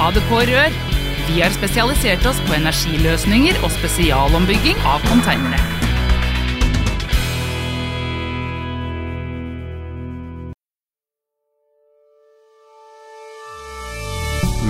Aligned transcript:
ADK 0.00 0.30
Rør. 0.48 0.76
Vi 1.28 1.42
har 1.42 1.52
spesialisert 1.52 2.24
oss 2.26 2.38
på 2.46 2.54
energiløsninger 2.56 3.58
og 3.60 3.68
spesialombygging 3.74 4.78
av 4.88 5.04
konteinere. 5.04 5.60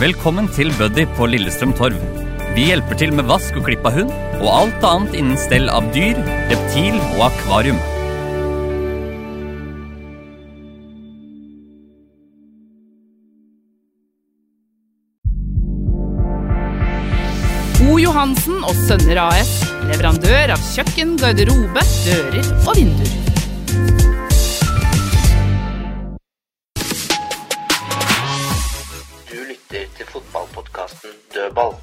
Velkommen 0.00 0.48
til 0.56 0.72
Buddy 0.80 1.04
på 1.14 1.28
Lillestrøm 1.30 1.76
Torv. 1.78 2.02
Vi 2.56 2.66
hjelper 2.72 2.98
til 2.98 3.14
med 3.14 3.30
vask 3.30 3.54
og 3.60 3.68
klipp 3.68 3.86
av 3.86 4.00
hund, 4.00 4.12
og 4.40 4.50
alt 4.50 4.90
annet 4.90 5.14
innen 5.20 5.38
stell 5.38 5.70
av 5.70 5.86
dyr, 5.94 6.18
reptil 6.50 6.98
og 7.12 7.28
akvarium. 7.30 7.78
Johansen 18.00 18.62
og 18.64 18.76
Sønner 18.86 19.18
AS. 19.20 19.48
Leverandør 19.84 20.54
av 20.54 20.60
kjøkken, 20.72 21.18
garderobe, 21.20 21.82
dører 22.06 22.46
og 22.64 22.78
vinduer. 22.78 23.10
Du 29.28 29.36
lytter 29.50 29.84
til 29.98 30.08
fotballpodkasten 30.14 31.18
Dødball. 31.34 31.76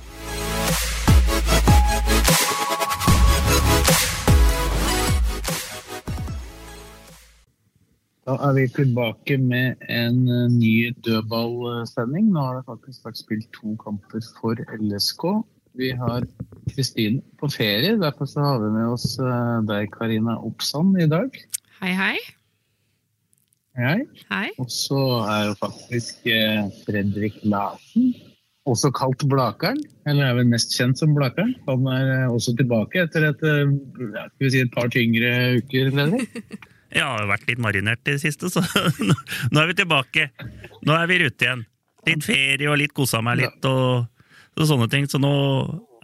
Da 8.27 8.39
er 8.47 8.55
vi 8.57 8.65
tilbake 8.79 9.37
med 9.37 9.85
en 9.85 10.17
eh, 10.25 10.49
ny 10.51 10.73
dødballsending. 11.05 12.33
Nå 12.33 12.47
har 12.47 12.57
det 12.57 12.65
faktisk 12.65 13.05
vært 13.05 13.21
spilt 13.21 13.53
to 13.53 13.77
kamper 13.85 14.25
for 14.41 14.65
LSK. 14.79 15.29
Vi 15.77 15.91
har 15.93 16.25
Kristine 16.73 17.21
på 17.39 17.49
ferie, 17.53 17.93
derfor 18.01 18.25
så 18.25 18.41
har 18.41 18.63
vi 18.63 18.71
med 18.73 18.87
oss 18.95 19.19
eh, 19.21 19.57
deg, 19.69 19.91
Karina 19.93 20.37
Oppsand, 20.41 20.97
i 21.01 21.05
dag. 21.09 21.37
Hei, 21.81 21.91
hei. 21.93 22.15
Hei. 23.77 23.99
Hei. 24.31 24.47
Og 24.57 24.71
så 24.73 25.01
er 25.29 25.43
jo 25.51 25.59
faktisk 25.59 26.25
eh, 26.33 26.65
Fredrik 26.81 27.37
Larsen, 27.45 28.09
også 28.67 28.89
kalt 28.97 29.21
Blakeren, 29.29 29.77
eller 30.09 30.31
er 30.31 30.39
vel 30.39 30.49
mest 30.49 30.73
kjent 30.73 30.97
som 30.97 31.13
Blakeren. 31.15 31.53
Han 31.69 31.85
er 31.93 32.11
eh, 32.15 32.33
også 32.33 32.57
tilbake 32.57 33.05
etter 33.05 33.29
et, 33.29 33.45
ja, 33.45 34.25
skal 34.33 34.47
vi 34.47 34.53
si 34.55 34.65
et 34.65 34.73
par 34.73 34.89
tyngre 34.93 35.31
uker, 35.61 35.93
Fredrik. 35.93 36.59
Jeg 36.97 37.03
har 37.03 37.29
vært 37.29 37.49
litt 37.51 37.61
marinert 37.61 38.01
i 38.07 38.15
det 38.15 38.23
siste, 38.25 38.49
så 38.49 38.65
nå, 39.11 39.13
nå 39.53 39.61
er 39.61 39.69
vi 39.69 39.81
tilbake. 39.83 40.29
Nå 40.87 40.97
er 40.97 41.05
vi 41.05 41.19
i 41.19 41.25
rute 41.27 41.45
igjen. 41.45 41.65
Litt 42.07 42.23
ferie 42.25 42.69
og 42.71 42.79
litt 42.79 42.97
kosa 42.97 43.19
meg 43.21 43.43
litt 43.43 43.65
og, 43.67 44.07
og 44.57 44.69
sånne 44.69 44.89
ting. 44.91 45.07
Så 45.09 45.19
nå, 45.21 45.31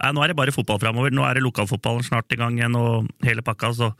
nei, 0.00 0.10
nå 0.14 0.24
er 0.24 0.32
det 0.32 0.38
bare 0.38 0.54
fotball 0.54 0.80
framover. 0.82 1.14
Nå 1.14 1.24
er 1.26 1.38
det 1.38 1.44
lokalfotballen 1.44 2.06
snart 2.06 2.32
i 2.34 2.40
gang 2.40 2.58
igjen 2.58 2.78
og 2.78 3.08
hele 3.26 3.44
pakka. 3.46 3.72
Så 3.76 3.90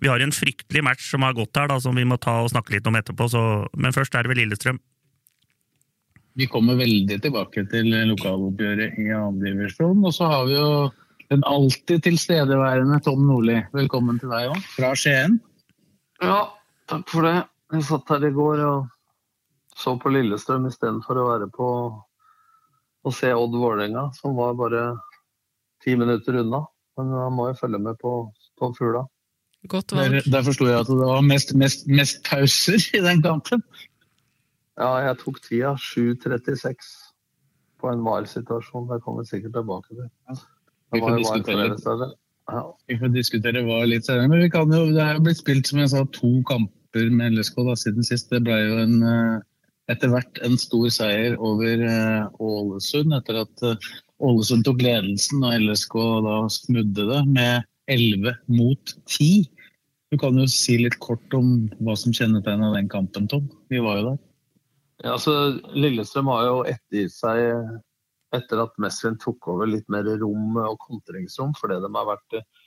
vi 0.00 0.10
har 0.10 0.22
en 0.22 0.34
fryktelig 0.34 0.84
match 0.86 1.10
som 1.12 1.26
har 1.26 1.36
gått 1.36 1.56
her, 1.56 1.70
da, 1.70 1.80
som 1.82 1.96
vi 1.96 2.06
må 2.08 2.18
ta 2.20 2.40
og 2.44 2.50
snakke 2.52 2.76
litt 2.76 2.88
om 2.88 2.98
etterpå. 2.98 3.28
Så, 3.32 3.42
men 3.76 3.96
først 3.96 4.16
er 4.16 4.26
det 4.26 4.32
vel 4.32 4.42
Lillestrøm. 4.44 4.80
Vi 6.38 6.46
kommer 6.48 6.78
veldig 6.78 7.18
tilbake 7.20 7.66
til 7.68 7.90
lokaloppgjøret 8.12 8.98
i 9.02 9.10
andredivisjon. 9.12 9.98
divisjon. 9.98 10.04
Og 10.06 10.14
så 10.14 10.30
har 10.30 10.46
vi 10.48 10.56
jo 10.56 10.68
den 11.30 11.42
alltid 11.46 12.02
tilstedeværende 12.06 13.00
Tom 13.04 13.26
Nordli. 13.26 13.58
Velkommen 13.74 14.18
til 14.22 14.32
deg 14.32 14.50
òg, 14.50 14.62
fra 14.74 14.94
Skien. 14.98 15.38
Ja, 16.22 16.48
takk 16.90 17.06
for 17.10 17.26
det. 17.26 17.36
Jeg 17.70 17.86
satt 17.86 18.10
her 18.10 18.24
i 18.26 18.32
går 18.34 18.62
og 18.66 18.88
så 19.78 19.94
på 20.00 20.10
Lillestrøm 20.12 20.66
istedenfor 20.68 21.20
å 21.20 21.28
være 21.28 21.46
på 21.54 21.68
å 23.06 23.12
se 23.14 23.30
Odd 23.34 23.54
Vålerenga, 23.56 24.08
som 24.18 24.36
var 24.36 24.56
bare 24.58 24.84
ti 25.84 25.96
minutter 25.96 26.40
unna. 26.42 26.64
Men 26.98 27.14
han 27.16 27.36
må 27.36 27.48
jo 27.50 27.58
følge 27.60 27.80
med 27.80 27.98
på, 28.02 28.14
på 28.60 28.72
fugla. 28.76 29.06
Godt 29.68 29.92
Der, 29.92 30.08
valg. 30.08 30.32
der 30.32 30.44
forsto 30.44 30.66
jeg 30.68 30.80
at 30.80 30.88
det 30.88 30.96
var 30.98 31.20
mest, 31.24 31.54
mest, 31.54 31.86
mest 31.88 32.22
pauser 32.28 32.80
i 32.96 33.02
den 33.04 33.22
kampen. 33.24 33.62
Ja, 34.80 34.94
jeg 35.04 35.18
tok 35.20 35.40
tida 35.44 35.74
7.36 35.76 36.88
på 37.80 37.90
en 37.92 38.04
VAR-situasjon. 38.04 38.88
Det 38.88 39.00
kommer 39.04 39.24
vi 39.24 39.32
sikkert 39.34 39.56
tilbake 39.58 39.96
til. 39.96 40.08
Vi 40.94 41.02
får 41.04 41.18
diskutere. 41.20 42.08
Ja. 42.50 42.62
Vi 42.88 42.96
får 42.98 43.12
diskutere 43.14 43.62
hva 43.66 43.82
litt 43.86 44.08
senere, 44.08 44.30
men 44.32 44.42
vi 44.42 44.50
kan 44.50 44.72
jo, 44.74 44.86
det 44.90 45.02
er 45.04 45.18
jo 45.18 45.24
blitt 45.28 45.38
spilt 45.38 45.68
som 45.70 45.78
jeg 45.82 45.92
sa, 45.92 46.02
to 46.16 46.32
kamper 46.48 47.12
med 47.14 47.36
LSK 47.36 47.60
da, 47.68 47.76
siden 47.78 48.06
sist. 48.06 48.32
Det 48.32 48.40
ble 48.46 48.56
jo 48.58 48.80
en, 48.82 48.96
eh, 49.06 49.36
etter 49.90 50.12
hvert 50.12 50.40
en 50.46 50.56
stor 50.60 50.88
seier 50.94 51.36
over 51.38 51.82
eh, 51.86 52.40
Ålesund, 52.42 53.14
etter 53.16 53.42
at 53.42 53.66
eh, 53.66 53.90
Ålesund 54.22 54.66
tok 54.66 54.82
ledelsen 54.84 55.44
og 55.46 55.56
LSK 55.64 55.96
da 56.26 56.36
snudde 56.52 57.06
det 57.08 57.20
med 57.30 57.68
11 57.90 58.36
mot 58.54 58.94
10. 59.10 59.46
Du 60.10 60.18
kan 60.20 60.38
jo 60.38 60.46
si 60.50 60.76
litt 60.80 60.98
kort 61.02 61.36
om 61.36 61.68
hva 61.80 61.94
som 61.98 62.14
kjennetegna 62.14 62.72
den 62.74 62.90
kampen, 62.90 63.28
Tom. 63.30 63.46
Vi 63.70 63.82
var 63.82 64.00
jo 64.00 64.08
der. 64.10 64.18
Ja, 65.00 65.14
altså, 65.14 65.34
Lillestrøm 65.72 66.28
har 66.28 66.48
jo 66.48 66.56
ettergitt 66.68 67.14
seg 67.14 67.40
etter 68.36 68.62
at 68.62 68.76
Mesvin 68.82 69.16
tok 69.18 69.48
over 69.50 69.68
litt 69.70 69.86
mer 69.90 70.06
rom 70.20 70.58
og 70.60 70.76
kontringsrom, 70.84 71.54
fordi 71.58 71.80
de 71.82 71.90
har 71.96 72.10
vært 72.12 72.38
eh, 72.38 72.59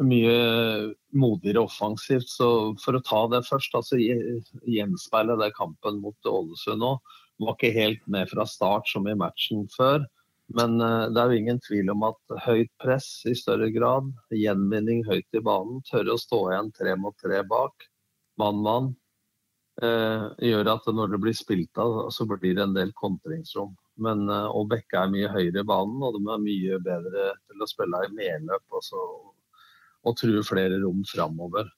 mye 0.00 0.94
modigere 1.12 1.64
offensivt. 1.66 2.30
Så 2.30 2.48
for 2.80 2.96
å 2.96 3.04
ta 3.04 3.26
det 3.32 3.44
først, 3.48 3.74
altså 3.76 3.98
gjenspeile 3.98 5.36
det 5.40 5.52
kampen 5.58 6.00
mot 6.04 6.32
Ålesund 6.32 6.82
nå. 6.82 6.96
Var 7.42 7.56
ikke 7.56 7.74
helt 7.74 8.02
med 8.12 8.30
fra 8.30 8.46
start 8.46 8.88
som 8.88 9.08
i 9.08 9.16
matchen 9.18 9.66
før. 9.76 10.04
Men 10.56 10.80
eh, 10.80 11.06
det 11.12 11.20
er 11.20 11.30
jo 11.30 11.42
ingen 11.42 11.60
tvil 11.64 11.92
om 11.94 12.04
at 12.08 12.34
høyt 12.46 12.72
press 12.82 13.08
i 13.28 13.34
større 13.38 13.70
grad, 13.74 14.10
gjenvinning 14.34 15.04
høyt 15.06 15.38
i 15.38 15.44
banen, 15.44 15.80
tørre 15.88 16.16
å 16.16 16.20
stå 16.20 16.42
igjen 16.50 16.72
tre 16.76 16.96
mot 17.00 17.16
tre 17.20 17.40
bak, 17.48 17.86
mann-mann, 18.40 18.90
eh, 19.82 20.26
gjør 20.50 20.74
at 20.74 20.90
når 20.92 21.14
det 21.14 21.22
blir 21.24 21.38
spilt 21.38 21.80
av, 21.80 22.10
så 22.12 22.26
blir 22.28 22.58
det 22.58 22.66
en 22.66 22.76
del 22.76 22.92
kontringsrom. 22.98 23.72
Men 24.02 24.26
eh, 24.28 24.48
og 24.50 24.68
Bekke 24.72 25.04
er 25.04 25.14
mye 25.14 25.32
høyere 25.32 25.64
i 25.64 25.68
banen, 25.72 26.02
og 26.04 26.18
de 26.18 26.24
er 26.26 26.44
mye 26.44 26.80
bedre 26.84 27.30
til 27.46 27.64
å 27.64 27.70
spille 27.70 28.04
i 28.06 28.12
medløp 28.18 28.76
og, 28.76 28.84
så, 28.84 29.06
og 30.02 30.16
truer 30.18 30.44
flere 30.46 30.80
rom 30.82 31.04
framover. 31.06 31.70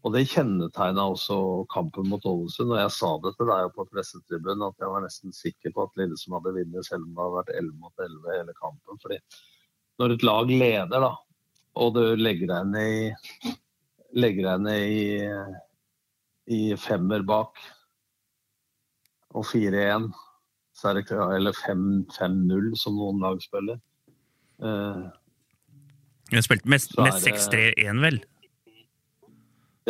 Og 0.00 0.14
Det 0.14 0.28
kjennetegna 0.30 1.04
også 1.12 1.66
kampen 1.72 2.08
mot 2.08 2.24
Ålesund. 2.24 2.72
og 2.72 2.78
Jeg 2.80 2.92
sa 2.96 3.10
det 3.20 3.34
til 3.36 3.50
deg 3.50 3.72
på 3.76 3.84
pressetribunen 3.90 4.68
at 4.68 4.78
jeg 4.80 4.88
var 4.88 5.04
nesten 5.04 5.32
sikker 5.36 5.74
på 5.76 5.84
at 5.84 5.96
Lillesund 6.00 6.38
hadde 6.38 6.54
vunnet, 6.56 6.86
selv 6.86 7.04
om 7.04 7.10
det 7.10 7.20
hadde 7.20 7.36
vært 7.36 7.56
11 7.56 7.74
mot 7.80 8.04
11 8.06 8.38
hele 8.38 8.54
kampen. 8.60 9.00
fordi 9.02 9.18
Når 10.00 10.14
et 10.14 10.22
lag 10.24 10.46
leder, 10.48 11.00
da, 11.00 11.12
og 11.76 11.94
du 11.94 12.16
legger 12.16 12.48
deg 12.48 12.66
ned 12.72 12.88
i, 12.88 13.54
legger 14.16 14.58
ned 14.58 14.80
i, 14.88 15.04
i 16.48 16.76
femmer 16.76 17.22
bak 17.22 17.60
og 19.34 19.44
4-1 19.44 20.08
så 20.74 20.88
er 20.88 20.94
det 20.94 21.04
ikke- 21.04 21.34
eller 21.36 21.52
5-0 21.52 22.76
som 22.76 22.96
noen 22.96 23.20
lag 23.20 23.40
spiller. 23.42 23.80
Eh, 24.62 25.10
Vi 26.30 26.38
spilte 26.38 26.46
spilt 26.46 26.66
mest, 26.70 26.92
mest 26.98 27.26
6-3-1, 27.26 28.00
vel? 28.04 28.20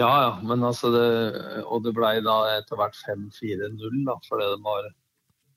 ja, 0.00 0.08
ja, 0.22 0.40
men 0.46 0.62
altså 0.64 0.88
det, 0.94 1.64
Og 1.66 1.82
det 1.84 1.92
blei 1.96 2.20
da 2.24 2.36
etter 2.56 2.78
hvert 2.80 2.96
5-4-0, 3.04 4.04
da, 4.06 4.14
fordi 4.28 4.46
det 4.54 4.60
var, 4.64 4.86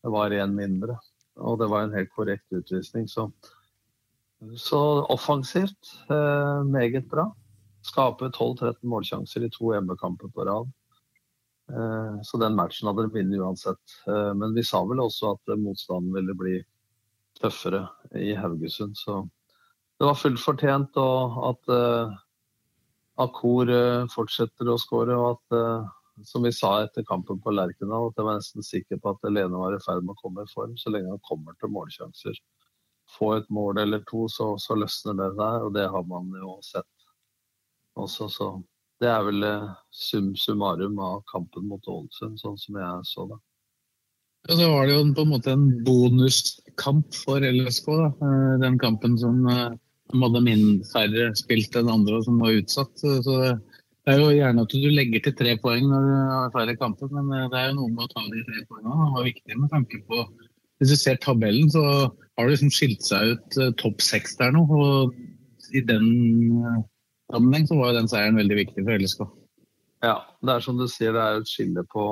det 0.04 0.12
var 0.12 0.36
en 0.36 0.56
mindre. 0.58 0.98
Og 1.40 1.60
det 1.62 1.70
var 1.72 1.86
en 1.86 1.96
helt 1.96 2.12
korrekt 2.14 2.52
utvisning, 2.52 3.08
så 3.08 3.30
Så 4.60 5.06
offensivt, 5.08 5.94
eh, 6.12 6.64
meget 6.68 7.08
bra. 7.10 7.30
Skape 7.82 8.28
12-13 8.36 8.84
målsjanser 8.84 9.46
i 9.46 9.50
to 9.50 9.72
hjemmekamper 9.72 10.28
på 10.36 10.44
rad. 10.46 10.68
Eh, 11.72 12.20
Så 12.28 12.38
den 12.42 12.56
matchen 12.56 12.88
hadde 12.90 13.08
de 13.08 13.14
vunnet 13.14 13.40
uansett. 13.40 13.96
Eh, 14.08 14.34
Men 14.34 14.54
vi 14.54 14.64
sa 14.64 14.84
vel 14.84 15.00
også 15.00 15.32
at 15.38 15.58
motstanden 15.58 16.12
ville 16.14 16.36
bli 16.36 16.58
tøffere 17.40 17.88
i 18.16 18.34
Haugesund. 18.36 18.96
Så 18.98 19.30
det 20.00 20.08
var 20.10 20.20
fullt 20.20 20.42
fortjent 20.42 20.98
og 21.00 21.42
at 21.50 21.74
uh, 21.74 22.16
Akor 23.24 23.70
uh, 23.70 24.08
fortsetter 24.12 24.72
å 24.72 24.80
skåre, 24.82 25.16
og 25.16 25.36
at 25.36 25.58
uh, 25.58 25.92
som 26.26 26.44
vi 26.44 26.52
sa 26.54 26.76
etter 26.84 27.06
kampen 27.08 27.40
på 27.42 27.54
Lerkendal, 27.54 28.10
at 28.10 28.20
jeg 28.20 28.28
var 28.28 28.40
nesten 28.40 28.66
sikker 28.66 29.00
på 29.02 29.14
at 29.14 29.30
Lene 29.30 29.60
var 29.60 29.76
i 29.76 29.82
ferd 29.84 30.04
med 30.06 30.16
å 30.16 30.22
komme 30.22 30.46
i 30.46 30.52
form. 30.52 30.76
Så 30.78 30.94
lenge 30.94 31.14
han 31.14 31.24
kommer 31.26 31.58
til 31.58 31.74
målsjanser, 31.74 32.38
få 33.18 33.34
et 33.38 33.50
mål 33.54 33.82
eller 33.84 34.04
to, 34.10 34.28
så, 34.32 34.54
så 34.62 34.78
løsner 34.78 35.18
det 35.20 35.32
der. 35.40 35.66
Og 35.66 35.74
det 35.78 35.88
har 35.90 36.06
man 36.10 36.30
jo 36.38 36.58
sett 36.66 37.08
også. 38.00 38.30
Så 38.30 38.52
det 39.02 39.10
er 39.10 39.26
vel 39.26 39.48
eh, 39.48 39.72
sum 39.92 40.34
summarum 40.38 41.00
av 41.02 41.24
kampen 41.32 41.66
mot 41.70 41.90
Ålesund, 41.90 42.38
sånn 42.40 42.60
som 42.62 42.78
jeg 42.80 43.10
så 43.10 43.28
det. 43.32 43.40
Ja, 44.48 44.58
så 44.60 44.70
var 44.70 44.88
det 44.88 44.96
jo 44.98 45.04
på 45.16 45.24
en 45.24 45.32
måte 45.32 45.54
en 45.56 45.68
bonuskamp 45.86 47.16
for 47.16 47.44
LSK. 47.48 47.86
Da. 47.88 48.08
Eh, 48.28 48.56
den 48.64 48.80
kampen 48.82 49.16
som 49.20 49.46
eh, 49.48 49.76
hadde 50.12 50.42
min 50.44 50.66
færre 50.90 51.30
spilt 51.40 51.78
enn 51.80 51.92
andre, 51.92 52.18
og 52.20 52.26
som 52.28 52.42
var 52.44 52.58
utsatt. 52.58 52.92
Så 53.00 53.38
det 54.04 54.12
er 54.12 54.20
jo 54.20 54.34
gjerne 54.36 54.66
at 54.66 54.76
du 54.76 54.90
legger 54.92 55.24
til 55.24 55.38
tre 55.40 55.54
poeng 55.64 55.88
når 55.88 56.10
du 56.10 56.16
har 56.34 56.52
færre 56.56 56.76
kamper, 56.80 57.12
men 57.16 57.32
det 57.54 57.60
er 57.60 57.70
jo 57.70 57.78
noe 57.78 57.94
med 57.94 58.04
å 58.04 58.12
ta 58.12 58.26
de 58.28 58.44
tre 58.50 58.66
poengene. 58.68 58.98
Det 59.06 59.16
var 59.16 59.30
viktig 59.30 59.62
med 59.62 59.72
tanke 59.72 60.02
på 60.10 60.26
Hvis 60.82 60.92
du 60.92 60.98
ser 61.00 61.22
tabellen, 61.24 61.70
så 61.72 61.84
har 62.12 62.44
det 62.44 62.58
liksom 62.58 62.74
skilt 62.74 63.06
seg 63.06 63.38
ut 63.38 63.58
topp 63.80 64.04
seks 64.04 64.36
der 64.42 64.52
nå. 64.52 64.66
Og 64.68 65.14
i 65.72 65.80
den 65.88 66.10
sammenheng 67.32 67.70
så 67.70 67.78
var 67.80 67.94
jo 67.94 68.02
den 68.02 68.12
seieren 68.12 68.42
veldig 68.42 68.60
viktig 68.60 68.84
for 68.84 69.00
LSK. 69.00 69.24
Ja, 70.04 70.18
det 70.44 70.58
er 70.58 70.66
som 70.66 70.76
du 70.82 70.90
sier, 70.92 71.16
det 71.16 71.24
er 71.24 71.40
et 71.40 71.48
skille 71.48 71.86
på 71.94 72.10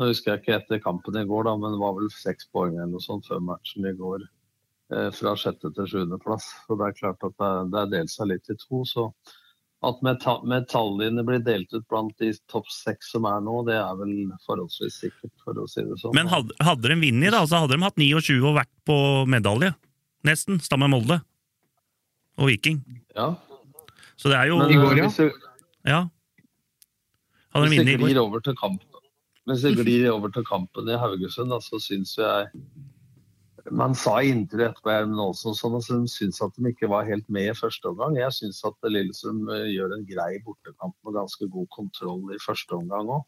Nå 0.00 0.08
husker 0.08 0.32
jeg 0.32 0.40
ikke 0.40 0.56
etter 0.56 0.80
kampen 0.80 1.18
i 1.20 1.26
går, 1.28 1.44
da, 1.44 1.56
men 1.60 1.74
det 1.74 1.80
var 1.82 1.98
vel 1.98 2.08
seks 2.14 2.48
poeng 2.48 2.78
eller 2.78 2.94
noe 2.94 3.04
sånt 3.04 3.26
før 3.28 3.42
matchen 3.44 3.84
i 3.84 3.92
går. 3.98 4.24
Eh, 4.96 5.10
fra 5.14 5.34
sjette 5.38 5.68
til 5.76 5.90
sjuendeplass. 5.90 6.46
Så 6.64 6.78
det 6.80 6.88
er 6.88 6.96
klart 6.96 7.26
at 7.28 7.36
det, 7.36 7.50
det 7.74 7.82
er 7.82 7.92
delt 7.98 8.12
seg 8.14 8.30
litt 8.32 8.48
i 8.48 8.56
to. 8.58 8.82
så 8.88 9.10
at 9.80 10.02
metallene 10.04 11.22
blir 11.24 11.40
delt 11.40 11.70
ut 11.72 11.86
blant 11.88 12.12
de 12.20 12.34
topp 12.52 12.66
seks 12.68 13.14
som 13.14 13.24
er 13.28 13.38
nå, 13.40 13.62
det 13.64 13.78
er 13.80 13.94
vel 13.96 14.12
forholdsvis 14.44 14.98
sikkert, 15.06 15.32
for 15.40 15.56
å 15.56 15.64
si 15.70 15.80
det 15.88 15.96
sånn. 16.02 16.12
Men 16.18 16.28
hadde, 16.28 16.52
hadde 16.60 16.90
de 16.90 16.98
vunnet, 17.00 17.32
da, 17.32 17.40
så 17.48 17.62
hadde 17.62 17.78
de 17.78 17.86
hatt 17.86 17.96
29 17.96 18.42
og 18.44 18.58
vært 18.58 18.72
på 18.88 18.98
medalje. 19.30 19.72
Nesten. 20.28 20.60
Stamme 20.60 20.90
Molde. 20.92 21.22
Og 22.40 22.50
Viking. 22.50 22.82
Ja, 23.16 23.32
så 24.20 24.28
det 24.28 24.36
er 24.36 24.50
jo 24.50 24.58
I 24.68 24.76
går, 24.76 24.98
ja. 24.98 25.08
Hvis 25.08 25.16
det, 25.16 25.30
ja. 25.88 26.00
Hadde 27.54 27.64
de 27.64 27.70
hvis 27.72 27.80
det 27.80 27.84
vunnet 27.86 27.94
i 27.94 28.00
går? 28.02 28.10
glir 28.10 28.20
over 28.20 28.44
til 28.44 28.56
kampen, 28.58 28.89
hvis 29.48 29.64
det 29.64 29.76
glir 29.80 30.10
over 30.12 30.32
til 30.34 30.44
kampen 30.46 30.88
i 30.90 30.98
Haugesund, 31.00 31.54
så 31.64 31.80
syns 31.82 32.16
jeg 32.18 32.50
Man 33.70 33.92
sa 33.94 34.16
i 34.22 34.30
intervjuet 34.32 34.72
etterpå 34.72 34.92
men 35.06 35.20
også 35.20 35.52
sånn 35.54 35.76
de 35.76 35.98
syns 36.08 36.40
at 36.42 36.54
de 36.56 36.70
ikke 36.72 36.88
var 36.90 37.04
helt 37.06 37.26
med 37.28 37.50
i 37.50 37.56
første 37.58 37.90
omgang. 37.90 38.16
Jeg 38.16 38.32
syns 38.34 38.62
at 38.66 38.88
Lillestrøm 38.88 39.44
eh, 39.52 39.66
gjør 39.74 39.92
en 39.94 40.06
grei 40.08 40.30
bortekamp 40.46 40.96
med 41.04 41.18
ganske 41.18 41.46
god 41.52 41.68
kontroll 41.76 42.32
i 42.34 42.40
første 42.40 42.78
omgang 42.78 43.12
òg. 43.18 43.26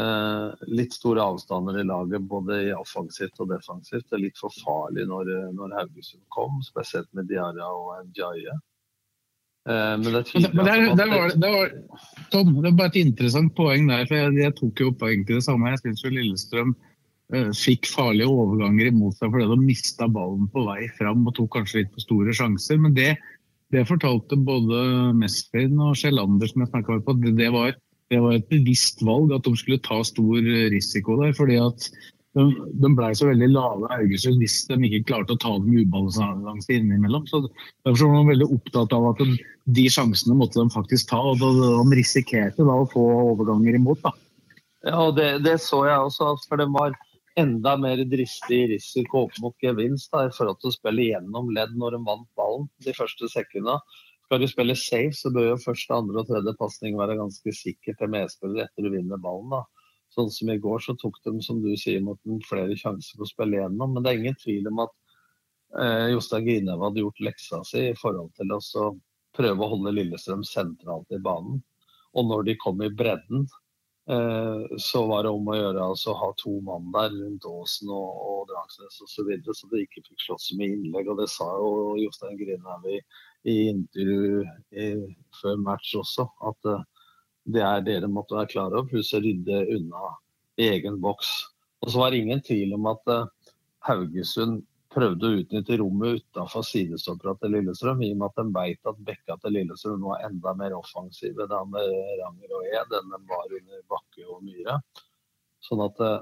Eh, 0.00 0.64
litt 0.72 0.96
store 0.96 1.22
avstander 1.22 1.76
i 1.78 1.84
laget, 1.86 2.24
både 2.26 2.62
i 2.64 2.72
offensivt 2.74 3.38
og 3.44 3.52
defensivt. 3.52 4.08
Det 4.08 4.16
er 4.16 4.24
litt 4.24 4.40
for 4.40 4.54
farlig 4.64 5.04
når, 5.12 5.30
når 5.54 5.76
Haugesund 5.78 6.24
kom, 6.34 6.58
spesielt 6.64 7.12
med 7.12 7.28
Diarra 7.30 7.68
og 7.68 8.08
Njaye. 8.08 8.56
Eh, 9.64 9.94
men 9.96 10.04
det 10.10 10.18
er 10.20 10.26
tydelig 10.28 10.54
Men 10.54 10.64
der, 10.68 10.82
at- 10.90 10.98
der 10.98 11.08
var, 11.12 11.28
det- 11.40 11.52
var, 11.54 11.70
Tom, 12.32 12.50
det 12.62 12.68
er 12.72 12.76
bare 12.76 12.92
et 12.92 12.98
interessant 13.06 13.54
poeng 13.56 13.86
der. 13.88 14.06
for 14.06 14.14
Jeg, 14.16 14.34
jeg 14.42 14.54
tok 14.58 14.80
jo 14.80 14.88
opp 14.90 15.00
egentlig 15.08 15.38
det 15.38 15.44
samme. 15.46 15.70
Jeg 15.72 15.80
syns 15.84 16.02
Lillestrøm 16.12 16.74
eh, 17.32 17.50
fikk 17.56 17.86
farlige 17.88 18.28
overganger 18.28 18.90
imot 18.90 19.16
seg 19.16 19.30
fordi 19.32 19.46
de 19.48 19.56
mista 19.64 20.08
ballen 20.08 20.48
på 20.52 20.66
vei 20.66 20.88
fram 20.98 21.24
og 21.26 21.34
tok 21.38 21.50
kanskje 21.56 21.80
litt 21.84 21.92
for 21.94 22.04
store 22.04 22.34
sjanser. 22.36 22.80
Men 22.80 22.92
det, 22.94 23.14
det 23.72 23.86
fortalte 23.88 24.36
både 24.36 25.14
Mesfin 25.16 25.78
og 25.80 25.96
Sjelander, 25.96 26.46
som 26.50 26.60
jeg 26.66 26.72
snakka 26.74 26.98
med 26.98 27.04
på, 27.06 27.16
det, 27.22 27.36
det, 27.40 27.48
var, 27.54 27.72
det 28.12 28.20
var 28.20 28.34
et 28.36 28.48
bevisst 28.52 29.00
valg 29.02 29.32
at 29.32 29.46
de 29.48 29.56
skulle 29.56 29.80
ta 29.80 30.02
stor 30.04 30.36
risiko 30.74 31.16
der. 31.22 31.32
fordi 31.32 31.56
at 31.62 31.88
de, 32.34 32.44
de 32.82 32.88
ble 32.98 33.12
så 33.14 33.28
veldig 33.30 33.46
lave 33.54 33.88
Haugesund 33.94 34.40
hvis 34.42 34.66
de 34.66 34.74
ikke 34.90 35.04
klarte 35.06 35.36
å 35.36 35.40
ta 35.40 35.52
dem 35.56 35.76
ubalanse 35.86 36.74
innimellom. 36.74 37.24
Så 37.30 37.44
Derfor 37.86 38.10
var 38.10 38.24
de 38.24 38.30
veldig 38.34 38.48
opptatt 38.58 38.92
av 38.92 39.06
at 39.12 39.22
de, 39.22 39.36
de 39.64 39.86
sjansene 39.90 40.36
måtte 40.36 40.60
de 40.60 40.68
faktisk 40.72 41.08
ta. 41.10 41.20
og 41.20 41.40
de, 41.40 41.96
risikerte 41.96 42.66
da 42.66 42.76
å 42.76 42.88
få 42.90 43.04
overganger 43.32 43.78
imot. 43.80 44.02
da. 44.04 44.12
Ja, 44.84 45.10
det, 45.16 45.28
det 45.46 45.58
så 45.64 45.84
jeg 45.88 46.08
også, 46.10 46.34
for 46.48 46.60
de 46.60 46.68
var 46.72 46.96
enda 47.40 47.74
mer 47.80 47.98
dristig 48.06 48.60
risiko 48.70 49.24
opp 49.26 49.38
mot 49.42 49.54
gevinst 49.62 50.12
da, 50.12 50.26
i 50.26 50.34
forhold 50.34 50.60
til 50.60 50.70
å 50.70 50.76
spille 50.76 51.08
gjennom 51.08 51.48
ledd 51.54 51.72
når 51.78 51.96
de 51.96 52.02
vant 52.06 52.28
ballen 52.38 52.68
de 52.84 52.94
første 52.94 53.30
sekundene. 53.32 53.80
Skal 54.24 54.40
du 54.40 54.46
spille 54.48 54.76
safe, 54.78 55.16
så 55.16 55.32
bør 55.32 55.50
jo 55.50 55.62
første, 55.64 55.96
andre 55.96 56.22
og 56.22 56.28
tredje 56.28 56.54
pasning 56.60 56.96
være 56.96 57.18
ganske 57.18 57.56
sikker 57.58 57.96
til 57.98 58.12
medspiller 58.12 58.64
etter 58.64 58.86
du 58.86 58.92
vinner 58.92 59.20
ballen. 59.20 59.50
da. 59.52 59.64
Sånn 60.14 60.30
som 60.30 60.52
i 60.52 60.60
går, 60.62 60.80
så 60.80 60.94
tok 61.00 61.18
de, 61.26 61.34
som 61.44 61.58
du 61.64 61.72
sier, 61.80 62.00
Morten, 62.04 62.38
flere 62.46 62.76
sjanser 62.78 63.18
på 63.18 63.26
å 63.26 63.32
spille 63.32 63.58
gjennom. 63.58 63.96
Men 63.96 64.04
det 64.04 64.12
er 64.12 64.20
ingen 64.20 64.38
tvil 64.40 64.70
om 64.70 64.84
at 64.86 64.94
eh, 65.80 66.06
Jostein 66.14 66.46
Grinhaug 66.46 66.86
hadde 66.86 67.02
gjort 67.02 67.24
leksa 67.28 67.60
si 67.68 67.88
i 67.90 67.98
forhold 67.98 68.32
til 68.38 68.54
å 68.54 68.60
prøve 69.34 69.64
å 69.64 69.70
holde 69.74 69.92
Lillestrøm 69.94 70.44
sentralt 70.46 71.12
i 71.14 71.20
banen. 71.22 71.60
Og 72.14 72.26
når 72.28 72.48
de 72.48 72.56
kom 72.62 72.82
i 72.84 72.90
bredden, 72.94 73.46
eh, 74.10 74.76
så 74.78 75.04
var 75.10 75.26
det 75.26 75.32
om 75.34 75.50
å 75.50 75.56
gjøre 75.58 75.86
altså, 75.90 76.12
å 76.12 76.20
ha 76.20 76.30
to 76.38 76.54
mann 76.66 76.90
der 76.94 77.10
rundt 77.14 77.48
Åsen 77.50 77.90
og, 77.90 78.20
og 78.30 78.42
Drangsnes 78.50 79.00
osv., 79.00 79.12
så, 79.16 79.26
videre, 79.28 79.56
så 79.58 79.70
de 79.72 79.82
ikke 79.82 80.04
fikk 80.06 80.26
slått 80.26 80.44
så 80.46 80.58
mye 80.60 80.76
innlegg. 80.76 81.10
Og 81.10 81.22
det 81.22 81.28
sa 81.32 81.48
jo 81.58 81.70
Jostein 82.02 82.38
Grinhaug 82.38 82.90
i, 82.92 83.00
i 83.50 83.56
intervju 83.72 84.44
i, 84.78 84.90
før 85.40 85.58
match 85.66 85.96
også, 86.00 86.28
at 86.50 86.70
eh, 86.70 86.84
det 87.54 87.64
er 87.64 87.82
dere 87.84 88.08
måtte 88.08 88.38
være 88.38 88.52
klar 88.54 88.72
over, 88.72 88.86
pluss 88.88 89.12
rydde 89.12 89.66
unna 89.74 90.14
egen 90.64 91.00
boks. 91.02 91.32
Og 91.84 91.90
så 91.92 92.00
var 92.00 92.12
det 92.12 92.22
ingen 92.22 92.40
tvil 92.44 92.76
om 92.78 92.86
at 92.92 93.10
eh, 93.12 93.26
Haugesund 93.84 94.62
prøvde 94.94 95.28
å 95.28 95.38
utnytte 95.40 95.78
rommet 95.80 96.20
utafor 96.20 96.64
sidestoppera 96.66 97.34
til 97.40 97.54
Lillestrøm, 97.56 98.02
i 98.06 98.12
og 98.14 98.20
med 98.20 98.30
at 98.30 98.40
de 98.40 98.44
vet 98.54 98.90
at 98.90 99.00
bekka 99.08 99.36
til 99.42 99.56
Lillestrøm 99.58 100.06
er 100.14 100.26
enda 100.28 100.54
mer 100.58 100.76
offensive 100.78 101.48
da 101.50 101.62
med 101.68 101.90
Ranger 102.20 102.54
og 102.58 102.68
Ed 102.70 102.94
enn 102.98 103.14
de 103.14 103.20
var 103.30 103.56
under 103.58 103.82
Bakke 103.90 104.26
og 104.28 104.42
Myhre. 104.46 104.78
Sånn 105.64 105.82
at 105.84 106.02
eh, 106.04 106.20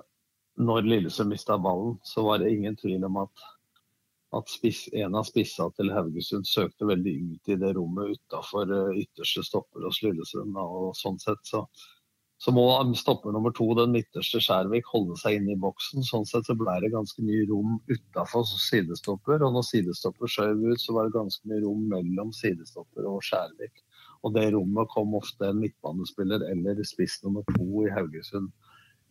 når 0.68 0.88
Lillestrøm 0.88 1.32
mista 1.32 1.58
ballen, 1.60 1.98
så 2.06 2.24
var 2.26 2.42
det 2.42 2.52
ingen 2.52 2.76
tvil 2.80 3.04
om 3.08 3.22
at, 3.22 3.46
at 4.38 4.52
spiss, 4.52 4.84
en 4.92 5.16
av 5.20 5.28
spissa 5.28 5.68
til 5.76 5.92
Haugesund 5.94 6.48
søkte 6.48 6.88
veldig 6.88 7.16
ut 7.32 7.52
i 7.52 7.58
det 7.60 7.74
rommet 7.78 8.16
utafor 8.16 8.72
ytterste 8.92 9.44
stopper 9.48 9.88
hos 9.88 10.02
Lillestrøm. 10.04 10.52
Da, 10.56 10.64
og 10.64 10.96
sånn 10.98 11.20
sett 11.22 11.44
så, 11.48 11.66
så 12.42 12.50
må 12.50 12.64
stopper 12.98 13.30
nummer 13.30 13.52
to, 13.54 13.68
den 13.78 13.92
midterste 13.94 14.40
Skjærvik, 14.42 14.88
holde 14.90 15.14
seg 15.20 15.36
inne 15.38 15.54
i 15.54 15.60
boksen. 15.62 16.02
Sånn 16.02 16.24
sett 16.26 16.48
så 16.48 16.56
ble 16.58 16.74
det 16.82 16.90
ganske 16.90 17.22
mye 17.22 17.44
rom 17.46 17.76
utafor 17.86 18.48
sidestopper. 18.50 19.44
Og 19.46 19.54
når 19.54 19.68
sidestopper 19.68 20.32
skjøv 20.32 20.64
ut, 20.72 20.82
så 20.82 20.96
var 20.96 21.06
det 21.06 21.14
ganske 21.14 21.46
mye 21.46 21.62
rom 21.62 21.84
mellom 21.92 22.32
sidestopper 22.34 23.06
og 23.06 23.22
Skjærvik. 23.28 23.84
Og 24.26 24.34
det 24.34 24.48
rommet 24.56 24.90
kom 24.90 25.14
ofte 25.14 25.52
en 25.52 25.60
midtbanespiller 25.62 26.42
eller 26.48 26.82
spiss 26.86 27.20
nummer 27.22 27.46
to 27.54 27.86
i 27.86 27.92
Haugesund. 27.94 28.50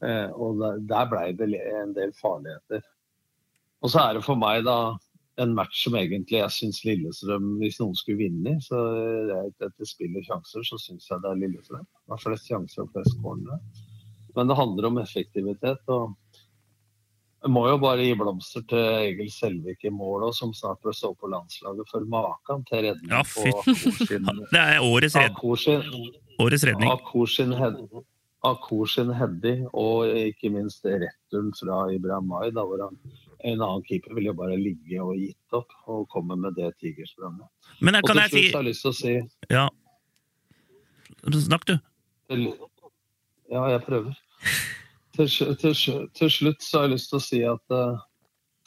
Eh, 0.03 0.27
og 0.35 0.59
der, 0.59 0.83
der 0.91 1.07
ble 1.13 1.23
det 1.39 1.63
en 1.71 1.95
del 1.95 2.11
farligheter. 2.19 2.83
Og 3.79 3.93
så 3.95 4.03
er 4.03 4.19
det 4.19 4.25
for 4.27 4.39
meg 4.39 4.65
da 4.67 4.77
en 5.39 5.53
match 5.55 5.83
som 5.85 5.95
egentlig 5.95 6.41
jeg 6.41 6.53
syns 6.55 6.81
Lillestrøm, 6.85 7.53
hvis 7.61 7.79
noen 7.79 7.95
skulle 7.97 8.19
vinne, 8.25 8.57
så 8.63 8.81
etter 9.47 9.87
spill 9.87 10.17
og 10.19 10.27
sjanser, 10.27 10.65
så 10.67 10.79
syns 10.81 11.07
jeg 11.09 11.23
det 11.23 11.31
er 11.31 11.39
Lillestrøm. 11.39 11.87
Det 11.87 12.15
har 12.15 12.23
flest 12.25 12.49
sjanser 12.51 12.83
og 12.83 12.91
flest 12.95 13.17
cornere. 13.23 13.61
Men 14.35 14.51
det 14.51 14.59
handler 14.59 14.87
om 14.87 14.99
effektivitet. 15.01 15.81
og 15.87 16.15
jeg 17.41 17.49
må 17.55 17.63
jo 17.65 17.77
bare 17.81 18.03
gi 18.05 18.13
blomster 18.13 18.61
til 18.69 18.83
Egil 19.01 19.31
Selvik 19.33 19.85
i 19.87 19.89
mål, 19.89 20.27
som 20.37 20.51
snart 20.53 20.83
vil 20.85 20.93
stå 20.93 21.09
på 21.17 21.29
landslaget 21.31 21.89
for 21.89 22.05
maken 22.05 22.61
til 22.69 22.85
redning 22.85 23.09
Ja, 23.09 23.23
fy. 23.25 23.49
Det 24.53 24.61
er 24.61 24.77
årets, 24.85 25.15
red, 25.17 25.31
Akorsin, 25.31 25.81
årets 26.37 26.65
redning. 26.69 26.91
Akorsin, 26.91 27.55
Hed, 27.57 27.79
Akorsin 28.45 29.09
Heddi, 29.17 29.55
og 29.73 30.13
ikke 30.13 30.53
minst 30.53 30.85
returen 30.85 31.49
fra 31.57 31.87
Ibrahim 31.95 32.29
Mai, 32.29 32.51
da 32.53 32.61
hvor 32.61 32.85
han 32.85 33.01
en 33.43 33.61
annen 33.61 33.83
keeper 33.87 34.13
ville 34.15 34.31
jo 34.31 34.37
bare 34.37 34.57
ligge 34.59 34.99
og 35.01 35.15
gitt 35.19 35.55
opp 35.57 35.71
og 35.89 36.07
komme 36.13 36.37
med 36.39 36.57
det 36.57 36.71
tigerspranget. 36.81 37.47
Men 37.79 37.97
jeg, 37.97 38.03
Og 38.05 38.11
kan 38.11 38.21
til 38.21 38.29
slutt 38.31 38.57
har 38.57 38.61
jeg 38.61 38.69
lyst 38.69 38.85
til 38.85 38.91
å 38.91 38.99
si 38.99 39.15
Ja. 39.51 39.67
Snakk, 41.21 41.65
du. 41.69 41.75
til, 42.29 42.45
Ja, 43.51 43.65
jeg 43.67 43.81
prøver. 43.83 44.15
Til, 45.17 45.27
til, 45.59 45.75
til 46.15 46.29
slutt 46.31 46.63
så 46.63 46.79
har 46.79 46.87
jeg 46.87 46.95
lyst 46.95 47.11
til 47.11 47.19
å 47.19 47.25
si 47.25 47.41
at 47.43 47.75
uh, 47.75 47.99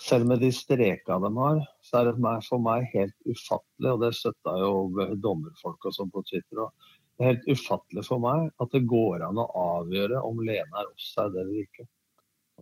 selv 0.01 0.29
med 0.29 0.43
de 0.45 0.51
streka 0.53 1.17
de 1.23 1.31
har, 1.39 1.63
så 1.83 2.01
er 2.01 2.11
det 2.11 2.35
for 2.49 2.61
meg 2.63 2.85
helt 2.93 3.15
ufattelig, 3.25 3.93
og 3.95 4.03
det 4.03 4.13
støtta 4.19 4.59
jo 4.61 5.07
dommerfolk 5.23 5.89
og 5.89 5.97
sånn 5.97 6.13
på 6.13 6.25
Twitter 6.29 6.67
òg, 6.67 6.91
det 7.15 7.25
er 7.25 7.31
helt 7.31 7.49
ufattelig 7.49 8.05
for 8.09 8.21
meg 8.23 8.49
at 8.61 8.73
det 8.75 8.83
går 8.91 9.23
an 9.23 9.39
å 9.39 9.47
avgjøre 9.61 10.21
om 10.27 10.41
Lene 10.43 10.81
er 10.81 10.89
offside 10.91 11.39
eller 11.39 11.63
ikke. 11.63 11.87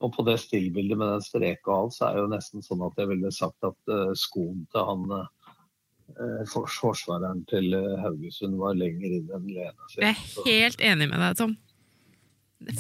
Og 0.02 0.10
på 0.16 0.24
det 0.26 0.34
stillbildet 0.42 0.98
med 0.98 1.12
den 1.14 1.22
streka 1.22 1.70
og 1.70 1.76
alt, 1.84 1.94
så 1.94 2.08
er 2.08 2.16
det 2.16 2.22
jo 2.24 2.30
nesten 2.32 2.64
sånn 2.66 2.82
at 2.88 2.96
jeg 2.98 3.10
ville 3.12 3.30
sagt 3.34 3.66
at 3.68 3.92
eh, 3.94 4.12
skoen 4.18 4.64
til 4.74 4.86
han 4.88 5.04
eh, 5.20 6.42
fors- 6.50 6.78
forsvareren 6.82 7.44
til 7.50 7.70
eh, 7.78 8.00
Haugesund 8.02 8.58
var 8.58 8.74
lenger 8.78 9.14
inn 9.20 9.30
enn 9.36 9.46
Lene. 9.46 9.90
sin. 9.92 10.02
Jeg 10.02 10.16
er 10.16 10.64
helt 10.66 10.82
enig 10.92 11.08
med 11.12 11.22
deg, 11.22 11.38
Tom. 11.38 11.54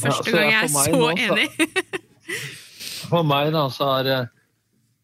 Første 0.02 0.30
Ja, 0.34 0.66
så 0.66 0.90
gang 0.90 1.18
jeg- 1.22 1.38
er 1.38 1.48
så 1.48 1.70
enig. 1.70 2.28
For 3.12 3.22
meg 3.26 3.52
da, 3.54 3.66
så 3.70 3.88
er 4.00 4.04
det 4.08 4.18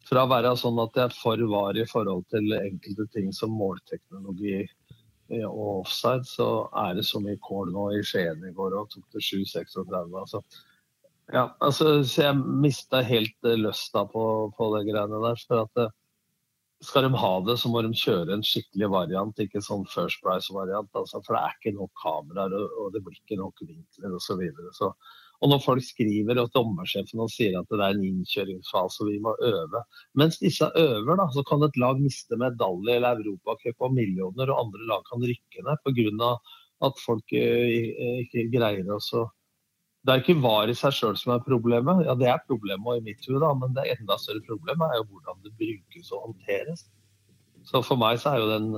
fra 0.09 0.23
å 0.25 0.31
være 0.31 0.55
sånn 0.57 0.79
at 0.81 0.95
jeg 0.97 1.11
er 1.11 1.15
for 1.19 1.41
var 1.51 1.77
i 1.77 1.85
forhold 1.91 2.23
til 2.33 2.55
enkelte 2.57 3.05
ting 3.13 3.27
som 3.37 3.51
målteknologi 3.53 4.63
og 5.45 5.83
offside, 5.83 6.25
så 6.25 6.47
er 6.87 6.95
det 6.97 7.05
så 7.05 7.21
mye 7.21 7.37
kål 7.45 7.75
nå 7.75 7.91
i 7.99 8.03
Skien 8.07 8.41
i 8.49 8.53
går 8.57 8.79
og 8.79 8.89
tok 8.95 9.05
det 9.13 9.21
7-36. 9.27 10.15
Altså. 10.23 10.41
Ja, 11.33 11.45
altså, 11.61 11.99
så 12.09 12.23
jeg 12.23 12.37
mista 12.65 13.03
helt 13.05 13.49
eh, 13.49 13.59
lysta 13.61 14.07
på, 14.09 14.25
på 14.57 14.69
det 14.77 14.87
greiene 14.89 15.21
der. 15.27 15.41
For 15.49 15.65
at 15.67 15.83
eh, 15.83 15.95
skal 16.89 17.05
de 17.05 17.21
ha 17.21 17.33
det, 17.45 17.59
så 17.61 17.69
må 17.73 17.83
de 17.85 17.91
kjøre 17.93 18.33
en 18.37 18.45
skikkelig 18.47 18.89
variant, 18.95 19.41
ikke 19.43 19.61
sånn 19.65 19.85
First 19.93 20.23
Price-variant. 20.25 20.89
Altså, 20.97 21.21
for 21.27 21.37
det 21.37 21.43
er 21.43 21.57
ikke 21.59 21.75
nok 21.77 22.05
kameraer, 22.05 22.55
og, 22.69 22.93
det 22.95 23.03
blir 23.05 23.19
ikke 23.19 23.41
nok 23.41 23.65
vinkler 23.67 24.15
osv. 24.17 24.29
Så 24.29 24.39
videre. 24.41 24.77
så 24.77 24.93
og 25.39 25.53
når 25.53 25.61
folk 25.63 25.85
skriver 25.87 26.41
og 26.43 26.49
dommersjefen 26.51 27.21
sier 27.31 27.61
at 27.61 27.69
det 27.71 27.79
er 27.79 27.95
en 27.95 28.07
innkjøringsfase 28.09 29.05
og 29.05 29.11
vi 29.13 29.21
må 29.23 29.37
øve 29.47 29.83
Mens 30.19 30.41
disse 30.43 30.67
øver, 30.67 31.13
da, 31.15 31.29
så 31.35 31.45
kan 31.47 31.63
et 31.63 31.79
lag 31.79 32.01
miste 32.03 32.39
medalje 32.41 32.97
eller 32.99 33.21
europacup 33.23 33.87
og 33.87 33.95
millioner, 33.95 34.51
og 34.51 34.65
andre 34.65 34.89
lag 34.91 35.05
kan 35.07 35.23
rykke 35.23 35.63
ned 35.63 35.85
pga. 35.85 36.33
at 36.89 36.99
folk 37.05 37.33
eh, 37.35 38.25
ikke 38.25 38.49
greier 38.55 38.91
å 38.91 38.99
Det 40.09 40.15
er 40.15 40.23
ikke 40.23 40.41
VAR 40.41 40.71
i 40.73 40.75
seg 40.77 40.95
sjøl 40.97 41.17
som 41.21 41.35
er 41.35 41.43
problemet. 41.45 41.99
Ja, 42.07 42.15
det 42.17 42.31
er 42.33 42.39
problemet 42.49 42.97
i 42.97 43.03
mitt 43.11 43.27
hode, 43.29 43.43
da, 43.45 43.51
men 43.61 43.75
det 43.77 43.91
enda 43.93 44.17
større 44.17 44.41
problemet 44.47 44.87
er 44.89 45.03
jo 45.03 45.09
hvordan 45.11 45.43
det 45.45 45.53
brukes 45.61 46.13
og 46.17 46.23
håndteres. 46.23 46.87
Så 47.69 47.83
for 47.85 48.01
meg 48.01 48.17
så 48.23 48.33
er 48.33 48.41
jo 48.41 48.55
en 48.55 48.71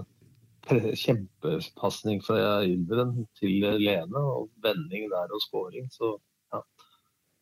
kjempepasning 0.98 2.18
fra 2.26 2.64
Ylveren 2.66 3.28
til 3.38 3.62
Lene, 3.62 4.18
og 4.18 4.48
vending 4.64 5.06
der 5.12 5.30
og 5.30 5.44
scoring. 5.46 5.86
Så 5.94 6.16
ja. 6.50 6.64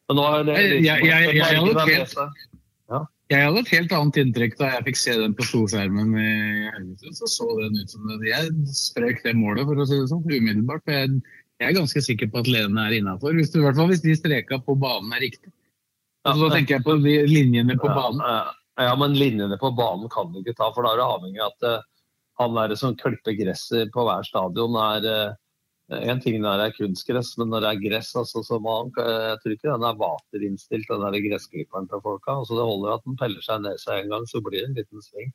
Men 0.08 0.20
nå 0.20 0.26
er 0.34 0.44
det 0.50 0.58
Jeg, 0.58 0.84
jeg, 0.84 1.08
jeg, 1.08 1.34
jeg, 1.40 1.62
hadde 1.62 1.88
helt, 1.88 2.12
seg. 2.12 2.44
jeg 3.32 3.48
hadde 3.48 3.64
et 3.64 3.74
helt 3.78 3.96
annet 4.02 4.20
inntrykk 4.22 4.60
da 4.60 4.70
jeg 4.74 4.86
fikk 4.90 5.00
se 5.00 5.16
den 5.22 5.36
på 5.40 5.48
storskjermen 5.48 6.12
i 6.12 6.30
Haugesund. 6.76 7.18
Så 7.22 7.32
så 7.38 7.48
den 7.62 7.80
ut 7.80 7.96
som 7.96 8.08
det. 8.12 8.20
Jeg 8.28 8.52
strøk 8.84 9.24
det 9.24 9.36
målet, 9.40 9.64
for 9.64 9.80
å 9.80 9.88
si 9.88 9.96
det 9.96 10.12
sånn, 10.12 10.28
umiddelbart. 10.28 10.84
for 10.84 11.00
Jeg, 11.00 11.22
jeg 11.58 11.72
er 11.72 11.74
ganske 11.74 12.02
sikker 12.04 12.30
på 12.30 12.42
at 12.42 12.50
Lene 12.50 12.84
er 12.86 13.00
innafor. 13.00 13.34
I 13.34 13.42
hvert 13.42 13.78
fall 13.78 13.90
hvis 13.90 14.04
de 14.04 14.14
streka 14.14 14.60
på 14.62 14.76
banen 14.78 15.10
er 15.16 15.24
riktig. 15.26 15.50
Altså, 16.26 16.46
da 16.46 16.54
tenker 16.54 16.76
jeg 16.76 16.86
på 16.86 16.94
linjene 17.02 17.74
på 17.80 17.90
banen. 17.90 18.22
Ja, 18.78 18.94
men 18.98 19.16
linjene 19.18 19.58
på 19.58 19.72
banen 19.74 20.10
kan 20.12 20.30
du 20.30 20.38
ikke 20.38 20.54
ta, 20.58 20.70
for 20.74 20.86
da 20.86 20.94
er 20.94 21.00
det 21.00 21.08
avhengig 21.08 21.42
av 21.42 21.50
at 21.50 21.66
eh, 21.66 21.86
han 22.38 22.54
der 22.54 22.74
som 22.78 22.94
klipper 22.98 23.34
gresset 23.34 23.90
på 23.94 24.04
hver 24.06 24.26
stadion, 24.26 24.78
er 24.78 25.08
eh, 25.10 25.36
En 25.88 26.18
ting 26.20 26.34
når 26.42 26.60
det 26.60 26.64
er 26.68 26.74
kunstgress, 26.76 27.30
men 27.40 27.48
når 27.48 27.62
det 27.64 27.68
er 27.70 27.78
gress, 27.80 28.10
altså, 28.20 28.42
så 28.44 28.58
må 28.60 28.74
han, 28.76 28.90
jeg 28.92 29.38
tror 29.40 29.52
ikke 29.54 29.70
den 29.70 29.86
er 29.88 30.00
vaterinnstilt, 30.02 30.90
den 30.90 31.00
der 31.00 31.22
gressklipperen 31.24 31.88
til 31.88 32.02
folka. 32.04 32.34
Altså, 32.42 32.58
det 32.58 32.66
holder 32.68 32.92
at 32.92 33.06
den 33.06 33.16
peller 33.16 33.46
seg 33.46 33.62
ned 33.64 33.80
seg 33.80 34.02
en 34.02 34.12
gang, 34.12 34.26
så 34.28 34.42
blir 34.44 34.60
det 34.60 34.66
en 34.68 34.76
liten 34.76 35.06
sving. 35.06 35.32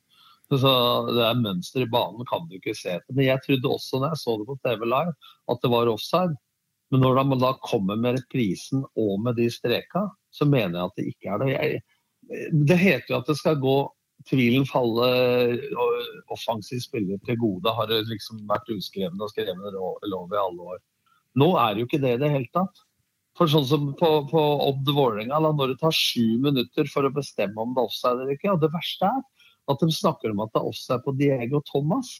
Så 0.52 0.70
det 1.08 1.22
er 1.24 1.40
mønster 1.40 1.84
i 1.84 1.90
banen 1.90 2.26
kan 2.28 2.44
du 2.48 2.58
ikke 2.58 2.76
se 2.76 2.98
etter. 2.98 3.16
Men 3.16 3.28
jeg 3.30 3.42
trodde 3.46 3.72
også 3.72 4.00
når 4.00 4.12
jeg 4.12 4.22
så 4.22 4.36
det 4.38 4.48
på 4.50 4.58
TV 4.66 4.84
live, 4.84 5.14
at 5.50 5.62
det 5.62 5.72
var 5.72 5.90
offside. 5.90 6.36
Men 6.92 7.02
når 7.02 7.24
man 7.24 7.40
da 7.42 7.54
kommer 7.64 7.98
med 7.98 8.18
reprisen 8.20 8.84
og 8.84 9.14
med 9.24 9.38
de 9.40 9.48
streka, 9.50 10.04
så 10.30 10.46
mener 10.46 10.78
jeg 10.78 10.90
at 10.90 10.98
det 11.00 11.06
ikke 11.10 11.32
er 11.32 11.42
det. 11.42 11.50
Jeg, 11.54 11.82
det 12.70 12.80
heter 12.80 13.14
jo 13.14 13.20
at 13.22 13.30
det 13.30 13.38
skal 13.40 13.60
gå 13.62 13.76
tvilen 14.28 14.64
falle 14.68 15.08
offensiv 16.32 16.80
spiller 16.84 17.20
til 17.26 17.38
gode, 17.40 17.72
har 17.76 17.88
det 17.90 18.04
liksom 18.08 18.44
vært 18.48 18.70
uskrevne 18.72 19.20
og 19.24 19.32
skrevne 19.32 19.72
lov 19.74 20.32
i 20.32 20.40
alle 20.40 20.74
år. 20.74 20.82
Nå 21.40 21.50
er 21.60 21.74
det 21.74 21.82
jo 21.82 21.88
ikke 21.88 22.02
det 22.04 22.14
i 22.14 22.20
det 22.22 22.30
hele 22.32 22.50
tatt. 22.54 22.84
For 23.34 23.50
sånn 23.50 23.66
som 23.66 23.88
på, 23.98 24.08
på 24.30 24.42
Odd 24.68 24.86
Vålerenga, 24.94 25.40
når 25.42 25.72
det 25.72 25.80
tar 25.80 25.94
sju 25.94 26.38
minutter 26.42 26.86
for 26.92 27.06
å 27.06 27.12
bestemme 27.14 27.58
om 27.58 27.72
det 27.74 27.82
offside 27.82 28.22
eller 28.22 28.36
ikke, 28.36 28.52
og 28.54 28.62
det 28.62 28.70
verste 28.70 29.10
er 29.10 29.24
at 29.70 29.80
de 29.80 29.94
snakker 29.94 30.32
om 30.32 30.42
at 30.44 30.52
det 30.54 30.60
er 30.60 30.70
offside 30.70 31.00
på 31.04 31.14
Diego 31.18 31.60
Thomas. 31.70 32.18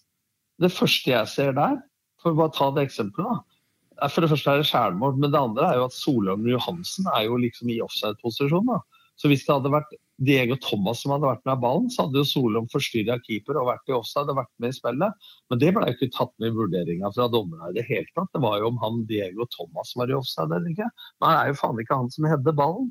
Det 0.63 0.73
første 0.73 1.13
jeg 1.13 1.31
ser 1.33 1.57
der, 1.57 1.77
for 2.23 2.33
å 2.33 2.39
bare 2.39 2.55
ta 2.57 2.71
det 2.75 2.87
eksempelet, 2.89 3.29
da, 3.29 3.55
er 4.03 4.11
for 4.11 4.25
det 4.25 4.31
første 4.33 4.51
er 4.51 4.63
det 4.63 4.71
skjærmål, 4.71 5.19
men 5.21 5.31
det 5.31 5.41
andre 5.41 5.69
er 5.69 5.79
jo 5.79 5.89
at 5.89 5.97
Solheim 5.97 6.49
Johansen 6.49 7.07
er 7.15 7.29
jo 7.29 7.39
liksom 7.41 7.71
i 7.71 7.81
offside-posisjon. 7.85 8.73
Så 9.21 9.31
hvis 9.31 9.45
det 9.47 9.55
hadde 9.55 9.71
vært 9.71 9.93
Diego 10.27 10.57
Thomas 10.63 11.01
som 11.03 11.13
hadde 11.15 11.29
vært 11.29 11.45
med 11.47 11.61
ballen, 11.63 11.87
så 11.91 12.07
hadde 12.07 12.21
jo 12.21 12.27
Solheim 12.27 12.67
forstyrra 12.73 13.21
keeper 13.23 13.59
og 13.61 13.69
vært 13.71 13.91
i 13.91 13.95
offside 13.95 14.31
og 14.31 14.41
vært 14.41 14.51
med 14.63 14.75
i 14.75 14.79
spillet. 14.79 15.31
Men 15.51 15.63
det 15.63 15.71
ble 15.77 15.87
jo 15.91 15.97
ikke 15.97 16.11
tatt 16.17 16.35
med 16.43 16.51
i 16.51 16.57
vurderinga 16.59 17.11
fra 17.15 17.29
dommerne 17.31 17.71
i 17.71 17.79
det 17.79 17.87
hele 17.91 18.07
tatt. 18.15 18.31
Det 18.35 18.43
var 18.43 18.59
jo 18.63 18.73
om 18.73 18.83
han 18.83 19.05
Diego 19.11 19.47
Thomas 19.55 19.95
var 19.99 20.11
i 20.11 20.19
offside 20.19 20.51
eller 20.51 20.75
ikke. 20.75 20.91
Men 21.21 21.31
det 21.31 21.39
er 21.39 21.51
jo 21.53 21.59
faen 21.63 21.83
ikke 21.83 22.01
han 22.03 22.13
som 22.15 22.29
hedder 22.31 22.59
ballen. 22.63 22.91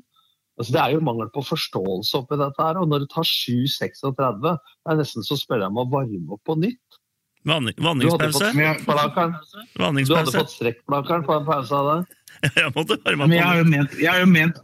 Altså, 0.54 0.70
det 0.70 0.82
er 0.82 0.92
jo 0.94 1.04
mangel 1.06 1.30
på 1.34 1.42
forståelse 1.42 2.20
oppi 2.20 2.38
dette 2.38 2.62
her. 2.62 2.78
Og 2.80 2.90
når 2.90 3.04
det 3.04 3.12
tar 3.14 3.26
7-36, 3.26 4.12
det 4.14 4.92
er 4.92 5.00
nesten 5.00 5.26
så 5.26 5.38
spør 5.40 5.64
jeg 5.64 5.72
om 5.72 5.82
å 5.82 5.88
varme 5.90 6.36
opp 6.36 6.44
på 6.46 6.58
nytt. 6.62 7.00
Vanningspause? 7.44 8.52
Du 10.08 10.14
hadde 10.16 10.32
fått 10.32 10.52
strekkplakeren 10.54 11.26
på 11.26 11.34
en 11.36 11.48
pause 11.48 11.76
av 11.76 11.90
det. 11.90 12.20
Jeg 12.44 12.70
måtte 12.74 12.96
varme 13.04 13.28
Men 13.28 13.36
jeg 13.36 13.44
har 13.46 13.60
opp. 13.60 13.64
jo 13.64 13.70
ment, 13.70 13.92
jeg 14.00 14.10
har 14.10 14.22
jo 14.22 14.30
ment 14.30 14.56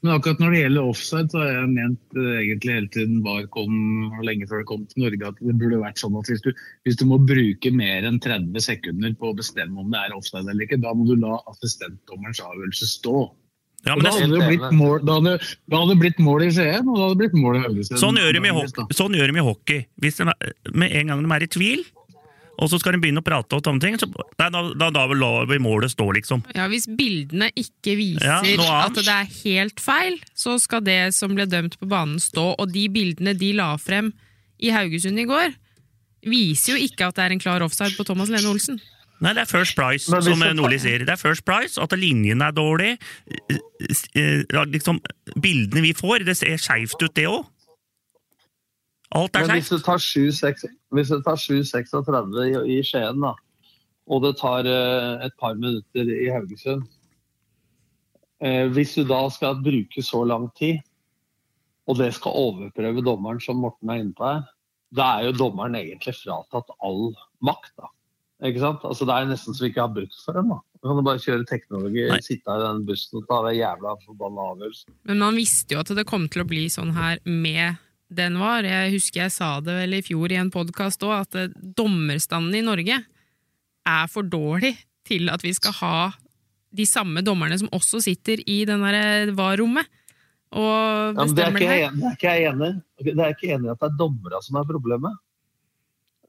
men 0.00 0.14
akkurat 0.14 0.38
når 0.40 0.54
det 0.54 0.60
gjelder 0.62 0.86
offside, 0.88 1.28
så 1.32 1.40
har 1.42 1.50
jeg 1.50 1.72
ment 1.74 2.16
eh, 2.16 2.36
egentlig 2.40 2.76
hele 2.78 2.90
tiden 2.94 3.18
VAR 3.26 3.48
kom 3.52 3.74
og 4.16 4.22
lenge 4.24 4.48
før 4.48 4.62
det 4.62 4.68
kom 4.70 4.86
til 4.88 5.04
Norge, 5.04 5.28
at 5.28 5.42
det 5.44 5.56
burde 5.60 5.82
vært 5.82 6.00
sånn 6.00 6.16
at 6.16 6.30
hvis 6.32 6.44
du, 6.46 6.48
hvis 6.88 6.96
du 6.96 7.04
må 7.10 7.18
bruke 7.28 7.72
mer 7.76 8.06
enn 8.08 8.16
30 8.24 8.64
sekunder 8.64 9.12
på 9.20 9.28
å 9.28 9.36
bestemme 9.36 9.82
om 9.82 9.92
det 9.92 10.00
er 10.00 10.16
offside 10.16 10.48
eller 10.48 10.64
ikke, 10.64 10.80
da 10.80 10.94
må 10.96 11.04
du 11.10 11.18
la 11.20 11.36
assistentdommerens 11.52 12.40
avgjørelse 12.46 12.88
stå. 12.94 13.16
Ja, 13.86 13.94
men 13.96 14.04
da, 14.04 14.10
hadde 14.12 14.36
det 14.36 14.48
blitt 14.50 14.74
mål, 14.76 14.98
da, 15.08 15.14
hadde, 15.16 15.36
da 15.72 15.78
hadde 15.80 15.94
det 15.94 16.00
blitt 16.02 16.18
mål 16.20 16.44
i 16.44 16.50
Skien, 16.52 16.84
og 16.84 16.98
da 16.98 17.06
hadde 17.06 17.14
det 17.14 17.20
blitt 17.22 17.38
mål 17.40 17.56
i 17.56 17.62
Haugesund. 17.64 18.00
Sånn 18.02 18.18
gjør, 18.20 18.36
de 18.36 18.42
i 18.44 18.52
hockey, 18.58 18.96
sånn 18.98 19.16
gjør 19.16 19.32
de 19.32 19.40
i 19.40 19.46
hockey. 19.46 19.86
Hvis 20.04 20.20
de, 20.20 20.26
med 20.76 20.96
en 21.00 21.12
gang 21.12 21.24
de 21.24 21.32
er 21.36 21.46
i 21.46 21.48
tvil, 21.54 21.86
og 22.60 22.68
så 22.68 22.76
skal 22.80 22.92
de 22.92 23.00
begynne 23.00 23.22
å 23.22 23.24
prate 23.24 23.56
og 23.56 23.64
sånne 23.64 23.80
ting, 23.80 23.96
så 23.96 24.08
nei, 24.10 24.48
da, 24.52 24.60
da, 24.76 24.90
da 24.92 25.06
lar 25.16 25.48
vi 25.48 25.56
målet 25.64 25.94
stå, 25.94 26.10
liksom. 26.18 26.42
Ja, 26.52 26.66
Hvis 26.68 26.84
bildene 26.92 27.48
ikke 27.56 27.96
viser 27.96 28.26
Ja, 28.28 28.82
at 28.84 29.00
det 29.00 29.08
er 29.08 29.30
helt 29.40 29.80
feil, 29.80 30.20
så 30.36 30.58
skal 30.60 30.84
det 30.84 31.00
som 31.16 31.32
ble 31.36 31.48
dømt 31.48 31.78
på 31.80 31.88
banen 31.88 32.20
stå. 32.20 32.50
Og 32.60 32.68
de 32.74 32.84
bildene 32.92 33.32
de 33.38 33.54
la 33.56 33.72
frem 33.80 34.12
i 34.60 34.74
Haugesund 34.74 35.16
i 35.22 35.24
går, 35.28 35.56
viser 36.28 36.76
jo 36.76 36.84
ikke 36.84 37.08
at 37.08 37.16
det 37.16 37.24
er 37.24 37.34
en 37.38 37.40
klar 37.40 37.64
offside 37.64 37.96
på 37.96 38.04
Thomas 38.04 38.28
Lene 38.28 38.52
Olsen. 38.52 38.76
Nei, 39.20 39.34
det 39.36 39.42
er 39.42 39.50
First 39.50 39.76
Price, 39.76 40.06
som 40.08 40.24
det- 40.24 40.56
Nordli 40.56 40.78
sier. 40.80 40.98
Det 41.04 41.12
er 41.12 41.20
First 41.20 41.44
Price, 41.44 41.80
at 41.80 41.92
linjen 41.92 42.40
er 42.40 42.52
dårlig. 42.52 42.98
Eh, 43.28 43.58
eh, 44.16 44.64
Liksom, 44.64 45.00
bildene 45.40 45.82
vi 45.82 45.92
får, 45.92 46.24
det 46.24 46.36
ser 46.36 46.56
skeivt 46.56 47.02
ut, 47.02 47.14
det 47.14 47.26
òg. 47.26 47.44
Alt 49.12 49.36
er 49.36 49.44
skeivt. 49.44 49.84
tar 49.84 49.98
7-6 49.98 50.64
hvis 50.94 51.08
det 51.08 51.24
tar 51.24 51.36
7-36 51.36 52.38
i, 52.46 52.78
i 52.78 52.82
Skien, 52.82 53.20
da, 53.20 53.34
og 54.06 54.22
det 54.22 54.36
tar 54.38 54.66
uh, 54.66 55.24
et 55.24 55.34
par 55.38 55.54
minutter 55.54 56.02
i 56.02 56.30
Haugesund 56.30 56.86
uh, 58.42 58.66
Hvis 58.74 58.94
du 58.94 59.04
da 59.04 59.28
skal 59.28 59.62
bruke 59.62 60.02
så 60.02 60.24
lang 60.26 60.48
tid, 60.58 60.78
og 61.86 61.98
det 61.98 62.14
skal 62.14 62.30
overprøve 62.30 63.02
dommeren, 63.02 63.40
som 63.40 63.56
Morten 63.56 63.90
er 63.90 64.02
inne 64.02 64.14
på 64.14 64.26
her, 64.26 64.42
da 64.94 65.18
er 65.18 65.30
jo 65.30 65.38
dommeren 65.38 65.74
egentlig 65.74 66.14
fratatt 66.14 66.70
all 66.82 67.10
makt. 67.42 67.72
da. 67.78 67.90
Ikke 68.40 68.62
sant? 68.62 68.84
Altså, 68.88 69.04
det 69.08 69.16
er 69.16 69.28
nesten 69.28 69.56
så 69.56 69.66
vi 69.66 69.70
ikke 69.72 69.84
har 69.84 69.92
brukt 69.92 70.16
for 70.24 70.36
dem. 70.38 70.48
da. 70.54 70.60
Du 70.80 70.88
kan 70.88 71.04
bare 71.04 71.20
kjøre 71.20 71.44
teknologi, 71.48 72.06
Nei. 72.08 72.20
sitte 72.24 72.56
i 72.56 72.62
den 72.62 72.82
bussen 72.88 73.20
og 73.20 73.26
ta 73.28 73.42
den 73.44 73.58
jævla 73.58 73.94
forbanna 74.06 74.46
avgjørelsen. 74.54 74.96
Men 75.10 75.20
man 75.20 75.36
visste 75.36 75.76
jo 75.76 75.82
at 75.82 75.92
det 75.98 76.06
kom 76.08 76.24
til 76.32 76.44
å 76.44 76.48
bli 76.48 76.64
sånn 76.72 76.94
her 76.96 77.20
med 77.28 77.80
den 78.10 78.38
var. 78.40 78.66
Jeg 78.66 78.94
husker 78.96 79.26
jeg 79.26 79.34
sa 79.34 79.52
det 79.64 79.76
vel 79.76 79.98
i 79.98 80.02
fjor 80.06 80.32
i 80.32 80.40
en 80.40 80.52
podkast 80.52 81.04
òg, 81.06 81.14
at 81.20 81.38
eh, 81.38 81.52
dommerstanden 81.52 82.56
i 82.56 82.64
Norge 82.64 82.96
er 83.90 84.10
for 84.10 84.26
dårlig 84.26 84.74
til 85.08 85.30
at 85.32 85.44
vi 85.44 85.52
skal 85.56 85.76
ha 85.82 85.94
de 86.70 86.86
samme 86.86 87.22
dommerne 87.26 87.58
som 87.60 87.70
også 87.74 88.00
sitter 88.02 88.40
i 88.48 88.62
den 88.68 88.84
derre 88.84 89.34
VAR-rommet 89.36 89.88
og 90.50 91.14
Ja, 91.14 91.24
men 91.24 91.34
det, 91.34 91.44
er 91.44 91.54
ikke 91.54 91.66
jeg, 91.78 91.90
det 91.94 92.06
er 92.08 92.14
ikke 92.16 92.30
jeg 92.30 92.46
enig 92.50 92.68
i. 92.70 93.04
Det 93.06 93.22
er 93.22 93.34
ikke 93.34 93.50
enig 93.54 93.68
i 93.68 93.72
at 93.72 93.82
det 93.82 93.90
er 93.90 93.98
dommerne 94.00 94.40
som 94.42 94.58
er 94.58 94.66
problemet. 94.66 95.18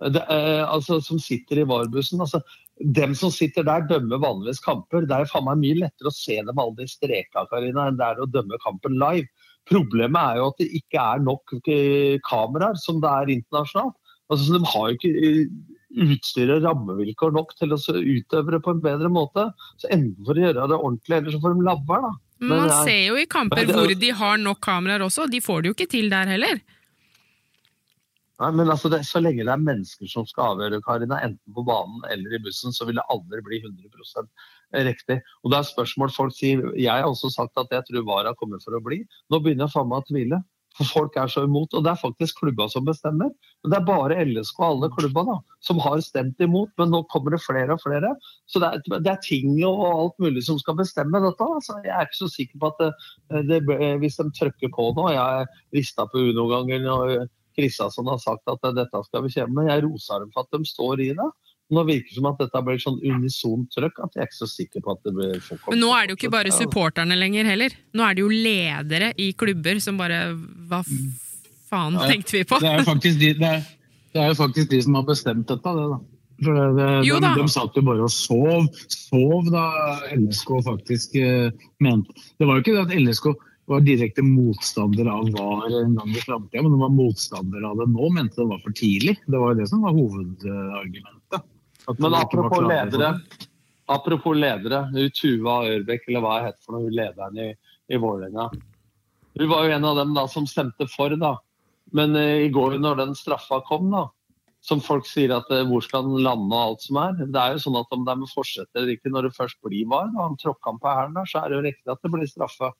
Det 0.01 0.24
er, 0.34 0.65
altså, 0.65 0.98
som 1.03 1.20
sitter 1.22 1.62
i 1.62 1.65
VAR-bussen. 1.70 2.22
Altså, 2.24 2.41
dem 2.81 3.13
som 3.17 3.29
sitter 3.29 3.65
der, 3.67 3.86
dømmer 3.89 4.22
vanligvis 4.24 4.62
kamper. 4.65 5.05
Det 5.05 5.13
er 5.17 5.29
faen 5.29 5.46
meg 5.46 5.62
mye 5.62 5.81
lettere 5.84 6.10
å 6.10 6.15
se 6.15 6.39
dem 6.41 6.58
alle 6.62 6.75
de 6.79 6.88
streka, 6.89 7.46
Karina, 7.51 7.88
enn 7.91 8.00
det 8.00 8.08
er 8.08 8.24
å 8.24 8.29
dømme 8.29 8.58
kampen 8.63 8.98
live. 9.01 9.27
Problemet 9.70 10.17
er 10.17 10.39
jo 10.41 10.48
at 10.50 10.58
det 10.58 10.72
ikke 10.81 11.03
er 11.03 11.22
nok 11.22 11.53
eh, 11.70 12.17
kameraer 12.25 12.79
som 12.81 12.98
det 13.03 13.12
er 13.12 13.36
internasjonalt. 13.36 13.93
Altså, 14.31 14.58
de 14.58 14.65
har 14.74 14.89
jo 14.89 14.98
ikke 14.98 15.13
utstyret 15.20 15.70
utstyr 15.91 16.51
og 16.55 16.63
rammevilkår 16.63 17.34
nok 17.36 17.50
til 17.60 17.74
å 17.75 17.77
så 17.79 17.98
utøve 18.00 18.53
det 18.55 18.62
på 18.63 18.72
en 18.72 18.79
bedre 18.84 19.10
måte. 19.12 19.43
Så 19.81 19.89
enten 19.91 20.24
for 20.24 20.39
å 20.39 20.46
gjøre 20.46 20.67
det 20.72 20.77
ordentlig, 20.77 21.17
eller 21.17 21.34
så 21.34 21.41
får 21.43 21.58
de 21.58 21.65
labber, 21.67 22.05
da. 22.05 22.12
Men 22.39 22.50
man 22.50 22.70
er- 22.70 22.86
ser 22.88 23.01
jo 23.10 23.15
i 23.20 23.25
kamper 23.25 23.60
er- 23.60 23.74
hvor 23.75 24.00
de 24.00 24.10
har 24.10 24.38
nok 24.38 24.62
kameraer 24.62 25.03
også, 25.03 25.29
de 25.29 25.41
får 25.41 25.62
det 25.62 25.67
jo 25.67 25.74
ikke 25.75 25.89
til 25.91 26.10
der 26.10 26.25
heller. 26.25 26.62
Nei, 28.41 28.50
men 28.57 28.71
altså 28.74 28.89
det, 28.89 29.03
Så 29.05 29.21
lenge 29.21 29.45
det 29.45 29.53
er 29.53 29.62
mennesker 29.62 30.10
som 30.10 30.25
skal 30.29 30.55
avgjøre, 30.55 30.81
Karina, 30.86 31.19
enten 31.21 31.55
på 31.55 31.65
banen 31.67 32.01
eller 32.10 32.38
i 32.38 32.41
bussen, 32.41 32.74
så 32.74 32.88
vil 32.89 32.98
det 32.98 33.05
aldri 33.13 33.41
bli 33.45 33.62
100% 33.62 34.31
riktig. 34.88 35.19
Og 35.43 35.51
det 35.53 35.60
er 35.60 35.67
spørsmål 35.69 36.15
folk 36.15 36.33
sier 36.38 36.63
Jeg 36.79 36.91
har 36.91 37.10
også 37.10 37.29
sagt 37.33 37.60
at 37.62 37.74
jeg 37.75 37.86
tror 37.89 38.07
VAR 38.07 38.31
har 38.31 38.39
kommet 38.39 38.63
for 38.65 38.77
å 38.77 38.81
bli. 38.83 39.03
Nå 39.29 39.41
begynner 39.43 39.67
jeg 39.67 39.75
faen 39.75 39.91
meg 39.91 40.01
å 40.01 40.10
tvile. 40.10 40.41
For 40.79 40.88
folk 40.88 41.17
er 41.19 41.27
så 41.27 41.43
imot. 41.43 41.74
Og 41.75 41.83
det 41.83 41.91
er 41.91 42.00
faktisk 42.00 42.39
klubba 42.39 42.69
som 42.71 42.86
bestemmer. 42.88 43.33
Men 43.62 43.74
det 43.74 43.77
er 43.77 43.88
bare 43.89 44.21
LSK 44.24 44.62
og 44.62 44.67
alle 44.69 44.89
klubba 44.95 45.25
da, 45.27 45.36
som 45.67 45.81
har 45.83 46.00
stemt 46.05 46.39
imot. 46.41 46.71
Men 46.79 46.93
nå 46.95 47.01
kommer 47.12 47.36
det 47.36 47.41
flere 47.43 47.75
og 47.75 47.83
flere. 47.83 48.13
Så 48.50 48.62
det 48.63 48.69
er, 48.71 49.01
det 49.03 49.12
er 49.12 49.19
ting 49.25 49.51
og 49.67 49.83
alt 49.89 50.24
mulig 50.24 50.45
som 50.48 50.57
skal 50.62 50.79
bestemme 50.79 51.21
dette. 51.25 51.50
Altså, 51.57 51.75
jeg 51.83 51.93
er 51.98 52.07
ikke 52.07 52.21
så 52.21 52.31
sikker 52.31 52.63
på 52.63 52.71
at 52.71 52.81
det, 52.88 53.60
det, 53.67 53.77
hvis 54.01 54.17
de 54.21 54.31
trykker 54.39 54.71
på 54.71 54.88
nå 54.95 55.12
Jeg 55.12 55.51
rista 55.75 56.07
på 56.07 56.24
Uno-gangen 56.31 56.88
og 56.95 57.27
Kristiansson 57.58 58.10
har 58.12 58.20
sagt 58.22 58.51
at 58.51 58.67
dette 58.75 59.05
skal 59.08 59.25
vi 59.25 59.34
kjempe 59.34 59.58
med. 59.58 59.72
Jeg 59.72 59.86
roser 59.86 60.24
dem 60.24 60.31
for 60.34 60.46
at 60.46 60.58
de 60.58 60.67
står 60.67 61.03
i 61.08 61.10
det. 61.17 61.29
Nå 61.72 61.84
virker 61.88 62.12
det 62.12 62.17
som 62.17 62.27
at 62.27 62.39
dette 62.41 62.62
blir 62.67 62.79
sånn 62.84 62.98
unisont 63.00 63.72
trøkk 63.72 64.01
at 64.03 64.15
jeg 64.15 64.25
er 64.25 64.27
ikke 64.27 64.39
så 64.41 64.48
sikker 64.51 64.84
på 64.84 64.91
at 64.91 65.05
det 65.08 65.13
blir 65.15 65.38
folk 65.46 65.70
Men 65.72 65.79
nå 65.86 65.91
er 65.96 66.08
det 66.08 66.13
jo 66.13 66.20
ikke 66.20 66.31
bare 66.34 66.51
supporterne 66.55 67.15
lenger 67.15 67.48
heller. 67.48 67.75
Nå 67.96 68.08
er 68.08 68.17
det 68.17 68.25
jo 68.25 68.31
ledere 68.31 69.12
i 69.15 69.31
klubber 69.39 69.79
som 69.84 70.00
bare 70.00 70.24
Hva 70.67 70.81
faen 71.72 72.00
tenkte 72.01 72.36
vi 72.36 72.43
på? 72.48 72.60
Det 72.60 72.74
er 72.74 72.81
jo 72.81 72.88
faktisk 72.89 73.22
de, 73.22 73.29
det 73.39 73.51
er, 73.55 73.70
det 74.12 74.24
er 74.25 74.34
jo 74.34 74.39
faktisk 74.41 74.74
de 74.74 74.81
som 74.84 75.00
har 75.00 75.05
bestemt 75.08 75.48
dette, 75.48 75.75
det, 75.77 75.86
da. 75.93 76.01
For 76.41 76.58
det, 76.58 76.67
det, 76.75 76.89
Jo 77.08 77.22
de, 77.24 77.31
de 77.38 77.48
satt 77.53 77.79
jo 77.79 77.86
bare 77.88 78.03
og 78.10 78.12
sov, 78.12 78.67
sov 78.91 79.48
da 79.53 79.65
LSK 80.17 80.51
faktisk 80.65 81.15
eh, 81.22 81.67
mente 81.79 82.15
Det 82.39 82.50
var 82.50 82.58
jo 82.58 82.65
ikke 82.65 82.75
det 82.75 82.86
at 82.89 82.96
LSK 82.98 83.31
var 83.72 83.86
direkte 83.86 84.24
motstander 84.25 85.08
av 85.12 85.30
VAR 85.34 85.78
en 85.82 85.96
gang 85.96 86.10
i 86.12 86.24
framtida, 86.24 86.63
men 86.63 86.74
de 86.75 86.80
var 86.82 86.92
motstander 86.96 87.68
av 87.68 87.80
det 87.80 87.88
nå, 87.94 88.10
mente 88.16 88.42
det 88.42 88.50
var 88.50 88.60
for 88.63 88.75
tidlig. 88.78 89.16
Det 89.25 89.40
var 89.40 89.54
jo 89.54 89.60
det 89.62 89.68
som 89.72 89.86
var 89.86 89.96
hovedargumentet. 89.96 91.48
Men 91.88 92.01
de 92.04 92.20
apropos 92.20 92.66
ledere. 92.68 93.13
Apropos 93.92 94.38
ledere. 94.38 94.84
Tuva 95.18 95.62
Ørbekk, 95.72 96.10
eller 96.10 96.25
hva 96.25 96.36
jeg 96.38 96.50
heter 96.50 96.68
for 96.68 96.78
noe, 96.78 96.92
lederen 96.94 97.40
i, 97.42 97.48
i 97.92 98.00
Vålerenga. 98.01 98.50
Hun 99.40 99.50
var 99.50 99.66
jo 99.66 99.75
en 99.78 99.88
av 99.88 100.01
dem 100.01 100.13
da 100.16 100.28
som 100.30 100.48
stemte 100.48 100.88
for, 100.92 101.16
da. 101.20 101.38
Men 101.96 102.16
eh, 102.16 102.46
i 102.48 102.51
går 102.54 102.78
når 102.80 103.00
den 103.00 103.16
straffa 103.18 103.62
kom, 103.68 103.90
da, 103.92 104.06
som 104.63 104.84
folk 104.84 105.08
sier 105.10 105.34
at 105.36 105.50
eh, 105.51 105.66
hvor 105.68 105.84
skal 105.86 106.06
den 106.08 106.22
lande 106.25 106.51
og 106.51 106.62
alt 106.62 106.86
som 106.86 107.00
er. 107.01 107.18
Det 107.24 107.42
er 107.42 107.56
jo 107.56 107.66
sånn 107.66 107.80
at 107.80 107.96
om 107.96 108.06
det 108.06 108.13
er 108.13 108.22
med 108.22 108.32
forsett 108.32 108.70
eller 108.75 108.94
ikke, 108.96 109.12
når 109.12 109.28
det 109.28 109.36
først 109.38 109.60
blir 109.66 109.88
var, 109.92 110.12
da 110.13 110.28
han 110.28 110.40
tråkka 110.40 110.72
han 110.74 110.82
på 110.82 110.96
hælen 111.00 111.28
så 111.28 111.42
er 111.42 111.50
det 111.50 111.60
jo 111.60 111.68
riktig 111.68 111.94
at 111.96 112.04
det 112.04 112.13
blir 112.13 112.30
straffe. 112.30 112.72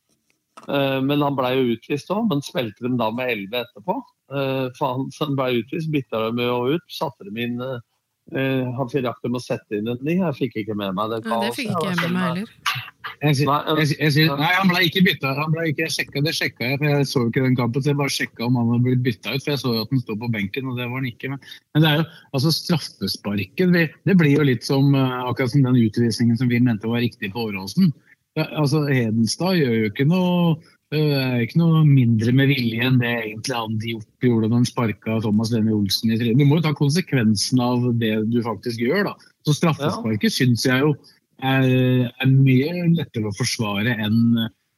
Eh, 0.70 1.02
Men 1.02 1.22
han 1.22 1.36
blei 1.36 1.56
jo 1.58 1.76
utvist 1.76 2.12
òg, 2.14 2.28
men 2.30 2.42
spilte 2.46 2.82
dem 2.86 2.98
da 2.98 3.10
med 3.12 3.30
11 3.30 3.64
etterpå. 3.66 3.96
Eh, 4.32 4.68
For 4.78 4.94
han 4.94 5.10
han 5.20 5.36
blei 5.36 5.62
utvist, 5.64 5.90
bytta 5.92 6.30
de 6.36 6.44
jo 6.50 6.60
ut, 6.76 6.86
satte 6.90 7.26
dem 7.26 7.38
inn 7.38 7.62
eh, 7.62 7.80
Han 8.32 8.88
rakk 8.88 9.22
dem 9.24 9.34
å 9.36 9.42
sette 9.42 9.76
inn 9.80 9.88
en 9.92 9.98
ny, 10.06 10.14
jeg 10.22 10.36
fikk 10.38 10.56
ikke 10.62 10.76
med 10.78 10.94
meg 10.96 11.10
det. 11.12 11.24
Nei, 11.26 11.40
det 11.48 11.56
fikk 11.58 11.72
ikke 11.74 11.90
jeg 11.90 11.98
med 12.04 12.12
meg 12.14 12.28
heller. 12.30 12.52
Jeg, 13.22 13.36
sier- 13.36 13.78
jeg, 13.78 13.88
sier- 13.90 14.00
jeg, 14.02 14.12
sier- 14.16 14.38
nei, 14.40 14.52
han 14.56 14.70
ble 14.72 14.80
ikke 14.88 15.02
bytta. 15.06 15.34
Han 15.38 15.52
ble 15.52 15.66
ikke, 15.72 15.84
jeg 15.88 15.94
sjekka 15.98 16.22
det, 16.24 16.34
sjekka 16.38 16.70
jeg, 16.70 16.78
for 16.80 16.86
jeg 16.88 17.06
så 17.10 17.24
ikke 17.28 17.44
den 17.44 17.58
kampen. 17.60 17.82
Så 17.84 17.92
jeg 17.92 17.98
bare 18.00 18.14
sjekka 18.14 18.46
om 18.48 18.56
han 18.56 18.70
hadde 18.72 18.86
blitt 18.86 19.04
bytta 19.04 19.34
ut, 19.36 19.44
for 19.44 19.52
jeg 19.52 19.60
så 19.62 19.74
jo 19.76 19.82
at 19.84 19.92
han 19.92 20.00
sto 20.06 20.16
på 20.22 20.30
benken, 20.32 20.70
og 20.72 20.78
det 20.80 20.88
var 20.88 21.02
han 21.02 21.10
ikke. 21.12 21.30
Men, 21.34 21.40
men 21.76 21.84
det 21.84 21.90
er 21.92 21.98
jo 22.00 22.06
altså 22.38 22.54
straffesparken. 22.56 23.74
Det, 23.76 23.84
det 24.08 24.16
blir 24.18 24.38
jo 24.38 24.44
litt 24.48 24.64
som 24.66 24.94
akkurat 24.96 25.52
som 25.54 25.64
den 25.66 25.82
utvisningen 25.82 26.38
som 26.40 26.50
vi 26.50 26.60
mente 26.64 26.88
var 26.90 27.02
riktig 27.04 27.34
på 27.34 27.46
Åråsen. 27.50 27.92
Ja, 28.40 28.46
altså, 28.62 28.86
Hedenstad 28.88 29.58
gjør 29.60 29.74
jo 29.76 29.90
ikke 29.92 30.06
noe 30.08 30.62
er 30.92 31.40
ikke 31.46 31.60
noe 31.62 31.86
mindre 31.88 32.34
med 32.36 32.50
vilje 32.52 32.84
enn 32.84 32.98
det 33.00 33.08
egentlig 33.08 33.56
han 33.56 33.78
Diop 33.80 34.24
gjorde 34.26 34.50
når 34.50 34.58
han 34.60 34.66
sparka 34.68 35.20
Thomas 35.24 35.52
Lene 35.54 35.72
Olsen 35.72 36.12
i 36.12 36.18
trynet. 36.20 36.40
Du 36.42 36.44
må 36.50 36.58
jo 36.60 36.66
ta 36.66 36.74
konsekvensen 36.76 37.62
av 37.64 37.86
det 38.02 38.12
du 38.28 38.42
faktisk 38.44 38.82
gjør, 38.84 39.06
da. 39.08 39.14
Så 39.48 39.56
straffesparket 39.56 40.36
syns 40.36 40.66
jeg 40.68 40.84
jo 40.84 40.90
er, 41.42 42.10
er 42.12 42.28
mye 42.34 42.90
lettere 42.98 43.32
å 43.32 43.38
forsvare 43.40 43.96
enn 44.04 44.20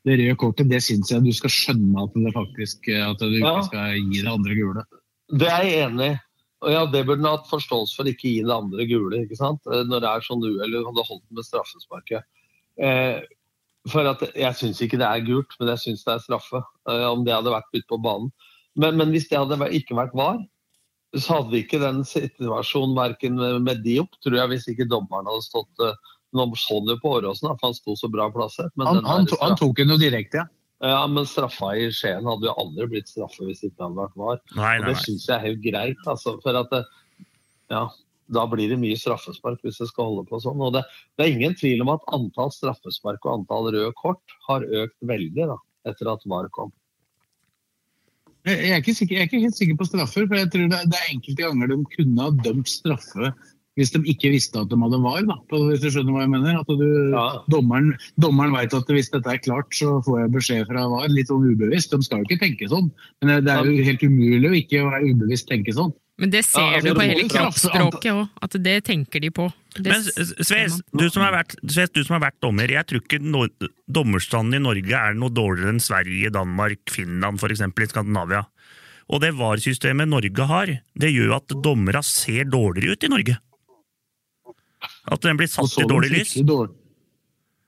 det 0.05 0.19
røde 0.19 0.37
kortet. 0.37 0.69
Det 0.69 0.83
syns 0.85 1.09
jeg 1.09 1.25
du 1.25 1.31
skal 1.33 1.53
skjønne 1.55 2.05
at 2.05 2.13
det 2.13 2.35
faktisk 2.37 2.89
at 2.93 3.25
du 3.25 3.33
ikke 3.39 3.55
Ja. 3.57 3.65
skal 3.65 3.97
gi 3.97 4.21
det 4.21 4.29
andre 4.35 4.57
gule. 4.59 4.85
Det 5.33 5.49
er 5.49 5.65
jeg 5.65 5.87
enig 5.87 6.11
i. 6.13 6.15
Og 6.63 6.71
ja, 6.71 6.85
Det 6.85 7.05
burde 7.07 7.25
han 7.25 7.37
hatt 7.39 7.49
forståelse 7.49 7.97
for, 7.97 8.05
ikke 8.07 8.29
gi 8.29 8.43
det 8.45 8.53
andre 8.53 8.85
gule. 8.87 9.23
ikke 9.25 9.35
sant? 9.35 9.59
Eh, 9.65 9.81
Når 9.83 9.99
det 9.99 10.09
er 10.13 10.21
sånn 10.29 10.45
uhell, 10.45 10.77
hadde 10.85 11.09
holdt 11.09 11.25
med 11.31 11.43
straffesparket. 11.43 12.23
Eh, 12.77 13.19
for 13.91 14.07
at 14.07 14.23
Jeg 14.37 14.55
syns 14.55 14.79
ikke 14.83 14.99
det 15.01 15.07
er 15.09 15.27
gult, 15.27 15.53
men 15.59 15.73
jeg 15.73 15.81
syns 15.81 16.05
det 16.07 16.15
er 16.15 16.23
straffe. 16.23 16.63
Eh, 16.89 17.05
om 17.09 17.25
det 17.25 17.35
hadde 17.35 17.53
vært 17.53 17.71
ute 17.73 17.87
på 17.89 17.99
banen. 18.03 18.31
Men, 18.79 18.97
men 18.97 19.13
hvis 19.13 19.27
det 19.29 19.37
hadde 19.37 19.69
ikke 19.75 19.97
vært 19.97 20.15
var, 20.17 20.39
så 21.13 21.37
hadde 21.37 21.53
vi 21.53 21.61
ikke 21.61 21.81
den 21.81 22.01
situasjonen 22.07 22.95
verken 22.97 23.37
med, 23.37 23.83
Diop, 23.85 24.15
tror 24.23 24.39
jeg, 24.39 24.49
hvis 24.53 24.65
ikke 24.71 24.89
dommeren 24.89 25.29
hadde 25.29 25.45
stått 25.45 25.85
eh, 25.85 25.95
Nå 26.33 26.47
så 26.57 26.79
du 26.81 26.95
på 26.97 27.11
Åråsen, 27.19 27.51
for 27.59 27.67
han 27.67 27.75
sto 27.77 27.93
så 27.93 28.07
bra 28.09 28.25
plassert. 28.33 28.71
men 28.73 28.87
Han, 28.89 29.03
han, 29.05 29.27
to, 29.29 29.37
han 29.37 29.53
tok 29.59 29.77
den 29.77 29.93
jo 29.93 29.99
direkte, 30.01 30.41
ja. 30.41 30.87
ja, 30.89 31.01
men 31.05 31.27
straffa 31.29 31.75
i 31.77 31.91
Skien 31.93 32.25
hadde 32.25 32.47
jo 32.47 32.55
aldri 32.57 32.87
blitt 32.89 33.11
straffe 33.11 33.45
hvis 33.45 33.61
ikke 33.61 33.75
det 33.75 33.85
hadde 33.85 33.99
vært 33.99 34.15
var. 34.17 34.39
Nei, 34.55 34.55
nei, 34.57 34.71
nei, 34.71 34.87
det 34.87 34.95
nei. 34.95 35.03
syns 35.03 35.27
jeg 35.27 35.35
er 35.35 35.43
helt 35.43 35.61
greit. 35.61 36.01
Altså, 36.09 36.33
for 36.41 36.57
at 36.57 36.73
det, 36.73 36.81
ja, 37.69 37.83
da 38.31 38.45
blir 38.49 38.71
det 38.71 38.79
mye 38.81 38.99
straffespark 38.99 39.63
hvis 39.63 39.81
det 39.81 39.89
skal 39.89 40.11
holde 40.11 40.27
på 40.29 40.39
sånn. 40.43 40.61
Og 40.63 40.75
det, 40.75 40.83
det 41.17 41.25
er 41.25 41.33
ingen 41.33 41.57
tvil 41.59 41.83
om 41.85 41.93
at 41.95 42.05
antall 42.15 42.53
straffespark 42.55 43.25
og 43.25 43.39
antall 43.39 43.71
røde 43.73 43.91
kort 43.99 44.37
har 44.47 44.65
økt 44.65 44.97
veldig 45.03 45.49
da, 45.53 45.59
etter 45.89 46.13
at 46.13 46.25
VAR 46.29 46.49
kom. 46.55 46.71
Jeg 48.43 48.73
er, 48.73 48.81
ikke 48.81 48.95
sikker, 48.97 49.15
jeg 49.15 49.23
er 49.23 49.29
ikke 49.29 49.43
helt 49.45 49.55
sikker 49.55 49.77
på 49.79 49.87
straffer, 49.87 50.25
for 50.27 50.35
jeg 50.35 50.49
tror 50.51 50.65
det, 50.67 50.79
det 50.91 50.97
er 50.99 51.11
enkelte 51.13 51.45
ganger 51.45 51.69
de 51.71 51.77
kunne 51.93 52.25
ha 52.25 52.33
dømt 52.43 52.71
straffe 52.71 53.31
hvis 53.79 53.93
de 53.93 54.01
ikke 54.11 54.29
visste 54.33 54.59
at 54.61 54.69
de 54.69 54.77
hadde 54.77 54.99
var. 55.01 55.23
Da, 55.25 55.37
hvis 55.49 55.81
du 55.81 55.87
skjønner 55.89 56.13
hva 56.13 56.25
jeg 56.25 56.31
mener. 56.33 56.59
At 56.61 56.69
du, 56.69 57.15
Dommeren, 57.49 57.93
dommeren 58.21 58.53
vet 58.53 58.75
at 58.77 58.91
hvis 58.93 59.09
dette 59.13 59.31
er 59.31 59.41
klart, 59.41 59.71
så 59.73 59.95
får 60.05 60.19
jeg 60.19 60.33
beskjed 60.35 60.67
fra 60.69 60.85
var. 60.91 61.07
Litt 61.09 61.31
sånn 61.31 61.47
ubevisst. 61.47 61.95
De 61.95 62.05
skal 62.05 62.21
jo 62.21 62.29
ikke 62.29 62.43
tenke 62.43 62.69
sånn. 62.69 62.91
Men 63.23 63.47
det 63.47 63.55
er 63.55 63.69
jo 63.69 63.87
helt 63.89 64.05
umulig 64.05 64.51
å 64.51 64.59
ikke 64.59 64.85
være 64.85 65.09
ubevisst 65.09 65.49
tenke 65.49 65.73
sånn. 65.73 65.93
Men 66.23 66.31
det 66.31 66.45
ser 66.47 66.63
Ja, 66.63 66.77
altså, 66.77 66.87
du 66.87 66.95
på 66.95 67.05
hele 67.09 67.23
kroppsspråket 67.27 68.09
òg, 68.13 68.27
at 68.47 68.55
det 68.63 68.77
tenker 68.87 69.23
de 69.23 69.31
på. 69.35 69.49
Det 69.75 69.91
Men 69.91 70.05
Sves, 70.05 70.77
du 70.93 71.03
som, 71.11 71.25
har 71.25 71.33
vært, 71.35 71.57
Sves, 71.67 71.91
du 71.91 71.99
som 72.05 72.15
har 72.15 72.23
vært 72.29 72.37
dommer, 72.45 72.71
jeg 72.71 72.87
tror 72.87 73.01
ikke 73.03 73.19
no, 73.19 73.41
dommerstanden 73.91 74.55
i 74.55 74.63
Norge 74.63 74.99
er 74.99 75.17
noe 75.19 75.33
dårligere 75.33 75.73
enn 75.73 75.83
Sverige, 75.83 76.31
Danmark, 76.31 76.79
Finland 76.93 77.41
f.eks. 77.41 77.65
i 77.67 77.89
Skandinavia. 77.91 78.45
Og 79.11 79.19
det 79.19 79.33
VAR-systemet 79.35 80.07
Norge 80.07 80.47
har, 80.47 80.71
det 80.95 81.11
gjør 81.11 81.35
at 81.41 81.57
dommerne 81.65 82.03
ser 82.07 82.47
dårligere 82.47 82.95
ut 82.95 83.03
i 83.03 83.11
Norge. 83.11 83.35
At 85.11 85.27
den 85.27 85.39
blir 85.39 85.51
satt 85.51 85.75
i 85.83 85.89
dårlig 85.89 86.13
lys. 86.13 86.37
fryktelig 86.39 86.82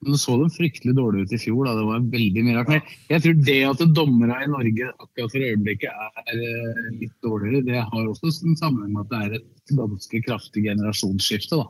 dårlig- 0.05 0.13
Nå 0.13 0.19
så 0.21 0.35
de 0.37 0.49
fryktelig 0.53 0.95
dårlig 0.95 1.25
ut 1.25 1.33
i 1.33 1.37
fjor. 1.41 1.65
Da. 1.65 1.75
Det 1.75 1.85
var 1.85 1.99
veldig 2.13 2.43
mye 2.45 2.57
rart. 2.59 2.91
Jeg 3.09 3.21
tror 3.23 3.39
det 3.45 3.57
at 3.69 3.83
dommerne 3.95 4.37
i 4.43 4.47
Norge 4.47 4.91
akkurat 4.93 5.31
for 5.31 5.39
øyeblikket 5.39 5.89
er 5.89 6.35
eh, 6.37 6.91
litt 7.01 7.15
dårligere, 7.25 7.65
det 7.65 7.81
har 7.81 8.05
også 8.11 8.31
en 8.45 8.55
sammenheng 8.55 8.93
med 8.93 9.05
at 9.05 9.09
det 9.09 9.21
er 9.25 9.35
et 9.41 9.75
ganske 9.75 10.21
kraftig 10.27 10.63
generasjonsskifte. 10.69 11.57
Da. 11.57 11.67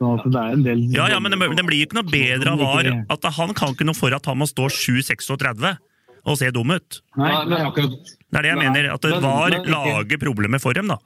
Så 0.00 0.14
at 0.16 0.24
det 0.32 0.44
en 0.54 0.62
del 0.64 0.86
Ja, 0.94 1.08
ja, 1.12 1.20
men 1.20 1.32
det, 1.32 1.40
det 1.56 1.64
blir 1.66 1.82
jo 1.82 1.86
ikke 1.88 1.98
noe 2.00 2.08
bedre 2.08 2.54
av 2.54 2.58
VAR. 2.58 2.90
At 3.12 3.24
Han 3.36 3.54
kan 3.54 3.74
ikke 3.74 3.84
noe 3.84 3.96
for 3.98 4.14
at 4.16 4.24
han 4.26 4.38
må 4.40 4.48
stå 4.48 4.68
7-36 4.72 5.76
og 6.24 6.36
se 6.36 6.50
dum 6.52 6.70
ut. 6.72 7.00
Nei, 7.16 7.32
det 7.48 7.58
er 7.58 7.68
akkurat 7.68 7.96
Det 7.96 8.38
er 8.38 8.42
det 8.42 8.50
jeg 8.52 8.58
Nei, 8.60 8.66
mener. 8.68 8.90
At 8.94 9.04
det 9.04 9.22
VAR 9.24 9.50
men 9.56 9.70
lager 9.72 10.20
problemer 10.20 10.60
for 10.60 10.76
dem, 10.76 10.88
da. 10.92 10.98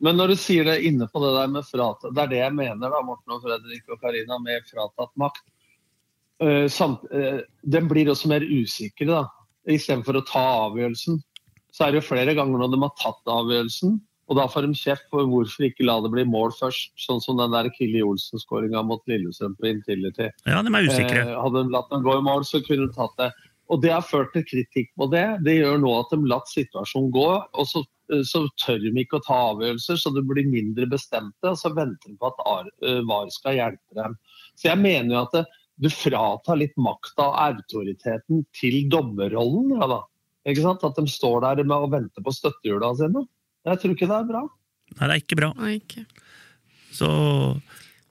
Men 0.00 0.16
når 0.16 0.32
du 0.32 0.36
sier 0.40 0.64
det 0.64 0.78
inne 0.88 1.08
på 1.12 1.20
det 1.20 1.30
der 1.36 1.48
med 1.52 1.66
fratatt 1.68 2.14
Det 2.16 2.22
er 2.22 2.30
det 2.32 2.38
jeg 2.40 2.54
mener, 2.56 2.88
da, 2.88 3.00
Morten 3.04 3.34
og 3.36 3.42
Fredrik 3.44 3.84
og 3.92 4.00
Karina, 4.00 4.38
med 4.40 4.64
fratatt 4.68 5.12
makt. 5.20 5.42
Eh, 6.40 6.66
samt, 6.72 7.04
eh, 7.12 7.42
den 7.68 7.88
blir 7.88 8.08
også 8.08 8.28
mer 8.30 8.40
usikker, 8.40 9.06
da. 9.06 9.24
Istedenfor 9.68 10.16
å 10.16 10.26
ta 10.26 10.44
avgjørelsen. 10.70 11.18
Så 11.70 11.84
er 11.86 11.92
det 11.92 12.00
jo 12.00 12.08
flere 12.14 12.34
ganger 12.34 12.58
når 12.62 12.72
de 12.72 12.80
har 12.80 12.94
tatt 12.98 13.28
avgjørelsen, 13.30 14.00
og 14.30 14.36
da 14.38 14.46
får 14.46 14.66
de 14.66 14.78
kjeft 14.78 15.08
for 15.10 15.26
hvorfor 15.26 15.66
ikke 15.66 15.84
la 15.84 15.98
det 16.00 16.12
bli 16.14 16.24
mål 16.24 16.54
først. 16.56 16.94
Sånn 17.02 17.20
som 17.22 17.36
den 17.36 17.52
der 17.52 17.68
Kille 17.74 18.02
Olsen-skåringa 18.06 18.82
mot 18.86 19.02
Lillestrøm 19.10 19.56
på 19.58 19.68
Intility. 19.72 20.30
Ja, 20.46 20.62
de 20.62 20.72
er 20.72 20.88
usikre. 20.88 21.22
Eh, 21.26 21.36
hadde 21.42 21.64
de 21.64 21.74
latt 21.74 21.90
dem 21.90 22.04
gå 22.06 22.16
i 22.16 22.24
mål, 22.24 22.46
så 22.46 22.62
kunne 22.64 22.88
de 22.88 22.94
tatt 22.94 23.16
det. 23.18 23.30
Og 23.70 23.82
det 23.82 23.92
har 23.92 24.02
ført 24.02 24.32
til 24.34 24.46
kritikk 24.48 24.90
på 24.98 25.10
det. 25.12 25.26
Det 25.44 25.58
gjør 25.60 25.78
nå 25.82 25.92
at 26.00 26.10
de 26.14 26.30
latt 26.30 26.48
situasjonen 26.50 27.12
gå, 27.14 27.28
og 27.54 27.66
så, 27.68 27.84
eh, 28.10 28.22
så 28.26 28.46
tør 28.64 28.80
de 28.82 28.94
ikke 29.04 29.20
å 29.20 29.26
ta 29.26 29.38
avgjørelser, 29.52 29.98
så 29.98 30.14
de 30.14 30.22
blir 30.22 30.48
mindre 30.48 30.88
bestemte, 30.90 31.44
og 31.44 31.58
så 31.58 31.74
venter 31.74 32.08
de 32.08 32.16
på 32.16 32.32
at 32.32 32.46
Ar- 32.46 33.04
VAR 33.06 33.30
skal 33.30 33.58
hjelpe 33.60 33.94
dem. 33.94 34.16
Så 34.56 34.70
jeg 34.70 34.78
mener 34.78 35.10
jo 35.14 35.22
at 35.22 35.32
det, 35.32 35.46
du 35.80 35.88
fratar 35.92 36.58
litt 36.60 36.76
makta 36.80 37.30
og 37.30 37.36
autoriteten 37.48 38.44
til 38.56 38.82
dommerrollen, 38.92 39.74
ja 39.78 39.88
da. 39.90 40.00
Ikke 40.48 40.64
sant? 40.64 40.84
At 40.86 40.96
de 40.96 41.10
står 41.10 41.42
der 41.44 41.64
med 41.64 41.76
og 41.76 41.92
venter 41.94 42.24
på 42.24 42.32
støttehjula 42.34 42.94
sine. 42.98 43.26
Jeg 43.68 43.80
tror 43.80 43.94
ikke 43.96 44.08
det 44.08 44.16
er 44.16 44.28
bra. 44.30 44.46
Nei, 44.96 45.04
det 45.04 45.12
er 45.14 45.22
ikke 45.22 45.38
bra. 45.40 45.50
Nei, 45.60 45.74
ikke. 45.78 46.04
Så 46.96 47.08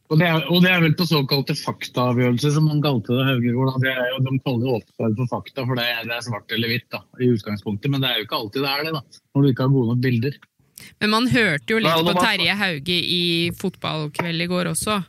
Og 0.09 0.17
det, 0.17 0.25
er, 0.25 0.45
og 0.49 0.63
det 0.63 0.69
er 0.73 0.79
vel 0.81 0.93
på 0.97 1.05
såkalte 1.05 1.53
faktaavgjørelser, 1.57 2.53
som 2.55 2.69
man 2.69 2.79
kalte 2.81 3.13
det. 3.13 3.25
Haugegård. 3.27 3.75
Det 3.83 3.91
er 3.93 4.07
jo, 4.13 4.21
de 4.25 4.37
kaller 4.45 4.69
jo 4.69 4.77
offside 4.79 5.17
for 5.19 5.33
fakta, 5.33 5.65
for 5.65 5.77
det 5.77 5.85
er, 5.85 5.99
det 6.09 6.15
er 6.15 6.23
svart 6.25 6.55
eller 6.55 6.71
hvitt 6.71 6.87
da, 6.95 7.03
i 7.21 7.29
utgangspunktet. 7.33 7.91
Men 7.93 8.05
det 8.05 8.09
er 8.09 8.21
jo 8.21 8.29
ikke 8.29 8.39
alltid 8.39 8.65
det 8.65 8.71
er 8.71 8.87
det, 8.87 8.95
da, 8.97 9.21
når 9.35 9.45
du 9.45 9.51
ikke 9.51 9.67
har 9.67 9.75
gode 9.75 9.93
nok 9.93 10.01
bilder. 10.07 10.39
Men 11.03 11.13
man 11.13 11.29
hørte 11.29 11.75
jo 11.75 11.81
litt 11.83 11.91
Nei, 11.91 12.07
på 12.07 12.23
Terje 12.23 12.57
Hauge 12.57 12.99
i 13.19 13.23
fotballkveld 13.59 14.45
i 14.45 14.49
går 14.49 14.71
også. 14.71 15.01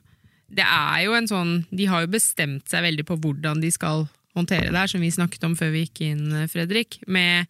Det 0.50 0.66
er 0.66 1.04
jo 1.04 1.12
en 1.14 1.28
sånn 1.30 1.50
De 1.70 1.86
har 1.86 2.02
jo 2.04 2.10
bestemt 2.10 2.66
seg 2.70 2.82
veldig 2.82 3.04
på 3.06 3.16
hvordan 3.22 3.60
de 3.62 3.70
skal 3.70 4.08
håndtere 4.36 4.70
det 4.70 4.78
her, 4.78 4.90
som 4.90 5.02
vi 5.02 5.10
snakket 5.14 5.44
om 5.46 5.56
før 5.58 5.72
vi 5.74 5.84
gikk 5.84 6.00
inn, 6.06 6.24
Fredrik. 6.50 7.00
Med 7.06 7.46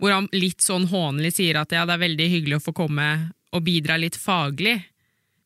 hvor 0.00 0.12
han 0.12 0.28
litt 0.34 0.64
sånn 0.64 0.86
hånlig 0.90 1.34
sier 1.36 1.56
at 1.60 1.72
ja, 1.72 1.84
det 1.86 1.94
er 1.94 2.02
veldig 2.02 2.26
hyggelig 2.32 2.58
å 2.58 2.64
få 2.64 2.74
komme 2.76 3.08
og 3.54 3.62
bidra 3.64 3.96
litt 4.00 4.16
faglig. 4.18 4.78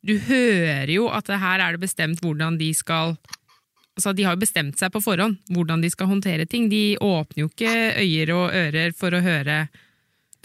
Du 0.06 0.14
hører 0.28 0.88
jo 0.94 1.08
at 1.10 1.26
det 1.28 1.40
her 1.42 1.60
er 1.60 1.74
det 1.76 1.82
bestemt 1.82 2.22
hvordan 2.24 2.58
de 2.60 2.72
skal 2.74 3.16
Altså, 3.98 4.12
De 4.14 4.22
har 4.22 4.36
jo 4.36 4.44
bestemt 4.44 4.78
seg 4.78 4.92
på 4.94 5.00
forhånd 5.02 5.40
hvordan 5.50 5.80
de 5.82 5.88
skal 5.90 6.06
håndtere 6.06 6.44
ting. 6.46 6.68
De 6.70 6.94
åpner 7.02 7.42
jo 7.42 7.48
ikke 7.50 7.72
øyer 7.98 8.30
og 8.30 8.52
ører 8.54 8.92
for 8.94 9.10
å 9.10 9.18
høre 9.24 9.56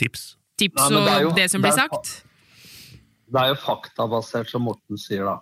tips, 0.01 0.23
tips 0.57 0.89
Nei, 0.89 1.03
det 1.05 1.19
jo- 1.21 1.29
og 1.29 1.35
det 1.37 1.45
som 1.51 1.61
blir 1.61 1.75
sagt. 1.77 2.23
Det 3.29 3.39
er 3.43 3.51
jo 3.53 3.59
faktabasert, 3.61 4.49
som 4.49 4.65
Morten 4.65 4.97
sier 4.97 5.29
da. 5.29 5.37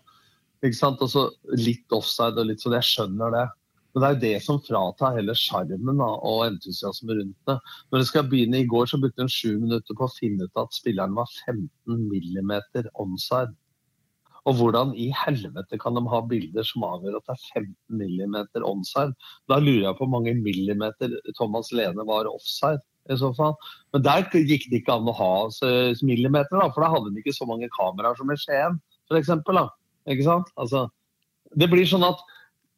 Ikke 0.61 0.77
sant? 0.77 1.01
Også 1.01 1.29
litt 1.57 1.95
offside 1.95 2.37
og 2.37 2.49
litt 2.49 2.61
sånn, 2.63 2.77
jeg 2.77 2.89
skjønner 2.89 3.33
det. 3.33 3.47
Men 3.91 4.03
det 4.03 4.07
er 4.07 4.13
jo 4.13 4.21
det 4.21 4.43
som 4.45 4.59
fratar 4.63 5.17
hele 5.17 5.33
sjarmen 5.35 5.99
og 6.03 6.45
entusiasmen 6.45 7.17
rundt 7.17 7.49
det. 7.49 7.57
Når 7.91 8.03
det 8.03 8.07
skal 8.07 8.29
begynne 8.31 8.61
I 8.61 8.69
går 8.71 8.87
så 8.87 8.99
brukte 9.01 9.25
hun 9.25 9.31
sju 9.31 9.57
minutter 9.59 9.97
på 9.97 10.07
å 10.07 10.13
finne 10.15 10.47
ut 10.47 10.61
at 10.61 10.77
spilleren 10.77 11.17
var 11.17 11.27
15 11.43 12.05
millimeter 12.07 12.87
onside. 13.01 13.51
Og 14.49 14.55
hvordan 14.57 14.95
i 14.97 15.11
helvete 15.13 15.77
kan 15.81 15.97
de 15.97 16.01
ha 16.09 16.21
bilder 16.25 16.65
som 16.65 16.85
avgjør 16.87 17.19
at 17.19 17.27
det 17.27 17.35
er 17.35 17.65
15 17.65 17.99
millimeter 17.99 18.63
onside? 18.65 19.11
Da 19.51 19.59
lurer 19.61 19.89
jeg 19.89 19.97
på 19.99 20.07
hvor 20.07 20.13
mange 20.15 20.33
millimeter 20.39 21.13
Thomas 21.37 21.69
Lene 21.75 22.07
var 22.07 22.31
offside. 22.31 22.81
i 23.09 23.17
så 23.17 23.31
fall. 23.33 23.55
Men 23.93 24.03
der 24.05 24.23
gikk 24.29 24.67
det 24.69 24.81
ikke 24.81 24.93
an 24.93 25.09
å 25.09 25.13
ha 25.17 25.33
millimeter, 26.05 26.53
da, 26.53 26.67
for 26.69 26.85
da 26.85 26.91
hadde 26.93 27.09
de 27.11 27.19
ikke 27.19 27.33
så 27.33 27.47
mange 27.49 27.67
kameraer 27.73 28.15
som 28.15 28.29
i 28.29 28.37
Skien, 28.37 28.77
f.eks. 29.09 29.31
Ikke 30.09 30.23
sant? 30.25 30.47
Altså, 30.57 30.87
det 31.55 31.67
blir 31.69 31.85
sånn 31.85 32.05
at 32.07 32.21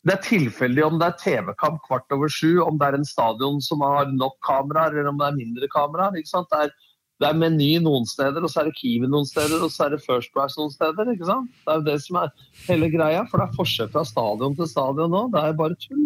det 0.03 0.17
er 0.17 0.23
tilfeldig 0.25 0.83
om 0.83 0.97
det 0.99 1.07
er 1.07 1.19
TV-kamp 1.21 1.79
kvart 1.87 2.11
over 2.11 2.27
sju, 2.27 2.57
om 2.65 2.75
det 2.77 2.89
er 2.89 2.97
en 2.97 3.05
stadion 3.07 3.61
som 3.63 3.79
har 3.85 4.09
nok 4.11 4.35
kameraer, 4.43 4.91
eller 4.97 5.07
om 5.13 5.17
det 5.21 5.27
er 5.29 5.37
mindre 5.37 5.69
kameraer. 5.71 6.17
ikke 6.19 6.27
sant? 6.33 6.49
Det 6.51 6.59
er, 6.65 6.73
det 7.23 7.29
er 7.29 7.37
Meny 7.39 7.69
noen 7.79 8.03
steder, 8.09 8.43
og 8.43 8.51
så 8.51 8.59
er 8.61 8.67
det 8.67 8.75
Kiwi 8.81 9.07
noen 9.07 9.23
steder, 9.29 9.63
og 9.63 9.71
så 9.71 9.85
er 9.85 9.93
det 9.95 10.01
First 10.03 10.33
Price 10.35 10.59
noen 10.59 10.73
steder. 10.73 11.13
ikke 11.13 11.29
sant? 11.29 11.47
Det 11.63 11.71
er 11.71 11.79
jo 11.79 11.85
det 11.87 11.95
som 12.03 12.19
er 12.19 12.33
hele 12.67 12.89
greia, 12.91 13.23
for 13.31 13.39
det 13.39 13.47
er 13.47 13.55
forskjell 13.61 13.93
fra 13.93 14.03
stadion 14.09 14.57
til 14.59 14.67
stadion 14.67 15.13
nå. 15.15 15.23
Det 15.31 15.45
er 15.45 15.55
bare 15.63 15.79
tull. 15.85 16.03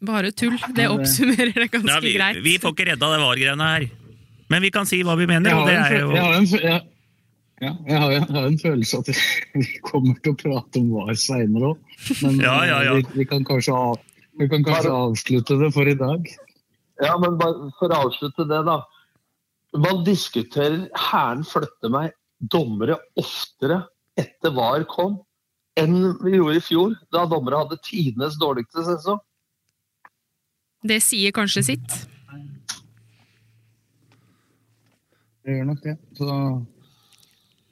Bare 0.00 0.30
tull. 0.32 0.56
Det 0.76 0.86
oppsummerer 0.88 1.52
det 1.56 1.66
ganske 1.72 1.90
Ja, 1.92 2.00
vi, 2.00 2.14
greit. 2.16 2.38
vi 2.44 2.54
får 2.60 2.72
ikke 2.72 2.86
redda 2.92 3.10
det 3.14 3.18
VAR-greiene 3.20 3.66
her. 3.72 3.88
Men 4.50 4.62
vi 4.64 4.70
kan 4.72 4.88
si 4.88 5.02
hva 5.04 5.14
vi 5.20 5.26
mener, 5.28 5.50
Jeg 5.52 5.56
og 5.56 5.60
har 5.60 5.68
det 5.68 5.76
en, 5.76 5.84
er 5.84 5.90
fø- 5.90 6.62
jo 6.64 6.80
ja, 7.60 7.72
jeg 7.86 7.98
har, 8.00 8.12
jeg 8.14 8.26
har 8.32 8.46
en 8.48 8.60
følelse 8.60 9.00
at 9.02 9.10
vi 9.54 9.64
kommer 9.84 10.16
til 10.24 10.32
å 10.32 10.38
prate 10.40 10.80
om 10.80 10.92
VAR 10.94 11.18
seinere 11.20 11.74
òg. 11.74 11.98
Men 12.22 12.38
Ja, 12.40 12.54
ja, 12.68 12.78
ja. 12.86 12.94
Vi, 12.96 13.04
vi 13.20 13.26
kan 13.28 13.44
kanskje, 13.44 13.74
av, 13.76 13.98
vi 14.40 14.48
kan 14.48 14.64
kanskje 14.64 14.94
avslutte 14.96 15.58
det 15.60 15.68
for 15.76 15.90
i 15.90 15.96
dag. 15.98 16.30
Ja, 17.00 17.16
men 17.20 17.36
bare 17.40 17.68
for 17.78 17.92
å 17.92 18.06
avslutte 18.06 18.48
det, 18.48 18.62
da. 18.68 18.80
Man 19.76 20.00
diskuterer 20.06 20.88
Hæren 20.98 21.44
flytter 21.46 21.92
meg 21.92 22.16
dommere 22.40 22.96
oftere 23.20 23.82
etter 24.18 24.52
VAR 24.56 24.86
kom, 24.88 25.18
enn 25.78 25.98
vi 26.24 26.38
gjorde 26.38 26.58
i 26.58 26.64
fjor, 26.64 26.96
da 27.12 27.26
dommere 27.28 27.60
hadde 27.62 27.80
tidenes 27.84 28.40
dårligste 28.40 28.84
sesong. 28.88 29.20
Det 30.80 30.96
sier 31.04 31.32
kanskje 31.36 31.62
sitt. 31.74 31.96
Det 35.44 35.56
gjør 35.58 35.66
nok 35.70 35.82
det. 35.84 35.96
Så, 36.16 36.26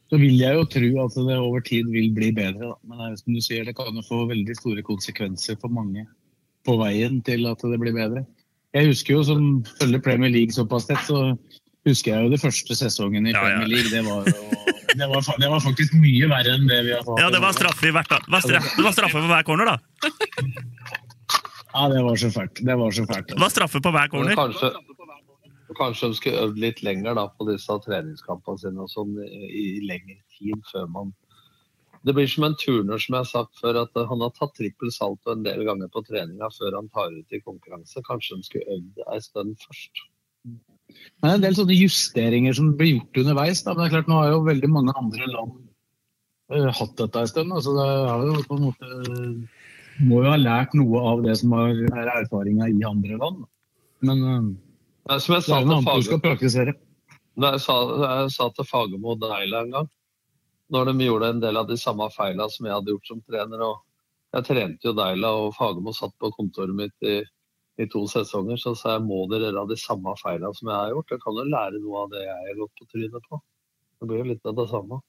så 0.08 0.18
vil 0.20 0.38
jeg 0.40 0.56
jo 0.56 0.64
tro 0.72 0.88
at 1.04 1.16
det 1.28 1.36
over 1.36 1.60
tid 1.64 1.88
vil 1.92 2.10
bli 2.16 2.30
bedre. 2.32 2.70
Da. 2.70 2.74
Men 2.88 2.98
det 3.02 3.06
er 3.10 3.16
som 3.20 3.34
du 3.36 3.40
sier, 3.44 3.64
det 3.68 3.74
kan 3.76 3.92
jo 3.94 4.04
få 4.06 4.22
veldig 4.30 4.56
store 4.56 4.84
konsekvenser 4.86 5.58
for 5.60 5.68
mange 5.72 6.06
på 6.66 6.76
veien 6.80 7.20
til 7.24 7.46
at 7.50 7.60
det 7.64 7.78
blir 7.80 7.92
bedre. 7.96 8.24
Jeg 8.76 8.90
husker 8.90 9.14
jo, 9.18 9.22
som 9.24 9.44
følger 9.80 10.02
Premier 10.04 10.32
League 10.32 10.52
såpass 10.52 10.88
tett, 10.88 11.00
så 11.08 11.32
husker 11.88 12.12
jeg 12.14 12.24
jo 12.26 12.32
det 12.34 12.40
første 12.42 12.76
sesongen 12.76 13.28
i 13.28 13.32
Ja. 13.32 13.40
Premier 13.44 13.68
League. 13.72 13.90
Det 13.92 14.02
var, 14.04 14.26
jo, 14.28 14.74
det, 14.98 15.08
var, 15.08 15.28
det 15.44 15.52
var 15.54 15.62
faktisk 15.64 15.94
mye 15.96 16.28
verre 16.28 16.56
enn 16.58 16.66
det 16.68 16.80
vi 16.88 16.92
har 16.96 17.04
fått. 17.06 17.20
Ja, 17.22 17.30
det 17.32 17.40
var 17.44 17.56
straffe 17.56 17.88
i 17.88 17.94
hvert 17.96 18.12
Det 18.12 18.32
var 18.32 18.44
straffe, 18.44 18.82
var 18.84 18.96
straffe 18.96 19.22
på 19.24 19.30
hver 19.32 19.46
corner, 19.48 19.72
da. 19.72 19.78
Ja, 21.74 21.88
det 21.92 22.00
var 22.02 22.16
så 22.16 22.30
fælt. 22.32 22.60
Det 22.64 22.76
var 22.80 22.90
så 22.96 23.04
fælt. 23.06 23.28
Det 23.32 23.40
var 23.40 23.52
straffe 23.52 23.80
på 23.84 23.90
hver 23.94 24.08
corner. 24.12 24.34
kanskje, 24.36 24.70
kanskje 25.78 26.10
de 26.10 26.18
skulle 26.18 26.42
øvd 26.46 26.60
litt 26.62 26.82
lenger 26.86 27.16
da, 27.18 27.28
på 27.30 27.46
disse 27.48 27.78
treningskampene 27.84 28.60
sine 28.62 28.84
og 28.84 28.92
sånn 28.92 29.16
i, 29.24 29.48
i 29.48 29.64
lengre 29.86 30.20
tid 30.36 30.60
før 30.72 30.90
man 30.98 31.16
Det 32.06 32.14
blir 32.14 32.28
som 32.30 32.44
en 32.46 32.54
turner, 32.54 33.00
som 33.02 33.16
jeg 33.16 33.24
har 33.24 33.26
sagt 33.26 33.58
før, 33.58 33.80
at 33.82 33.96
han 34.10 34.20
har 34.22 34.30
tatt 34.36 34.52
trippel 34.54 34.92
salto 34.94 35.32
en 35.32 35.42
del 35.42 35.64
ganger 35.66 35.90
på 35.92 36.04
treninga 36.06 36.46
før 36.54 36.76
han 36.78 36.86
tar 36.94 37.10
ut 37.10 37.34
i 37.34 37.40
konkurranse. 37.42 38.04
Kanskje 38.06 38.38
de 38.38 38.46
skulle 38.46 38.76
øvd 38.76 39.02
ei 39.02 39.18
stund 39.24 39.56
først. 39.64 40.04
Det 40.46 41.26
er 41.26 41.34
en 41.34 41.42
del 41.42 41.56
sånne 41.58 41.74
justeringer 41.74 42.54
som 42.54 42.70
blir 42.78 42.94
gjort 42.94 43.20
underveis. 43.24 43.64
Da. 43.66 43.74
Men 43.74 43.82
det 43.82 43.88
er 43.88 43.94
klart, 43.96 44.12
nå 44.12 44.20
har 44.20 44.30
jo 44.30 44.46
veldig 44.46 44.70
mange 44.72 44.94
andre 45.02 45.26
land 45.32 45.58
eh, 46.54 46.70
hatt 46.78 46.94
dette 47.02 47.24
en 47.24 47.32
stund. 47.34 47.56
Altså, 47.58 47.74
det 47.76 47.88
har 47.90 48.24
jo 48.28 48.46
på 48.46 48.60
en 48.60 48.64
måte 48.68 48.92
må 50.06 50.22
jo 50.22 50.30
ha 50.30 50.38
lært 50.38 50.74
noe 50.78 51.02
av 51.10 51.22
det 51.26 51.34
som 51.40 51.54
er 51.58 52.10
erfaringa 52.14 52.70
i 52.70 52.86
andre 52.86 53.18
land. 53.18 53.44
Men 54.06 54.24
eh, 54.30 54.48
Nei, 55.08 55.18
Som 55.24 55.34
jeg 55.38 55.44
sa 55.46 55.58
til 55.62 55.84
Fagermo. 55.86 55.94
Jeg 57.38 57.60
sa, 57.64 57.76
jeg 58.02 58.32
sa 58.34 58.48
til 58.52 58.66
Fagermo 58.68 59.14
og 59.14 59.22
Deila 59.22 59.62
en 59.64 59.70
gang, 59.72 59.90
når 60.74 60.90
de 60.90 61.06
gjorde 61.06 61.30
en 61.32 61.40
del 61.40 61.60
av 61.60 61.68
de 61.68 61.78
samme 61.80 62.08
feilene 62.12 62.48
som 62.52 62.66
jeg 62.66 62.74
hadde 62.76 62.92
gjort 62.92 63.10
som 63.12 63.22
trener. 63.24 63.62
og 63.64 64.36
Jeg 64.36 64.48
trente 64.50 64.88
jo 64.88 64.92
Deila, 64.98 65.30
og 65.44 65.54
Fagermo 65.56 65.94
satt 65.96 66.12
på 66.20 66.32
kontoret 66.34 66.76
mitt 66.76 67.08
i, 67.08 67.22
i 67.80 67.86
to 67.88 68.04
sesonger. 68.10 68.60
Så 68.60 68.74
sa 68.76 68.98
jeg 68.98 69.06
må 69.06 69.22
dere 69.32 69.48
gjøre 69.48 69.68
de 69.70 69.78
samme 69.80 70.12
feilene 70.20 70.52
som 70.58 70.68
jeg 70.68 70.76
har 70.76 70.92
gjort. 70.92 71.14
Jeg 71.14 71.24
kan 71.24 71.40
jo 71.40 71.46
lære 71.54 71.80
noe 71.84 72.02
av 72.02 72.12
det 72.12 72.26
jeg 72.26 72.36
har 72.50 72.60
gått 72.60 72.82
på 72.82 72.90
trynet 72.92 73.30
på. 73.30 73.40
Det 73.98 74.10
blir 74.10 74.22
jo 74.22 74.28
litt 74.34 74.52
av 74.52 74.58
det 74.58 74.68
samme. 74.74 75.00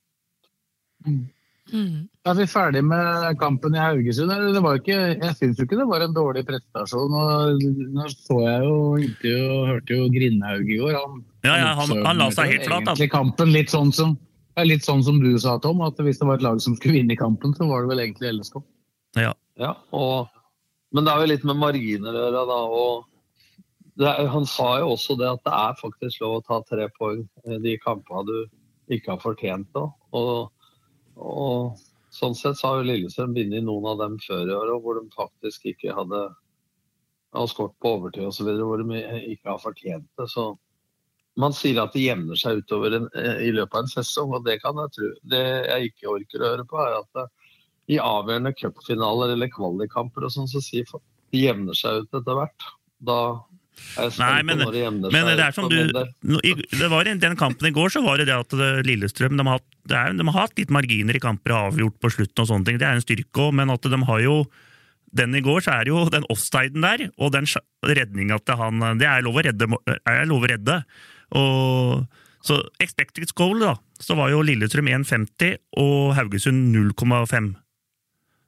Mm. 1.07 1.25
Er 1.73 2.35
vi 2.37 2.45
ferdig 2.49 2.81
med 2.85 3.37
kampen 3.39 3.75
i 3.75 3.81
Haugesund? 3.81 4.31
Det 4.55 4.61
var 4.63 4.79
ikke, 4.79 4.97
jeg 5.21 5.35
syns 5.37 5.59
jo 5.59 5.65
ikke 5.67 5.77
det 5.79 5.87
var 5.89 6.01
en 6.05 6.13
dårlig 6.15 6.43
prestasjon. 6.47 7.13
og 7.13 7.61
Nå 7.97 8.07
så 8.13 8.39
jeg 8.45 8.63
jo 8.65 8.77
intervju 8.97 9.43
og 9.57 9.67
hørte 9.73 9.97
jo 9.99 10.07
Grindhaug 10.15 10.69
i 10.73 10.79
går. 10.81 10.97
Han, 10.99 11.19
Ja, 11.43 11.55
ja, 11.57 11.69
han- 11.75 12.05
han 12.05 12.17
la 12.17 12.29
seg 12.31 12.51
helt 12.51 12.65
flat. 12.67 12.83
Egentlig 12.83 13.11
kampen 13.11 13.51
litt 13.53 13.69
sånn 13.69 13.93
som 13.93 14.17
det 14.57 14.65
er 14.65 14.75
litt 14.75 14.83
sånn 14.83 15.03
som 15.03 15.19
du 15.21 15.37
sa, 15.39 15.57
Tom, 15.57 15.79
at 15.81 15.95
hvis 15.95 16.17
det 16.19 16.27
var 16.27 16.35
et 16.35 16.41
lag 16.43 16.59
som 16.59 16.75
skulle 16.75 16.95
vinne 16.99 17.15
kampen, 17.15 17.53
så 17.55 17.65
var 17.69 17.81
det 17.85 17.89
vel 17.95 17.99
egentlig 18.03 18.33
LSK. 18.41 18.61
Ja. 19.15 19.31
Ja, 19.57 19.75
og, 19.93 20.27
men 20.91 21.05
det 21.05 21.13
er 21.13 21.19
jo 21.21 21.27
litt 21.31 21.45
med 21.45 21.55
marginer 21.55 22.11
å 22.11 22.23
gjøre, 22.25 22.41
da. 22.49 22.57
og 22.67 23.05
det 23.95 24.07
er, 24.19 24.27
Han 24.27 24.45
sa 24.45 24.79
jo 24.79 24.89
også 24.97 25.17
det 25.17 25.29
at 25.31 25.43
det 25.45 25.53
er 25.53 25.79
faktisk 25.79 26.19
lov 26.21 26.41
å 26.41 26.45
ta 26.45 26.59
tre 26.67 26.89
poeng 26.99 27.23
i 27.47 27.57
de 27.63 27.77
kampene 27.77 28.25
du 28.25 28.47
ikke 28.91 29.11
har 29.15 29.19
fortjent. 29.23 29.67
Da. 29.73 29.85
Og, 30.13 30.49
og 31.19 31.79
sånn 32.15 32.35
sett 32.37 32.57
så 32.57 32.71
har 32.71 32.79
jo 32.79 32.89
Lillestrøm 32.89 33.35
vunnet 33.35 33.65
noen 33.65 33.91
av 33.91 33.99
dem 34.01 34.17
før 34.23 34.47
i 34.47 34.55
år, 34.55 34.71
hvor 34.83 34.99
de 34.99 35.05
faktisk 35.15 35.67
ikke 35.73 35.95
hadde 35.95 36.29
har 37.35 37.47
skåret 37.47 37.75
på 37.81 37.91
overtid 37.97 38.25
osv., 38.25 38.49
hvor 38.57 38.81
de 38.81 39.03
ikke 39.33 39.51
har 39.51 39.61
fortjent 39.61 40.07
det. 40.17 40.25
Så 40.31 40.51
man 41.39 41.53
sier 41.55 41.81
at 41.83 41.93
det 41.93 42.07
jevner 42.07 42.39
seg 42.39 42.63
utover 42.63 42.95
en, 42.97 43.05
eh, 43.15 43.43
i 43.47 43.51
løpet 43.53 43.75
av 43.75 43.85
en 43.85 43.91
sesong, 43.91 44.33
og 44.35 44.47
det 44.47 44.59
kan 44.63 44.79
jeg 44.81 44.95
tro. 44.95 45.11
Det 45.33 45.43
jeg 45.69 45.91
ikke 45.91 46.09
orker 46.15 46.41
å 46.41 46.51
høre 46.53 46.65
på, 46.67 46.79
er 46.81 46.97
at 46.99 47.11
det, 47.15 47.27
i 47.89 47.97
avgjørende 48.01 48.53
cupfinaler 48.53 49.33
eller 49.33 49.49
kvalikkamper 49.49 50.25
og 50.25 50.33
sånn, 50.33 50.49
så 50.49 50.61
sier 50.61 50.85
folk 50.89 51.05
det 51.33 51.43
jevner 51.43 51.77
seg 51.77 52.03
ut 52.03 52.17
etter 52.19 52.37
hvert. 52.37 52.65
Da 53.05 53.19
Nei, 54.19 54.41
men, 54.43 54.59
det 54.59 54.81
men 55.11 55.29
det 55.33 55.43
er 55.43 55.53
som 55.55 55.67
du 55.69 55.75
det 55.89 56.89
var 56.91 57.07
i 57.07 57.13
Den 57.19 57.35
kampen 57.39 57.69
i 57.69 57.73
går 57.75 57.91
så 57.93 58.01
var 58.03 58.19
det 58.19 58.27
det 58.29 58.35
at 58.35 58.53
Lillestrøm 58.85 59.37
de 59.39 59.45
har, 59.47 59.57
hatt- 59.59 59.77
det 59.89 59.97
er, 59.97 60.13
de 60.19 60.25
har 60.27 60.37
hatt 60.45 60.59
litt 60.59 60.73
marginer 60.73 61.15
i 61.15 61.21
kamper 61.23 61.55
og 61.55 61.73
avgjort 61.73 61.99
på 62.03 62.11
slutten, 62.13 62.43
og 62.43 62.49
sånne 62.51 62.67
ting. 62.67 62.79
Det 62.81 62.87
er 62.87 62.97
en 62.99 63.03
styrke 63.05 63.45
òg, 63.47 63.53
men 63.59 63.71
at 63.73 63.81
de 63.81 64.01
har 64.11 64.23
jo 64.23 64.35
den 65.15 65.33
i 65.33 65.41
går, 65.41 65.63
så 65.65 65.73
er 65.73 65.87
det 65.87 65.93
jo 65.93 66.03
den 66.13 66.27
offsiden 66.29 66.85
der, 66.85 67.07
og 67.17 67.31
den 67.33 67.47
redninga 67.87 68.37
til 68.45 68.59
han 68.59 68.83
Det 68.99 69.07
er 69.09 69.23
lov 69.25 69.39
å 69.39 69.45
redde. 69.47 69.69
Er 70.05 70.27
lov 70.29 70.45
å 70.45 70.51
redde. 70.51 70.83
Og, 71.39 72.05
så 72.45 72.59
expected 72.79 73.33
goal, 73.35 73.57
da, 73.59 73.73
så 73.99 74.15
var 74.15 74.29
jo 74.31 74.43
Lillestrøm 74.45 74.87
1,50 75.01 75.57
og 75.81 76.13
Haugesund 76.19 76.69
0,5. 76.75 77.55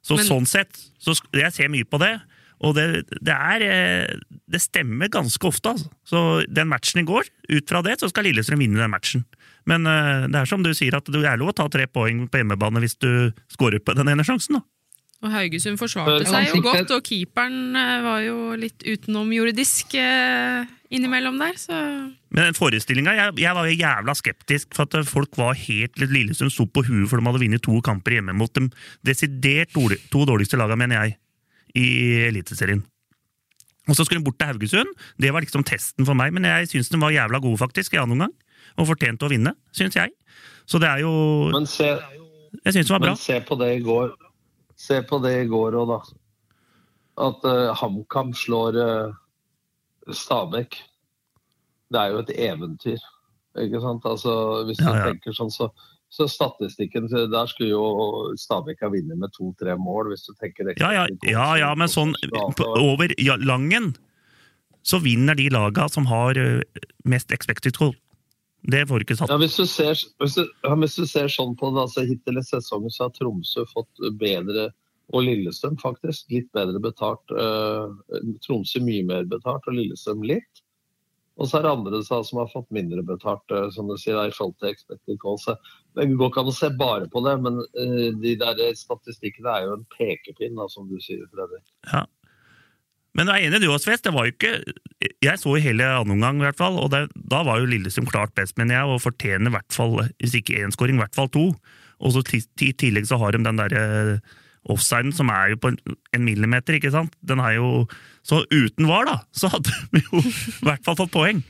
Så 0.02 0.16
Men- 0.16 0.26
sånn 0.26 0.46
sett, 0.46 0.78
så 0.98 1.14
jeg 1.32 1.52
ser 1.52 1.68
mye 1.68 1.84
på 1.84 1.98
det. 1.98 2.20
Og 2.62 2.76
det, 2.76 2.86
det 3.10 3.34
er 3.34 3.64
eh, 3.66 4.18
Det 4.50 4.60
stemmer 4.62 5.10
ganske 5.12 5.46
ofte, 5.48 5.74
altså. 5.74 5.90
Så 6.06 6.18
den 6.48 6.70
matchen 6.70 7.02
i 7.02 7.06
går, 7.08 7.30
ut 7.50 7.68
fra 7.68 7.82
det, 7.84 7.98
så 8.00 8.10
skal 8.10 8.28
Lillestrøm 8.28 8.62
vinne 8.62 8.80
den 8.80 8.92
matchen. 8.92 9.24
Men 9.68 9.86
eh, 9.86 10.28
det 10.28 10.42
er 10.42 10.50
som 10.50 10.62
du 10.64 10.72
sier, 10.74 10.94
at 10.98 11.08
det 11.10 11.24
er 11.24 11.40
lov 11.40 11.52
å 11.54 11.56
ta 11.62 11.68
tre 11.72 11.88
poeng 11.90 12.26
på 12.30 12.42
hjemmebane 12.42 12.82
hvis 12.82 12.98
du 13.02 13.32
scorer 13.52 13.82
på 13.82 13.96
den 13.98 14.12
ene 14.12 14.26
sjansen, 14.26 14.60
da. 14.60 14.66
Og 15.22 15.30
Haugesund 15.30 15.78
forsvarte 15.78 16.26
seg 16.26 16.48
jo 16.50 16.58
godt, 16.64 16.90
og 16.96 17.04
keeperen 17.06 17.76
eh, 17.78 17.98
var 18.02 18.22
jo 18.26 18.38
litt 18.58 18.82
utenomjordisk 18.82 19.94
innimellom 20.92 21.38
der, 21.40 21.54
så 21.56 21.76
Men 22.34 22.48
den 22.50 22.56
forestillinga 22.58 23.14
jeg, 23.16 23.36
jeg 23.40 23.56
var 23.56 23.68
jo 23.68 23.78
jævla 23.78 24.14
skeptisk 24.18 24.74
for 24.76 24.84
at 24.84 25.08
folk 25.08 25.38
var 25.38 25.54
helt 25.56 25.98
litt 26.02 26.12
Lillestrøm 26.12 26.50
sto 26.52 26.66
på 26.66 26.84
huet 26.84 27.06
for 27.08 27.18
de 27.22 27.30
hadde 27.30 27.42
vunnet 27.44 27.64
to 27.64 27.78
kamper 27.86 28.18
hjemme 28.18 28.34
mot 28.36 28.52
de 28.58 28.66
desidert 29.06 29.72
to 29.72 30.26
dårligste 30.28 30.58
laga, 30.60 30.76
mener 30.76 31.00
jeg, 31.00 31.16
i 31.78 31.86
Eliteserien. 32.28 32.82
Og 33.90 33.96
så 33.98 34.04
skulle 34.06 34.20
hun 34.20 34.26
bort 34.28 34.38
til 34.38 34.46
Haugesund. 34.52 34.90
Det 35.18 35.32
var 35.34 35.42
liksom 35.42 35.64
testen 35.66 36.06
for 36.06 36.14
meg, 36.14 36.32
men 36.36 36.44
jeg 36.46 36.68
syns 36.70 36.88
de 36.92 37.00
var 37.02 37.10
jævla 37.14 37.40
gode, 37.42 37.58
faktisk, 37.58 37.94
i 37.96 38.00
annen 38.02 38.14
omgang. 38.18 38.34
Og 38.78 38.86
fortjente 38.92 39.26
å 39.26 39.30
vinne, 39.32 39.54
syns 39.74 39.96
jeg. 39.98 40.12
Så 40.70 40.78
det 40.78 40.88
er 40.88 41.02
jo 41.02 41.10
Men 41.52 41.66
se, 41.66 41.88
Jeg 42.64 42.72
synes 42.76 42.86
det 42.86 42.94
var 42.94 43.00
bra. 43.02 43.14
men 43.16 43.16
se 43.24 43.40
på 43.48 43.58
det 43.58 43.70
i 43.76 43.80
går. 43.82 44.12
Se 44.78 45.00
på 45.02 45.18
det 45.24 45.32
i 45.44 45.48
går 45.50 45.74
òg, 45.80 45.90
da. 45.90 45.98
At 47.26 47.44
uh, 47.44 47.74
HamKam 47.76 48.30
slår 48.34 48.78
uh, 48.78 50.14
Stabæk. 50.14 50.78
Det 51.92 52.00
er 52.00 52.14
jo 52.14 52.22
et 52.22 52.30
eventyr. 52.38 53.02
Ikke 53.60 53.80
sant? 53.82 54.06
Altså, 54.08 54.64
hvis 54.64 54.78
du 54.80 54.86
Ja, 54.86 54.94
ja. 54.96 55.10
tenker 55.10 55.34
sånn, 55.36 55.50
så, 55.52 55.68
så 56.12 56.26
statistikken 56.28 57.06
Der 57.08 57.46
skulle 57.48 57.70
jo 57.72 58.32
Stabæk 58.36 58.82
ha 58.84 58.90
vunnet 58.92 59.18
med 59.18 59.32
to-tre 59.32 59.78
mål, 59.80 60.10
hvis 60.12 60.26
du 60.28 60.34
tenker 60.36 60.74
Ja, 60.76 60.92
ja, 60.92 61.06
ja, 61.24 61.46
ja 61.56 61.70
men 61.78 61.88
sånn 61.88 62.12
over 62.76 63.14
ja, 63.16 63.38
Langen 63.40 63.94
så 64.82 64.98
vinner 64.98 65.38
de 65.38 65.48
laga 65.50 65.88
som 65.88 66.08
har 66.10 66.38
eh, 66.38 66.60
mest 67.06 67.32
expected 67.32 67.76
goal. 67.78 67.94
Det 68.62 68.84
får 68.88 68.98
du 68.98 69.06
ikke 69.06 69.16
satt. 69.18 69.30
Ja, 69.30 69.38
hvis, 69.42 69.56
du 69.58 69.66
ser, 69.66 69.98
hvis, 70.22 70.36
du, 70.38 70.46
hvis 70.78 70.96
du 70.98 71.06
ser 71.06 71.30
sånn 71.30 71.54
på 71.58 71.70
det, 71.74 71.84
altså 71.86 72.04
hittil 72.06 72.38
i 72.38 72.44
sesongen 72.46 72.92
så 72.94 73.06
har 73.06 73.14
Tromsø 73.16 73.64
fått 73.70 74.02
bedre, 74.20 74.68
og 75.12 75.26
Lillestrøm 75.26 75.78
faktisk, 75.82 76.28
litt 76.34 76.50
bedre 76.54 76.82
betalt. 76.82 77.34
eh, 77.34 78.20
Tromsø 78.46 78.82
mye 78.84 79.06
mer 79.06 79.26
betalt, 79.30 79.66
og 79.66 79.78
Lillestrøm 79.78 80.22
litt. 80.26 80.61
Og 81.40 81.48
så 81.48 81.58
er 81.58 81.64
det 81.64 81.72
andre 81.72 82.00
sa, 82.04 82.20
som 82.26 82.42
har 82.42 82.50
fått 82.52 82.68
mindre 82.74 83.02
betalt, 83.06 83.44
eh, 83.54 83.68
som 83.72 83.88
du 83.88 83.96
sier, 84.00 84.18
i 84.20 84.34
forhold 84.34 84.58
til 84.60 84.72
expected 84.72 85.20
calls. 85.22 85.46
Det 85.96 86.08
går 86.10 86.32
ikke 86.32 86.42
an 86.44 86.50
å 86.52 86.56
se 86.56 86.68
bare 86.78 87.08
på 87.12 87.22
det, 87.24 87.36
men 87.44 87.62
eh, 87.80 88.10
de 88.20 88.34
der 88.40 88.60
statistikkene 88.78 89.54
er 89.54 89.68
jo 89.68 89.78
en 89.78 89.86
pekepinn, 89.96 90.58
da, 90.60 90.68
som 90.72 90.90
du 90.90 90.98
sier, 91.00 91.24
Fredrik. 91.32 91.64
Ja. 91.88 92.04
Men 93.16 93.28
du 93.28 93.34
er 93.34 93.44
enig 93.44 93.60
du 93.60 93.68
også, 93.68 93.90
Sves. 93.90 94.04
Det 94.04 94.12
var 94.14 94.24
jo 94.24 94.32
ikke 94.32 94.54
Jeg 95.20 95.40
så 95.40 95.52
hele 95.60 95.84
andre 95.84 96.14
omgang, 96.14 96.38
i 96.40 96.46
hvert 96.46 96.60
fall, 96.60 96.78
og 96.80 96.92
det, 96.94 97.06
da 97.28 97.42
var 97.44 97.60
jo 97.60 97.68
Lillestrøm 97.68 98.08
klart 98.08 98.32
best, 98.38 98.56
mener 98.60 98.78
jeg, 98.78 98.92
og 98.92 99.02
fortjener 99.04 99.52
i 99.52 99.56
hvert 99.56 99.74
fall, 99.74 99.98
hvis 100.22 100.36
ikke 100.38 100.60
én 100.62 100.72
skåring, 100.72 100.96
i 100.96 101.04
hvert 101.04 101.16
fall 101.16 101.28
to. 101.32 101.50
Og 102.02 102.14
så 102.14 102.22
i 102.32 102.72
tillegg 102.72 103.06
så 103.08 103.18
har 103.20 103.34
de 103.34 103.44
den 103.44 103.60
derre 103.60 103.84
offsiden 104.70 105.12
som 105.14 105.30
er 105.34 105.52
jo 105.52 105.60
på 105.62 105.72
en, 105.72 105.78
millimeter, 106.22 106.76
ikke 106.78 106.92
sant? 106.94 107.16
Den 107.26 107.40
er 107.42 107.56
jo 107.58 107.86
Så 108.22 108.44
uten 108.54 108.86
VAR, 108.86 109.08
da, 109.08 109.16
så 109.34 109.48
hadde 109.50 109.72
vi 109.90 109.98
jo 110.04 110.20
i 110.22 110.66
hvert 110.68 110.84
fall 110.86 110.94
fått 111.00 111.10
poeng. 111.10 111.40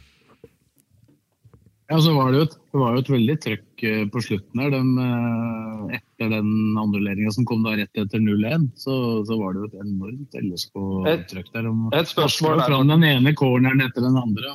Ja, 1.92 1.98
så 2.00 2.14
var 2.16 2.30
det, 2.32 2.38
jo 2.38 2.44
et, 2.46 2.54
det 2.72 2.80
var 2.80 2.94
jo 2.94 3.00
et 3.02 3.10
veldig 3.12 3.34
trøkk 3.44 3.82
eh, 3.84 4.04
på 4.08 4.20
slutten 4.24 4.62
her. 4.62 4.70
Den, 4.72 4.94
eh, 5.02 5.98
etter 5.98 6.30
den 6.32 6.48
annulleringa 6.80 7.32
som 7.36 7.44
kom 7.44 7.66
da 7.66 7.74
rett 7.76 8.00
etter 8.00 8.22
0-1, 8.22 8.70
så, 8.80 8.94
så 9.28 9.36
var 9.36 9.52
det 9.52 9.60
jo 9.60 9.68
et 9.68 9.76
enormt 9.82 10.38
LSK-trøkk 10.40 11.50
der. 11.52 11.68
De 11.68 12.00
et 12.00 12.08
spørsmål 12.08 12.56
der, 12.62 12.64
fram 12.70 12.94
den 12.94 13.04
ene 13.10 13.34
corneren 13.36 13.84
etter 13.84 14.06
den 14.06 14.16
andre. 14.16 14.54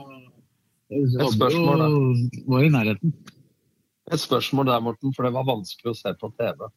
Et 0.98 1.36
spørsmål 1.36 1.86
jo- 1.86 2.44
var 2.50 2.66
i 2.66 2.74
nærheten. 2.74 3.14
Et 4.10 4.24
spørsmål 4.24 4.72
der, 4.72 4.82
Morten, 4.90 5.14
for 5.14 5.28
det 5.28 5.36
var 5.38 5.46
vanskelig 5.46 5.94
å 5.94 5.98
se 6.02 6.16
på 6.18 6.32
TV. 6.40 6.72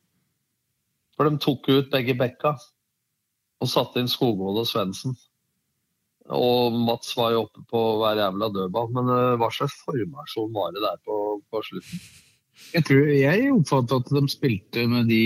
For 1.21 1.29
de 1.29 1.37
tok 1.37 1.67
ut 1.69 1.91
begge 1.93 2.15
bekka 2.17 2.55
og 3.61 3.69
satte 3.69 4.01
inn 4.01 4.09
Skogvold 4.09 4.63
og 4.63 4.65
Svendsen. 4.65 5.13
Og 6.33 6.73
Mats 6.73 7.11
var 7.19 7.35
jo 7.35 7.43
oppe 7.43 7.61
på 7.69 7.83
hver 8.01 8.23
jævla 8.23 8.49
dødball, 8.55 8.89
men 8.97 9.11
eh, 9.13 9.35
hva 9.37 9.51
slags 9.53 9.75
formasjon 9.85 10.49
var 10.55 10.73
det 10.73 10.81
der 10.81 10.97
på, 11.05 11.17
på 11.53 11.61
slutten? 11.67 12.01
Jeg, 12.73 12.87
tror, 12.89 13.11
jeg 13.13 13.51
oppfattet 13.53 13.99
at 13.99 14.15
de 14.17 14.33
spilte 14.33 14.87
med 14.89 15.13
de 15.13 15.21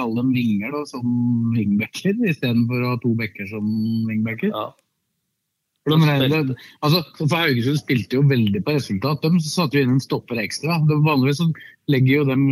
Kall 0.00 0.16
dem 0.16 0.32
vinger, 0.32 0.72
da, 0.72 0.80
som 0.88 1.04
wingbacker, 1.52 2.16
istedenfor 2.24 2.86
å 2.86 2.94
ha 2.94 3.02
to 3.04 3.12
bekker 3.20 3.52
som 3.52 3.68
wingbacker. 4.08 4.56
For, 5.84 6.00
de, 6.00 6.54
altså, 6.86 7.00
for 7.18 7.34
Haugesund 7.36 7.76
spilte 7.82 8.16
jo 8.16 8.22
veldig 8.28 8.62
på 8.64 8.72
resultat. 8.78 9.24
De 9.24 9.40
satte 9.44 9.76
jo 9.76 9.84
inn 9.84 9.96
en 9.98 10.00
stopper 10.00 10.40
ekstra. 10.40 10.78
De, 10.88 10.96
vanligvis 11.04 11.42
så 11.42 11.48
jo 11.92 12.22
dem, 12.24 12.46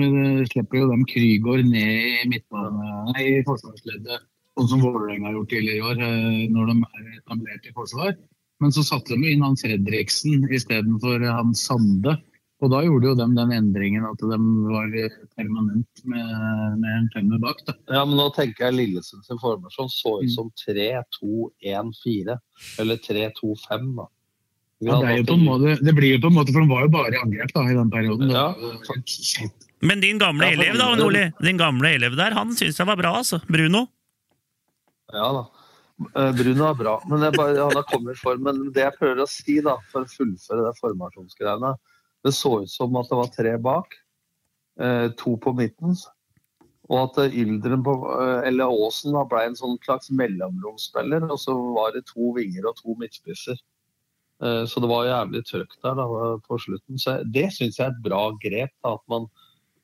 slipper 0.50 0.82
jo 0.82 0.90
dem 0.90 1.06
Krygård 1.08 1.64
ned 1.70 2.10
i 2.10 2.28
midtbane, 2.28 3.14
i 3.16 3.38
forsvarsleddet, 3.46 4.26
sånn 4.58 4.68
som 4.74 4.84
Vålerenga 4.84 5.30
har 5.30 5.38
gjort 5.38 5.50
tidligere 5.54 5.78
i 5.78 5.86
år, 5.88 6.02
eh, 6.04 6.42
når 6.52 6.68
de 6.68 6.76
er 6.82 7.08
etablert 7.16 7.70
i 7.70 7.74
forsvar. 7.78 8.12
Men 8.60 8.74
så 8.76 8.84
satte 8.86 9.16
de 9.16 9.32
inn 9.32 9.42
han 9.42 9.56
Fredriksen 9.58 10.44
istedenfor 10.52 11.24
han 11.24 11.56
Sande. 11.56 12.18
Og 12.62 12.70
da 12.70 12.80
gjorde 12.86 13.08
jo 13.10 13.18
de 13.18 13.26
den 13.34 13.52
endringen 13.56 14.04
at 14.06 14.20
de 14.22 14.36
var 14.38 14.92
permanent 15.34 16.02
med, 16.06 16.34
med 16.78 16.90
en 16.94 17.08
femmer 17.14 17.40
bak. 17.42 17.62
Da. 17.66 17.74
Ja, 17.90 18.04
men 18.06 18.14
nå 18.20 18.28
tenker 18.36 18.68
jeg 18.68 18.76
Lillesund 18.76 19.26
sin 19.26 19.40
formasjon 19.42 19.90
så 19.90 20.20
ut 20.22 20.30
som 20.30 20.52
3-2-1-4. 20.62 22.36
Eller 22.82 23.00
3-2-5, 23.02 23.88
da. 23.98 24.06
Ja, 24.82 24.98
det, 24.98 25.08
er 25.08 25.18
jo 25.20 25.26
på 25.26 25.36
en 25.38 25.44
måte, 25.46 25.74
det 25.78 25.94
blir 25.94 26.16
jo 26.16 26.20
på 26.22 26.30
en 26.30 26.36
måte, 26.38 26.54
for 26.54 26.64
de 26.64 26.70
var 26.70 26.86
jo 26.86 26.92
bare 26.94 27.14
i 27.14 27.18
angrep 27.20 27.52
da, 27.54 27.62
i 27.70 27.76
den 27.78 27.90
perioden. 27.90 28.32
Ja. 28.34 28.46
Men 29.82 30.02
din 30.02 30.18
gamle 30.22 30.48
Ja, 30.50 30.56
elev, 30.58 30.78
da, 30.78 30.88
Nordli, 30.98 31.24
din 31.42 31.58
gamle 31.58 31.92
elev 31.98 32.16
der, 32.18 32.34
han 32.38 32.54
syns 32.58 32.78
jeg 32.78 32.90
var 32.90 32.98
bra, 32.98 33.16
altså. 33.22 33.42
Bruno. 33.50 33.86
Ja 35.12 35.28
da. 35.38 35.44
Eh, 36.02 36.32
Bruno 36.34 36.66
er 36.70 36.78
bra, 36.78 36.96
men 37.10 37.22
jeg 37.26 37.36
bare, 37.36 37.58
han 37.58 37.78
har 37.78 37.86
kommet 37.90 38.16
i 38.16 38.22
form. 38.22 38.46
Men 38.46 38.62
det 38.74 38.86
jeg 38.86 38.98
prøver 38.98 39.22
å 39.22 39.30
si, 39.30 39.58
da, 39.62 39.76
for 39.92 40.06
å 40.06 40.14
fullføre 40.14 40.66
det 40.66 40.74
formasjonsgreiene 40.80 41.74
Det 42.22 42.32
så 42.36 42.60
ut 42.62 42.70
som 42.70 42.96
at 43.00 43.08
det 43.10 43.18
var 43.18 43.30
tre 43.34 43.56
bak, 43.58 43.94
eh, 44.80 45.08
to 45.18 45.36
på 45.42 45.52
midten. 45.58 45.96
Og 46.90 46.98
at 47.00 47.18
eh, 47.24 47.36
Yldren 47.42 47.82
på, 47.86 47.96
eh, 48.14 48.48
eller 48.48 48.70
Aasen 48.70 49.16
ble 49.30 49.44
en 49.48 49.58
sånn 49.58 49.78
slags 49.82 50.10
mellomromsspiller. 50.10 51.28
Og 51.30 51.38
så 51.40 51.54
var 51.74 51.92
det 51.96 52.06
to 52.10 52.32
vinger 52.36 52.68
og 52.70 52.76
to 52.78 52.94
midtspisser. 53.00 53.58
Eh, 54.42 54.64
Så 54.66 54.80
det 54.82 54.90
var 54.90 55.06
jævlig 55.08 55.44
trøkk 55.48 55.76
der 55.82 55.94
da, 55.98 56.06
på 56.46 56.58
slutten. 56.58 56.98
Så 56.98 57.18
det 57.24 57.48
syns 57.54 57.78
jeg 57.78 57.86
er 57.88 57.94
et 57.94 58.02
bra 58.02 58.30
grep. 58.42 58.74
Da, 58.82 58.94
at 58.94 59.06
man 59.08 59.28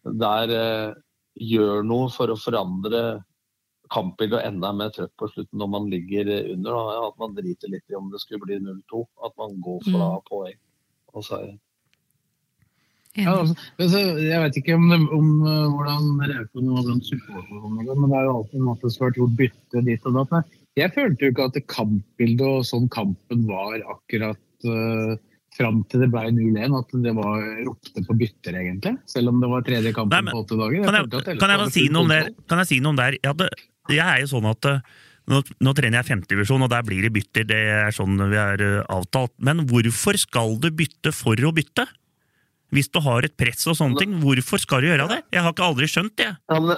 der 0.04 0.54
eh, 0.54 0.94
gjør 1.38 1.84
noe 1.86 2.08
for 2.10 2.30
å 2.30 2.38
forandre 2.38 3.24
kampbildet 3.90 4.42
og 4.42 4.46
enda 4.46 4.72
mer 4.76 4.90
trøkk 4.92 5.14
på 5.16 5.28
slutten 5.32 5.58
når 5.58 5.70
man 5.74 5.86
ligger 5.90 6.28
under. 6.52 6.70
Da. 6.74 7.06
At 7.08 7.18
man 7.22 7.34
driter 7.38 7.70
litt 7.72 7.86
i 7.88 7.96
om 7.96 8.10
det 8.12 8.20
skulle 8.20 8.44
bli 8.44 8.58
0-2. 8.60 9.06
At 9.24 9.38
man 9.40 9.56
går 9.64 9.80
for 9.88 10.02
å 10.02 10.22
poeng 10.28 10.58
og 11.14 11.24
seier. 11.24 11.56
Ja, 13.18 13.34
altså, 13.42 14.02
jeg 14.22 14.42
vet 14.44 14.58
ikke 14.60 14.76
om, 14.78 14.90
om 14.92 15.30
uh, 15.42 15.68
hvordan 15.74 16.10
reaksjonen 16.22 16.74
var 16.76 16.84
blant 16.86 17.08
supporterne, 17.08 17.86
men 17.86 18.12
det 18.12 18.18
er 18.18 18.28
jo 18.28 18.34
alltid 18.36 18.60
en 18.60 18.68
måte 18.68 18.90
som 18.92 19.04
har 19.04 19.10
vært 19.10 19.22
gjort 19.22 19.38
bytte 19.40 19.84
dit 19.88 20.10
og 20.10 20.18
datt. 20.20 20.52
Jeg 20.78 20.94
følte 20.94 21.24
jo 21.26 21.32
ikke 21.34 21.48
at 21.48 21.58
kampbildet 21.72 22.46
og 22.46 22.68
sånn 22.68 22.86
kampen 22.94 23.48
var 23.48 23.80
akkurat 23.96 24.68
uh, 24.68 25.16
fram 25.58 25.82
til 25.90 26.04
det 26.04 26.10
ble 26.12 26.28
0-1, 26.36 26.76
at 26.78 26.94
det 27.02 27.14
var 27.16 27.42
ropte 27.66 28.04
på 28.06 28.16
bytter, 28.20 28.60
egentlig. 28.62 28.94
Selv 29.10 29.32
om 29.32 29.42
det 29.42 29.50
var 29.50 29.66
tredje 29.66 29.92
kampen 29.96 30.14
Nei, 30.14 30.22
men- 30.28 30.36
på 30.36 30.44
åtte 30.44 30.58
dager. 30.60 30.86
Kan 30.86 30.98
jeg, 31.00 31.38
kan 31.40 31.54
jeg 31.54 31.74
si 31.74 31.84
det? 31.90 32.22
Kan 32.46 32.62
jeg 32.62 32.70
si 32.70 32.80
noe 32.84 32.94
om 32.94 33.00
der? 33.00 33.18
Jeg, 33.18 33.28
hadde, 33.32 33.50
jeg 33.90 34.04
er 34.04 34.22
jo 34.22 34.30
sånn 34.30 34.48
at 34.50 34.68
eh, 34.70 34.82
nå, 35.28 35.42
nå 35.64 35.74
trener 35.76 36.00
jeg 36.00 36.10
femtedivisjon, 36.12 36.64
og 36.64 36.70
der 36.72 36.84
blir 36.86 37.06
det 37.06 37.12
bytter. 37.16 37.48
Det 37.48 37.62
er 37.78 37.96
sånn 37.96 38.20
vi 38.30 38.38
er 38.40 38.64
eh, 38.64 38.82
avtalt. 38.92 39.34
Men 39.42 39.66
hvorfor 39.68 40.18
skal 40.20 40.58
du 40.62 40.70
bytte 40.70 41.14
for 41.16 41.34
å 41.34 41.54
bytte? 41.56 41.88
Hvis 42.74 42.90
du 42.92 42.98
har 43.00 43.24
et 43.24 43.32
press 43.32 43.64
og 43.70 43.78
sånne 43.78 43.96
ting, 43.96 44.16
hvorfor 44.20 44.60
skal 44.60 44.82
du 44.84 44.90
gjøre 44.90 45.06
det? 45.08 45.18
Jeg 45.32 45.40
har 45.44 45.54
ikke 45.54 45.64
aldri 45.64 45.86
skjønt 45.88 46.14
det. 46.20 46.28
Ja, 46.36 46.58
men, 46.60 46.76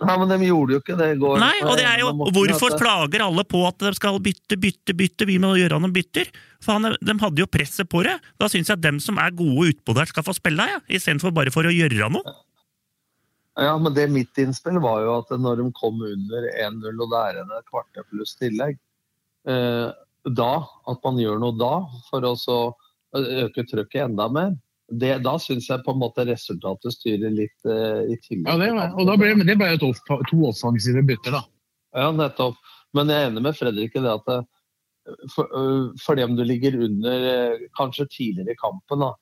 nei, 0.00 0.14
men 0.22 0.30
de 0.32 0.38
gjorde 0.48 0.72
jo 0.72 0.80
ikke 0.80 0.96
det 0.96 1.08
i 1.12 1.18
går. 1.20 1.40
Nei, 1.42 1.54
og 1.66 1.74
det 1.76 1.84
er 1.84 2.00
jo, 2.00 2.12
Hvorfor 2.32 2.76
plager 2.80 3.24
alle 3.26 3.44
på 3.44 3.60
at 3.68 3.84
de 3.84 3.92
skal 3.98 4.16
bytte, 4.24 4.56
bytte, 4.60 4.96
bytte? 4.96 5.28
Vi 5.28 5.36
må 5.42 5.52
gjøre 5.60 5.76
noen 5.82 5.92
bytter. 5.92 6.30
Faen, 6.64 6.94
De 6.96 7.16
hadde 7.20 7.44
jo 7.44 7.48
presset 7.50 7.90
på 7.92 8.00
det. 8.06 8.16
Da 8.40 8.48
syns 8.48 8.72
jeg 8.72 8.80
at 8.80 8.86
dem 8.86 9.02
som 9.04 9.20
er 9.20 9.36
gode 9.36 9.74
utpå 9.74 9.96
der, 9.98 10.08
skal 10.08 10.24
få 10.24 10.32
spille, 10.38 10.64
ja. 10.64 10.80
istedenfor 10.88 11.34
bare 11.36 11.52
for 11.52 11.68
å 11.68 11.74
gjøre 11.74 12.08
noe. 12.14 12.36
Ja, 13.58 13.74
men 13.76 13.92
det 13.94 14.06
mitt 14.14 14.38
innspill 14.38 14.78
var 14.80 15.02
jo 15.02 15.16
at 15.18 15.32
når 15.34 15.60
de 15.60 15.70
kom 15.74 15.98
under 16.06 16.44
1-0 16.54 16.88
og 17.02 17.08
det 17.10 17.22
er 17.26 17.40
en 17.42 17.56
kvarter 17.66 18.06
pluss 18.06 18.36
tillegg, 18.38 18.78
eh, 19.50 19.88
da, 20.28 20.52
at 20.88 21.02
man 21.04 21.18
gjør 21.18 21.40
noe 21.42 21.56
da 21.58 21.72
for 22.06 22.24
å 22.24 22.36
så 22.38 22.58
øke 23.18 23.64
trykket 23.66 24.04
enda 24.04 24.28
mer, 24.30 24.54
det, 24.88 25.18
da 25.24 25.34
syns 25.40 25.68
jeg 25.68 25.84
på 25.84 25.92
en 25.92 26.00
måte 26.00 26.24
resultatet 26.28 26.94
styrer 26.96 27.32
litt 27.34 27.68
uh, 27.68 28.04
i 28.08 28.16
tillegg. 28.24 28.48
Ja, 28.48 28.56
det, 28.60 28.70
var- 28.76 28.94
og 28.96 29.08
da 29.10 29.16
ble 29.20 29.34
det 29.44 29.56
ble 29.60 29.72
jo 29.74 29.92
to 30.30 30.38
offensive 30.48 31.02
bytter, 31.04 31.36
da. 31.36 31.42
Ja, 31.96 32.10
nettopp. 32.14 32.56
Men 32.96 33.10
jeg 33.12 33.20
er 33.20 33.30
enig 33.30 33.44
med 33.44 33.56
Fredrik 33.58 33.96
i 33.96 34.02
det 34.04 34.14
at 34.14 34.30
eh, 34.32 34.44
for, 35.34 35.48
øh, 35.56 35.90
fordi 36.00 36.24
om 36.24 36.36
du 36.38 36.44
ligger 36.44 36.78
under 36.86 37.26
uh, 37.28 37.66
kanskje 37.76 38.08
tidligere 38.14 38.56
i 38.56 38.60
kampen 38.60 39.04
da. 39.04 39.12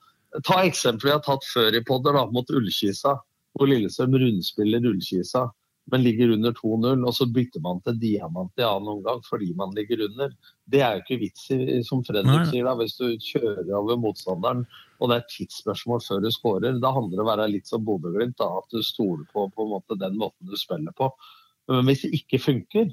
Ta 0.46 0.60
eksempelet 0.66 1.10
jeg 1.12 1.18
har 1.18 1.24
tatt 1.26 1.46
før 1.50 1.78
i 1.78 1.82
podder 1.86 2.14
da, 2.18 2.24
mot 2.30 2.50
Ullkisa, 2.52 3.16
hvor 3.56 3.70
Lillesøm 3.70 4.14
rundspiller 4.14 4.86
Ullkisa. 4.86 5.48
Men 5.92 6.02
ligger 6.02 6.32
under 6.34 6.54
2-0, 6.56 7.04
og 7.06 7.14
så 7.14 7.28
bytter 7.30 7.62
man 7.62 7.78
til 7.86 7.98
diamant 8.02 8.58
i 8.58 8.64
annen 8.66 8.96
omgang 8.96 9.20
fordi 9.26 9.52
man 9.58 9.74
ligger 9.76 10.02
under. 10.08 10.32
Det 10.66 10.80
er 10.82 10.96
jo 10.96 11.04
ikke 11.04 11.20
vits 11.20 11.44
i, 11.54 11.78
som 11.86 12.02
Fredrik 12.06 12.50
sier, 12.50 12.66
da, 12.66 12.74
hvis 12.80 12.96
du 12.98 13.06
kjører 13.22 13.70
over 13.78 14.00
motstanderen 14.02 14.64
og 15.00 15.10
det 15.10 15.16
er 15.18 15.32
tidsspørsmål 15.32 16.02
før 16.04 16.22
du 16.24 16.30
skårer. 16.32 16.78
Da 16.80 16.92
handler 16.94 17.18
det 17.18 17.22
om 17.22 17.26
å 17.26 17.32
være 17.34 17.48
litt 17.52 17.70
som 17.70 17.84
Bodø-Glimt, 17.84 18.40
at 18.42 18.70
du 18.72 18.82
stoler 18.84 19.26
på, 19.32 19.46
på 19.52 19.66
måte, 19.68 19.98
den 20.00 20.16
måten 20.20 20.48
du 20.48 20.56
spiller 20.58 20.94
på. 20.96 21.10
Men 21.70 21.88
hvis 21.90 22.06
det 22.06 22.14
ikke 22.20 22.40
funker, 22.42 22.88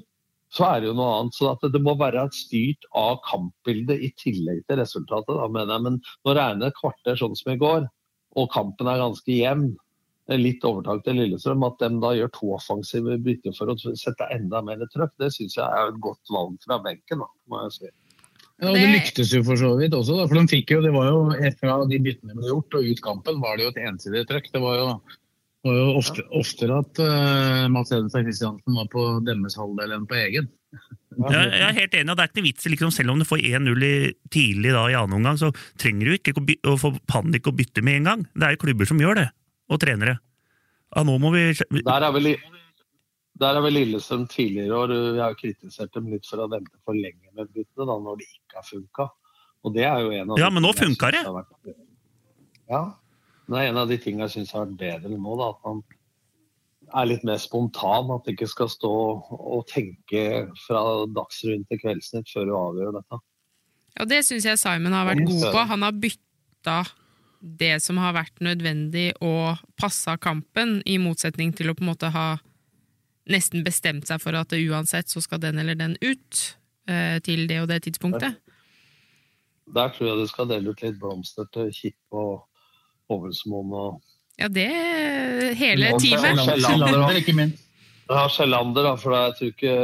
så 0.54 0.68
er 0.68 0.82
det 0.82 0.90
jo 0.90 0.96
noe 0.98 1.14
annet. 1.18 1.36
Så 1.36 1.48
at 1.50 1.64
det 1.72 1.82
må 1.82 1.96
være 1.98 2.26
styrt 2.36 2.84
av 2.98 3.22
kampbildet 3.26 4.04
i 4.04 4.12
tillegg 4.20 4.62
til 4.68 4.80
resultatet. 4.82 5.32
Da, 5.32 5.48
mener 5.48 5.76
jeg. 5.76 5.86
Men 5.86 6.00
nå 6.02 6.36
regner 6.36 6.70
et 6.70 6.78
kvarter 6.78 7.18
sånn 7.20 7.38
som 7.38 7.54
i 7.54 7.60
går, 7.60 7.88
og 8.34 8.50
kampen 8.52 8.90
er 8.90 9.00
ganske 9.00 9.30
jevn, 9.30 9.72
litt 10.32 10.64
overtak 10.64 11.02
til 11.04 11.18
Lillestrøm, 11.20 11.66
at 11.66 11.82
de 11.82 11.90
da 12.02 12.14
gjør 12.16 12.30
to 12.32 12.54
offensive 12.56 13.18
bytter 13.24 13.56
for 13.56 13.72
å 13.72 13.76
sette 13.98 14.28
enda 14.32 14.62
mer 14.64 14.80
trøkk, 14.92 15.12
det 15.20 15.30
syns 15.34 15.58
jeg 15.58 15.66
er 15.66 15.92
et 15.92 16.00
godt 16.04 16.32
valg 16.32 16.56
fra 16.64 16.80
benken. 16.84 17.20
Da, 17.24 17.28
må 17.52 17.64
jeg 17.66 17.76
si. 17.76 17.90
Ja, 18.62 18.70
og 18.70 18.78
Det 18.78 18.86
lyktes 18.92 19.34
jo 19.34 19.42
for 19.44 19.58
så 19.58 19.74
vidt 19.80 19.96
også, 19.96 20.16
da, 20.20 20.28
for 20.30 20.38
de 20.38 20.46
fikk 20.52 20.76
jo, 20.76 20.80
det 20.84 20.94
var 20.94 21.10
jo 21.10 21.52
fra 21.58 21.76
de 21.90 22.00
byttene 22.06 22.38
ble 22.38 22.52
gjort 22.52 22.78
og 22.78 22.88
ut 22.88 23.04
kampen, 23.04 23.42
var 23.42 23.58
det 23.58 23.66
jo 23.66 23.74
et 23.74 23.84
ensidig 23.90 24.24
trøkk. 24.30 24.50
Det 24.54 24.62
var 24.62 24.78
jo, 24.78 24.88
var 25.66 25.78
jo 25.80 25.86
ofte, 25.98 26.24
oftere 26.38 26.80
at 26.84 27.02
uh, 27.02 27.66
Edens 27.66 28.14
og 28.14 28.20
Christiansen 28.22 28.78
var 28.78 28.88
på 28.92 29.08
deres 29.26 29.58
halvdel 29.58 29.96
enn 29.98 30.06
på 30.08 30.20
egen. 30.22 30.48
Jeg, 31.14 31.50
jeg 31.50 31.66
er 31.66 31.76
helt 31.76 31.96
enig, 31.98 32.10
og 32.10 32.16
det 32.16 32.24
er 32.24 32.30
ikke 32.30 32.40
noe 32.40 32.48
vits 32.48 32.66
i, 32.66 32.70
liksom, 32.72 32.94
selv 32.94 33.12
om 33.12 33.20
du 33.20 33.26
får 33.28 33.42
1-0 33.42 33.84
tidlig 34.34 34.74
da, 34.74 34.88
i 34.90 34.96
annen 34.98 35.18
omgang, 35.18 35.38
så 35.38 35.50
trenger 35.80 36.08
du 36.08 36.16
ikke 36.16 36.34
å, 36.38 36.46
by 36.46 36.56
å 36.70 36.78
få 36.80 36.94
panikk 37.10 37.50
og 37.50 37.58
bytte 37.58 37.84
med 37.86 38.00
en 38.00 38.08
gang. 38.10 38.28
Det 38.34 38.48
er 38.48 38.56
jo 38.56 38.62
klubber 38.64 38.90
som 38.90 39.02
gjør 39.02 39.20
det, 39.20 39.28
og 39.70 39.80
trenere. 39.80 40.18
Ja, 40.94 41.02
nå 41.06 41.16
må 41.18 41.32
vi 41.34 41.52
Der 41.82 42.02
er 42.06 42.12
vel, 42.14 42.36
der 43.40 43.56
er 43.58 43.60
vel 43.64 43.72
Lillestrøm 43.74 44.26
tidligere 44.30 44.76
år. 44.78 44.92
Vi 45.14 45.20
har 45.22 45.32
jo 45.34 45.40
kritisert 45.40 45.92
dem 45.94 46.06
litt 46.12 46.26
for 46.26 46.38
å 46.44 46.48
vente 46.50 46.76
for 46.84 46.94
lenge 46.94 47.32
med 47.34 47.48
byttene, 47.54 47.86
da, 47.88 47.96
når 47.98 48.18
det 48.20 48.28
ikke 48.30 48.60
har 48.60 48.68
funka. 48.68 49.08
Og 49.64 49.74
det 49.74 49.84
er 49.88 49.98
jo 50.04 50.10
en 50.12 50.30
av 50.30 50.38
Ja, 50.38 50.50
men 50.50 50.62
nå 50.62 50.72
funka 50.76 51.10
det. 51.10 51.24
vært- 51.24 51.76
Ja. 52.70 52.94
Det 53.48 53.56
er 53.58 53.68
en 53.68 53.76
av 53.76 53.88
de 53.88 53.98
tingene 53.98 54.28
jeg 54.28 54.30
syns 54.46 54.52
har 54.52 54.66
vært 54.66 54.76
bedre 54.78 55.10
nå, 55.18 55.36
da, 55.36 55.48
at 55.50 55.56
man 55.64 55.82
er 56.94 57.06
litt 57.06 57.24
mer 57.24 57.36
spontan. 57.36 58.10
At 58.14 58.24
du 58.24 58.32
ikke 58.32 58.48
skal 58.48 58.68
stå 58.68 58.90
og 59.30 59.66
tenke 59.66 60.48
fra 60.66 61.04
Dagsrevyen 61.06 61.66
til 61.68 61.78
Kveldsnytt 61.78 62.30
før 62.32 62.44
du 62.46 62.52
avgjør 62.52 62.92
dette. 63.02 63.20
Ja, 63.98 64.04
det 64.04 64.24
syns 64.24 64.44
jeg 64.44 64.58
Simon 64.58 64.92
har 64.92 65.06
vært 65.06 65.26
god 65.26 65.52
på. 65.52 65.66
Han 65.68 65.82
har 65.82 65.92
bytta 65.92 66.90
det 67.44 67.76
som 67.84 67.98
har 68.00 68.14
vært 68.16 68.40
nødvendig 68.44 69.10
og 69.20 69.60
passa 69.80 70.16
kampen, 70.16 70.78
i 70.88 70.96
motsetning 70.98 71.52
til 71.56 71.70
å 71.70 71.76
på 71.76 71.84
en 71.84 71.90
måte 71.92 72.10
ha 72.14 72.28
nesten 73.30 73.64
bestemt 73.64 74.08
seg 74.08 74.20
for 74.22 74.36
at 74.36 74.52
det 74.52 74.62
uansett 74.64 75.12
så 75.12 75.20
skal 75.24 75.42
den 75.42 75.60
eller 75.60 75.76
den 75.76 75.96
ut 76.00 76.40
eh, 76.88 77.20
til 77.24 77.46
det 77.48 77.60
og 77.62 77.68
det 77.68 77.82
tidspunktet. 77.86 78.40
Der 79.74 79.92
tror 79.92 80.10
jeg 80.10 80.24
du 80.24 80.28
skal 80.28 80.48
dele 80.48 80.72
ut 80.72 80.82
litt 80.84 80.98
blomster 81.00 81.48
til 81.52 81.70
Kippe 81.72 82.20
og 82.20 82.42
Hovelsmoen 83.12 83.76
og 83.76 84.02
Ja, 84.34 84.48
det 84.50 84.66
hele 85.60 85.92
teamet. 86.02 86.40
Skjellander, 86.42 87.20
ikke 87.20 87.36
minst. 87.38 87.60
Ja, 88.08 88.24
Sjelander, 88.28 88.88
da, 88.88 88.94
for 89.00 89.14
jeg 89.14 89.36
tror 89.38 89.52
ikke 89.52 89.76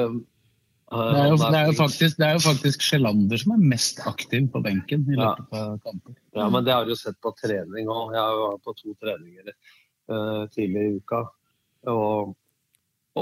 Det 0.90 1.18
er 1.20 1.28
jo, 1.30 1.36
det 1.38 1.54
er 1.54 1.68
jo 1.68 1.74
faktisk, 1.78 2.16
det 2.18 2.26
er 2.26 2.32
jo 2.34 2.42
faktisk 2.42 2.82
Sjelander 2.82 3.38
som 3.38 3.52
er 3.54 3.66
mest 3.72 4.00
aktiv 4.10 4.48
på 4.50 4.62
benken 4.64 5.04
i 5.06 5.18
løpet 5.20 5.52
av 5.54 5.76
kamper. 5.84 6.16
Ja, 6.34 6.48
men 6.50 6.66
det 6.66 6.74
har 6.74 6.88
du 6.88 6.96
sett 6.98 7.20
på 7.22 7.30
trening 7.38 7.86
òg. 7.86 8.16
Jeg 8.16 8.24
har 8.24 8.34
jo 8.34 8.48
vært 8.48 8.64
på 8.66 8.74
to 8.80 8.94
treninger 8.98 9.52
uh, 9.52 10.48
tidligere 10.50 10.88
i 10.88 10.98
uka. 10.98 11.20
Og, 11.94 12.34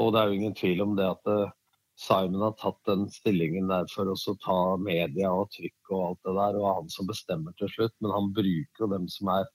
og 0.01 0.09
det 0.15 0.23
er 0.23 0.33
jo 0.33 0.41
ingen 0.41 0.57
tvil 0.57 0.81
om 0.87 0.97
det 0.97 1.11
at 1.11 1.29
uh, 1.29 1.53
Simon 2.01 2.47
har 2.47 2.57
tatt 2.57 2.81
den 2.89 3.05
stillingen 3.13 3.69
der 3.69 3.85
for 3.93 4.09
å 4.09 4.17
ta 4.41 4.59
media 4.81 5.35
og 5.35 5.53
trykk 5.53 5.93
og 5.93 6.03
alt 6.07 6.25
det 6.25 6.37
der, 6.41 6.59
og 6.63 6.67
er 6.71 6.81
han 6.81 6.91
som 6.97 7.13
bestemmer 7.13 7.53
til 7.61 7.73
slutt. 7.77 7.97
Men 8.01 8.17
han 8.17 8.33
bruker 8.33 8.87
jo 8.87 8.93
dem 8.97 9.09
som 9.13 9.29
er 9.37 9.49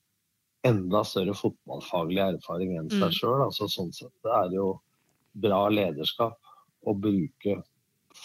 enda 0.70 1.02
større 1.08 1.34
fotballfaglig 1.34 2.22
erfaring 2.30 2.78
enn 2.78 2.94
seg 2.94 3.10
Mm. 3.10 3.18
sjøl. 3.18 3.46
Altså, 3.50 3.66
sånn 3.72 3.94
sett 3.96 4.14
det 4.22 4.38
er 4.38 4.58
jo 4.62 4.74
bra 5.34 5.66
lederskap 5.74 6.38
å 6.86 6.94
bruke 6.94 7.64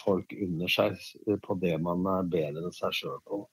folk 0.05 0.33
under 0.37 0.73
seg 0.73 0.97
på 1.45 1.59
det 1.63 1.77
man 1.85 2.07
er 2.19 2.31
bedre 2.31 2.67
enn 2.67 2.75
seg 2.75 2.97
sjøl 2.97 3.21
på. 3.27 3.45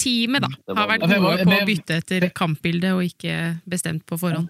Teamet, 0.00 0.44
da, 0.44 0.76
har 0.78 0.88
vært 0.88 1.04
gode 1.10 1.44
på 1.44 1.56
å 1.58 1.66
bytte 1.68 1.98
etter 2.00 2.30
kampbildet 2.34 2.94
og 2.96 3.04
ikke 3.04 3.34
bestemt 3.68 4.06
på 4.08 4.18
forhånd. 4.20 4.48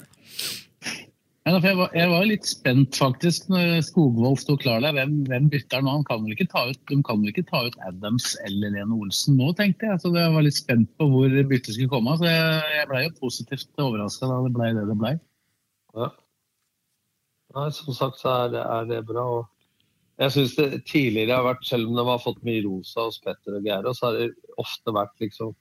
Jeg, 1.44 1.60
var, 1.76 1.90
jeg 1.92 2.08
var 2.08 2.22
litt 2.24 2.46
spent 2.48 2.96
faktisk 2.96 3.50
når 3.52 3.82
Skogvold 3.84 4.38
sto 4.40 4.54
klar 4.56 4.80
der. 4.80 4.94
Hvem, 4.96 5.18
hvem 5.28 5.50
bytter 5.52 5.82
nå? 5.84 5.98
Han 5.98 6.06
kan 6.08 6.22
vel 6.24 6.32
ikke 6.32 6.46
ta 6.48 6.62
ut, 6.70 6.78
de 6.88 6.96
kan 7.04 7.20
vel 7.20 7.34
ikke 7.34 7.44
ta 7.50 7.66
ut 7.66 7.76
Adams 7.84 8.30
eller 8.48 8.72
Lene 8.72 8.96
Olsen 8.96 9.36
nå, 9.36 9.50
tenkte 9.58 9.90
jeg. 9.90 10.00
Så 10.00 10.14
jeg 10.16 10.32
var 10.32 10.46
litt 10.46 10.56
spent 10.56 10.88
på 10.96 11.08
hvor 11.12 11.34
byttet 11.50 11.76
skulle 11.76 11.92
komme. 11.92 12.16
Så 12.16 12.30
jeg, 12.30 12.62
jeg 12.78 12.88
ble 12.88 13.02
jo 13.04 13.12
positivt 13.18 13.84
overraska 13.84 14.30
da 14.30 14.38
det 14.46 14.54
ble 14.56 14.70
det 14.78 14.86
det 14.88 14.96
ble. 15.02 15.12
Ja. 15.98 16.08
Nei, 17.54 17.66
som 17.76 17.98
sagt 17.98 18.22
så 18.22 18.32
er 18.38 18.54
det, 18.54 18.64
er 18.78 18.88
det 18.94 19.02
bra. 19.10 19.26
Og 19.36 19.44
jeg 20.20 20.30
synes 20.30 20.54
det 20.56 20.84
tidligere 20.86 21.40
har 21.40 21.46
vært, 21.48 21.66
selv 21.66 21.90
om 21.90 21.98
de 21.98 22.06
har 22.06 22.22
fått 22.22 22.42
mye 22.46 22.62
rosa 22.66 23.08
hos 23.08 23.18
Petter 23.22 23.58
og 23.58 23.66
Geir, 23.66 23.88
så 23.90 24.08
har 24.08 24.18
det 24.20 24.54
ofte 24.62 24.94
vært 24.94 25.14
liksom 25.22 25.54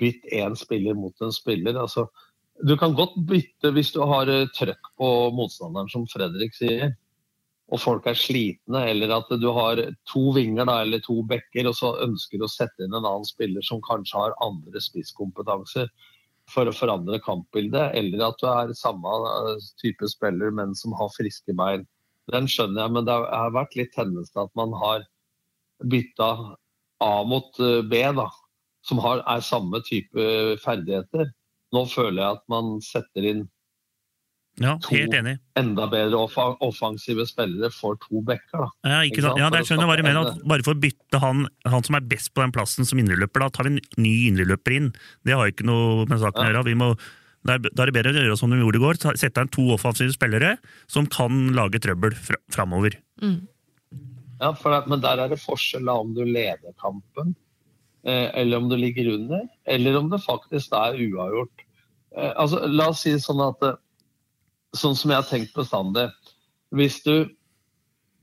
bytt 0.00 0.24
én 0.32 0.56
spiller 0.56 0.96
mot 0.96 1.24
en 1.24 1.34
spiller. 1.34 1.76
Altså, 1.76 2.06
du 2.64 2.76
kan 2.80 2.94
godt 2.96 3.18
bytte 3.28 3.72
hvis 3.76 3.92
du 3.92 4.00
har 4.08 4.30
eh, 4.32 4.48
trøkk 4.56 4.92
på 5.00 5.10
motstanderen, 5.36 5.90
som 5.92 6.06
Fredrik 6.08 6.56
sier. 6.56 6.94
Og 7.70 7.78
folk 7.78 8.08
er 8.10 8.18
slitne, 8.18 8.82
eller 8.90 9.12
at 9.14 9.28
du 9.38 9.46
har 9.54 9.78
to 10.10 10.22
vinger 10.34 10.66
da, 10.66 10.80
eller 10.82 11.02
to 11.04 11.20
bekker, 11.30 11.68
og 11.70 11.76
så 11.78 11.92
ønsker 12.02 12.40
du 12.40 12.48
å 12.48 12.50
sette 12.50 12.82
inn 12.82 12.96
en 12.96 13.04
annen 13.04 13.28
spiller 13.28 13.62
som 13.62 13.82
kanskje 13.84 14.18
har 14.18 14.34
andre 14.42 14.82
spisskompetanser 14.82 15.86
for 16.50 16.66
å 16.66 16.74
forandre 16.74 17.20
kampbildet, 17.22 17.92
eller 18.00 18.24
at 18.26 18.40
du 18.40 18.48
er 18.50 18.74
samme 18.78 19.12
eh, 19.28 19.68
type 19.82 20.08
spiller, 20.10 20.50
men 20.56 20.74
som 20.78 20.96
har 20.98 21.12
friske 21.14 21.54
bein. 21.56 21.86
Den 22.30 22.48
skjønner 22.50 22.84
jeg, 22.84 22.94
men 22.94 23.06
det 23.08 23.16
har 23.16 23.54
vært 23.56 23.76
litt 23.78 23.92
tendens 23.96 24.30
til 24.30 24.44
at 24.44 24.52
man 24.58 24.74
har 24.78 25.06
bytta 25.90 26.30
A 27.00 27.12
mot 27.24 27.56
eh, 27.64 27.80
B, 27.88 28.02
da, 28.16 28.28
som 28.86 29.00
har, 29.04 29.22
er 29.28 29.40
samme 29.44 29.80
type 29.86 30.26
ferdigheter. 30.64 31.32
Nå 31.74 31.86
føler 31.88 32.22
jeg 32.22 32.38
at 32.38 32.44
man 32.52 32.78
setter 32.84 33.26
inn 33.30 33.42
Ja, 34.60 34.74
to 34.82 34.92
helt 34.92 35.14
enig. 35.16 35.36
enda 35.56 35.86
bedre 35.88 36.18
offensive 36.66 37.24
spillere 37.28 37.70
for 37.72 37.96
to 38.02 38.20
bekker. 38.26 38.66
Da. 38.66 38.90
Ja, 38.90 38.98
ikke 39.06 39.22
sant? 39.24 39.38
ja, 39.40 39.48
å 39.48 39.62
skjønner 39.64 39.86
jeg 39.86 39.90
hva 39.92 39.96
du 39.96 40.04
mener. 40.04 40.34
bare 40.50 40.66
for 40.66 40.74
å 40.74 40.82
bytte 40.82 41.20
han, 41.22 41.46
han 41.64 41.86
som 41.86 41.96
er 41.96 42.08
best 42.10 42.34
på 42.34 42.42
den 42.44 42.52
plassen 42.52 42.88
som 42.88 43.00
indreløper, 43.00 43.46
da 43.46 43.48
tar 43.54 43.68
vi 43.70 43.78
en 43.78 44.02
ny 44.02 44.14
indreløper 44.28 44.76
inn. 44.76 44.90
Det 45.24 45.38
har 45.38 45.48
ikke 45.48 45.68
noe 45.70 46.04
med 46.10 46.20
saken 46.20 46.42
å 46.42 46.48
gjøre. 46.50 46.66
Vi 46.68 46.76
må, 46.82 46.90
da 47.46 47.56
er 47.56 47.88
det 47.88 47.94
bedre 47.96 48.12
å 48.12 48.24
gjøre 48.26 48.36
som 48.36 48.52
de 48.52 48.58
gjorde 48.60 48.80
i 48.80 48.82
går. 48.82 48.98
Sette 49.16 49.42
inn 49.42 49.52
to 49.52 49.64
offensive 49.72 50.12
spillere 50.12 50.56
som 50.90 51.08
kan 51.08 51.48
lage 51.56 51.80
trøbbel 51.80 52.12
fr 52.12 52.36
framover. 52.52 52.98
Ja, 54.40 54.52
for 54.56 54.72
det, 54.72 54.84
men 54.92 55.02
der 55.04 55.20
er 55.20 55.32
det 55.32 55.40
forskjell 55.40 55.88
om 55.92 56.12
du 56.16 56.22
leder 56.24 56.74
kampen, 56.80 57.34
eh, 58.04 58.28
eller 58.40 58.60
om 58.60 58.68
du 58.70 58.76
ligger 58.76 59.12
under, 59.14 59.48
eller 59.68 59.98
om 59.98 60.08
det 60.12 60.22
faktisk 60.24 60.72
er 60.76 61.00
uavgjort. 61.00 61.64
Eh, 62.16 62.32
altså, 62.36 62.64
la 62.68 62.90
oss 62.92 63.04
si 63.04 63.14
sånn 63.20 63.42
at 63.44 63.68
eh, 63.68 63.78
Sånn 64.78 64.92
som 64.94 65.10
jeg 65.10 65.18
har 65.18 65.26
tenkt 65.26 65.56
bestandig. 65.56 66.04
Hvis 66.78 67.00
du, 67.02 67.24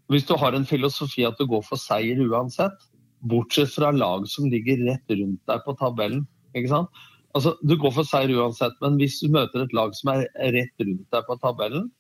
hvis 0.08 0.24
du 0.30 0.30
har 0.40 0.56
en 0.56 0.64
filosofi 0.64 1.26
at 1.28 1.36
du 1.36 1.44
går 1.44 1.66
for 1.68 1.76
seier 1.76 2.22
uansett, 2.24 2.86
bortsett 3.28 3.74
fra 3.74 3.90
lag 3.92 4.24
som 4.32 4.48
ligger 4.48 4.80
rett 4.88 5.12
rundt 5.12 5.42
deg 5.52 5.66
på 5.66 5.76
tabellen, 5.76 6.22
ikke 6.56 6.72
sant? 6.72 7.02
Altså, 7.38 7.54
du 7.62 7.76
går 7.78 7.94
for 7.94 8.08
seier 8.08 8.34
uansett, 8.34 8.74
men 8.82 8.98
hvis 8.98 9.20
du 9.22 9.30
møter 9.34 9.64
et 9.64 9.76
lag 9.78 9.94
som 9.98 10.10
er 10.16 10.26
rett 10.56 10.82
rundt 10.82 11.06
deg 11.14 11.28
på 11.28 11.38
tabellen, 11.44 11.92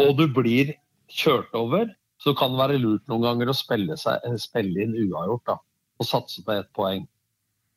og 0.00 0.16
du 0.18 0.24
blir 0.32 0.72
kjørt 1.12 1.52
over, 1.58 1.90
så 2.22 2.32
kan 2.38 2.54
det 2.54 2.62
være 2.62 2.80
lurt 2.80 3.04
noen 3.10 3.26
ganger 3.26 3.50
å 3.52 3.56
spille, 3.56 3.98
seg, 4.00 4.24
spille 4.40 4.86
inn 4.86 4.96
uavgjort 4.96 5.44
da, 5.50 5.58
og 6.00 6.08
satse 6.08 6.44
på 6.46 6.56
ett 6.56 6.70
poeng. 6.76 7.04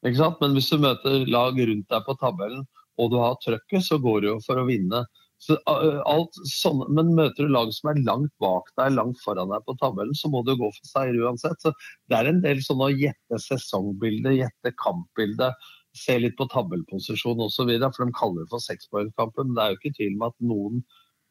Ikke 0.06 0.22
sant? 0.22 0.40
Men 0.40 0.56
hvis 0.56 0.70
du 0.72 0.80
møter 0.80 1.26
lag 1.28 1.58
rundt 1.60 1.92
deg 1.92 2.06
på 2.06 2.18
tabellen, 2.22 2.64
og 2.98 3.12
du 3.14 3.18
har 3.22 3.38
trøkket, 3.44 3.84
så 3.86 4.00
går 4.02 4.24
det 4.24 4.32
jo 4.32 4.38
for 4.46 4.62
å 4.62 4.68
vinne. 4.70 5.04
Så, 5.44 5.54
alt 5.68 6.38
sånn, 6.50 6.80
men 6.98 7.12
møter 7.18 7.46
du 7.46 7.54
lag 7.54 7.70
som 7.76 7.92
er 7.92 8.00
langt 8.08 8.32
bak 8.42 8.72
deg, 8.80 8.96
langt 8.96 9.20
foran 9.22 9.52
deg 9.54 9.66
på 9.68 9.76
tabellen, 9.82 10.16
så 10.18 10.32
må 10.34 10.42
du 10.46 10.56
gå 10.58 10.70
for 10.74 10.90
seier 10.90 11.20
uansett. 11.20 11.60
Så 11.62 11.74
det 12.10 12.18
er 12.18 12.32
en 12.32 12.42
del 12.46 12.64
sånn 12.66 12.82
å 12.82 12.90
gjette 12.94 13.42
sesongbildet, 13.44 14.40
gjette 14.40 14.74
kampbilde, 14.82 15.52
se 15.98 16.18
litt 16.22 16.38
på 16.40 16.48
tabellposisjon 16.52 17.44
osv. 17.46 17.72
For 17.84 18.06
de 18.06 18.16
kaller 18.18 18.44
det 18.44 18.52
for 18.54 18.64
sekspoengkampen. 18.64 19.50
Men 19.50 19.58
det 19.58 19.64
er 19.64 19.74
jo 19.74 19.80
ikke 19.82 19.96
tvil 19.98 20.16
om 20.16 20.28
at 20.30 20.38
noen 20.54 20.84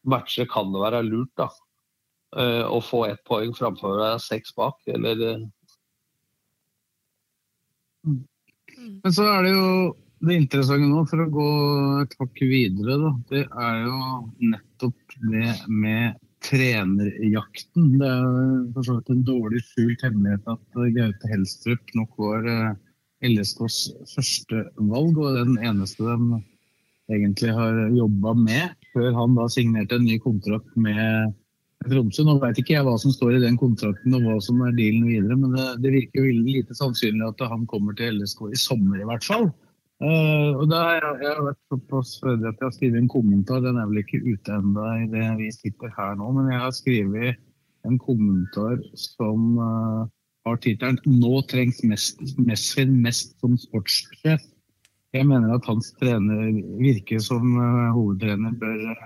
matcher 0.06 0.48
kan 0.50 0.72
det 0.74 0.82
være 0.84 1.04
lurt 1.08 1.32
da, 1.38 1.50
eh, 2.38 2.64
å 2.66 2.80
få 2.84 3.06
ett 3.10 3.22
poeng 3.26 3.54
framfor 3.56 3.94
å 3.94 4.02
være 4.02 4.24
seks 4.26 4.54
bak. 4.58 4.78
Eller 4.90 5.22
eh, 5.30 5.46
Men 8.06 9.14
så 9.14 9.24
er 9.32 9.46
det 9.46 9.54
jo 9.56 9.70
det 10.26 10.36
interessante 10.40 10.86
nå, 10.88 11.02
for 11.10 11.22
å 11.22 11.32
gå 11.32 11.48
et 12.02 12.14
hakk 12.20 12.40
videre, 12.40 12.96
da, 13.02 13.10
det 13.30 13.42
er 13.46 13.82
jo 13.84 13.98
nettopp 14.52 15.16
det 15.32 15.50
med 15.68 16.16
trenerjakten. 16.46 17.96
Det 18.00 18.08
er 18.08 18.24
for 18.74 18.86
så 18.86 18.96
vidt 18.98 19.12
en 19.12 19.24
dårlig 19.26 19.62
skjult 19.66 20.04
hemmelighet 20.06 20.50
at 20.52 20.80
Gaute 20.96 21.32
Helstrup 21.32 21.94
nok 21.98 22.20
var 22.22 22.48
eh, 22.52 22.74
LSKs 23.26 23.78
første 24.14 24.62
valg, 24.76 25.18
og 25.18 25.38
den 25.38 25.56
eneste 25.62 26.04
de 26.06 26.42
egentlig 27.12 27.52
har 27.54 27.82
jobba 27.94 28.34
med, 28.38 28.86
før 28.94 29.12
han 29.16 29.36
da 29.38 29.48
signerte 29.52 29.98
en 29.98 30.06
ny 30.08 30.18
kontrakt 30.22 30.72
med 30.78 31.34
Tromsø. 31.86 32.24
Nå 32.26 32.38
vet 32.42 32.58
ikke 32.60 32.74
jeg 32.74 32.86
hva 32.86 32.96
som 32.98 33.12
står 33.14 33.36
i 33.36 33.44
den 33.44 33.58
kontrakten 33.60 34.16
og 34.16 34.24
hva 34.26 34.40
som 34.42 34.62
er 34.66 34.74
dealen 34.78 35.06
videre, 35.06 35.36
men 35.38 35.54
det, 35.54 35.68
det 35.84 35.94
virker 35.94 36.24
jo 36.24 36.42
lite 36.48 36.76
sannsynlig 36.78 37.28
at 37.28 37.46
han 37.50 37.66
kommer 37.70 37.96
til 37.98 38.18
LSK 38.18 38.48
i 38.50 38.60
sommer 38.60 39.02
i 39.02 39.08
hvert 39.08 39.26
fall. 39.26 39.50
Uh, 39.96 40.52
og 40.60 40.66
da 40.68 40.82
har 40.82 40.96
jeg, 40.98 41.12
jeg 41.24 41.30
har 41.38 41.44
vært 41.46 41.70
såpass 41.72 42.10
fødig 42.20 42.44
at 42.50 42.58
jeg 42.58 42.66
har 42.66 42.74
skrevet 42.74 42.98
en 43.00 43.12
kommentar. 43.12 43.62
Den 43.64 43.78
er 43.80 43.86
vel 43.88 44.02
ikke 44.02 44.20
ute 44.26 44.58
ennå 44.58 44.88
i 44.92 45.06
det 45.12 45.28
vi 45.38 45.52
sitter 45.54 45.94
her 45.96 46.18
nå, 46.18 46.32
men 46.36 46.50
jeg 46.52 46.60
har 46.60 46.74
skrevet 46.76 47.38
en 47.86 47.96
kommentar 48.02 48.82
som 48.98 49.56
uh, 49.56 50.02
har 50.46 50.60
tittelen 50.62 50.98
'Nå 51.04 51.42
trengs 51.50 51.82
Mesfin 52.38 52.94
mest 53.02 53.34
som 53.40 53.56
sportssjef'. 53.58 54.46
Jeg 55.14 55.26
mener 55.26 55.54
at 55.54 55.66
hans 55.66 55.92
trener 56.00 56.50
virker 56.80 57.20
som 57.24 57.56
uh, 57.56 57.92
hovedtrener 57.96 58.52
bør 58.60 58.96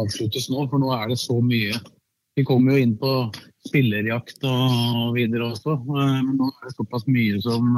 avsluttes 0.00 0.48
nå, 0.50 0.66
for 0.70 0.80
nå 0.80 0.92
er 0.96 1.12
det 1.12 1.18
så 1.20 1.38
mye. 1.44 1.76
Vi 2.36 2.44
kommer 2.48 2.72
jo 2.72 2.84
inn 2.86 2.94
på 2.96 3.12
spillerjakt 3.68 4.44
og 4.48 5.12
videre 5.16 5.50
også, 5.52 5.76
men 5.84 6.36
nå 6.38 6.48
er 6.48 6.68
det 6.68 6.76
såpass 6.78 7.08
mye 7.10 7.40
som 7.44 7.74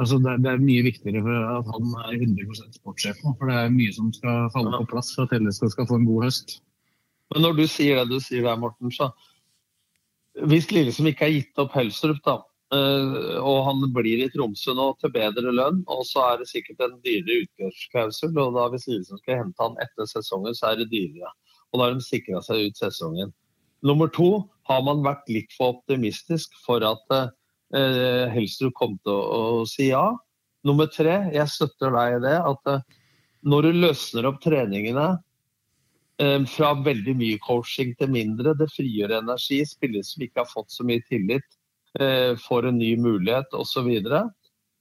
Altså 0.00 0.16
det, 0.22 0.38
det, 0.40 0.48
er 0.48 0.62
mye 0.62 0.84
viktigere 0.86 1.20
for 1.20 1.48
at 1.58 1.66
han 1.74 1.88
er 2.06 2.12
100 2.14 2.76
sportssjef 2.78 3.18
nå. 3.20 3.34
For 3.36 3.50
det 3.50 3.56
er 3.58 3.74
mye 3.74 3.92
som 3.92 4.06
skal 4.16 4.46
falle 4.54 4.78
på 4.78 4.86
plass 4.94 5.10
for 5.12 5.28
at 5.28 5.34
LSK 5.36 5.66
skal 5.74 5.88
få 5.90 5.98
en 5.98 6.06
god 6.08 6.24
høst. 6.24 6.54
Men 7.34 7.44
når 7.44 7.58
du 7.58 7.66
sier 7.68 8.00
det 8.00 8.08
du 8.14 8.24
sier 8.24 8.46
der, 8.46 8.56
Morten, 8.62 8.88
så 8.94 9.10
Hvis 10.48 10.70
Lillesund 10.72 11.10
ikke 11.10 11.26
har 11.26 11.34
gitt 11.34 11.60
opp 11.60 11.74
Helsrup, 11.76 12.20
da, 12.24 12.36
eh, 12.76 13.36
og 13.40 13.58
han 13.66 13.82
blir 13.94 14.22
i 14.24 14.30
Tromsø 14.32 14.74
nå 14.76 14.92
til 15.00 15.12
bedre 15.14 15.52
lønn, 15.52 15.82
og 15.90 16.04
så 16.08 16.24
er 16.28 16.40
det 16.40 16.50
sikkert 16.50 16.84
en 16.86 16.96
dyrere 17.04 17.44
utgjørsklausul, 17.44 18.32
og 18.38 18.56
da 18.56 18.68
hvis 18.72 18.88
Lillesund 18.90 19.22
skal 19.22 19.42
hente 19.42 19.64
han 19.64 19.76
etter 19.84 20.08
sesongen, 20.08 20.56
så 20.56 20.70
er 20.70 20.80
det 20.80 20.90
dyrere. 20.92 21.32
Og 21.70 21.80
da 21.80 21.86
har 21.88 21.98
de 21.98 22.06
sikra 22.06 22.40
seg 22.44 22.70
ut 22.70 22.80
sesongen. 22.80 23.34
Nummer 23.86 24.10
to 24.12 24.30
har 24.68 24.82
man 24.84 25.04
vært 25.04 25.28
litt 25.32 25.52
for 25.56 25.76
optimistisk 25.78 26.56
for 26.66 26.84
at 26.84 27.14
eh, 27.16 28.26
Helstrup 28.34 28.76
kom 28.78 28.98
til 29.04 29.14
å, 29.14 29.40
å, 29.60 29.68
si 29.68 29.90
ja. 29.90 30.04
Nummer 30.66 30.90
tre, 30.92 31.22
jeg 31.32 31.48
støtter 31.48 31.94
deg 31.94 32.18
i 32.18 32.22
det 32.26 32.36
at 32.38 32.72
eh, 32.74 32.84
når 33.48 33.66
du 33.66 33.80
løsner 33.86 34.28
opp 34.28 34.42
treningene 34.44 35.14
fra 36.50 36.74
veldig 36.84 37.14
mye 37.16 37.38
coaching 37.40 37.94
til 37.96 38.10
mindre, 38.12 38.52
det 38.58 38.66
frigjør 38.74 39.14
energi, 39.20 39.62
spillere 39.64 40.04
som 40.04 40.24
ikke 40.24 40.42
har 40.42 40.48
fått 40.50 40.74
så 40.74 40.84
mye 40.84 41.00
tillit, 41.08 41.46
eh, 41.98 42.36
får 42.36 42.68
en 42.68 42.78
ny 42.78 42.90
mulighet 43.00 43.54
osv. 43.56 43.88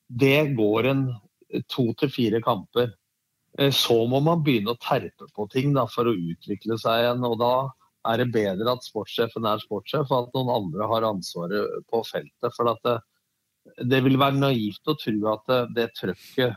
Det 0.09 0.55
går 0.57 0.89
en 0.89 1.05
to 1.67 1.93
til 1.93 2.11
fire 2.11 2.41
kamper. 2.41 2.93
Eh, 3.57 3.71
så 3.71 4.05
må 4.07 4.21
man 4.21 4.43
begynne 4.43 4.75
å 4.75 4.81
terpe 4.81 5.29
på 5.35 5.47
ting 5.51 5.73
da, 5.73 5.85
for 5.87 6.09
å 6.09 6.15
utvikle 6.15 6.77
seg 6.77 7.05
igjen. 7.05 7.23
og 7.23 7.39
da 7.39 7.53
er 8.07 8.17
det 8.17 8.31
bedre 8.31 8.71
at 8.71 8.85
sportssjefen 8.85 9.45
er 9.45 9.59
sportssjef, 9.59 10.07
og 10.11 10.27
at 10.27 10.35
noen 10.37 10.53
andre 10.55 10.87
har 10.87 11.07
ansvaret 11.09 11.83
på 11.89 12.03
feltet. 12.07 12.53
For 12.55 12.69
det, 12.83 12.99
det, 13.83 14.03
vil 14.05 14.17
være 14.17 14.39
naivt 14.39 14.87
å 14.87 14.95
tro 14.95 15.33
at 15.33 15.45
det, 15.47 15.61
det 15.75 15.87
trøkket 15.99 16.55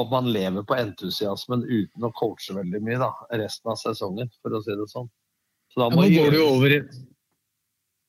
At 0.00 0.12
man 0.12 0.30
lever 0.32 0.64
på 0.64 0.76
entusiasmen 0.78 1.66
uten 1.68 2.06
å 2.06 2.12
coache 2.16 2.54
veldig 2.56 2.80
mye 2.84 3.00
da, 3.02 3.10
resten 3.36 3.72
av 3.74 3.80
sesongen, 3.80 4.30
for 4.40 4.56
å 4.56 4.62
si 4.64 4.76
det 4.78 4.88
sånn. 4.88 5.10
Så 5.72 5.82
da 5.82 5.88
må 5.92 6.06
ja, 6.06 6.12
nå 6.12 6.22
går 6.22 6.36
du 6.36 6.44
over 6.44 6.76
i 6.78 6.84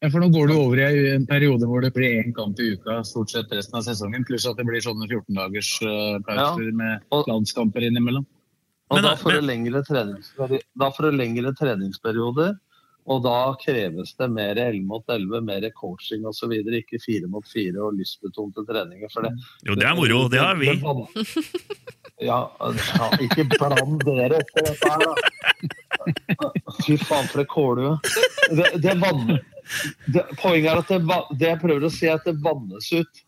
ja, 0.03 0.09
for 0.11 0.19
Nå 0.19 0.27
går 0.33 0.49
du 0.51 0.53
over 0.57 0.81
i 0.83 1.11
en 1.13 1.23
periode 1.23 1.67
hvor 1.69 1.83
det 1.83 1.93
blir 1.95 2.17
én 2.19 2.33
kamp 2.35 2.59
i 2.59 2.73
uka 2.75 2.97
stort 3.07 3.31
sett 3.31 3.51
resten 3.55 3.77
av 3.79 3.85
sesongen, 3.85 4.25
pluss 4.27 4.43
at 4.49 4.57
det 4.59 4.65
blir 4.67 4.83
sånne 4.83 5.07
14 5.07 5.37
dagers 5.37 5.69
uh, 5.85 6.17
pauser 6.27 6.65
ja. 6.67 6.73
med 6.75 7.21
landskamper 7.29 7.85
innimellom. 7.87 8.25
Og 8.91 8.99
da, 8.99 9.13
får 9.15 9.39
men... 9.39 10.57
da 10.75 10.89
får 10.91 11.07
du 11.07 11.15
lengre 11.15 11.53
treningsperioder. 11.55 12.57
Og 13.03 13.23
da 13.25 13.37
kreves 13.59 14.13
det 14.15 14.27
mer 14.31 14.55
11 14.55 14.85
mot 14.87 15.09
11, 15.11 15.41
mer 15.43 15.65
coaching 15.75 16.23
osv. 16.27 16.53
Ikke 16.79 16.99
4 17.03 17.27
mot 17.31 17.47
4 17.51 17.81
og 17.83 17.97
lystbetonte 17.97 18.63
treninger. 18.67 19.11
For 19.11 19.27
det, 19.27 19.33
jo, 19.67 19.75
det 19.79 19.89
er 19.89 19.97
moro. 19.97 20.21
Det 20.31 20.39
har 20.39 20.55
vi. 20.59 20.71
ja, 22.29 22.39
ja, 22.61 23.09
ikke 23.25 23.47
bland 23.51 23.99
dere 24.07 24.39
etter 24.39 24.69
dette 24.69 24.93
her, 24.93 25.03
da. 25.03 26.53
Fy 26.83 26.95
faen, 26.99 27.27
for 27.27 27.43
det 27.43 27.47
kålhue. 27.51 27.97
Det, 28.55 28.71
det, 28.85 28.95
vann, 29.03 29.35
det, 30.07 30.25
poenget 30.39 30.71
er 30.71 30.81
at 30.81 30.95
det, 30.95 31.19
det 31.39 31.51
jeg 31.51 31.61
prøver 31.65 31.87
å 31.87 31.91
si, 31.91 32.07
er 32.07 32.21
at 32.21 32.27
det 32.29 32.39
vannes 32.43 32.89
ut. 32.95 33.23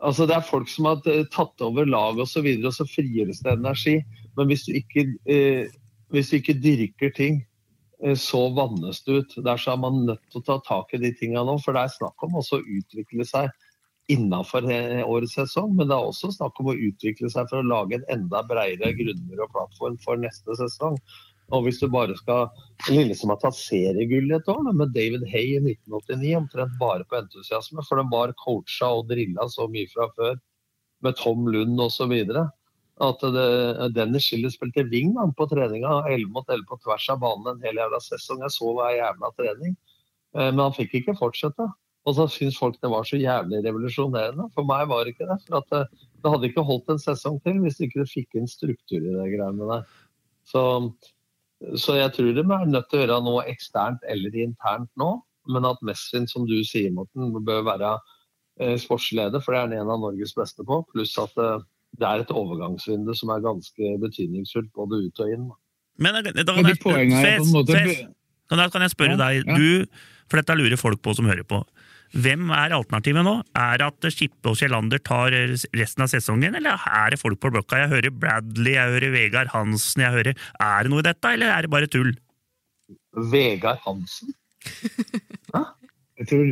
Altså 0.00 0.24
Det 0.30 0.38
er 0.38 0.46
folk 0.46 0.70
som 0.70 0.88
har 0.88 1.02
tatt 1.34 1.66
over 1.66 1.90
laget 1.90 2.22
osv., 2.22 2.22
og, 2.22 2.32
så 2.32 2.46
videre, 2.46 2.70
og 2.70 2.78
så 2.78 2.86
frigjøres 2.88 3.42
det 3.44 3.58
energi. 3.58 3.98
Men 4.38 4.48
hvis 4.48 4.68
du 4.68 4.78
ikke, 4.78 5.08
eh, 5.26 5.66
hvis 6.14 6.30
du 6.30 6.38
ikke 6.38 6.60
dyrker 6.62 7.18
ting, 7.18 7.42
så 8.16 8.48
vannes 8.56 9.02
det 9.04 9.12
ut. 9.12 9.34
Derfor 9.44 9.74
er 9.74 9.80
man 9.82 10.04
nødt 10.08 10.22
til 10.30 10.40
å 10.40 10.46
ta 10.46 10.58
tak 10.66 10.94
i 10.94 11.02
de 11.02 11.12
tingene 11.16 11.44
nå. 11.48 11.56
For 11.64 11.76
det 11.76 11.84
er 11.84 11.98
snakk 11.98 12.24
om 12.26 12.38
også 12.40 12.60
å 12.60 12.68
utvikle 12.78 13.26
seg 13.28 13.50
innenfor 14.10 14.66
årets 15.04 15.36
sesong. 15.38 15.74
Men 15.76 15.90
det 15.90 15.96
er 15.96 16.08
også 16.08 16.32
snakk 16.34 16.60
om 16.62 16.72
å 16.72 16.78
utvikle 16.88 17.30
seg 17.32 17.50
for 17.50 17.60
å 17.60 17.68
lage 17.68 17.98
en 17.98 18.06
enda 18.16 18.42
bredere 18.46 18.94
grunner 18.98 19.44
og 19.44 19.52
plattform 19.56 19.98
for 20.04 20.20
neste 20.22 20.56
sesong. 20.58 20.96
Og 21.50 21.66
hvis 21.66 21.80
du 21.82 21.88
bare 21.90 22.14
skal 22.18 22.46
Lillestrøm 22.88 23.32
har 23.34 23.40
tatt 23.42 23.58
seriegull 23.58 24.30
et 24.36 24.48
år, 24.48 24.70
med 24.70 24.94
David 24.94 25.26
Hay 25.32 25.56
i 25.56 25.62
1989, 25.62 26.36
omtrent 26.38 26.76
bare 26.80 27.06
på 27.10 27.18
entusiasme. 27.18 27.82
For 27.88 28.00
de 28.00 28.06
var 28.12 28.34
coacha 28.38 28.92
og 29.00 29.10
drilla 29.10 29.48
så 29.50 29.66
mye 29.70 29.90
fra 29.90 30.06
før, 30.16 30.38
med 31.04 31.16
Tom 31.18 31.48
Lund 31.50 31.80
osv. 31.82 32.14
At 33.00 33.22
det, 33.34 33.90
Dennis 33.96 34.26
Schiller 34.28 34.52
spilte 34.52 34.84
wing 34.90 35.14
på 35.36 35.46
treninga, 35.48 36.02
11 36.10 36.32
mot 36.34 36.48
11 36.48 36.66
på 36.68 36.80
tvers 36.84 37.06
av 37.14 37.22
banen 37.22 37.54
en 37.54 37.62
hel 37.64 37.80
jævla 37.80 38.00
sesong. 38.04 38.42
Jeg 38.44 38.56
så 38.56 38.72
hver 38.76 38.96
jævla 38.98 39.30
trening. 39.38 39.76
Eh, 40.36 40.50
men 40.50 40.64
han 40.66 40.76
fikk 40.76 40.98
ikke 41.00 41.16
fortsette. 41.20 41.68
Og 42.08 42.16
så 42.16 42.26
syns 42.32 42.56
folk 42.56 42.78
det 42.80 42.90
var 42.92 43.04
så 43.08 43.18
jævlig 43.20 43.62
revolusjonerende. 43.64 44.48
For 44.56 44.68
meg 44.68 44.86
var 44.88 45.04
det 45.04 45.14
ikke 45.14 45.28
det. 45.30 45.38
For 45.46 45.64
det, 45.72 45.86
det 46.20 46.34
hadde 46.34 46.50
ikke 46.50 46.66
holdt 46.68 46.92
en 46.92 47.02
sesong 47.02 47.40
til 47.44 47.60
hvis 47.64 47.80
ikke 47.84 48.08
fikk 48.08 48.38
inn 48.40 48.48
struktur 48.48 49.00
i 49.00 49.16
de 49.16 49.26
greiene 49.32 49.72
der. 49.72 49.88
Så 50.48 50.62
så 51.76 51.98
jeg 51.98 52.12
tror 52.16 52.32
de 52.32 52.40
er 52.40 52.70
nødt 52.72 52.88
til 52.88 52.98
å 52.98 53.02
gjøre 53.02 53.18
noe 53.24 53.44
eksternt 53.50 54.04
eller 54.08 54.36
internt 54.40 54.90
nå. 55.00 55.10
Men 55.50 55.66
at 55.68 55.82
Messin, 55.84 56.26
som 56.28 56.46
du 56.48 56.56
sier, 56.64 56.92
Morten, 56.94 57.32
bør 57.44 57.64
være 57.66 57.90
eh, 58.60 58.76
sportsleder, 58.80 59.42
for 59.42 59.52
det 59.52 59.60
er 59.60 59.66
han 59.66 59.76
en 59.76 59.92
av 59.92 60.00
Norges 60.00 60.32
beste 60.36 60.64
på. 60.66 60.80
Pluss 60.92 61.16
at 61.20 61.36
eh, 61.40 61.60
det 61.98 62.06
er 62.06 62.22
et 62.22 62.32
overgangsvindu 62.34 63.12
som 63.18 63.32
er 63.34 63.42
ganske 63.44 63.90
betydningsfullt 64.04 64.70
både 64.76 65.02
ut 65.06 65.22
og 65.24 65.34
inn. 65.34 65.50
Men 66.00 66.16
da, 66.16 66.32
da, 66.32 66.54
kan, 66.54 66.68
jeg, 66.70 66.80
kan 68.72 68.84
jeg 68.86 68.92
spørre 68.94 69.18
deg, 69.20 69.50
du, 69.50 70.00
for 70.30 70.40
dette 70.40 70.56
lurer 70.56 70.80
folk 70.80 71.02
på 71.04 71.14
som 71.18 71.28
hører 71.28 71.44
på. 71.44 71.60
Hvem 72.10 72.48
er 72.50 72.72
alternativet 72.74 73.22
nå? 73.22 73.36
Er 73.54 73.78
det 73.78 73.86
at 73.86 74.14
Skippe 74.14 74.50
og 74.50 74.56
Kjellander 74.58 74.98
tar 75.06 75.34
resten 75.76 76.02
av 76.02 76.10
sesongen, 76.10 76.56
eller 76.58 76.80
er 76.88 77.12
det 77.14 77.20
folk 77.20 77.38
på 77.42 77.52
blokka? 77.54 77.84
Jeg 77.84 77.92
hører 77.92 78.14
Bradley, 78.22 78.74
jeg 78.74 78.96
hører 78.96 79.14
Vegard 79.14 79.52
Hansen, 79.52 80.02
jeg 80.02 80.14
hører 80.16 80.32
Er 80.34 80.86
det 80.86 80.90
noe 80.90 81.04
i 81.04 81.06
dette, 81.06 81.34
eller 81.36 81.52
er 81.54 81.66
det 81.66 81.70
bare 81.70 81.90
tull? 81.90 82.10
Vegard 83.30 83.78
Hansen? 83.86 84.34
Hæ? 85.54 85.62
Jeg 86.20 86.28
tror 86.32 86.50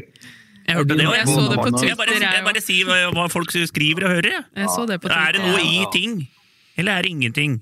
jeg 0.69 0.77
hørte 0.77 0.99
det, 0.99 1.07
og 1.09 1.17
jeg 1.17 1.29
så 1.31 1.45
det 1.49 1.57
på 1.59 1.71
Twitter. 1.73 1.89
Jeg 1.89 1.97
bare, 1.97 2.19
jeg 2.21 2.45
bare 2.45 2.65
sier 2.65 3.15
hva 3.17 3.29
folk 3.33 3.55
skriver 3.57 4.05
og 4.05 4.19
hører. 4.19 4.43
Jeg 4.45 4.75
så 4.75 4.85
det 4.89 5.01
på 5.01 5.09
Twitter. 5.09 5.25
Er 5.25 5.39
det 5.39 5.47
noe 5.47 5.65
i 5.65 5.81
ting, 5.95 6.21
eller 6.77 6.99
er 6.99 7.09
det 7.09 7.15
ingenting? 7.17 7.59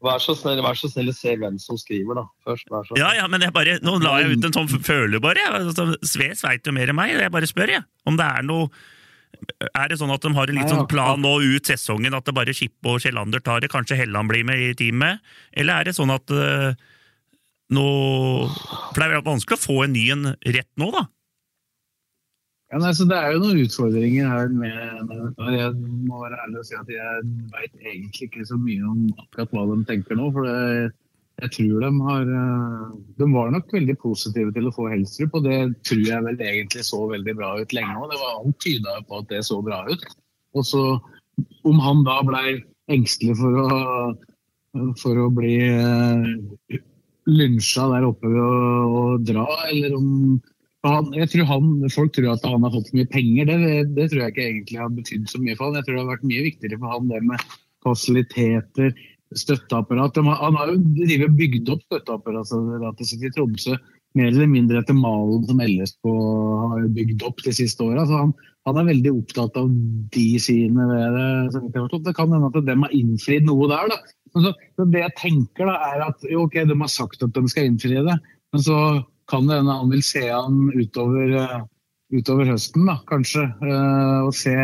Vær 0.00 0.20
så 0.22 0.32
snill, 0.32 0.62
vær 0.64 0.78
så 0.80 0.88
snill 0.88 1.12
å 1.12 1.14
se 1.14 1.34
hvem 1.36 1.58
som 1.60 1.76
skriver, 1.76 2.16
da. 2.16 2.24
Først, 2.46 2.70
ja, 2.96 3.10
ja, 3.18 3.26
men 3.28 3.44
jeg 3.44 3.52
bare, 3.52 3.76
Nå 3.84 3.98
la 4.00 4.14
jeg 4.22 4.38
ut 4.38 4.46
en 4.48 4.54
sånn 4.56 4.70
føler, 4.80 5.20
bare. 5.20 5.44
Altså, 5.58 5.90
Sves 6.08 6.40
veit 6.46 6.64
jo 6.64 6.72
mer 6.72 6.88
enn 6.88 6.96
meg. 6.96 7.12
Jeg 7.20 7.32
bare 7.34 7.48
spør, 7.50 7.74
jeg. 7.76 7.84
Om 8.08 8.16
det 8.16 8.30
er 8.38 8.46
noe 8.48 8.70
Er 9.76 9.92
det 9.92 10.00
sånn 10.00 10.10
at 10.12 10.24
de 10.24 10.32
har 10.34 10.50
en 10.50 10.56
litt 10.56 10.72
sånn 10.72 10.88
plan 10.90 11.20
nå 11.20 11.34
ut 11.44 11.68
sesongen, 11.68 12.16
at 12.16 12.24
det 12.26 12.34
bare 12.36 12.54
Skippe 12.56 12.94
og 12.94 13.04
Kjellander 13.04 13.44
tar 13.44 13.60
det? 13.60 13.70
Kanskje 13.72 14.00
Helland 14.00 14.32
blir 14.32 14.46
med 14.48 14.64
i 14.64 14.72
teamet? 14.76 15.20
Eller 15.52 15.80
er 15.80 15.90
det 15.90 15.94
sånn 15.96 16.12
at 16.12 16.32
uh, 16.32 16.72
nå 17.76 17.86
For 18.48 18.98
det 18.98 19.06
er 19.06 19.28
vanskelig 19.28 19.60
å 19.60 19.66
få 19.68 19.78
en 19.84 19.94
ny 19.94 20.08
en 20.16 20.32
rett 20.32 20.70
nå, 20.80 20.90
da? 20.96 21.04
Ja, 22.70 22.78
nei, 22.78 22.92
Det 22.94 23.16
er 23.18 23.32
jo 23.34 23.42
noen 23.42 23.60
utfordringer 23.64 24.28
her 24.30 24.50
med, 24.54 25.12
og 25.42 25.48
Jeg 25.50 25.72
må 26.06 26.22
være 26.22 26.38
ærlig 26.44 26.60
og 26.60 26.66
si 26.68 26.76
at 26.78 26.90
jeg 26.94 27.22
veit 27.50 27.72
egentlig 27.82 28.28
ikke 28.28 28.46
så 28.46 28.58
mye 28.60 28.84
om 28.86 29.06
akkurat 29.24 29.54
hva 29.56 29.64
de 29.72 29.78
tenker 29.88 30.18
nå. 30.18 30.28
for 30.36 30.46
det, 30.46 30.92
jeg 31.40 31.52
tror 31.56 31.84
de 31.84 31.90
har 32.06 32.30
eh, 32.40 32.86
De 33.18 33.28
var 33.32 33.50
nok 33.54 33.72
veldig 33.74 33.96
positive 34.02 34.52
til 34.54 34.68
å 34.68 34.74
få 34.76 34.88
Helstrup, 34.92 35.38
og 35.38 35.46
det 35.48 35.58
tror 35.88 36.04
jeg 36.04 36.26
vel 36.26 36.44
egentlig 36.46 36.84
så 36.86 37.00
veldig 37.10 37.34
bra 37.38 37.54
ut 37.60 37.74
lenge 37.76 37.96
òg. 38.04 38.14
Alt 38.30 38.60
tyda 38.62 39.00
på 39.08 39.22
at 39.22 39.30
det 39.32 39.42
så 39.48 39.60
bra 39.64 39.82
ut. 39.88 40.04
Og 40.54 40.66
så 40.66 40.84
om 41.66 41.80
han 41.80 42.04
da 42.04 42.20
blei 42.26 42.60
engstelig 42.92 43.38
for 43.40 43.58
å, 43.64 43.68
for 45.00 45.24
å 45.24 45.28
bli 45.32 45.56
uh, 45.64 46.78
lynsja 47.30 47.86
der 47.94 48.08
oppe 48.08 48.30
og 48.30 48.96
å 49.00 49.04
dra, 49.22 49.46
eller 49.70 49.96
om 49.96 50.10
han, 50.86 51.10
jeg 51.12 51.28
tror 51.32 51.48
han, 51.50 51.70
Folk 51.92 52.14
tror 52.16 52.30
at 52.32 52.44
han 52.48 52.64
har 52.64 52.72
fått 52.72 52.88
så 52.88 52.96
mye 52.96 53.12
penger, 53.12 53.50
det, 53.50 53.72
det 53.96 54.10
tror 54.10 54.22
jeg 54.24 54.34
ikke 54.34 54.46
egentlig 54.46 54.80
har 54.80 54.92
betydd 54.96 55.26
så 55.28 55.40
mye 55.42 55.56
for 55.58 55.68
han. 55.68 55.80
Jeg 55.80 55.86
tror 55.86 55.96
det 55.96 56.02
har 56.02 56.12
vært 56.14 56.28
mye 56.32 56.44
viktigere 56.46 56.80
for 56.80 56.94
han 56.94 57.10
det 57.10 57.22
med 57.28 57.46
fasiliteter, 57.84 58.92
støtteapparat. 59.36 60.20
Han, 60.24 60.58
har 60.58 60.72
jo 60.72 61.30
bygd 61.36 61.72
opp 61.72 61.84
støtteapparatet 61.86 63.08
sitt 63.08 63.26
i 63.28 63.32
Tromsø 63.34 63.76
mer 64.18 64.32
eller 64.32 64.48
mindre 64.50 64.80
etter 64.80 64.96
malen 64.96 65.44
som 65.46 65.60
LSK 65.62 66.08
har 66.10 66.86
bygd 66.96 67.26
opp 67.28 67.42
de 67.44 67.52
siste 67.54 67.84
åra. 67.84 68.06
Han, 68.10 68.32
han, 68.66 68.80
er 68.80 68.88
veldig 68.88 69.12
opptatt 69.20 69.58
av 69.60 69.68
de 70.16 70.26
sidene 70.42 70.88
ved 70.88 71.18
det. 71.18 71.62
Det 72.08 72.16
kan 72.16 72.32
hende 72.34 72.50
at 72.50 72.58
de 72.66 72.76
har 72.82 72.96
innfridd 72.96 73.46
noe 73.46 73.68
der. 73.70 73.92
da. 73.92 74.00
Så, 74.34 74.52
så 74.78 74.86
det 74.90 75.04
jeg 75.04 75.16
tenker 75.18 75.70
da, 75.70 75.76
er 75.92 76.04
at 76.08 76.26
jo, 76.26 76.44
ok, 76.48 76.62
de 76.66 76.80
har 76.82 76.90
sagt 76.90 77.22
at 77.26 77.34
de 77.34 77.50
skal 77.50 77.70
innfri 77.70 77.96
det, 77.98 78.18
men 78.54 78.62
så 78.62 78.76
kan 79.30 79.48
det 79.48 79.60
hende 79.60 79.76
han 79.80 79.92
vil 79.92 80.02
se 80.04 80.24
han 80.28 80.62
utover, 80.74 81.34
uh, 81.38 81.66
utover 82.14 82.50
høsten, 82.50 82.86
da, 82.90 82.98
kanskje. 83.10 83.46
Uh, 83.62 84.26
og 84.26 84.34
se 84.36 84.54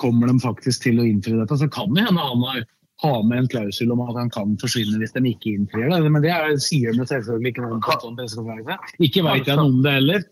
kommer 0.00 0.28
de 0.28 0.36
faktisk 0.42 0.84
til 0.84 1.00
å 1.00 1.06
innfri 1.08 1.36
dette. 1.38 1.56
Så 1.60 1.68
kan 1.72 1.94
det 1.96 2.04
hende 2.08 2.24
han 2.24 2.44
har, 2.44 3.22
med 3.24 3.38
en 3.38 3.48
klausul 3.50 3.92
om 3.94 4.02
at 4.08 4.16
han 4.18 4.32
kan 4.34 4.56
forsvinne 4.60 4.98
hvis 5.00 5.14
de 5.14 5.22
ikke 5.30 5.54
innfrir 5.54 5.88
det. 5.92 6.00
Men 6.10 6.24
det 6.24 6.34
er, 6.34 6.50
sier 6.62 6.94
de 6.96 7.06
selvfølgelig 7.06 7.54
ikke 7.54 7.64
noen 7.64 7.82
på 7.84 7.94
en 7.94 8.04
sånn 8.04 8.18
pressekonferanse. 8.18 8.94
Ikke 9.06 9.24
veit 9.26 9.48
jeg 9.48 9.60
noe 9.60 9.72
om 9.72 9.80
det 9.86 9.96
heller. 10.00 10.28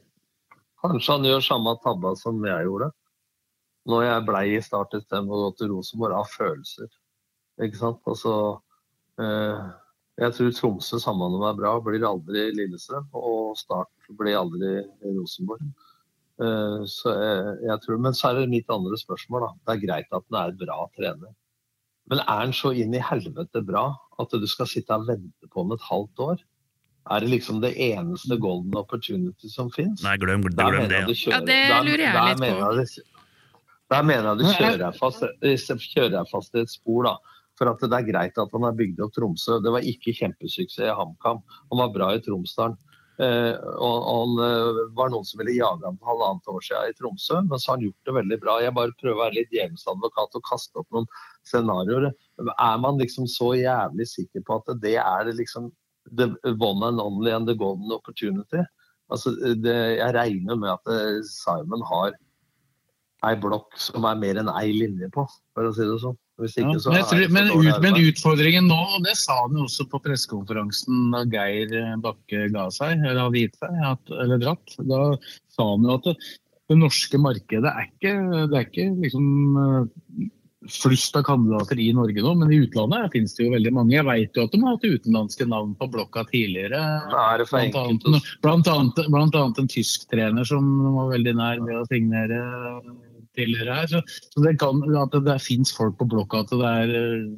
Kanskje 0.84 1.16
han 1.16 1.26
gjør 1.30 1.44
samme 1.46 1.74
tabba 1.82 2.14
som 2.20 2.44
jeg 2.46 2.68
gjorde. 2.68 2.90
Når 3.86 4.02
jeg 4.02 4.26
blei 4.26 4.44
i 4.56 4.62
Start 4.64 4.94
istedenfor 4.98 5.38
å 5.38 5.44
gå 5.46 5.50
til 5.60 5.72
Rosenborg 5.72 6.18
av 6.18 6.30
følelser. 6.32 6.88
Ikke 7.62 7.78
sant? 7.78 8.00
Altså, 8.10 8.32
eh, 9.22 9.60
jeg 10.16 10.32
tror 10.32 10.52
Tromsø 10.56 10.98
samhandler 11.00 11.42
med 11.42 11.44
meg 11.44 11.58
bra, 11.60 11.74
blir 11.84 12.06
aldri 12.08 12.46
Lillestrøm. 12.56 13.08
Og 13.20 13.56
Start 13.60 14.12
blir 14.16 14.38
aldri 14.38 14.78
Rosenborg. 15.04 15.66
Uh, 16.40 16.84
så 16.88 17.12
jeg, 17.16 17.52
jeg, 17.64 17.82
tror, 17.84 18.00
Men 18.04 18.16
så 18.16 18.30
er 18.30 18.40
det 18.40 18.52
mitt 18.52 18.72
andre 18.72 18.96
spørsmål. 19.00 19.44
da. 19.44 19.52
Det 19.60 19.74
er 19.74 19.84
greit 19.84 20.16
at 20.16 20.24
han 20.24 20.40
er 20.40 20.56
bra 20.56 20.78
trener. 20.96 21.36
Men 22.08 22.22
er 22.22 22.44
han 22.46 22.54
så 22.56 22.72
inn 22.72 22.94
i 22.94 23.02
helvete 23.02 23.60
bra 23.66 23.90
at 24.22 24.32
du 24.32 24.46
skal 24.48 24.68
sitte 24.70 24.96
og 24.96 25.08
vente 25.10 25.50
på 25.52 25.64
ham 25.64 25.74
et 25.76 25.84
halvt 25.84 26.24
år? 26.30 26.44
Er 27.12 27.22
det 27.22 27.30
liksom 27.30 27.60
det 27.62 27.74
eneste 27.76 28.38
golden 28.40 28.74
opportunity 28.78 29.50
som 29.52 29.68
fins? 29.74 30.00
Nei, 30.02 30.16
glem, 30.18 30.42
glem, 30.48 30.88
det. 30.90 31.04
Ja. 31.26 31.36
ja, 31.36 31.44
det 31.44 31.60
lurer 31.86 32.02
jeg 32.02 32.16
der, 32.16 32.80
litt 32.80 32.96
på. 33.04 33.12
Der 33.92 34.02
mener 34.02 34.32
jeg 34.32 34.40
du 34.40 34.48
kjører 34.48 34.80
deg 34.80 34.96
fast, 34.98 35.26
kjører 35.92 36.30
fast 36.30 36.56
i 36.56 36.64
et 36.64 36.72
spor. 36.72 37.06
da 37.06 37.35
for 37.58 37.70
at 37.70 37.82
det 37.82 37.98
er 37.98 38.08
greit 38.10 38.40
at 38.40 38.52
han 38.52 38.66
har 38.66 38.76
bygd 38.76 39.00
opp 39.04 39.14
Tromsø. 39.16 39.60
Det 39.64 39.72
var 39.72 39.86
ikke 39.86 40.14
kjempesuksess 40.16 40.84
i 40.84 40.96
HamKam. 40.96 41.40
Han 41.72 41.82
var 41.82 41.94
bra 41.94 42.10
i 42.14 42.20
Tromsdalen. 42.24 42.76
Eh, 43.16 43.54
og, 43.80 43.94
han 44.04 44.40
eh, 44.44 44.78
var 44.96 45.08
noen 45.08 45.24
som 45.24 45.40
ville 45.40 45.54
jage 45.56 45.86
ham 45.86 45.96
for 45.96 46.10
halvannet 46.10 46.50
år 46.52 46.64
siden 46.66 46.90
i 46.90 46.96
Tromsø, 46.98 47.38
men 47.46 47.56
så 47.56 47.70
har 47.70 47.78
han 47.78 47.86
gjort 47.86 48.08
det 48.08 48.14
veldig 48.18 48.38
bra. 48.42 48.56
Jeg 48.60 48.76
bare 48.76 48.96
prøver 49.00 49.16
å 49.16 49.22
være 49.22 49.38
litt 49.38 49.54
djevelsadvokat 49.56 50.36
og 50.36 50.44
kaste 50.50 50.82
opp 50.82 50.88
noen 50.92 51.08
scenarioer. 51.48 52.10
Er 52.52 52.82
man 52.82 53.00
liksom 53.00 53.28
så 53.30 53.54
jævlig 53.56 54.08
sikker 54.10 54.44
på 54.44 54.60
at 54.60 54.74
det 54.82 54.98
er 55.00 55.32
liksom 55.32 55.70
the 56.12 56.28
one 56.60 56.84
and 56.84 57.00
only 57.00 57.32
and 57.32 57.48
the 57.48 57.56
golden 57.56 57.94
opportunity? 57.96 58.60
Altså, 59.08 59.32
det, 59.64 59.76
jeg 59.96 60.14
regner 60.18 60.60
med 60.60 60.74
at 60.74 60.92
eh, 60.92 61.24
Simon 61.30 61.84
har 61.88 62.12
ei 63.24 63.34
blokk 63.40 63.78
som 63.80 64.04
er 64.04 64.18
mer 64.20 64.42
enn 64.42 64.52
ei 64.52 64.74
linje 64.76 65.08
på, 65.14 65.24
for 65.56 65.64
å 65.64 65.72
si 65.72 65.88
det 65.88 65.96
sånn. 66.04 66.18
Ikke, 66.36 66.60
ja, 66.60 66.72
men, 66.92 67.04
tror, 67.08 67.22
men, 67.32 67.46
ut, 67.48 67.76
men, 67.80 67.94
utfordringen 68.10 68.66
nå, 68.68 68.76
og 68.76 69.06
det 69.06 69.14
sa 69.16 69.38
han 69.38 69.56
jo 69.56 69.64
også 69.64 69.86
på 69.88 70.02
pressekonferansen 70.04 71.06
da 71.14 71.22
Geir 71.32 71.72
Bakke 72.04 72.50
ga 72.52 72.66
seg, 72.74 73.00
eller 73.00 73.22
hadde 73.22 73.44
gitt 73.46 73.56
seg, 73.56 73.78
at, 73.88 74.12
eller 74.12 74.42
dratt, 74.42 74.74
da 74.84 75.00
sa 75.56 75.70
han 75.70 75.86
jo 75.88 75.94
at 75.96 76.10
det, 76.10 76.16
det 76.68 76.76
norske 76.82 77.20
markedet 77.22 77.72
er 77.72 77.88
ikke, 77.88 78.12
det 78.50 78.58
er 78.58 78.68
ikke 78.68 78.86
liksom 79.06 79.26
eh, 79.62 80.28
flust 80.72 81.16
av 81.16 81.24
kandidater 81.26 81.78
i 81.80 81.88
Norge 81.94 82.22
nå, 82.22 82.32
men 82.40 82.52
i 82.52 82.60
utlandet 82.64 83.12
finnes 83.14 83.36
det 83.36 83.44
jo 83.46 83.52
veldig 83.54 83.72
mange. 83.76 83.94
Jeg 83.94 84.06
vet 84.08 84.38
jo 84.38 84.46
at 84.46 84.54
de 84.54 84.62
har 84.62 84.76
hatt 84.76 84.86
utenlandske 84.86 85.46
navn 85.48 85.74
på 85.78 85.88
blokka 85.92 86.26
tidligere. 86.32 86.80
Blant 87.12 87.78
annet, 87.80 88.30
blant, 88.42 88.70
annet, 88.72 89.02
blant 89.12 89.38
annet 89.38 89.60
en 89.62 89.70
tysk 89.70 90.08
trener 90.12 90.48
som 90.48 90.66
var 90.96 91.12
veldig 91.14 91.36
nær 91.38 91.62
ved 91.62 91.78
å 91.80 91.86
signere 91.90 92.40
tidligere 93.36 93.80
her. 93.80 93.90
Så, 93.90 94.02
så 94.32 94.44
det 94.44 94.56
kan, 94.62 94.80
at 95.02 95.12
det, 95.14 95.24
det 95.28 95.40
fins 95.44 95.74
folk 95.76 95.98
på 96.00 96.08
blokka, 96.12 96.44
at 96.44 96.54
det 96.54 96.70
er, 96.70 96.94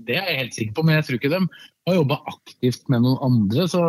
det 0.09 0.19
er 0.19 0.31
jeg 0.33 0.43
helt 0.43 0.61
sikker 0.61 0.77
på. 0.79 0.87
Men 0.87 0.99
jeg 0.99 1.09
tror 1.09 1.21
ikke 1.21 1.33
de 1.35 1.43
har 1.89 1.99
jobba 1.99 2.21
aktivt 2.35 2.93
med 2.93 3.05
noen 3.07 3.25
andre. 3.31 3.67
Så 3.71 3.83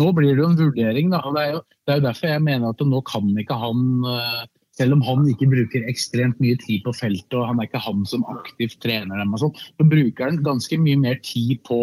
nå 0.00 0.12
blir 0.16 0.34
det 0.34 0.44
jo 0.44 0.52
en 0.52 0.60
vurdering. 0.60 1.10
Da. 1.14 1.24
Det 1.34 1.42
er 1.42 1.56
jo, 1.56 1.64
det 1.84 1.94
er 1.94 2.00
jo 2.00 2.06
derfor 2.08 2.32
jeg 2.32 2.46
mener 2.46 2.70
at 2.70 2.86
nå 2.92 3.02
kan 3.08 3.34
ikke 3.42 3.58
han 3.58 3.82
eh, 4.12 4.46
selv 4.78 4.94
om 4.94 5.02
han 5.06 5.26
ikke 5.26 5.50
bruker 5.50 5.90
ekstremt 5.90 6.38
mye 6.42 6.58
tid 6.62 6.84
på 6.86 6.94
feltet, 6.94 7.34
og 7.34 7.48
han 7.50 7.58
er 7.58 7.68
ikke 7.68 7.82
han 7.82 8.06
som 8.06 8.24
aktivt 8.30 8.78
trener 8.84 9.18
dem, 9.18 9.34
og 9.34 9.42
sånt, 9.42 9.60
så 9.74 9.86
bruker 9.90 10.28
han 10.28 10.42
ganske 10.46 10.78
mye 10.78 11.00
mer 11.02 11.18
tid 11.26 11.58
på 11.66 11.80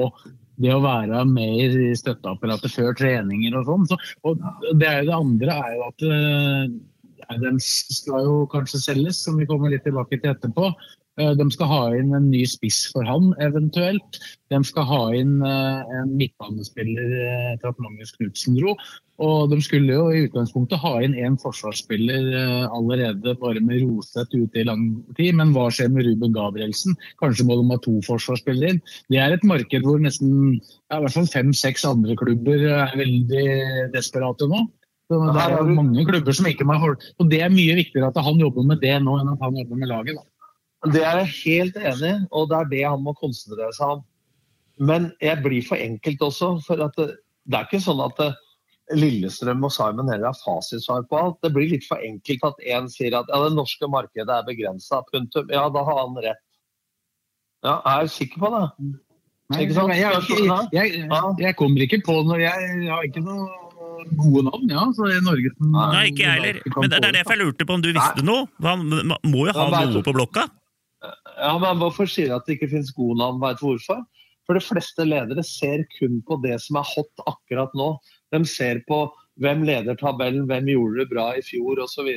det 0.64 0.72
å 0.72 0.84
være 0.84 1.26
med 1.28 1.76
i 1.76 1.92
støtteapparatet 2.00 2.72
før 2.72 2.96
treninger 2.96 3.58
og 3.60 3.68
sånn. 3.68 3.88
Så, 3.90 3.98
og 4.24 4.44
det, 4.80 4.88
er 4.88 5.02
jo 5.02 5.10
det 5.10 5.18
andre 5.18 5.58
er 5.66 5.74
jo 5.76 5.88
at 5.90 6.06
eh, 7.30 7.40
den 7.42 7.58
skal 7.62 8.28
jo 8.28 8.44
kanskje 8.52 8.84
selges, 8.84 9.24
som 9.26 9.40
vi 9.40 9.48
kommer 9.50 9.74
litt 9.74 9.86
tilbake 9.88 10.20
til 10.22 10.34
etterpå. 10.34 10.72
Eh, 11.16 11.32
de 11.40 11.46
skal 11.54 11.70
ha 11.72 11.82
inn 11.96 12.12
en 12.16 12.28
ny 12.28 12.44
spiss 12.50 12.82
for 12.92 13.08
han, 13.08 13.32
eventuelt. 13.44 14.20
De 14.52 14.60
skal 14.68 14.88
ha 14.90 15.02
inn 15.16 15.40
eh, 15.48 15.96
en 16.02 16.12
midtbanespiller 16.20 17.08
til 17.08 17.26
etter 17.54 17.72
at 17.72 17.82
Magnus 17.84 18.12
Knutsen 18.18 18.58
dro. 18.60 18.76
Og 19.24 19.48
de 19.48 19.62
skulle 19.64 19.96
jo 19.96 20.10
i 20.12 20.26
utgangspunktet 20.26 20.82
ha 20.84 20.98
inn 21.06 21.16
én 21.16 21.38
forsvarsspiller 21.40 22.26
allerede 22.68 23.38
bare 23.40 23.62
med 23.64 23.86
Roseth 23.86 24.36
ute 24.36 24.60
i 24.60 24.66
lang 24.68 24.90
tid. 25.16 25.38
Men 25.40 25.54
hva 25.56 25.70
skjer 25.72 25.94
med 25.94 26.04
Ruben 26.04 26.36
Gabrielsen? 26.36 26.98
Kanskje 27.24 27.48
må 27.48 27.56
de 27.62 27.70
ha 27.72 27.80
to 27.80 27.96
forsvarsspillere 28.04 28.76
inn. 28.76 28.82
Det 29.08 29.22
er 29.24 29.38
et 29.38 29.48
marked 29.48 29.88
hvor 29.88 30.04
nesten 30.04 30.58
ja, 30.58 31.00
hvert 31.00 31.16
fall 31.16 31.32
fem-seks 31.32 31.88
andre 31.88 32.20
klubber 32.20 32.68
er 32.82 33.00
veldig 33.00 33.46
desperate 33.96 34.52
nå. 34.52 34.66
Så 35.06 35.20
det 35.22 35.42
er 35.42 35.60
jo 35.60 35.74
mange 35.78 36.06
klubber 36.08 36.34
som 36.34 36.48
ikke 36.50 36.66
må 36.66 36.80
holde 36.82 37.12
Og 37.22 37.28
det 37.30 37.44
er 37.46 37.54
mye 37.54 37.76
viktigere 37.78 38.10
at 38.10 38.24
han 38.26 38.40
jobber 38.42 38.66
med 38.66 38.82
det 38.82 38.96
nå 39.04 39.20
enn 39.22 39.36
at 39.36 39.44
han 39.44 39.60
jobber 39.60 39.82
med 39.82 39.92
laget. 39.92 40.18
Da. 40.18 40.92
Det 40.96 41.04
er 41.06 41.20
jeg 41.22 41.36
helt 41.36 41.78
enig 41.82 42.10
i, 42.10 42.16
og 42.32 42.50
det 42.50 42.58
er 42.58 42.72
det 42.72 42.82
han 42.86 43.04
må 43.06 43.14
konsentrere 43.20 43.74
seg 43.78 43.98
om. 43.98 44.02
Men 44.90 45.12
jeg 45.24 45.42
blir 45.44 45.66
for 45.66 45.82
enkelt 45.82 46.26
også. 46.26 46.50
for 46.66 46.82
det, 46.82 46.90
det, 47.46 47.60
er 47.60 47.68
ikke 47.68 47.84
sånn 47.86 48.02
at 48.04 48.20
eh, 48.26 48.36
Lillestrøm 48.98 49.64
og 49.66 49.74
Simon 49.74 50.12
heller 50.12 50.34
har 50.34 50.42
fasitsvar 50.42 51.06
på 51.10 51.22
alt. 51.22 51.40
Det 51.46 51.54
blir 51.56 51.72
litt 51.72 51.88
for 51.88 52.02
enkelt 52.06 52.50
at 52.50 52.66
én 52.66 52.90
sier 52.92 53.16
at 53.18 53.30
ja, 53.32 53.42
det 53.46 53.56
norske 53.56 53.90
markedet 53.90 54.30
er 54.30 54.50
begrensa. 54.50 55.02
Punktum. 55.14 55.50
Ja, 55.54 55.68
da 55.74 55.86
har 55.88 56.02
han 56.04 56.20
rett. 56.26 56.42
Ja, 57.66 57.80
jeg 57.80 58.10
er 58.10 58.14
sikker 58.14 58.44
på 58.44 58.54
det? 58.54 58.66
Nei, 59.54 59.62
jeg, 59.62 59.78
jeg, 59.78 60.70
jeg, 60.74 60.94
jeg, 61.38 61.54
kommer 61.58 61.84
ikke 61.86 62.00
på 62.02 62.16
noe 62.26 62.40
Jeg 62.42 62.88
har 62.90 63.04
ikke 63.06 63.22
noe 63.22 63.46
gode 64.20 64.44
navn, 64.48 64.70
ja. 64.72 64.84
Så 64.96 65.08
i 65.10 65.22
Norge 65.24 65.52
Nei, 65.60 66.04
ikke 66.12 66.24
jeg 66.26 66.40
heller. 66.40 66.60
Men 66.76 66.92
det 66.92 67.00
er 67.02 67.18
derfor 67.20 67.36
jeg 67.36 67.42
lurte 67.44 67.68
på 67.68 67.78
om 67.78 67.84
du 67.84 67.92
visste 67.92 68.22
Nei. 68.22 68.28
noe. 68.30 68.48
Man 68.64 69.16
må 69.26 69.48
jo 69.50 69.56
ha 69.58 69.68
ja, 69.72 69.84
noe 69.92 70.06
på 70.06 70.16
blokka? 70.16 70.48
Ja, 71.36 71.54
men 71.62 71.82
Hvorfor 71.82 72.10
sier 72.10 72.32
jeg 72.32 72.38
at 72.38 72.48
det 72.48 72.58
ikke 72.58 72.72
finnes 72.74 72.94
gode 72.96 73.20
navn? 73.22 73.42
Vet 73.44 73.62
du 73.62 73.68
hvorfor? 73.70 74.04
For 74.46 74.58
de 74.58 74.62
fleste 74.62 75.06
ledere 75.08 75.44
ser 75.46 75.86
kun 75.98 76.20
på 76.26 76.38
det 76.44 76.58
som 76.64 76.80
er 76.80 76.90
hot 76.92 77.24
akkurat 77.26 77.74
nå. 77.78 77.96
De 78.34 78.42
ser 78.50 78.84
på 78.90 79.06
hvem 79.42 79.66
leder 79.68 79.98
tabellen, 80.00 80.46
hvem 80.50 80.70
gjorde 80.72 81.02
det 81.02 81.10
bra 81.12 81.32
i 81.36 81.44
fjor 81.46 81.82
osv. 81.84 82.12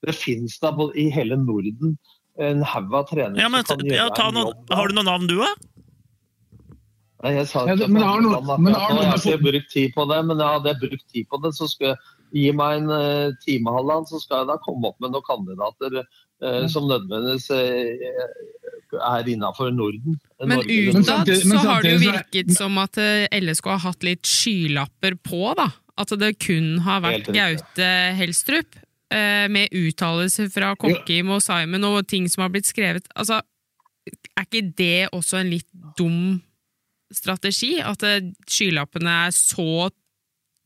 Det 0.00 0.16
finnes 0.16 0.58
da 0.60 0.72
i 0.98 1.08
hele 1.14 1.38
Norden 1.40 1.96
en 2.40 2.62
haug 2.64 2.94
av 2.94 3.08
trenere 3.10 3.42
ja, 3.42 3.48
men, 3.52 3.66
som 3.68 3.80
kan 3.80 3.88
gjøre 3.90 4.06
ja, 4.06 4.28
en 4.28 4.38
jobb. 4.40 4.72
Har 4.72 4.88
du 4.88 4.96
noen 4.96 5.08
navn 5.10 5.28
du, 5.28 5.36
da? 5.40 5.50
Jeg 7.20 7.48
sa 7.50 7.66
ikke 7.66 7.84
ja, 7.84 7.88
men 7.92 8.04
har 8.06 8.22
noe, 8.24 8.56
men 8.56 8.72
har 8.72 8.94
jeg 8.96 9.10
har 9.10 9.18
ikke 9.18 9.44
brukt 9.44 9.68
tid 9.74 9.92
på 9.92 10.06
det, 10.08 10.20
men 10.24 10.40
hadde 10.40 10.72
jeg 10.72 10.80
brukt 10.86 11.06
tid 11.12 11.28
på 11.28 11.40
det, 11.44 11.52
så 11.56 11.68
skulle 11.68 11.92
jeg 11.92 11.98
gi 12.30 12.54
meg 12.56 12.78
en 12.78 12.92
uh, 12.94 13.36
time, 13.44 13.74
halvannen, 13.74 14.08
så 14.08 14.20
skal 14.22 14.42
jeg 14.42 14.50
da 14.52 14.56
komme 14.64 14.88
opp 14.88 14.96
med 15.04 15.12
noen 15.12 15.26
kandidater 15.26 15.98
uh, 16.00 16.64
som 16.72 16.88
nødvendigvis 16.88 17.50
uh, 17.52 19.04
er 19.10 19.28
innafor 19.28 19.72
Norden. 19.74 20.16
Men 20.40 20.64
utad 20.64 21.28
så 21.42 21.60
har 21.66 21.84
det 21.84 21.96
jo 21.98 22.02
virket 22.06 22.54
som 22.56 22.80
at 22.80 22.96
LSK 23.36 23.68
har 23.74 23.84
hatt 23.84 24.06
litt 24.06 24.26
skylapper 24.26 25.18
på, 25.20 25.44
da. 25.60 25.68
At 26.00 26.14
det 26.16 26.38
kun 26.40 26.78
har 26.86 27.02
vært 27.04 27.28
Gaute 27.34 27.90
Helstrup. 28.18 28.78
Med 29.10 29.72
uttalelser 29.74 30.46
fra 30.54 30.68
Kokkim 30.78 31.32
og 31.34 31.40
Simon 31.42 31.82
og 31.88 32.04
ting 32.06 32.28
som 32.30 32.44
har 32.44 32.52
blitt 32.54 32.68
skrevet. 32.68 33.08
Altså, 33.18 33.40
er 34.06 34.46
ikke 34.46 34.68
det 34.78 35.08
også 35.10 35.40
en 35.40 35.50
litt 35.50 35.66
dum 35.98 36.38
strategi 37.14 37.76
at 37.82 38.04
eh, 38.06 38.30
skylappene 38.48 39.16
er 39.26 39.34
så 39.34 39.88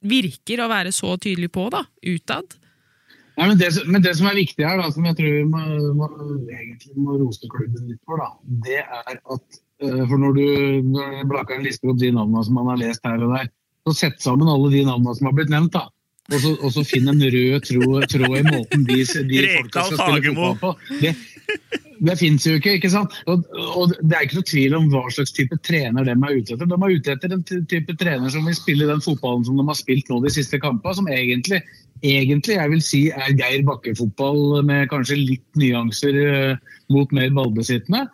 virker 0.04 0.60
å 0.60 0.68
være 0.68 0.92
så 0.92 1.14
tydelig 1.16 1.50
på, 1.54 1.66
da, 1.72 1.84
utad. 2.04 2.56
Nei, 3.34 3.48
men, 3.48 3.58
det, 3.58 3.70
men, 3.88 4.02
det, 4.04 4.12
som 4.18 4.28
er 4.30 4.38
viktig 4.38 4.62
her, 4.62 4.78
da, 4.78 4.90
som 4.94 5.06
jeg 5.08 5.16
tror 5.18 5.32
vi 5.34 5.44
må, 5.48 5.62
må, 5.98 6.08
egentlig 6.54 6.94
må 7.02 7.16
rose 7.18 7.48
klubben 7.50 7.88
litt 7.90 8.02
for, 8.06 8.20
da, 8.20 8.28
det 8.66 8.82
er 8.84 9.16
at 9.18 9.58
uh, 9.82 10.04
For 10.04 10.20
når 10.22 10.36
du 10.36 10.44
når 10.92 11.24
Blakkaren 11.32 11.64
lister 11.66 11.90
opp 11.90 11.98
de 11.98 12.12
navnene 12.14 12.44
som 12.46 12.60
man 12.60 12.70
har 12.70 12.78
lest 12.84 13.02
her 13.08 13.24
og 13.26 13.34
der, 13.34 13.50
Så 13.88 13.96
sett 13.98 14.22
sammen 14.22 14.52
alle 14.52 14.70
de 14.70 14.84
navnene 14.86 15.16
som 15.18 15.28
har 15.28 15.34
blitt 15.36 15.50
nevnt, 15.50 15.74
da. 15.74 15.88
Og 16.32 16.38
så, 16.40 16.52
og 16.54 16.70
så 16.72 16.84
finn 16.88 17.10
en 17.10 17.20
rød 17.20 17.66
tråd, 17.66 18.38
i 18.38 18.44
måten 18.46 18.86
de, 18.88 19.02
de 19.02 19.42
folka 19.56 19.82
skal 19.88 19.98
spille 19.98 20.36
fotball 20.38 20.54
på. 20.62 20.70
Det, 21.02 21.12
det 22.04 22.16
fins 22.20 22.46
jo 22.46 22.56
ikke, 22.58 22.76
ikke 22.78 22.90
sant? 22.92 23.14
Og, 23.30 23.44
og 23.78 23.94
det 24.02 24.16
er 24.16 24.26
ikke 24.26 24.40
noe 24.40 24.48
tvil 24.50 24.76
om 24.78 24.88
hva 24.92 25.04
slags 25.14 25.34
type 25.36 25.56
trener 25.66 26.06
de 26.06 26.14
er 26.14 26.34
ute 26.40 26.56
etter. 26.56 26.68
De 26.68 26.76
er 26.76 26.96
ute 26.98 27.14
etter 27.14 27.36
en 27.36 27.44
type 27.44 27.96
trener 28.00 28.32
som 28.32 28.48
vil 28.48 28.58
spille 28.58 28.88
den 28.90 29.04
fotballen 29.04 29.46
som 29.46 29.60
de 29.60 29.66
har 29.68 29.78
spilt 29.78 30.10
nå 30.10 30.20
de 30.24 30.32
siste 30.34 30.60
kampene, 30.62 30.98
som 30.98 31.08
egentlig, 31.12 31.62
egentlig 32.02 32.58
jeg 32.58 32.74
vil 32.74 32.84
si 32.84 33.04
er 33.14 33.38
Geir 33.38 33.64
Bakke-fotball 33.68 34.60
med 34.68 34.90
kanskje 34.92 35.20
litt 35.20 35.46
nyanser 35.60 36.20
eh, 36.24 36.76
mot 36.92 37.14
mer 37.16 37.32
ballbesittende. 37.36 38.04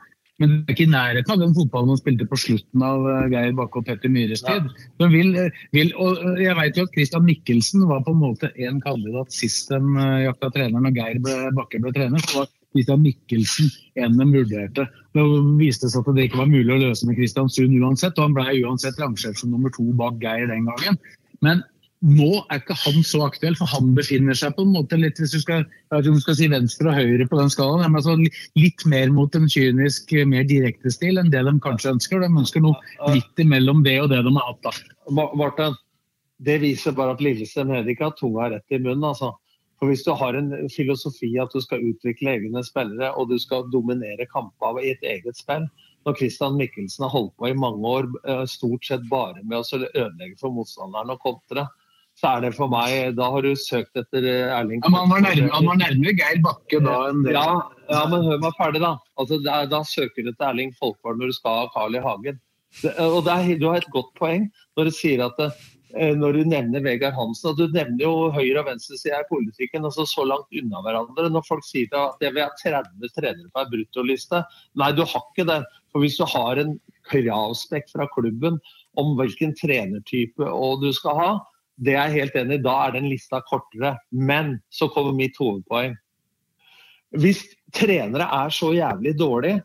Men 0.40 0.54
det 0.54 0.72
er 0.72 0.72
ikke 0.72 0.86
i 0.86 0.92
nærheten 0.94 1.34
av 1.34 1.42
den 1.42 1.52
fotballen 1.52 1.90
de 1.92 2.00
spilte 2.00 2.26
på 2.28 2.38
slutten 2.40 2.84
av 2.84 3.08
eh, 3.10 3.26
Geir 3.34 3.58
Bakke 3.58 3.82
og 3.82 3.88
Petter 3.90 4.12
Myhres 4.12 4.44
tid. 4.46 4.70
Ja. 5.02 5.10
vil, 5.12 5.34
eh, 5.40 5.58
vil, 5.76 5.90
og 6.00 6.40
jeg 6.40 6.56
vet 6.60 6.78
jo 6.78 6.86
at 6.86 6.94
Christian 6.94 7.26
Mikkelsen 7.26 7.88
var 7.90 8.06
på 8.06 8.14
en 8.14 8.22
måte 8.22 8.54
en 8.54 8.80
kandidat 8.84 9.34
sist 9.34 9.72
de 9.72 10.08
jakta 10.24 10.52
trener 10.54 10.86
når 10.86 10.96
Geir 10.96 11.20
ble, 11.26 11.36
Bakke 11.58 11.82
ble 11.82 11.96
trener. 11.96 12.24
så 12.28 12.44
var 12.44 12.50
Christian 12.74 13.02
Mikkelsen 13.04 13.70
enn 13.98 14.18
de 14.20 14.28
vurderte. 14.30 14.86
Det 15.16 15.26
viste 15.58 15.90
seg 15.90 16.06
at 16.06 16.14
det 16.16 16.28
ikke 16.28 16.42
var 16.42 16.52
mulig 16.52 16.76
å 16.76 16.80
løse 16.84 17.08
med 17.08 17.18
Kristiansund 17.18 17.74
uansett, 17.80 18.18
og 18.18 18.28
han 18.28 18.36
ble 18.36 18.62
uansett 18.62 19.00
rangert 19.02 19.40
som 19.40 19.52
nummer 19.54 19.72
to 19.74 19.88
bak 19.98 20.20
Geir 20.22 20.50
den 20.50 20.68
gangen. 20.70 20.98
Men 21.44 21.64
nå 22.00 22.30
er 22.48 22.62
ikke 22.62 22.76
han 22.80 23.02
så 23.04 23.26
aktuell, 23.26 23.56
for 23.58 23.68
han 23.68 23.90
befinner 23.96 24.36
seg 24.38 24.54
på 24.56 24.64
en 24.64 24.72
måte 24.72 24.96
litt 24.96 25.18
hvis 25.20 25.34
du 25.34 25.42
skal, 25.42 25.66
du 26.00 26.14
skal 26.22 26.38
si 26.38 26.48
venstre 26.48 26.88
og 26.88 26.96
høyre 26.96 27.26
på 27.28 27.36
den 27.36 27.52
skalaen, 27.52 27.84
men 27.84 28.00
altså 28.00 28.16
litt 28.56 28.86
mer 28.88 29.12
mot 29.12 29.36
en 29.36 29.50
kynisk, 29.50 30.14
mer 30.30 30.46
direkte 30.48 30.92
stil 30.94 31.20
enn 31.20 31.28
det 31.32 31.44
de 31.44 31.54
kanskje 31.60 31.92
ønsker. 31.92 32.24
De 32.24 32.30
ønsker 32.30 32.64
noe 32.64 33.12
litt 33.12 33.44
imellom 33.44 33.84
det 33.84 33.98
og 34.00 34.08
det 34.14 34.22
de 34.24 34.32
har 34.38 34.48
hatt. 34.48 34.70
da. 34.70 35.28
Martin, 35.36 35.76
det 36.40 36.56
viser 36.62 36.96
bare 36.96 37.18
at 37.18 37.20
Lillestrøm 37.24 37.74
Hedvig 37.74 37.98
har 38.00 38.16
tunga 38.16 38.48
rett 38.54 38.72
i 38.72 38.80
munnen. 38.80 39.04
altså. 39.10 39.34
For 39.80 39.88
Hvis 39.88 40.04
du 40.04 40.12
har 40.12 40.36
en 40.36 40.52
filosofi 40.68 41.32
at 41.40 41.52
du 41.56 41.60
skal 41.64 41.84
utvikle 41.88 42.34
egne 42.36 42.62
spillere 42.66 43.14
og 43.16 43.30
du 43.32 43.38
skal 43.40 43.68
dominere 43.72 44.28
kamper 44.28 44.82
i 44.82 44.92
et 44.92 45.06
eget 45.08 45.40
spill 45.40 45.64
Når 46.04 46.18
Christian 46.20 46.58
Mikkelsen 46.60 47.06
har 47.06 47.14
holdt 47.14 47.32
på 47.40 47.48
i 47.48 47.56
mange 47.56 47.80
år 47.88 48.08
eh, 48.28 48.44
stort 48.48 48.84
sett 48.84 49.06
bare 49.08 49.40
med 49.42 49.60
å 49.60 49.80
ødelegge 49.88 50.36
for 50.40 50.52
motstanderen 50.52 51.12
og 51.12 51.20
kontre, 51.24 51.66
så 52.20 52.34
er 52.34 52.44
det 52.44 52.52
for 52.56 52.72
meg 52.72 53.16
Da 53.16 53.30
har 53.32 53.44
du 53.46 53.50
søkt 53.56 53.96
etter 54.00 54.28
eh, 54.28 54.52
Erling 54.52 54.84
Ja, 54.84 54.92
han 54.98 55.12
var 55.12 55.24
nærmere, 55.24 55.50
han 55.54 55.68
var 55.72 55.80
nærmere 55.80 56.16
Geir 56.20 56.44
Bakke 56.44 56.80
da 56.84 56.96
enn 57.08 57.24
det. 57.24 57.34
ja, 57.36 57.48
ja, 57.88 58.04
men 58.12 58.28
hør 58.28 58.40
meg 58.44 58.56
ferdig, 58.60 58.84
da. 58.84 58.94
Altså, 59.16 59.40
det 59.40 59.52
er, 59.56 59.68
da 59.72 59.82
søker 59.88 60.24
du 60.24 60.32
etter 60.32 60.50
Erling 60.52 60.72
Folkvard 60.78 61.20
når 61.20 61.32
du 61.32 61.38
skal 61.40 61.62
ha 61.62 61.68
Carl 61.74 61.96
I. 61.96 62.04
Hagen. 62.04 62.40
Det, 62.82 62.92
og 63.02 63.24
det 63.26 63.34
er, 63.34 63.54
Du 63.58 63.68
har 63.70 63.80
et 63.80 63.92
godt 63.94 64.12
poeng 64.18 64.44
når 64.78 64.90
du 64.90 64.94
sier 64.94 65.24
at 65.26 65.40
eh, 65.42 65.62
når 65.92 66.36
du 66.36 66.40
nevner 66.46 66.82
Vegard 66.84 67.16
Hansen, 67.16 67.50
og 67.50 67.58
du 67.58 67.74
nevner 67.74 68.04
jo 68.04 68.30
høyre- 68.34 68.62
og 68.62 68.68
venstresida 68.68 69.20
i 69.22 69.28
politikken 69.30 69.86
altså 69.86 70.06
så 70.06 70.24
langt 70.28 70.54
unna 70.54 70.82
hverandre. 70.84 71.30
Når 71.32 71.46
folk 71.46 71.66
sier 71.66 71.90
at 71.98 72.22
jeg 72.22 72.34
vil 72.36 72.44
ha 72.44 72.50
30 72.62 73.14
trenere 73.16 73.50
på 73.50 73.62
ei 73.62 73.70
bruttoliste. 73.72 74.42
Nei, 74.78 74.90
du 74.94 75.02
har 75.02 75.24
ikke 75.24 75.48
det. 75.48 75.60
For 75.90 76.04
hvis 76.04 76.18
du 76.20 76.26
har 76.30 76.60
en 76.62 76.76
kravspekk 77.10 77.90
fra 77.90 78.06
klubben 78.14 78.60
om 79.00 79.16
hvilken 79.18 79.56
trenertype 79.58 80.52
du 80.82 80.90
skal 80.94 81.18
ha, 81.18 81.30
det 81.80 81.96
er 81.96 82.10
jeg 82.10 82.20
helt 82.20 82.38
enig 82.42 82.60
i. 82.60 82.64
Da 82.64 82.76
er 82.84 82.94
den 82.98 83.08
lista 83.10 83.40
kortere. 83.48 83.96
Men 84.12 84.58
så 84.70 84.90
kommer 84.92 85.16
mitt 85.16 85.38
hovedpoeng. 85.40 85.96
Hvis 87.18 87.42
trenere 87.74 88.28
er 88.44 88.54
så 88.54 88.70
jævlig 88.76 89.16
dårlige 89.18 89.62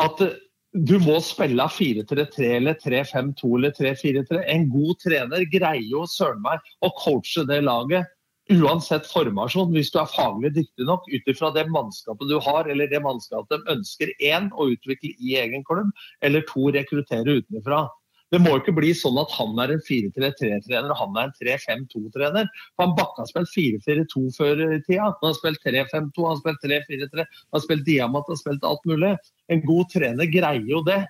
at 0.00 0.20
eh, 0.24 0.38
du 0.74 0.96
må 0.98 1.20
spille 1.22 1.62
4-3-3 1.70 2.48
eller 2.56 2.74
3-5-2 2.82 3.50
eller 3.58 3.74
3-4-3 3.76 4.40
En 4.50 4.66
god 4.72 4.98
trener 5.04 5.46
greier 5.52 5.86
jo 5.86 6.02
søren 6.10 6.42
meg 6.42 6.64
å 6.82 6.90
coache 6.98 7.46
det 7.46 7.60
laget 7.62 8.10
uansett 8.52 9.06
formasjon, 9.08 9.70
hvis 9.72 9.88
du 9.94 9.98
er 10.02 10.10
faglig 10.10 10.50
dyktig 10.52 10.84
nok 10.84 11.06
ut 11.08 11.28
ifra 11.32 11.48
det 11.54 11.64
mannskapet 11.72 12.28
du 12.28 12.36
har, 12.44 12.68
eller 12.68 12.90
det 12.90 13.00
mannskapet 13.00 13.54
de 13.54 13.72
ønsker 13.72 14.12
én 14.20 14.50
å 14.52 14.66
utvikle 14.74 15.14
i 15.16 15.36
egen 15.40 15.64
klubb, 15.64 15.88
eller 16.20 16.44
to 16.50 16.68
rekruttere 16.74 17.38
utenfra. 17.40 17.86
Det 18.34 18.40
må 18.42 18.56
ikke 18.58 18.74
bli 18.74 18.88
sånn 18.98 19.18
at 19.20 19.30
han 19.36 19.52
er 19.62 19.76
en 19.76 19.82
4-3-3-trener 19.86 20.90
og 20.90 20.98
han 20.98 21.18
er 21.20 21.28
en 21.28 21.34
3-5-2-trener. 21.38 22.48
Han 22.82 22.94
Bakke 22.98 23.22
har 23.22 23.28
spilt 23.30 23.52
4-4-2 23.54 24.22
før 24.34 24.62
i 24.64 24.80
tida. 24.82 25.12
Han 25.20 25.28
har 25.28 25.36
spilt 25.38 25.62
3-5-2, 25.62 26.24
han 26.24 26.32
har 26.32 26.40
spilt 26.40 26.64
3-4-3, 26.66 27.26
han 27.28 27.58
har 27.58 27.62
spilt 27.62 27.84
diamant, 27.86 28.26
han 28.26 28.34
har 28.34 28.40
spilt 28.40 28.66
alt 28.66 28.88
mulig. 28.90 29.12
En 29.54 29.62
god 29.62 29.92
trener 29.94 30.32
greier 30.32 30.66
jo 30.66 30.82
det. 30.88 31.04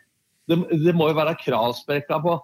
Det, 0.51 0.61
det 0.85 0.93
må 0.93 1.09
jo 1.09 1.17
være 1.17 1.39
kravspekka 1.41 2.21
på 2.27 2.37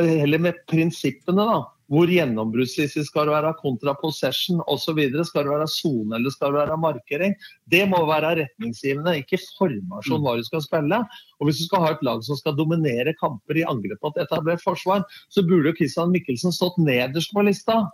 eh, 0.00 0.14
Heller 0.22 0.40
med 0.48 0.64
prinsippene, 0.70 1.44
da. 1.44 1.60
Hvor 1.92 2.08
gjennombruddsissig 2.08 3.02
skal 3.04 3.28
det 3.28 3.34
være 3.34 3.50
kontra 3.58 3.92
possession 4.00 4.62
osv. 4.70 4.96
Skal 5.28 5.44
det 5.44 5.52
være 5.52 5.66
sone 5.68 6.16
eller 6.16 6.32
skal 6.32 6.54
det 6.54 6.62
være 6.62 6.78
markering? 6.80 7.34
Det 7.68 7.82
må 7.90 7.98
være 8.08 8.30
retningsgivende, 8.38 9.18
ikke 9.20 9.36
formasjon 9.58 10.24
hva 10.24 10.38
du 10.38 10.46
skal 10.46 10.64
spille. 10.64 11.02
Og 11.36 11.48
Hvis 11.48 11.60
du 11.60 11.66
skal 11.66 11.84
ha 11.84 11.90
et 11.92 12.04
lag 12.06 12.22
som 12.24 12.38
skal 12.38 12.56
dominere 12.56 13.12
kamper 13.20 13.60
i 13.60 13.66
angrep 13.68 14.00
på 14.00 14.12
et 14.14 14.22
etablert 14.24 14.64
forsvar, 14.64 15.04
så 15.28 15.44
burde 15.44 15.68
jo 15.68 15.76
Christian 15.82 16.14
Mikkelsen 16.14 16.54
stått 16.56 16.80
nederst 16.80 17.34
på 17.34 17.44
lista. 17.44 17.82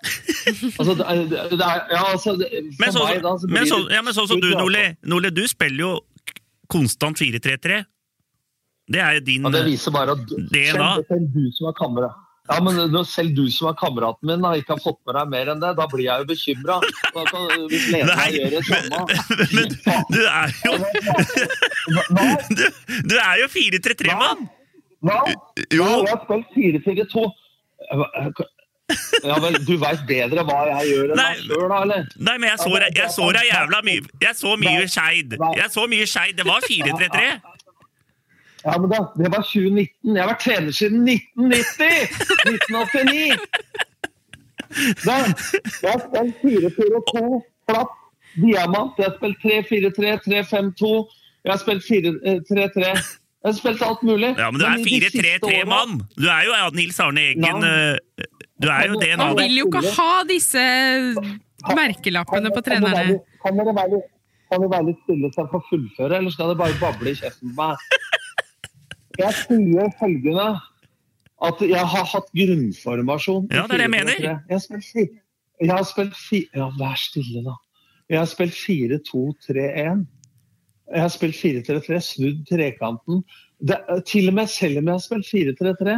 Altså, 0.79 0.95
det 0.97 1.05
er, 1.05 1.19
det 1.51 1.59
er, 1.61 1.81
ja, 1.93 2.03
altså, 2.13 2.33
det- 2.39 2.49
Men, 2.79 2.93
så, 2.95 3.03
meg 3.05 3.23
da, 3.23 3.35
så 3.39 3.49
men, 3.51 3.67
så, 3.69 3.79
ja, 3.93 4.01
men 4.03 4.15
sånn 4.17 4.29
som 4.31 4.41
du, 4.41 4.49
Nole, 4.57 4.95
altså. 5.03 5.31
Du 5.35 5.43
spiller 5.51 5.83
jo 5.83 5.91
konstant 6.71 7.19
4-3-3. 7.21 7.83
Det 8.89 9.03
er 9.03 9.21
din 9.21 9.45
Ja, 9.45 9.53
det 9.59 9.67
viser 9.67 9.93
bare 9.93 10.15
at 10.17 10.25
du, 10.31 10.39
DNA. 10.49 10.89
det 11.03 11.19
er 11.19 11.27
du 11.35 11.45
som 11.59 11.69
er 11.69 11.77
kamerat 11.77 12.25
ja, 12.49 12.57
men 12.65 13.05
selv 13.05 13.35
du 13.37 13.45
som 13.53 13.69
er 13.71 13.77
kameraten 13.81 14.29
min 14.31 14.41
da, 14.45 14.55
ikke 14.57 14.75
har 14.77 14.83
fått 14.85 14.99
med 15.07 15.15
deg 15.19 15.33
mer 15.35 15.51
enn 15.53 15.61
det, 15.63 15.73
da 15.79 15.87
blir 15.93 16.05
jeg 16.07 16.23
jo 16.23 16.29
bekymra. 16.31 16.79
Hvis 17.69 17.89
lederen 17.93 18.17
Nei, 18.17 18.29
gjør 18.37 18.51
det 18.57 18.63
samme 18.69 18.99
Men 19.55 19.67
du 20.13 20.21
er 20.25 20.49
jo 20.65 20.73
Du, 22.59 22.65
du 23.13 23.17
er 23.21 23.35
jo 23.43 23.49
4-3-3-mann! 23.53 24.47
Hva? 25.05 25.19
Jo. 25.71 25.85
Jeg 25.85 26.11
har 26.11 26.23
spilt 26.25 26.49
4-4-2. 26.57 27.27
Ja 29.29 29.37
vel, 29.45 29.59
du 29.69 29.75
veit 29.83 30.01
bedre 30.09 30.43
hva 30.49 30.59
jeg 30.71 30.89
gjør 30.95 31.11
enn 31.13 31.19
meg 31.21 31.41
sjøl, 31.45 31.65
da, 31.69 31.79
eller? 31.85 32.07
Nei, 32.25 32.37
men 32.41 32.49
jeg 32.49 32.61
så, 32.63 32.71
deg- 32.81 32.97
jeg 32.97 33.11
så 33.13 33.27
deg 33.37 33.45
jævla 33.51 33.81
mye 33.85 34.01
Jeg 34.25 34.39
så 34.39 34.55
mye 34.63 34.87
Skeid. 34.89 35.35
Jeg 35.61 35.69
så 35.75 35.85
mye 35.93 36.07
Skeid. 36.09 36.39
Det 36.41 36.47
var 36.49 36.65
4-3-3. 36.65 37.27
Ja, 38.69 38.75
men 38.79 38.91
da, 38.93 38.99
Det 39.17 39.31
var 39.33 39.43
2019. 39.49 40.15
Jeg 40.15 40.21
har 40.23 40.29
vært 40.35 40.43
trener 40.45 40.73
siden 40.77 41.07
1990! 41.09 42.09
1989! 42.53 43.39
Da, 45.07 45.15
jeg 45.81 45.93
har 45.95 46.03
spilt 46.05 46.43
4-4-2, 46.43 47.23
flatt, 47.71 47.95
diamant. 48.37 48.99
Jeg 49.01 49.09
har 49.09 49.15
spilt 49.17 49.39
3-4-3, 49.47 50.11
3-5-2. 50.27 50.91
Jeg 51.47 51.55
har 51.55 51.63
spilt 51.63 51.87
4-3-3. 51.89 52.91
Jeg 53.39 53.49
har 53.49 53.55
spilt 53.57 53.83
alt 53.87 54.03
mulig. 54.05 54.35
Ja, 54.37 54.51
men 54.53 54.61
du 54.61 54.67
er 54.67 54.75
i 54.77 54.85
de 54.85 55.09
siste 55.09 55.23
årene- 55.23 55.39
4-3-3-mann! 55.41 55.97
Du 56.19 56.27
er 56.29 56.43
jo 56.49 56.53
ja, 56.59 56.69
Nils 56.77 57.01
Arne 57.01 57.25
Eggen. 57.33 57.65
eh, 57.65 58.27
Du 58.61 58.67
er 58.69 58.89
jo 58.91 58.99
DNA 58.99 59.23
han 59.31 59.37
vil 59.39 59.57
jo 59.61 59.67
ikke 59.71 59.85
ha 59.97 60.13
disse 60.27 60.63
merkelappene 61.79 62.51
på 62.55 62.63
trenerne. 62.67 63.19
Kan 63.45 63.57
dere 63.61 63.75
være 63.77 63.93
litt, 63.95 64.09
kan 64.51 64.63
dere 64.65 64.73
være 64.73 64.87
litt 64.91 65.01
stille 65.05 65.31
så 65.35 65.45
jeg 65.45 65.51
får 65.53 65.63
fullføre, 65.71 66.19
eller 66.19 66.35
skal 66.35 66.51
dere 66.51 66.61
bare 66.65 66.79
bable 66.83 67.13
i 67.15 67.19
kjeften 67.21 67.55
på 67.55 67.69
meg? 67.69 67.77
Jeg 69.19 69.35
sier 69.35 69.89
følgende 69.99 70.49
at 71.49 71.61
jeg 71.63 71.87
har 71.93 72.07
hatt 72.13 72.29
grunnformasjon. 72.35 73.49
Ja, 73.55 73.65
det 73.67 73.75
er 73.79 73.83
det 73.83 73.87
jeg 73.87 73.95
mener. 73.95 74.21
Jeg 74.23 74.55
har 74.55 74.63
spilt, 74.65 74.87
fi- 74.93 75.19
jeg 75.63 75.71
har 75.75 75.85
spilt 75.87 76.17
fi, 76.19 76.41
Ja, 76.55 76.69
vær 76.79 76.97
stille, 76.99 77.43
da. 77.47 77.55
Jeg 78.11 78.19
har 78.23 78.27
spilt 78.31 78.55
4-2-3-1. 78.57 80.07
Jeg 80.95 81.03
har 81.05 81.11
spilt 81.13 81.37
4-3-3, 81.37 81.99
snudd 82.01 82.45
trekanten. 82.49 83.23
Det, 83.61 83.77
til 84.09 84.29
og 84.31 84.35
med 84.39 84.49
selv 84.49 84.79
om 84.81 84.87
jeg 84.89 84.95
har 84.95 85.05
spilt 85.05 85.27
4-3-3, 85.29 85.97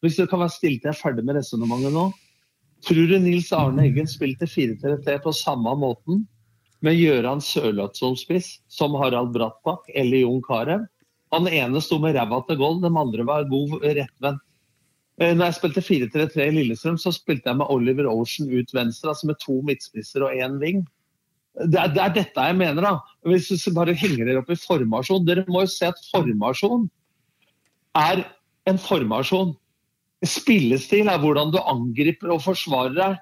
hvis 0.00 0.16
det 0.16 0.28
kan 0.30 0.40
være 0.40 0.54
stille 0.54 0.78
til 0.80 0.88
jeg 0.88 0.94
er 0.94 1.00
ferdig 1.02 1.24
med 1.26 1.36
resonnementet 1.36 1.92
nå 1.92 2.06
Tror 2.86 3.08
du 3.10 3.18
Nils 3.20 3.50
Arne 3.52 3.82
Eggen 3.84 4.06
spilte 4.08 4.46
4-3-3 4.48 5.18
på 5.20 5.32
samme 5.36 5.74
måten 5.76 6.22
med 6.80 6.96
Gøran 6.96 7.42
Sørloth 7.44 7.98
som 8.00 8.14
spiss, 8.16 8.54
som 8.72 8.94
Harald 8.96 9.34
Brattbakk 9.34 9.90
eller 9.92 10.22
Jon 10.22 10.40
Carew? 10.46 10.86
Han 11.34 11.46
ene 11.46 11.82
sto 11.82 11.98
med 12.02 12.16
ræva 12.16 12.40
til 12.46 12.58
gold, 12.58 12.80
den 12.82 12.96
andre 12.98 13.26
var 13.26 13.48
god 13.50 13.78
rettvendt. 13.84 14.42
Eh, 15.20 15.34
Når 15.36 15.44
jeg 15.50 15.58
spilte 15.58 15.84
4-3-3 15.84 16.46
i 16.48 16.54
Lillestrøm, 16.56 16.96
så 16.98 17.12
spilte 17.12 17.50
jeg 17.50 17.58
med 17.60 17.68
Oliver 17.70 18.08
Ocean 18.08 18.48
ut 18.48 18.74
venstre, 18.74 19.12
altså 19.12 19.28
med 19.28 19.38
to 19.42 19.60
midtspisser 19.68 20.24
og 20.24 20.32
én 20.32 20.56
ving. 20.62 20.86
Det 21.60 21.76
er, 21.76 21.90
det 21.92 22.02
er 22.02 22.14
dette 22.14 22.46
jeg 22.46 22.56
mener, 22.56 22.80
da. 22.82 22.92
Hvis 23.26 23.50
du 23.50 23.74
bare 23.74 23.94
henger 23.98 24.24
dere 24.24 24.40
opp 24.40 24.52
i 24.54 24.56
formasjon 24.56 25.26
Dere 25.26 25.42
må 25.50 25.64
jo 25.64 25.72
se 25.72 25.88
at 25.90 25.98
formasjon 26.12 26.86
er 27.98 28.22
en 28.70 28.78
formasjon. 28.78 29.52
Spillestil 30.24 31.10
er 31.10 31.20
hvordan 31.20 31.50
du 31.52 31.58
angriper 31.58 32.32
og 32.32 32.44
forsvarer 32.44 32.96
deg. 32.96 33.18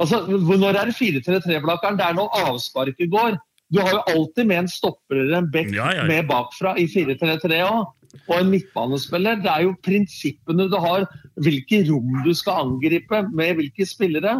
Altså, 0.00 0.24
Når 0.26 0.80
er 0.80 0.90
det 0.90 0.98
4-3-3-blakkeren? 0.98 1.98
Det 2.00 2.06
er 2.06 2.16
når 2.18 2.36
avsparket 2.42 3.10
går. 3.12 3.38
Du 3.74 3.80
har 3.82 3.90
jo 3.96 4.02
alltid 4.14 4.46
med 4.46 4.62
en 4.64 4.70
stopper 4.70 5.20
eller 5.24 5.40
en 5.42 5.50
back 5.50 5.68
Ja, 5.74 5.90
ja, 5.90 6.02
ja. 6.02 6.08
med 6.08 6.28
bakfra 6.30 6.76
i 6.78 6.86
4-3-3 6.90 7.60
òg. 7.66 7.92
og 8.30 8.34
en 8.38 8.50
midtbanespiller. 8.52 9.40
Det 9.42 9.50
er 9.50 9.62
jo 9.66 9.72
prinsippene 9.82 10.68
du 10.70 10.76
har, 10.78 11.08
hvilke 11.42 11.80
rom 11.88 12.20
du 12.22 12.30
skal 12.38 12.60
angripe 12.68 13.24
med 13.34 13.56
hvilke 13.58 13.86
spillere. 13.90 14.36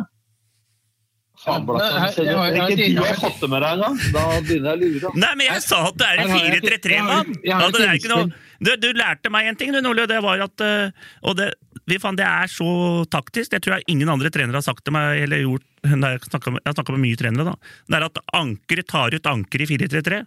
Faen, 1.44 1.66
Blakkaren, 1.68 2.12
ser 2.14 2.24
du- 2.24 2.74
Ikke 2.74 2.94
du 2.96 3.02
har 3.04 3.14
fått 3.20 3.40
det 3.40 3.50
med 3.52 3.62
deg 3.62 3.70
engang? 3.76 3.98
Da 4.14 4.22
begynner 4.40 4.70
jeg 4.70 4.78
å 4.78 4.94
lure. 4.94 5.10
Nei, 5.20 5.34
men 5.34 5.46
jeg 5.46 5.62
sa 5.62 5.80
at 5.88 5.96
det 6.00 6.06
er 6.06 6.12
en 6.12 6.28
Her 6.30 6.38
har 6.38 6.44
jeg 6.44 6.62
ikke- 6.62 6.70
4-3-3, 6.78 6.90
jeg 6.90 7.00
har- 7.02 7.24
mann! 7.24 7.34
Ja, 7.44 7.58
det 7.70 7.80
er 7.84 7.94
ikke 7.98 8.12
noe- 8.14 8.32
Du, 8.64 8.76
du 8.76 8.92
lærte 8.94 9.30
meg 9.30 9.46
en 9.46 9.56
ting, 9.56 9.72
du, 9.72 9.80
Nordli, 9.82 10.02
og 10.02 10.08
det 10.08 10.22
var 10.22 10.40
at 10.40 10.60
eh, 10.60 10.90
Og 11.22 11.36
det, 11.36 11.52
vi 11.86 11.98
fant, 11.98 12.16
det 12.16 12.24
er 12.24 12.46
så 12.48 13.04
taktisk. 13.10 13.50
Det 13.50 13.60
tror 13.62 13.74
jeg 13.76 13.84
ingen 13.88 14.08
andre 14.08 14.30
trenere 14.30 14.54
har 14.56 14.62
sagt 14.62 14.84
til 14.84 14.92
meg, 14.92 15.20
eller 15.22 15.42
gjort 15.42 15.62
Jeg 15.84 16.00
har 16.00 16.18
snakket 16.18 16.52
med- 16.54 16.62
snakka 16.74 16.92
med 16.96 17.00
mye 17.04 17.16
trenere, 17.16 17.44
da. 17.44 17.54
Det 17.88 17.96
er 18.00 18.04
at 18.04 18.18
ankeret 18.32 18.86
tar 18.88 19.12
ut 19.14 19.26
anker 19.26 19.60
i 19.60 19.66
4-3-3. 19.66 20.26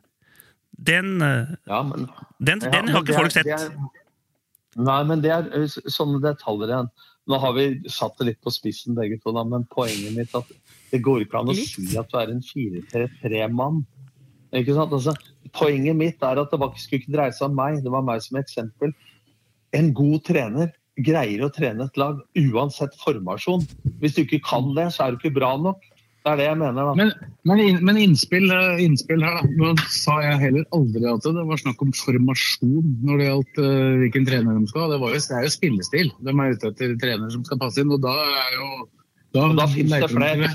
Den, 0.78 1.22
eh, 1.22 1.56
Ja, 1.68 1.82
men, 1.82 2.06
den, 2.44 2.60
Ja, 2.62 2.70
den 2.70 2.86
men 2.86 2.94
har 2.94 3.02
ikke 3.02 3.16
folk 3.16 3.32
sett. 3.32 3.48
er- 3.48 3.72
Nei, 4.78 5.04
men 5.04 5.22
det 5.22 5.32
er 5.32 5.44
sånne 5.90 6.22
detaljer 6.22 6.68
igjen. 6.70 6.90
Nå 7.28 7.40
har 7.42 7.54
vi 7.54 7.82
satt 7.90 8.16
det 8.20 8.28
litt 8.28 8.42
på 8.42 8.52
spissen 8.54 8.94
begge 8.96 9.18
to, 9.24 9.32
da, 9.34 9.44
men 9.44 9.66
poenget 9.66 10.14
mitt 10.16 10.30
er 10.36 10.38
at 10.40 10.52
det 10.92 11.04
går 11.04 11.26
ikke 11.26 11.42
an 11.42 11.52
å 11.52 11.58
si 11.58 11.88
at 12.00 12.10
du 12.12 12.18
er 12.20 12.34
en 12.34 12.44
4-3-3-mann. 12.46 13.84
Ikke 14.56 14.76
sant? 14.78 14.94
Altså, 14.96 15.14
poenget 15.58 15.98
mitt 16.00 16.24
er 16.24 16.40
at 16.40 16.54
det 16.54 16.60
var, 16.62 16.74
skulle 16.80 17.04
ikke 17.04 17.16
dreie 17.18 17.36
seg 17.36 17.50
om 17.50 17.58
meg, 17.60 17.82
det 17.84 17.94
var 17.94 18.06
meg 18.08 18.24
som 18.24 18.40
eksempel. 18.40 18.94
En 19.76 19.92
god 19.96 20.24
trener 20.28 20.72
greier 21.06 21.44
å 21.46 21.52
trene 21.54 21.86
et 21.86 22.00
lag 22.00 22.20
uansett 22.40 22.96
formasjon. 23.04 23.68
Hvis 24.02 24.18
du 24.18 24.24
ikke 24.24 24.42
kan 24.46 24.74
det, 24.78 24.90
så 24.96 25.06
er 25.06 25.14
du 25.14 25.22
ikke 25.22 25.38
bra 25.38 25.54
nok. 25.62 25.84
Det 26.28 26.34
er 26.34 26.40
det 26.42 26.48
jeg 26.50 26.60
mener. 26.60 26.88
da. 26.90 26.94
Men, 26.98 27.12
men, 27.48 27.84
men 27.88 28.00
innspill, 28.02 28.50
eh, 28.52 28.82
innspill 28.84 29.22
her, 29.24 29.38
da. 29.38 29.52
Nå 29.62 29.86
sa 29.94 30.18
jeg 30.26 30.42
heller 30.42 30.66
aldri 30.76 31.06
at 31.08 31.24
det 31.24 31.46
var 31.48 31.62
snakk 31.62 31.84
om 31.86 31.94
formasjon 31.96 32.90
når 33.08 33.22
det 33.22 33.30
gjaldt 33.30 33.62
uh, 33.64 33.94
hvilken 34.02 34.28
trener 34.28 34.58
de 34.58 34.72
skal 34.72 34.84
ha. 34.84 34.90
Det, 34.92 35.14
det 35.16 35.38
er 35.38 35.46
jo 35.46 35.54
spillestil. 35.54 36.12
De 36.28 36.34
er 36.34 36.58
ute 36.58 36.72
etter 36.74 36.98
trenere 37.00 37.32
som 37.32 37.46
skal 37.48 37.62
passe 37.62 37.80
inn, 37.80 37.94
og 37.96 38.04
da 38.04 38.16
er 38.42 38.58
jo 38.58 38.70
Og 39.38 39.56
da 39.60 39.70
finnes 39.72 40.04
det 40.04 40.12
flere. 40.12 40.52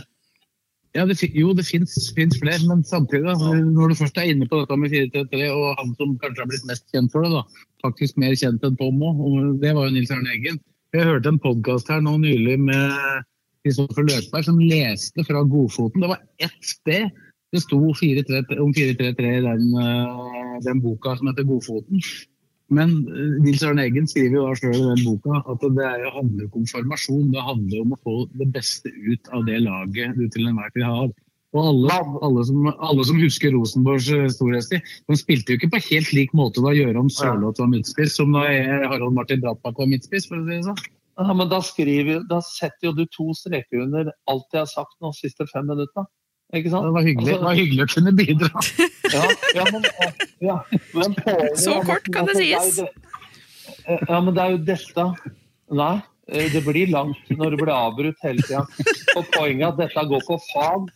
Ja, 0.93 1.07
det, 1.09 1.17
jo, 1.33 1.55
det 1.57 1.65
fins 1.65 2.11
flere, 2.13 2.59
men 2.69 2.83
samtidig, 2.85 3.25
da, 3.25 3.53
når 3.65 3.93
du 3.93 3.99
først 4.03 4.19
er 4.21 4.29
inne 4.29 4.45
på 4.49 4.59
dette 4.61 4.77
med 4.77 4.93
433, 4.93 5.47
og 5.49 5.79
han 5.79 5.95
som 5.97 6.13
kanskje 6.21 6.45
har 6.45 6.51
blitt 6.51 6.67
mest 6.69 6.85
kjent 6.93 7.15
for 7.15 7.25
det, 7.25 7.33
da, 7.33 7.65
faktisk 7.87 8.21
mer 8.21 8.37
kjent 8.37 8.67
enn 8.69 8.77
Tom 8.77 9.01
òg, 9.01 9.23
og 9.25 9.39
det 9.63 9.73
var 9.73 9.89
jo 9.89 9.95
Nils 9.97 10.13
Arne 10.13 10.35
Eggen. 10.37 10.61
Jeg 10.93 11.09
hørte 11.09 11.33
en 11.33 11.41
podkast 11.41 11.89
her 11.89 12.03
nå 12.05 12.19
nylig 12.21 12.59
med 12.61 13.25
Kristoffer 13.65 14.05
Løkberg 14.05 14.45
som 14.45 14.61
leste 14.61 15.25
fra 15.25 15.41
Godfoten. 15.49 16.05
Det 16.05 16.11
var 16.13 16.21
ett 16.45 16.59
sted 16.61 17.09
det 17.53 17.61
sto 17.61 17.79
4-3 17.79 18.59
om 18.65 18.73
433 18.73 19.33
i 19.37 19.43
den, 19.45 19.65
eh, 19.77 20.61
den 20.65 20.81
boka 20.81 21.17
som 21.17 21.29
heter 21.29 21.45
Godfoten. 21.49 22.01
Men 22.73 22.95
eh, 23.11 23.35
Nils 23.45 23.65
Arne 23.67 23.85
Eggen 23.89 24.07
skriver 24.09 24.39
jo 24.39 24.55
sjøl 24.59 24.79
i 24.79 24.87
den 24.87 25.03
boka 25.05 25.43
at 25.53 25.67
det 25.77 25.85
er, 25.89 26.07
handler 26.15 26.47
ikke 26.47 26.63
om 26.63 26.71
formasjon, 26.71 27.29
det 27.35 27.45
handler 27.49 27.85
om 27.85 27.93
å 27.97 28.01
få 28.07 28.17
det 28.41 28.49
beste 28.55 28.93
ut 28.93 29.29
av 29.37 29.45
det 29.49 29.61
laget 29.67 30.17
du 30.17 30.25
til 30.33 30.49
enhver 30.49 30.73
tid 30.77 30.87
har. 30.89 31.13
Og 31.53 31.67
alle, 31.69 31.97
alle, 32.25 32.43
som, 32.49 32.69
alle 32.81 33.05
som 33.05 33.19
husker 33.21 33.53
Rosenborgs 33.53 34.09
eh, 34.17 34.25
storhetstid, 34.33 34.89
de 35.11 35.19
spilte 35.21 35.53
jo 35.53 35.61
ikke 35.61 35.75
på 35.75 35.83
helt 35.91 36.15
lik 36.17 36.33
måte 36.39 36.65
da 36.65 36.73
Gøran 36.73 37.13
Sørloth 37.13 37.61
var 37.61 37.69
midtspiss, 37.75 38.17
som 38.17 38.33
da 38.33 38.47
jeg- 38.49 38.89
Harald 38.89 39.13
Martin 39.19 39.43
Brattbakk 39.45 39.83
var 39.83 39.91
midtspiss, 39.93 40.31
for 40.31 40.41
å 40.41 40.47
si 40.47 40.57
det 40.57 40.65
sånn. 40.71 40.81
Ja, 41.21 41.35
men 41.37 41.51
da, 41.53 41.61
skriver, 41.61 42.23
da 42.25 42.41
setter 42.41 42.89
jo 42.89 42.95
du 42.97 43.05
to 43.13 43.29
streker 43.37 43.85
under 43.85 44.09
alt 44.33 44.49
jeg 44.57 44.63
har 44.63 44.71
sagt 44.71 44.97
nå 44.97 45.13
de 45.13 45.21
siste 45.21 45.45
fem 45.51 45.69
minuttene. 45.69 46.09
Ikke 46.53 46.73
sant? 46.73 46.85
Det 46.85 46.93
var 46.93 47.07
hyggelig, 47.07 47.29
Altså, 47.33 47.41
det 47.41 47.49
var 47.49 47.59
hyggelig 47.59 47.85
å 47.85 47.91
kunne 47.95 48.15
bidra. 48.17 48.51
Ja, 49.13 49.27
ja, 49.53 49.65
men, 49.69 49.83
ja, 50.41 50.55
men 50.97 51.15
poenget 51.19 51.59
Så 51.61 51.75
kort 51.85 52.07
kan 52.15 52.29
det 52.31 52.37
sies. 52.39 52.79
Ja, 53.85 54.21
men 54.25 54.31
det 54.33 54.41
er 54.41 54.55
jo 54.55 54.61
dette 54.65 55.05
Nei, 55.73 55.95
eh, 56.33 56.49
det 56.53 56.63
blir 56.65 56.93
langt 56.93 57.33
når 57.33 57.53
det 57.53 57.61
blir 57.61 57.73
avbrutt 57.75 58.25
hele 58.25 58.45
tida. 58.45 58.63
For 59.13 59.27
poenget 59.35 59.67
er 59.67 59.73
at 59.73 59.81
dette 59.83 60.05
går 60.09 60.25
på 60.29 60.39
fag, 60.51 60.89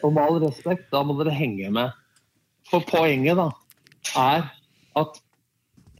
og 0.00 0.14
med 0.16 0.22
all 0.22 0.40
respekt, 0.44 0.88
da 0.92 1.02
må 1.04 1.16
dere 1.20 1.32
henge 1.36 1.68
med. 1.76 1.92
For 2.68 2.84
poenget 2.88 3.40
da, 3.40 3.48
er 4.20 4.48
at 5.00 5.20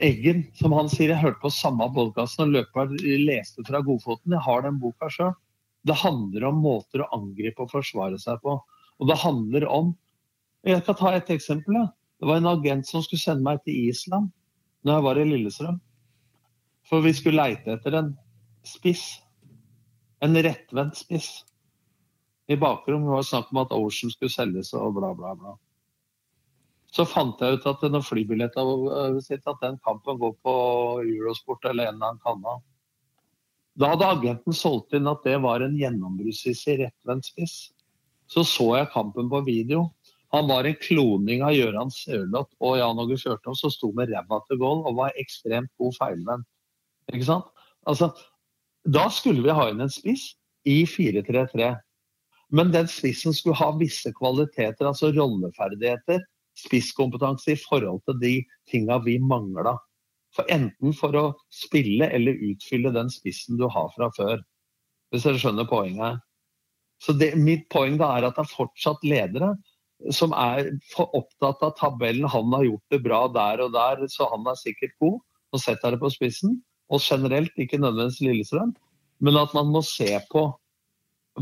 Eggen, 0.00 0.46
som 0.56 0.72
han 0.72 0.88
sier, 0.88 1.10
jeg 1.12 1.20
hørte 1.20 1.42
på 1.42 1.50
samme 1.52 1.84
podkasten 1.92 2.46
og 2.46 2.54
løperen 2.54 2.96
leste 3.26 3.60
fra 3.68 3.82
Godfoten. 3.84 4.32
Jeg 4.32 4.44
har 4.46 4.62
den 4.64 4.78
boka 4.80 5.10
sjøl. 5.12 5.34
Det 5.84 5.96
handler 6.00 6.46
om 6.48 6.62
måter 6.64 7.04
å 7.04 7.08
angripe 7.18 7.66
og 7.66 7.72
forsvare 7.74 8.16
seg 8.20 8.40
på. 8.40 8.54
Og 9.00 9.08
det 9.08 9.22
handler 9.22 9.66
om 9.68 9.96
Jeg 10.66 10.84
kan 10.84 10.94
ta 10.94 11.14
et 11.16 11.30
eksempel. 11.32 11.78
Ja. 11.78 11.86
Det 12.20 12.28
var 12.28 12.36
en 12.36 12.50
agent 12.50 12.84
som 12.86 13.00
skulle 13.00 13.22
sende 13.22 13.46
meg 13.46 13.62
til 13.64 13.88
Island 13.88 14.28
når 14.84 14.92
jeg 14.94 15.04
var 15.06 15.18
i 15.20 15.24
Lillestrøm. 15.24 15.78
For 16.84 17.00
vi 17.04 17.14
skulle 17.16 17.40
leite 17.40 17.72
etter 17.72 17.96
en 17.96 18.10
spiss. 18.66 19.22
En 20.20 20.36
rettvendt 20.36 21.00
spiss. 21.00 21.30
I 22.50 22.58
bakrommet 22.60 23.08
var 23.08 23.22
det 23.22 23.30
snakk 23.30 23.52
om 23.54 23.62
at 23.62 23.72
Ocean 23.72 24.12
skulle 24.12 24.32
selges 24.32 24.74
og 24.76 24.98
bla, 24.98 25.14
bla, 25.16 25.32
bla. 25.38 25.54
Så 26.90 27.06
fant 27.06 27.40
jeg 27.40 27.56
ut 27.56 27.66
at 27.70 27.84
når 27.86 28.02
flybilletta 28.02 28.64
sitt, 29.22 29.46
at 29.46 29.60
den 29.62 29.78
kampen 29.86 30.18
går 30.18 30.34
på 30.42 30.54
Eurosport 31.06 31.64
eller 31.70 31.88
en 31.88 31.94
eller 31.94 32.10
annen 32.10 32.24
kanal. 32.24 32.62
Da 33.78 33.92
hadde 33.92 34.08
agenten 34.12 34.56
solgt 34.56 34.96
inn 34.98 35.08
at 35.08 35.22
det 35.24 35.36
var 35.44 35.62
en 35.62 35.76
gjennombruddssissig 35.78 36.80
rettvendt 36.82 37.30
spiss. 37.30 37.54
Så 38.30 38.44
så 38.46 38.66
jeg 38.78 38.92
kampen 38.94 39.30
på 39.30 39.42
video. 39.46 39.88
Han 40.30 40.46
var 40.46 40.66
en 40.66 40.78
kloning 40.78 41.42
av 41.42 41.56
Gøran 41.56 41.90
Sørloth 41.90 42.54
og 42.62 42.76
Jan 42.78 43.00
Åge 43.02 43.18
Fjørtoft 43.18 43.58
som 43.58 43.72
sto 43.74 43.90
med 43.96 44.12
ræva 44.12 44.38
til 44.46 44.60
gold 44.60 44.84
og 44.86 44.98
var 45.00 45.16
ekstremt 45.18 45.72
god 45.80 45.96
feilvenn. 45.98 46.44
Ikke 47.10 47.26
sant? 47.26 47.48
Altså, 47.90 48.12
da 48.86 49.08
skulle 49.10 49.42
vi 49.42 49.56
ha 49.56 49.66
inn 49.72 49.82
en 49.82 49.90
spiss 49.90 50.28
i 50.68 50.84
4-3-3. 50.86 51.72
Men 52.54 52.70
den 52.74 52.86
spissen 52.90 53.34
skulle 53.34 53.58
ha 53.58 53.72
visse 53.78 54.12
kvaliteter, 54.14 54.86
altså 54.86 55.10
rolleferdigheter, 55.14 56.22
spisskompetanse 56.58 57.54
i 57.54 57.58
forhold 57.58 58.02
til 58.06 58.18
de 58.22 58.34
tinga 58.70 59.00
vi 59.02 59.18
mangla. 59.22 59.74
For 60.34 60.46
enten 60.54 60.94
for 60.94 61.16
å 61.18 61.26
spille 61.50 62.06
eller 62.14 62.38
utfylle 62.52 62.94
den 62.94 63.10
spissen 63.10 63.58
du 63.58 63.66
har 63.70 63.90
fra 63.96 64.10
før. 64.14 64.42
Hvis 65.10 65.26
dere 65.26 65.42
skjønner 65.42 65.66
poenget 65.66 66.04
her. 66.04 66.18
Så 67.00 67.14
det, 67.16 67.32
mitt 67.40 67.68
poeng 67.72 67.96
da 68.00 68.12
er 68.16 68.28
at 68.28 68.36
det 68.36 68.44
er 68.44 68.54
fortsatt 68.54 69.04
ledere 69.06 69.54
som 70.16 70.32
er 70.36 70.70
opptatt 70.96 71.62
av 71.64 71.74
tabellen. 71.78 72.28
Han 72.28 72.52
har 72.56 72.64
gjort 72.66 72.94
det 72.94 73.02
bra 73.04 73.20
der 73.32 73.64
og 73.64 73.74
der, 73.76 74.06
så 74.08 74.28
han 74.32 74.46
er 74.48 74.58
sikkert 74.60 74.96
god. 75.02 75.20
Og 75.50 75.62
setter 75.62 75.94
det 75.94 76.00
på 76.00 76.12
spissen. 76.12 76.60
Og 76.90 77.02
generelt, 77.02 77.52
ikke 77.58 77.78
nødvendigvis 77.78 78.20
Lillestrøm, 78.24 78.74
men 79.20 79.36
at 79.38 79.52
man 79.54 79.70
må 79.70 79.82
se 79.86 80.10
på 80.30 80.46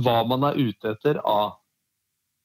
hva 0.05 0.19
man 0.29 0.45
er 0.45 0.59
ute 0.59 0.93
etter 0.93 1.21
av 1.25 1.57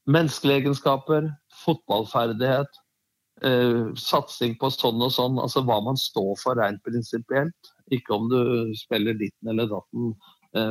menneskelige 0.10 0.64
egenskaper, 0.64 1.28
fotballferdighet, 1.64 2.80
eh, 3.44 3.92
satsing 4.00 4.56
på 4.60 4.70
sånn 4.74 5.02
og 5.04 5.12
sånn. 5.16 5.40
Altså 5.42 5.64
hva 5.68 5.80
man 5.84 6.00
står 6.00 6.36
for 6.42 6.60
rent 6.60 6.84
prinsipielt. 6.88 7.74
Ikke 7.92 8.16
om 8.16 8.30
du 8.32 8.72
spiller 8.80 9.18
ditten 9.20 9.52
eller 9.52 9.68
datten 9.72 10.14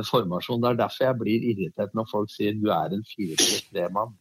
formasjon. 0.07 0.61
Det 0.63 0.69
er 0.73 0.81
derfor 0.83 1.07
jeg 1.09 1.17
blir 1.21 1.47
irritert 1.53 1.95
når 1.97 2.07
folk 2.11 2.29
sier 2.31 2.53
du 2.59 2.69
er 2.71 2.93
en 2.95 3.03
4-3-mann. 3.13 4.13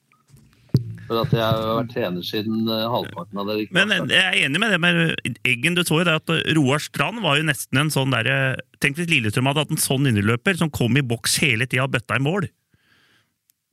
For 1.09 1.19
at 1.25 1.33
jeg 1.35 1.43
har 1.43 1.63
vært 1.83 1.91
trener 1.93 2.25
siden 2.25 2.63
eh, 2.71 2.85
halvparten 2.89 3.41
av 3.43 3.49
det. 3.51 3.57
Men 3.75 3.91
jeg 4.09 4.23
er 4.23 4.37
enig 4.47 4.61
med 4.63 4.71
det 4.73 4.79
med 4.81 5.37
Eggen. 5.45 5.75
Du 5.77 5.83
så 5.85 5.99
jo 6.01 6.07
det 6.09 6.15
at 6.21 6.33
Roar 6.57 6.81
Strand 6.81 7.21
var 7.25 7.37
jo 7.41 7.45
nesten 7.49 7.81
en 7.83 7.91
sånn 7.93 8.15
derre 8.15 8.57
Tenk 8.83 8.97
hvis 8.99 9.11
Lillestrøm 9.11 9.51
hadde 9.51 9.65
hatt 9.67 9.75
en 9.75 9.83
sånn 9.83 10.07
innerløper 10.09 10.57
som 10.59 10.71
kom 10.73 10.97
i 10.99 11.05
boks 11.07 11.37
hele 11.43 11.67
tida 11.71 11.85
og 11.89 11.93
bøtta 11.95 12.17
i 12.19 12.23
mål. 12.25 12.49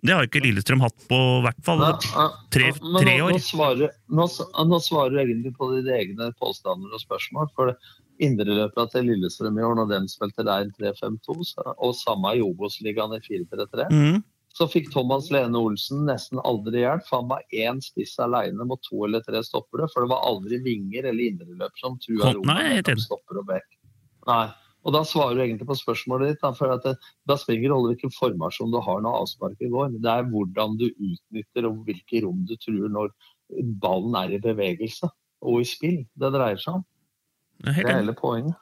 Det 0.05 0.13
har 0.15 0.27
ikke 0.27 0.39
Lillestrøm 0.45 0.79
hatt 0.83 0.95
på 1.09 1.17
hvert 1.43 1.57
fall 1.65 1.81
Ja, 1.83 1.93
ja. 2.15 2.27
tre, 2.55 2.69
tre 3.01 3.15
år. 3.23 3.33
Nå 3.35 3.39
svarer, 3.43 3.89
nå, 4.07 4.27
s- 4.31 4.53
nå 4.69 4.77
svarer 4.85 5.23
egentlig 5.25 5.51
på 5.57 5.67
dine 5.75 5.97
egne 5.97 6.29
påstander 6.39 6.93
og 6.95 7.01
spørsmål. 7.03 7.49
For 7.57 7.73
indreløperne 8.23 8.91
til 8.91 9.07
Lillestrøm 9.09 9.57
i 9.59 9.65
år, 9.65 9.77
når 9.79 9.89
de 9.93 9.99
spilte 10.11 10.45
der 10.47 10.69
3-5-2, 10.77 11.37
og 11.71 11.95
samme 11.97 12.35
i 12.37 12.43
Obos-ligaen 12.43 13.15
i 13.17 13.21
4-3-3, 13.23 13.87
mm. 13.91 14.21
så 14.55 14.67
fikk 14.71 14.91
Thomas 14.93 15.29
Lene 15.33 15.59
Olsen 15.59 16.05
nesten 16.09 16.41
aldri 16.43 16.83
hjelp. 16.83 17.07
Han 17.13 17.29
var 17.31 17.43
én 17.55 17.81
spiss 17.83 18.17
alene 18.23 18.67
mot 18.67 18.81
to 18.85 19.05
eller 19.07 19.23
tre 19.25 19.43
stoppere. 19.45 19.89
For 19.93 20.05
det 20.05 20.13
var 20.13 20.25
aldri 20.27 20.61
vinger 20.65 21.11
eller 21.11 21.31
indreløp 21.31 21.79
som 21.81 21.99
trua 22.03 22.33
enig. 22.33 22.97
stopper 23.05 23.43
og 23.43 23.47
bekk. 23.53 23.69
Nei. 24.29 24.47
Og 24.87 24.93
da 24.95 25.01
svarer 25.03 25.35
du 25.35 25.41
egentlig 25.43 25.67
på 25.67 25.75
spørsmålet 25.75 26.33
ditt. 26.33 26.45
For 26.57 26.71
at 26.71 26.85
det, 26.87 26.95
da 27.27 27.35
spiller 27.39 27.65
det 27.65 27.73
rolle 27.73 27.93
hvilken 27.93 28.13
formasjon 28.15 28.71
du 28.71 28.79
har 28.83 29.01
når 29.03 29.23
avsparket 29.23 29.73
går. 29.73 29.97
Det 29.99 30.13
er 30.13 30.29
hvordan 30.31 30.77
du 30.79 30.87
utnytter 30.87 31.67
og 31.67 31.81
hvilke 31.87 32.23
rom 32.25 32.45
du 32.47 32.55
truer 32.59 32.91
når 32.91 33.11
ballen 33.83 34.15
er 34.19 34.37
i 34.37 34.43
bevegelse 34.43 35.09
og 35.43 35.63
i 35.63 35.67
spill. 35.67 35.99
Det 36.19 36.31
dreier 36.35 36.61
seg 36.61 36.79
om. 36.79 36.87
Er 37.67 37.75
Det 37.75 37.85
er 37.85 37.99
hele 37.99 38.15
poenget. 38.15 38.55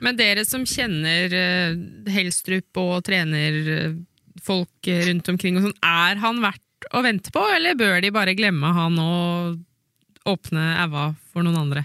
Men 0.00 0.16
dere 0.18 0.44
som 0.48 0.64
kjenner 0.66 1.34
eh, 1.36 1.76
Helstrup 2.10 2.80
og 2.80 3.04
trener 3.06 3.58
eh, 3.76 3.98
folk 4.42 4.88
eh, 4.88 5.04
rundt 5.10 5.28
omkring 5.32 5.58
og 5.58 5.68
sånn, 5.68 5.78
er 5.84 6.20
han 6.22 6.40
verdt 6.42 6.90
å 6.96 7.02
vente 7.04 7.32
på, 7.34 7.42
eller 7.54 7.78
bør 7.78 8.00
de 8.02 8.12
bare 8.14 8.36
glemme 8.38 8.72
han 8.74 8.96
og 9.02 10.30
åpne 10.30 10.66
æva 10.80 11.10
for 11.32 11.44
noen 11.44 11.60
andre? 11.60 11.84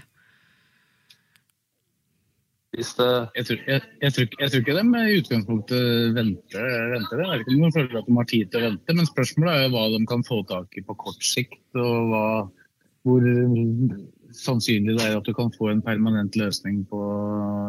Hvis 2.76 2.92
det 2.98 3.08
Jeg 3.38 3.46
tror, 3.48 3.60
jeg, 3.66 3.82
jeg, 4.02 4.12
tror, 4.12 4.26
jeg 4.40 4.50
tror 4.52 4.62
ikke 4.62 4.76
de 4.76 5.00
i 5.00 5.18
utgangspunktet 5.20 6.16
venter, 6.16 6.66
venter 6.92 7.20
det. 7.20 7.28
Jeg 7.28 7.30
vet 7.30 7.46
ikke 7.46 7.54
om 7.56 7.62
de 7.62 7.76
føler 7.76 8.00
at 8.00 8.08
de 8.08 8.16
har 8.16 8.28
tid 8.32 8.50
til 8.50 8.60
å 8.60 8.66
vente, 8.66 8.96
men 8.98 9.08
spørsmålet 9.08 9.54
er 9.54 9.62
jo 9.64 9.72
hva 9.76 9.84
de 9.94 10.00
kan 10.10 10.26
få 10.26 10.42
tak 10.50 10.76
i 10.76 10.84
på 10.84 10.96
kort 11.00 11.24
sikt. 11.24 11.62
Og 11.80 12.10
hva, 12.10 12.26
hvor 13.06 13.28
sannsynlig 14.40 14.96
det 14.98 15.04
er 15.06 15.16
at 15.18 15.26
du 15.26 15.32
kan 15.36 15.52
få 15.54 15.70
en 15.72 15.82
permanent 15.84 16.36
løsning 16.38 16.82
på 16.90 17.00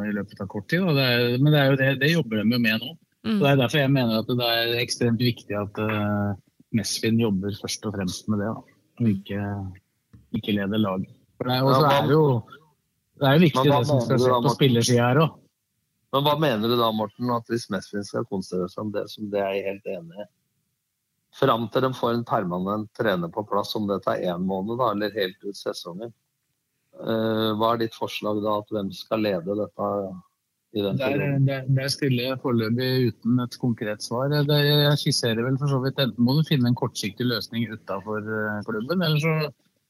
i 0.07 0.13
løpet 0.15 0.41
av 0.43 0.49
kort 0.51 0.67
tid. 0.71 0.85
Det 0.97 1.03
er, 1.03 1.37
men 1.41 1.53
det, 1.53 1.59
er 1.61 1.71
jo 1.71 1.79
det, 1.79 1.89
det 2.03 2.11
jobber 2.13 2.41
de 2.41 2.57
jo 2.57 2.61
med 2.63 2.83
nå. 2.83 2.93
Mm. 3.27 3.37
Så 3.37 3.39
Det 3.43 3.49
er 3.51 3.61
derfor 3.61 3.81
jeg 3.81 3.93
mener 3.93 4.21
at 4.21 4.29
det 4.29 4.49
er 4.53 4.75
ekstremt 4.81 5.23
viktig 5.23 5.57
at 5.59 5.81
uh, 5.83 6.37
Mesvin 6.77 7.19
jobber 7.19 7.55
først 7.61 7.87
og 7.89 7.97
fremst 7.97 8.29
med 8.31 8.43
det, 8.43 8.51
da. 8.53 8.77
og 9.01 9.09
ikke, 9.11 9.41
ikke 10.39 10.55
leder 10.59 10.83
laget. 10.83 11.11
For 11.37 11.49
det 11.49 11.57
er, 11.57 11.67
også 11.67 11.81
Ja, 11.81 11.89
hva- 11.89 12.03
er 12.03 12.13
jo 12.13 12.23
det 13.17 13.27
er 13.27 13.33
jo 13.37 13.43
viktig 13.47 13.65
det 13.65 13.83
som 13.89 14.01
skal 14.05 14.19
skje 14.21 14.39
på 14.45 14.55
spillersida 14.55 15.05
her 15.09 15.21
òg. 15.25 15.37
Men 16.13 16.23
hva 16.23 16.33
mener 16.39 16.71
du 16.71 16.77
da, 16.79 16.91
Morten, 16.95 17.31
at 17.35 17.49
hvis 17.51 17.67
Mesvin 17.73 18.05
skal 18.07 18.27
konsentrere 18.29 18.69
seg 18.71 18.85
om 18.85 18.91
det, 18.93 19.03
som 19.11 19.31
det 19.33 19.41
er 19.43 19.57
jeg 19.57 19.65
helt 19.71 19.89
enig 19.97 20.21
i? 20.23 20.27
Fram 21.37 21.67
til 21.73 21.83
de 21.83 21.89
får 21.93 22.13
en 22.15 22.23
permanent 22.25 22.87
trener 22.97 23.29
på 23.33 23.43
plass, 23.49 23.75
om 23.75 23.89
det 23.89 23.99
tar 24.05 24.21
én 24.23 24.45
måned 24.47 24.79
da, 24.79 24.93
eller 24.93 25.17
helt 25.17 25.43
ut 25.43 25.57
sesongen. 25.59 26.13
Eh, 26.97 27.49
hva 27.59 27.73
er 27.75 27.83
ditt 27.83 27.97
forslag 27.97 28.39
da, 28.41 28.57
at 28.61 28.71
hvem 28.73 28.89
skal 28.95 29.21
lede 29.21 29.57
dette 29.59 29.89
i 30.77 30.83
den 30.83 30.97
Der, 30.99 31.19
der, 31.45 31.67
der 31.77 31.91
stiller 31.93 32.31
jeg 32.31 32.39
foreløpig 32.41 32.89
uten 33.11 33.41
et 33.43 33.57
konkret 33.61 34.03
svar. 34.03 34.33
Det, 34.33 34.57
jeg 34.65 34.99
skisserer 35.03 35.45
vel 35.45 35.59
for 35.61 35.71
så 35.71 35.79
vidt 35.83 36.01
enten 36.01 36.25
må 36.25 36.35
du 36.37 36.43
finne 36.47 36.71
en 36.71 36.77
kortsiktig 36.77 37.27
løsning 37.29 37.67
utafor 37.69 38.25
klubben, 38.67 39.03
eller 39.05 39.21
så, 39.21 39.35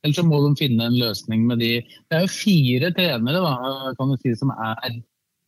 eller 0.03 0.17
så 0.19 0.25
må 0.27 0.41
de 0.43 0.51
finne 0.59 0.89
en 0.89 0.99
løsning 0.99 1.45
med 1.47 1.63
de 1.63 1.71
Det 1.81 2.17
er 2.17 2.25
jo 2.25 2.33
fire 2.35 2.91
trenere 2.97 3.43
da, 3.45 3.53
kan 3.97 4.11
du 4.11 4.19
si, 4.19 4.35
som 4.35 4.51
er 4.53 4.99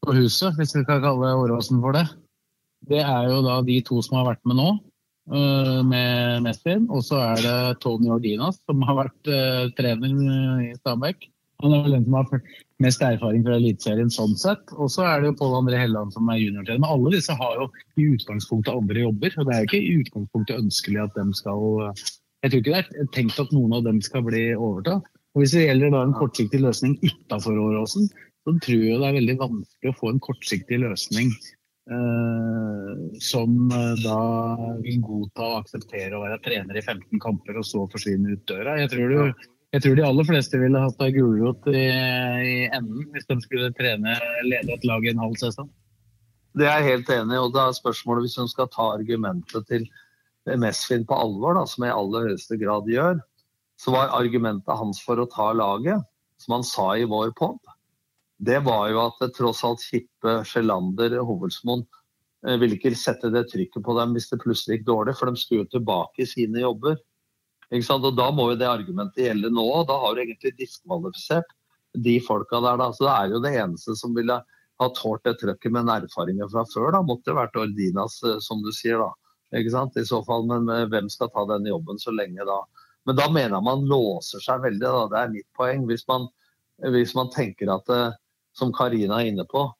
på 0.05 0.15
huset, 0.15 0.55
hvis 0.57 0.77
vi 0.77 0.85
kan 0.87 1.03
kalle 1.03 1.35
Åråsen 1.43 1.81
for 1.83 1.97
det. 1.97 2.05
Det 2.87 3.01
er 3.03 3.27
jo 3.27 3.41
da 3.43 3.59
de 3.67 3.81
to 3.83 3.99
som 4.05 4.21
har 4.21 4.29
vært 4.29 4.47
med 4.47 4.55
nå, 4.55 4.69
øh, 5.35 5.81
med 5.83 6.39
Messin. 6.45 6.87
Og 6.87 7.03
så 7.03 7.19
er 7.33 7.43
det 7.43 7.81
Tony 7.83 8.07
Ordinas, 8.15 8.61
som 8.63 8.79
har 8.87 8.95
vært 9.03 9.33
trener 9.75 10.63
i 10.63 10.71
Stabæk. 10.79 11.27
Han 11.63 11.75
er 11.75 11.83
vel 11.83 11.97
den 11.97 12.05
som 12.05 12.15
har 12.15 12.43
mest 12.83 13.01
erfaring 13.03 13.43
fra 13.43 13.57
Eliteserien 13.59 14.11
sånn 14.13 14.37
sett. 14.39 14.71
Og 14.79 14.91
så 14.93 15.03
er 15.03 15.19
det 15.19 15.31
jo 15.31 15.37
Pål 15.41 15.57
André 15.57 15.81
Helland 15.81 16.15
som 16.15 16.29
er 16.31 16.39
juniortrener. 16.39 16.79
Men 16.79 16.93
alle 16.93 17.13
disse 17.17 17.35
har 17.35 17.59
jo 17.59 17.67
i 17.99 18.07
utgangspunktet 18.15 18.71
andre 18.71 19.03
jobber. 19.03 19.35
Og 19.35 19.49
det 19.49 19.55
er 19.55 19.61
jo 19.61 19.69
ikke 19.69 19.81
i 19.83 19.99
utgangspunktet 19.99 20.63
ønskelig 20.63 21.03
at 21.03 21.19
dem 21.19 21.35
skal 21.35 21.93
Jeg 22.39 22.51
tror 22.51 22.61
ikke 22.61 22.71
det 22.71 23.03
er 23.03 23.11
tenkt 23.11 23.41
at 23.43 23.51
noen 23.51 23.75
av 23.75 23.83
dem 23.83 23.99
skal 24.05 24.23
bli 24.23 24.45
overtatt. 24.55 25.07
Og 25.35 25.43
hvis 25.43 25.53
det 25.57 25.67
gjelder 25.67 25.91
da 25.93 26.05
en 26.07 26.15
kortsiktig 26.15 26.61
løsning 26.63 26.95
utafor 27.03 27.59
Åråsen, 27.59 28.07
så 28.47 28.55
tror 28.63 28.85
jeg 28.85 29.01
det 29.01 29.09
er 29.09 29.17
veldig 29.19 29.37
vanskelig 29.43 29.91
å 29.91 29.97
få 29.99 30.13
en 30.13 30.21
kortsiktig 30.23 30.79
løsning 30.81 31.33
eh, 31.91 32.93
som 33.21 33.57
eh, 33.75 33.99
da 34.01 34.21
vil 34.79 35.03
godta 35.03 35.45
og 35.45 35.57
akseptere 35.59 36.15
å 36.15 36.23
være 36.23 36.39
trener 36.47 36.79
i 36.79 36.85
15 36.85 37.21
kamper 37.21 37.59
og 37.59 37.67
så 37.67 37.83
forsvinne 37.91 38.37
ut 38.37 38.47
døra. 38.49 38.79
Jeg 38.79 38.93
tror, 38.95 39.13
du, 39.13 39.49
jeg 39.75 39.83
tror 39.83 39.97
de 39.97 40.05
aller 40.05 40.25
fleste 40.25 40.59
ville 40.61 40.81
hatt 40.81 41.01
ei 41.05 41.13
gulrot 41.13 41.67
i, 41.69 41.85
i 41.85 42.53
enden 42.73 43.05
hvis 43.13 43.27
de 43.29 43.37
skulle 43.43 43.71
trene 43.77 44.15
lede 44.47 44.75
et 44.75 44.87
lag 44.87 45.05
i 45.05 45.11
en 45.13 45.21
halv 45.21 45.37
sesong. 45.41 45.69
Det 46.57 46.65
er 46.65 46.79
jeg 46.81 46.95
helt 46.95 47.11
enig 47.13 47.35
i. 47.37 47.41
og 47.41 47.53
da 47.53 47.67
er 47.69 47.77
spørsmålet 47.77 48.25
Hvis 48.25 48.39
hun 48.41 48.49
skal 48.49 48.69
ta 48.73 48.87
argumentet 48.95 49.67
til 49.69 49.85
Mesfin 50.57 51.05
på 51.05 51.13
alvor, 51.13 51.59
da, 51.59 51.65
som 51.69 51.85
jeg 51.85 51.93
i 51.93 51.99
aller 51.99 52.31
høyeste 52.31 52.57
grad 52.57 52.87
gjør, 52.89 53.19
så 53.79 53.93
var 53.93 54.15
argumentet 54.17 54.79
hans 54.79 55.01
for 55.05 55.21
å 55.21 55.27
ta 55.29 55.51
laget, 55.53 56.01
som 56.41 56.57
han 56.57 56.65
sa 56.65 56.87
i 56.97 57.05
vår 57.07 57.35
pod, 57.37 57.59
det 58.39 58.61
var 58.63 58.87
jo 58.89 59.01
at 59.03 59.21
tross 59.35 59.61
alt 59.67 59.83
Kippe, 59.83 60.39
Sjelander, 60.47 61.17
Hovelsmoen 61.27 61.83
eh, 62.47 62.55
ville 62.59 62.77
ikke 62.77 62.95
sette 62.97 63.31
det 63.33 63.45
trykket 63.51 63.83
på 63.83 63.95
dem 63.97 64.15
hvis 64.15 64.29
det 64.31 64.39
plutselig 64.41 64.79
gikk 64.79 64.87
dårlig, 64.87 65.15
for 65.19 65.29
de 65.29 65.39
skulle 65.41 65.65
jo 65.65 65.73
tilbake 65.75 66.23
i 66.23 66.29
sine 66.29 66.63
jobber. 66.63 66.95
Og 67.71 68.15
Da 68.17 68.31
må 68.33 68.49
jo 68.51 68.57
det 68.57 68.67
argumentet 68.67 69.25
gjelde 69.27 69.51
nå, 69.53 69.65
da 69.85 69.97
har 70.01 70.15
du 70.15 70.21
egentlig 70.23 70.55
diskvalifisert 70.57 71.45
de 71.93 72.19
folka 72.19 72.61
der. 72.61 72.77
da. 72.77 72.91
Så 72.91 73.05
det 73.05 73.13
er 73.13 73.33
jo 73.33 73.41
det 73.43 73.53
eneste 73.61 73.95
som 73.95 74.15
ville 74.15 74.41
ha 74.79 74.89
tålt 74.95 75.23
det 75.23 75.39
trøkket 75.41 75.71
med 75.71 75.81
en 75.85 76.03
erfaring 76.03 76.39
fra 76.49 76.65
før. 76.73 76.91
da, 76.91 77.01
Måtte 77.01 77.35
vært 77.35 77.57
Ordinas, 77.59 78.21
eh, 78.23 78.39
som 78.39 78.63
du 78.63 78.71
sier. 78.71 78.97
da. 78.97 79.11
Ikke 79.59 79.71
sant? 79.71 79.97
I 79.97 80.05
så 80.05 80.23
fall, 80.25 80.45
Men 80.47 80.69
eh, 80.69 80.85
hvem 80.87 81.09
skal 81.09 81.29
ta 81.29 81.45
den 81.45 81.65
jobben 81.65 81.99
så 81.99 82.11
lenge 82.11 82.45
da? 82.45 82.61
Men 83.05 83.15
da 83.15 83.29
mener 83.29 83.57
jeg 83.57 83.63
man 83.63 83.85
låser 83.85 84.39
seg 84.39 84.61
veldig. 84.61 84.79
da, 84.79 85.07
Det 85.07 85.17
er 85.17 85.29
mitt 85.29 85.47
poeng. 85.57 85.85
Hvis 85.85 86.07
man, 86.07 86.27
hvis 86.81 87.15
man 87.15 87.29
tenker 87.29 87.73
at, 87.75 87.89
eh, 87.89 88.11
som 88.53 88.71
Karina 88.73 89.21
er 89.21 89.31
inne 89.31 89.45
på, 89.45 89.71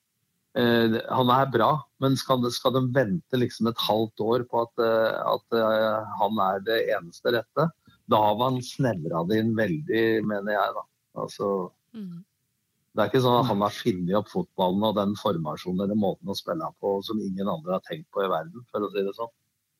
han 0.57 1.29
er 1.29 1.51
bra, 1.53 1.69
men 2.01 2.15
skal, 2.17 2.41
skal 2.51 2.73
de 2.73 2.85
vente 2.95 3.37
liksom 3.37 3.69
et 3.69 3.83
halvt 3.85 4.23
år 4.25 4.45
på 4.49 4.63
at, 4.63 4.81
eh, 4.81 5.19
at 5.33 5.57
eh, 5.57 6.15
han 6.21 6.41
er 6.45 6.63
det 6.65 6.79
eneste 6.95 7.35
rette? 7.35 7.67
Da 8.09 8.21
har 8.23 8.39
man 8.39 8.57
snevra 8.65 9.21
det 9.29 9.43
inn 9.43 9.53
veldig, 9.57 10.05
mener 10.25 10.55
jeg. 10.55 10.73
da. 10.77 10.85
Altså, 11.21 11.49
det 11.93 13.03
er 13.03 13.11
ikke 13.11 13.21
sånn 13.21 13.37
at 13.43 13.49
han 13.51 13.61
har 13.61 13.75
funnet 13.75 14.15
opp 14.17 14.31
fotballen 14.31 14.87
og 14.87 14.95
den 14.97 15.13
formasjonen 15.19 15.85
eller 15.85 15.99
måten 15.99 16.31
å 16.33 16.37
spille 16.37 16.71
på 16.81 16.95
som 17.05 17.21
ingen 17.21 17.51
andre 17.51 17.77
har 17.77 17.85
tenkt 17.85 18.09
på 18.09 18.25
i 18.25 18.31
verden, 18.31 18.65
for 18.71 18.85
å 18.85 18.89
si 18.89 19.05
det 19.05 19.13
sånn. 19.17 19.31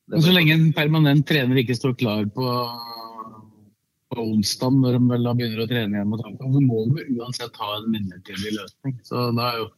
Det 0.06 0.16
Men 0.16 0.24
så 0.26 0.36
lenge 0.36 0.54
en 0.54 0.70
permanent 0.76 1.26
trener 1.26 1.60
ikke 1.62 1.78
står 1.78 1.96
klar 1.98 2.22
på, 2.34 2.46
på 4.10 4.22
onsdag, 4.22 4.78
når 4.78 4.96
de 4.96 5.02
vel 5.10 5.26
da 5.26 5.34
begynner 5.38 5.64
å 5.64 5.68
trene 5.70 5.98
igjen 5.98 6.10
mot 6.14 6.22
HamKam, 6.22 6.54
så 6.54 6.62
må 6.62 6.86
de 6.94 7.08
uansett 7.18 7.60
ha 7.62 7.74
en 7.80 7.90
midlertidig 7.90 8.54
løsning. 8.60 8.96
Så 9.06 9.26
da 9.34 9.50
er 9.50 9.60
jo 9.64 9.68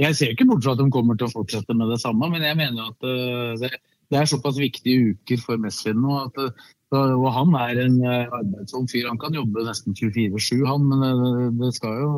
Jeg 0.00 0.16
ser 0.16 0.32
ikke 0.32 0.48
bort 0.48 0.64
fra 0.64 0.72
at 0.72 0.80
de 0.80 0.88
kommer 0.92 1.16
til 1.18 1.28
å 1.28 1.34
fortsette 1.34 1.76
med 1.76 1.90
det 1.92 2.00
samme, 2.00 2.30
men 2.32 2.44
jeg 2.44 2.56
mener 2.56 2.88
at 2.88 3.04
eh, 3.04 3.56
det, 3.60 3.70
det 4.08 4.20
er 4.20 4.28
såpass 4.30 4.60
viktige 4.60 5.12
uker 5.12 5.42
for 5.42 5.60
Mesvin 5.60 6.00
nå. 6.00 6.22
at 6.24 6.40
eh, 6.46 6.68
og 6.90 7.28
han 7.36 7.52
er 7.54 7.82
en 7.84 7.98
eh, 8.02 8.32
arbeidsom 8.40 8.88
fyr. 8.90 9.10
Han 9.10 9.20
kan 9.20 9.36
jobbe 9.36 9.62
nesten 9.66 9.94
24-7, 9.94 10.64
han. 10.66 10.88
Men 10.90 11.58
det, 11.60 11.74
skal 11.76 12.00
jo 12.00 12.10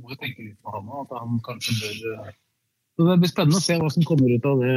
må 0.00 0.14
jo 0.14 0.18
tenke 0.18 0.48
litt 0.48 0.58
på 0.64 0.72
han 0.74 0.88
òg, 0.88 1.04
at 1.04 1.20
han 1.20 1.42
kanskje 1.46 1.76
bør 1.82 1.98
så 2.00 3.06
Det 3.06 3.16
blir 3.22 3.30
spennende 3.30 3.60
å 3.60 3.64
se 3.64 3.76
hva 3.80 3.88
som 3.92 4.04
kommer 4.04 4.32
ut 4.34 4.46
av 4.48 4.58
det, 4.60 4.72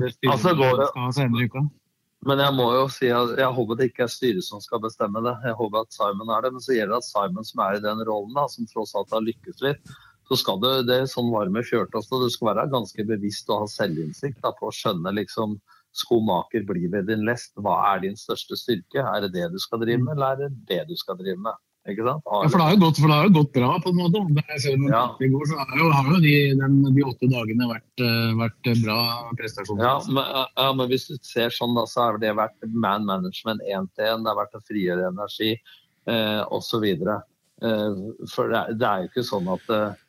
det 0.00 0.12
styret 0.14 0.32
Altså, 0.32 0.52
går 0.56 0.78
det- 0.78 0.86
skal 0.92 1.08
ha 1.08 1.16
senere 1.16 1.42
i 1.42 1.48
uka. 1.50 1.64
Men 2.28 2.40
jeg 2.44 2.52
må 2.52 2.66
jo 2.76 2.84
si 2.92 3.08
at 3.16 3.34
jeg 3.40 3.56
håper 3.56 3.76
det 3.80 3.88
ikke 3.90 4.04
er 4.04 4.12
styret 4.12 4.44
som 4.44 4.60
skal 4.60 4.80
bestemme 4.84 5.22
det. 5.24 5.34
Jeg 5.48 5.56
håper 5.56 5.80
at 5.80 5.96
Simon 5.96 6.32
er 6.36 6.44
det. 6.44 6.52
Men 6.52 6.64
så 6.64 6.76
gjelder 6.76 6.94
det 6.94 7.00
at 7.00 7.08
Simon 7.08 7.48
som 7.48 7.64
er 7.64 7.76
i 7.78 7.84
den 7.84 8.02
rollen, 8.08 8.34
da, 8.36 8.44
som 8.52 8.68
tross 8.68 8.92
alt 8.98 9.12
har 9.16 9.24
lykkes 9.24 9.62
litt, 9.64 9.92
så 10.30 10.38
skal 10.38 10.60
det, 10.62 10.72
det 10.86 11.00
sånn 11.10 11.32
var 11.32 11.48
det 11.48 11.56
med 11.56 11.66
Fjørtoft 11.66 12.12
også. 12.12 12.22
Du 12.22 12.30
skal 12.30 12.52
være 12.52 12.68
ganske 12.70 13.06
bevisst 13.08 13.50
og 13.50 13.64
ha 13.64 13.70
selvinnsikt 13.70 14.38
da, 14.44 14.52
på 14.54 14.68
å 14.70 14.74
skjønne 14.74 15.10
liksom 15.16 15.56
skomaker 15.98 16.62
blir 16.68 16.86
ved 16.92 17.08
din 17.10 17.24
lest. 17.26 17.50
Hva 17.58 17.80
er 17.90 18.04
din 18.04 18.14
største 18.18 18.54
styrke? 18.54 19.02
Er 19.02 19.24
det 19.26 19.32
det 19.34 19.48
du 19.50 19.58
skal 19.58 19.82
drive 19.82 20.04
med, 20.04 20.14
eller 20.14 20.36
er 20.36 20.44
det 20.44 20.52
det 20.70 20.84
du 20.92 20.94
skal 21.00 21.18
drive 21.18 21.40
med? 21.42 21.58
Ikke 21.88 22.04
sant? 22.04 22.22
Ja, 22.28 22.48
for 22.52 22.60
det 22.60 22.64
har 22.68 22.74
jo 22.76 22.80
gått, 22.84 22.98
for 23.00 23.08
det 23.10 23.16
har 23.16 23.26
jo 23.26 23.32
gått 23.38 23.52
bra, 23.56 23.70
på 23.82 23.90
en 23.90 23.98
måte. 23.98 24.20
Det 24.36 24.44
er, 24.44 24.58
selv 24.62 24.76
om 24.78 24.84
det 24.84 24.92
Ja. 24.92 25.02
det 25.18 25.30
går, 25.32 25.46
så 25.48 25.56
har 25.58 25.78
jo, 25.80 25.88
har 25.96 26.10
jo 26.12 26.20
de, 26.20 26.34
de, 26.60 26.92
de 26.94 27.04
åtte 27.08 27.30
dagene 27.32 27.68
vært, 27.70 28.04
eh, 28.04 28.34
vært 28.38 28.70
bra 28.84 28.98
prestasjoner. 29.40 29.82
Ja 29.86 29.94
men, 30.12 30.28
ja, 30.60 30.68
men 30.76 30.90
hvis 30.92 31.08
du 31.08 31.16
ser 31.26 31.50
sånn, 31.56 31.74
da, 31.74 31.86
så 31.88 32.04
har 32.04 32.20
det 32.22 32.36
vært 32.36 32.68
man 32.68 33.08
management 33.08 33.64
én 33.64 33.88
til 33.96 34.12
én. 34.12 34.22
Det 34.22 34.30
har 34.30 34.38
vært 34.42 34.60
å 34.60 34.62
frigjøre 34.68 35.08
energi 35.08 35.50
eh, 35.56 36.42
osv. 36.52 36.84
Eh, 36.84 37.98
for 38.28 38.52
det 38.52 38.60
er, 38.60 38.76
det 38.76 38.86
er 38.92 39.02
jo 39.02 39.10
ikke 39.10 39.26
sånn 39.32 39.48
at 39.56 39.74
eh, 39.74 40.06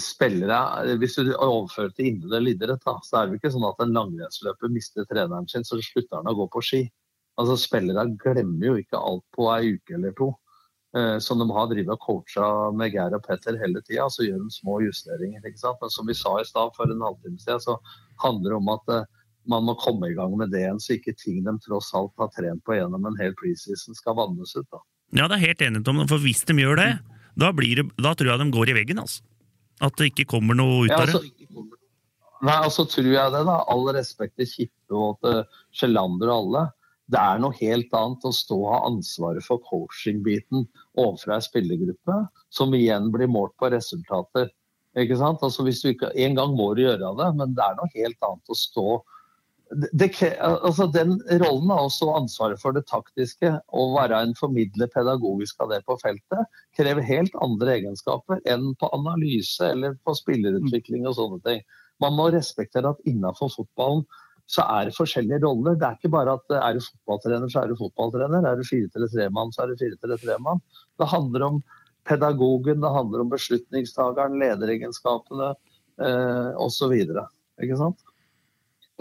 spillere 0.00 0.96
Hvis 1.00 1.16
du 1.18 1.32
overfører 1.32 1.92
til 1.94 2.12
individuell 2.12 2.52
idrett, 2.52 2.82
da, 2.84 2.98
så 3.04 3.20
er 3.20 3.28
det 3.28 3.40
ikke 3.40 3.52
sånn 3.54 3.66
at 3.68 3.82
en 3.84 3.96
langrennsløper 3.96 4.72
mister 4.72 5.06
treneren 5.10 5.48
sin, 5.50 5.66
så 5.66 5.80
slutter 5.82 6.20
han 6.20 6.30
å 6.30 6.36
gå 6.38 6.48
på 6.52 6.62
ski. 6.64 6.82
Altså 7.40 7.56
Spillere 7.58 8.06
glemmer 8.20 8.68
jo 8.68 8.78
ikke 8.80 9.00
alt 9.00 9.24
på 9.34 9.48
ei 9.54 9.74
uke 9.76 9.96
eller 9.98 10.14
to. 10.18 10.30
Eh, 10.94 11.18
som 11.18 11.40
de 11.42 11.48
har 11.50 11.66
drevet 11.66 11.90
og 11.90 12.02
coacha 12.04 12.46
med 12.78 12.94
Geir 12.94 13.16
og 13.16 13.24
Petter 13.26 13.58
hele 13.58 13.80
tida, 13.82 14.06
så 14.12 14.22
gjør 14.22 14.44
de 14.44 14.54
små 14.54 14.78
justeringer. 14.84 15.42
ikke 15.42 15.58
sant? 15.58 15.80
Men 15.82 15.90
som 15.90 16.06
vi 16.06 16.14
sa 16.14 16.36
i 16.38 16.46
stad 16.46 16.70
for 16.76 16.86
en 16.86 17.02
halvtime 17.02 17.40
siden, 17.42 17.62
så 17.64 17.74
handler 18.22 18.54
det 18.54 18.60
om 18.60 18.70
at 18.76 18.92
eh, 18.94 19.08
man 19.50 19.66
må 19.66 19.74
komme 19.80 20.08
i 20.08 20.14
gang 20.14 20.36
med 20.38 20.54
det 20.54 20.62
igjen, 20.62 20.78
så 20.80 20.94
ikke 20.94 21.16
ting 21.18 21.42
de 21.44 21.56
tross 21.66 21.90
alt 21.98 22.14
har 22.22 22.30
trent 22.36 22.62
på 22.64 22.78
gjennom 22.78 23.10
en 23.10 23.18
hel 23.18 23.34
preseason 23.40 23.98
skal 23.98 24.16
vannes 24.20 24.54
ut. 24.54 24.68
da. 24.70 24.80
Ja, 25.18 25.26
det 25.26 25.36
er 25.36 25.46
helt 25.48 25.66
enig 25.66 25.82
om 25.90 26.06
for 26.08 26.22
hvis 26.22 26.46
de 26.46 26.56
gjør 26.62 26.78
det, 26.78 26.90
da, 27.34 27.50
det, 27.50 27.88
da 27.98 28.14
tror 28.14 28.30
jeg 28.30 28.40
de 28.40 28.50
går 28.54 28.70
i 28.70 28.78
veggen. 28.78 29.02
altså. 29.02 29.26
At 29.82 29.96
det 29.98 30.12
ikke 30.12 30.28
kommer 30.36 30.54
noe 30.54 30.84
ut 30.84 30.90
Ja, 30.92 31.00
av 31.02 31.06
det. 31.10 31.14
altså, 31.18 31.64
nei, 32.44 32.56
altså 32.62 32.84
tror 32.86 33.10
jeg 33.10 33.32
det, 33.34 33.44
da. 33.48 33.56
All 33.72 33.88
respekt 33.96 34.36
til 34.38 34.46
Kippe 34.46 34.94
og 34.94 35.18
til 35.24 35.40
Sjelander 35.74 36.30
og 36.30 36.36
alle. 36.44 36.64
Det 37.10 37.20
er 37.20 37.40
noe 37.42 37.52
helt 37.58 37.92
annet 37.92 38.24
å 38.24 38.32
stå 38.32 38.56
og 38.62 38.70
ha 38.72 38.78
ansvaret 38.88 39.44
for 39.44 39.60
coaching-biten 39.68 40.64
overfor 40.96 41.34
ei 41.36 41.40
spillergruppe, 41.44 42.20
som 42.54 42.72
igjen 42.72 43.10
blir 43.12 43.28
målt 43.28 43.52
på 43.60 43.68
resultater. 43.74 44.48
Ikke 44.96 45.18
sant? 45.18 45.42
Altså 45.42 45.66
hvis 45.66 45.82
du 45.82 45.90
ikke, 45.90 46.12
En 46.14 46.34
gang 46.38 46.54
må 46.56 46.70
du 46.74 46.84
gjøre 46.86 47.10
det, 47.18 47.28
men 47.36 47.52
det 47.54 47.64
er 47.66 47.74
noe 47.76 47.90
helt 47.96 48.16
annet 48.24 48.48
å 48.48 48.56
stå 48.56 48.86
det, 49.74 50.08
altså 50.40 50.86
Den 50.92 51.16
rollen 51.42 51.70
har 51.72 51.86
også 51.86 52.10
ansvaret 52.16 52.60
for 52.62 52.76
det 52.76 52.84
taktiske. 52.90 53.52
Å 53.54 53.84
være 53.94 54.20
en 54.22 54.34
formidler 54.38 54.90
pedagogisk 54.92 55.62
av 55.64 55.72
det 55.74 55.80
på 55.88 55.96
feltet 56.02 56.60
krever 56.76 57.06
helt 57.06 57.34
andre 57.44 57.78
egenskaper 57.78 58.42
enn 58.50 58.72
på 58.80 58.90
analyse 58.96 59.72
eller 59.74 59.96
på 60.04 60.16
spillerutvikling 60.18 61.08
og 61.08 61.16
sånne 61.18 61.40
ting. 61.46 61.64
Man 62.02 62.16
må 62.18 62.28
respektere 62.34 62.90
at 62.94 63.02
innenfor 63.08 63.52
fotballen 63.54 64.04
så 64.50 64.64
er 64.68 64.88
det 64.88 64.96
forskjellige 64.96 65.40
roller. 65.44 65.76
Det 65.80 65.86
er 65.88 65.98
ikke 65.98 66.12
bare 66.12 66.34
at 66.36 66.56
er 66.58 66.76
du 66.76 66.84
fotballtrener, 66.84 67.48
så 67.48 67.62
er 67.62 67.70
du 67.70 67.78
fotballtrener. 67.80 68.44
Er 68.44 68.60
du 68.60 68.66
4-3-mann, 68.68 69.52
så 69.54 69.64
er 69.64 69.72
du 69.72 69.84
4-3-mann. 69.84 70.60
Det 71.00 71.08
handler 71.08 71.46
om 71.48 71.62
pedagogen, 72.04 72.82
det 72.82 72.90
handler 72.92 73.24
om 73.24 73.30
beslutningstakeren, 73.32 74.36
lederegenskapene 74.42 75.54
eh, 76.04 76.50
osv. 76.60 76.92
Ikke 77.64 77.78
sant? 77.80 78.04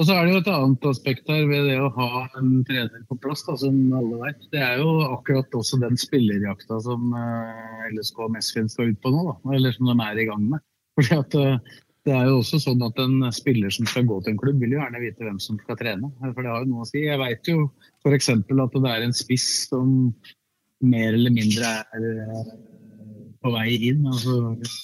Og 0.01 0.07
så 0.07 0.15
er 0.15 0.25
det 0.25 0.33
jo 0.33 0.41
et 0.41 0.49
annet 0.49 0.85
aspekt 0.89 1.27
her 1.29 1.43
ved 1.45 1.67
det 1.69 1.75
å 1.77 1.91
ha 1.93 2.23
en 2.39 2.63
trener 2.65 3.03
på 3.09 3.17
plass, 3.21 3.43
da, 3.45 3.53
som 3.61 3.75
alle 3.93 4.17
vet. 4.23 4.47
Det 4.53 4.61
er 4.65 4.81
jo 4.81 4.95
akkurat 5.05 5.53
også 5.59 5.77
den 5.83 5.99
spillerjakta 6.01 6.79
som 6.81 7.13
uh, 7.13 7.83
LSK 7.91 8.23
og 8.25 8.31
Mesfin 8.33 8.71
skal 8.71 8.89
ut 8.89 9.01
på 9.03 9.13
nå, 9.13 9.21
da, 9.29 9.35
eller 9.53 9.75
som 9.75 9.91
de 9.91 9.97
er 10.07 10.23
i 10.23 10.25
gang 10.31 10.47
med. 10.55 10.65
Fordi 10.97 11.19
at 11.19 11.37
uh, 11.37 11.77
det 12.09 12.15
er 12.17 12.25
jo 12.27 12.39
også 12.41 12.59
sånn 12.59 12.81
at 12.83 12.97
En 12.99 13.29
spiller 13.31 13.71
som 13.71 13.85
skal 13.87 14.09
gå 14.09 14.17
til 14.23 14.33
en 14.33 14.41
klubb, 14.41 14.57
vil 14.65 14.73
jo 14.75 14.81
gjerne 14.81 15.03
vite 15.03 15.27
hvem 15.27 15.37
som 15.43 15.61
skal 15.61 15.77
trene. 15.79 16.09
For 16.23 16.41
det 16.41 16.51
har 16.51 16.65
jo 16.65 16.71
noe 16.73 16.87
å 16.87 16.89
si. 16.89 17.05
Jeg 17.05 17.21
vet 17.21 17.53
jo 17.53 17.69
f.eks. 18.01 18.33
at 18.33 18.49
det 18.49 18.95
er 18.95 19.05
en 19.05 19.15
spiss 19.15 19.47
som 19.69 19.93
mer 20.83 21.13
eller 21.13 21.37
mindre 21.37 21.69
er 21.93 22.09
uh, 22.33 22.55
på 23.43 23.51
vei 23.53 23.73
inn. 23.89 24.05
altså 24.09 24.37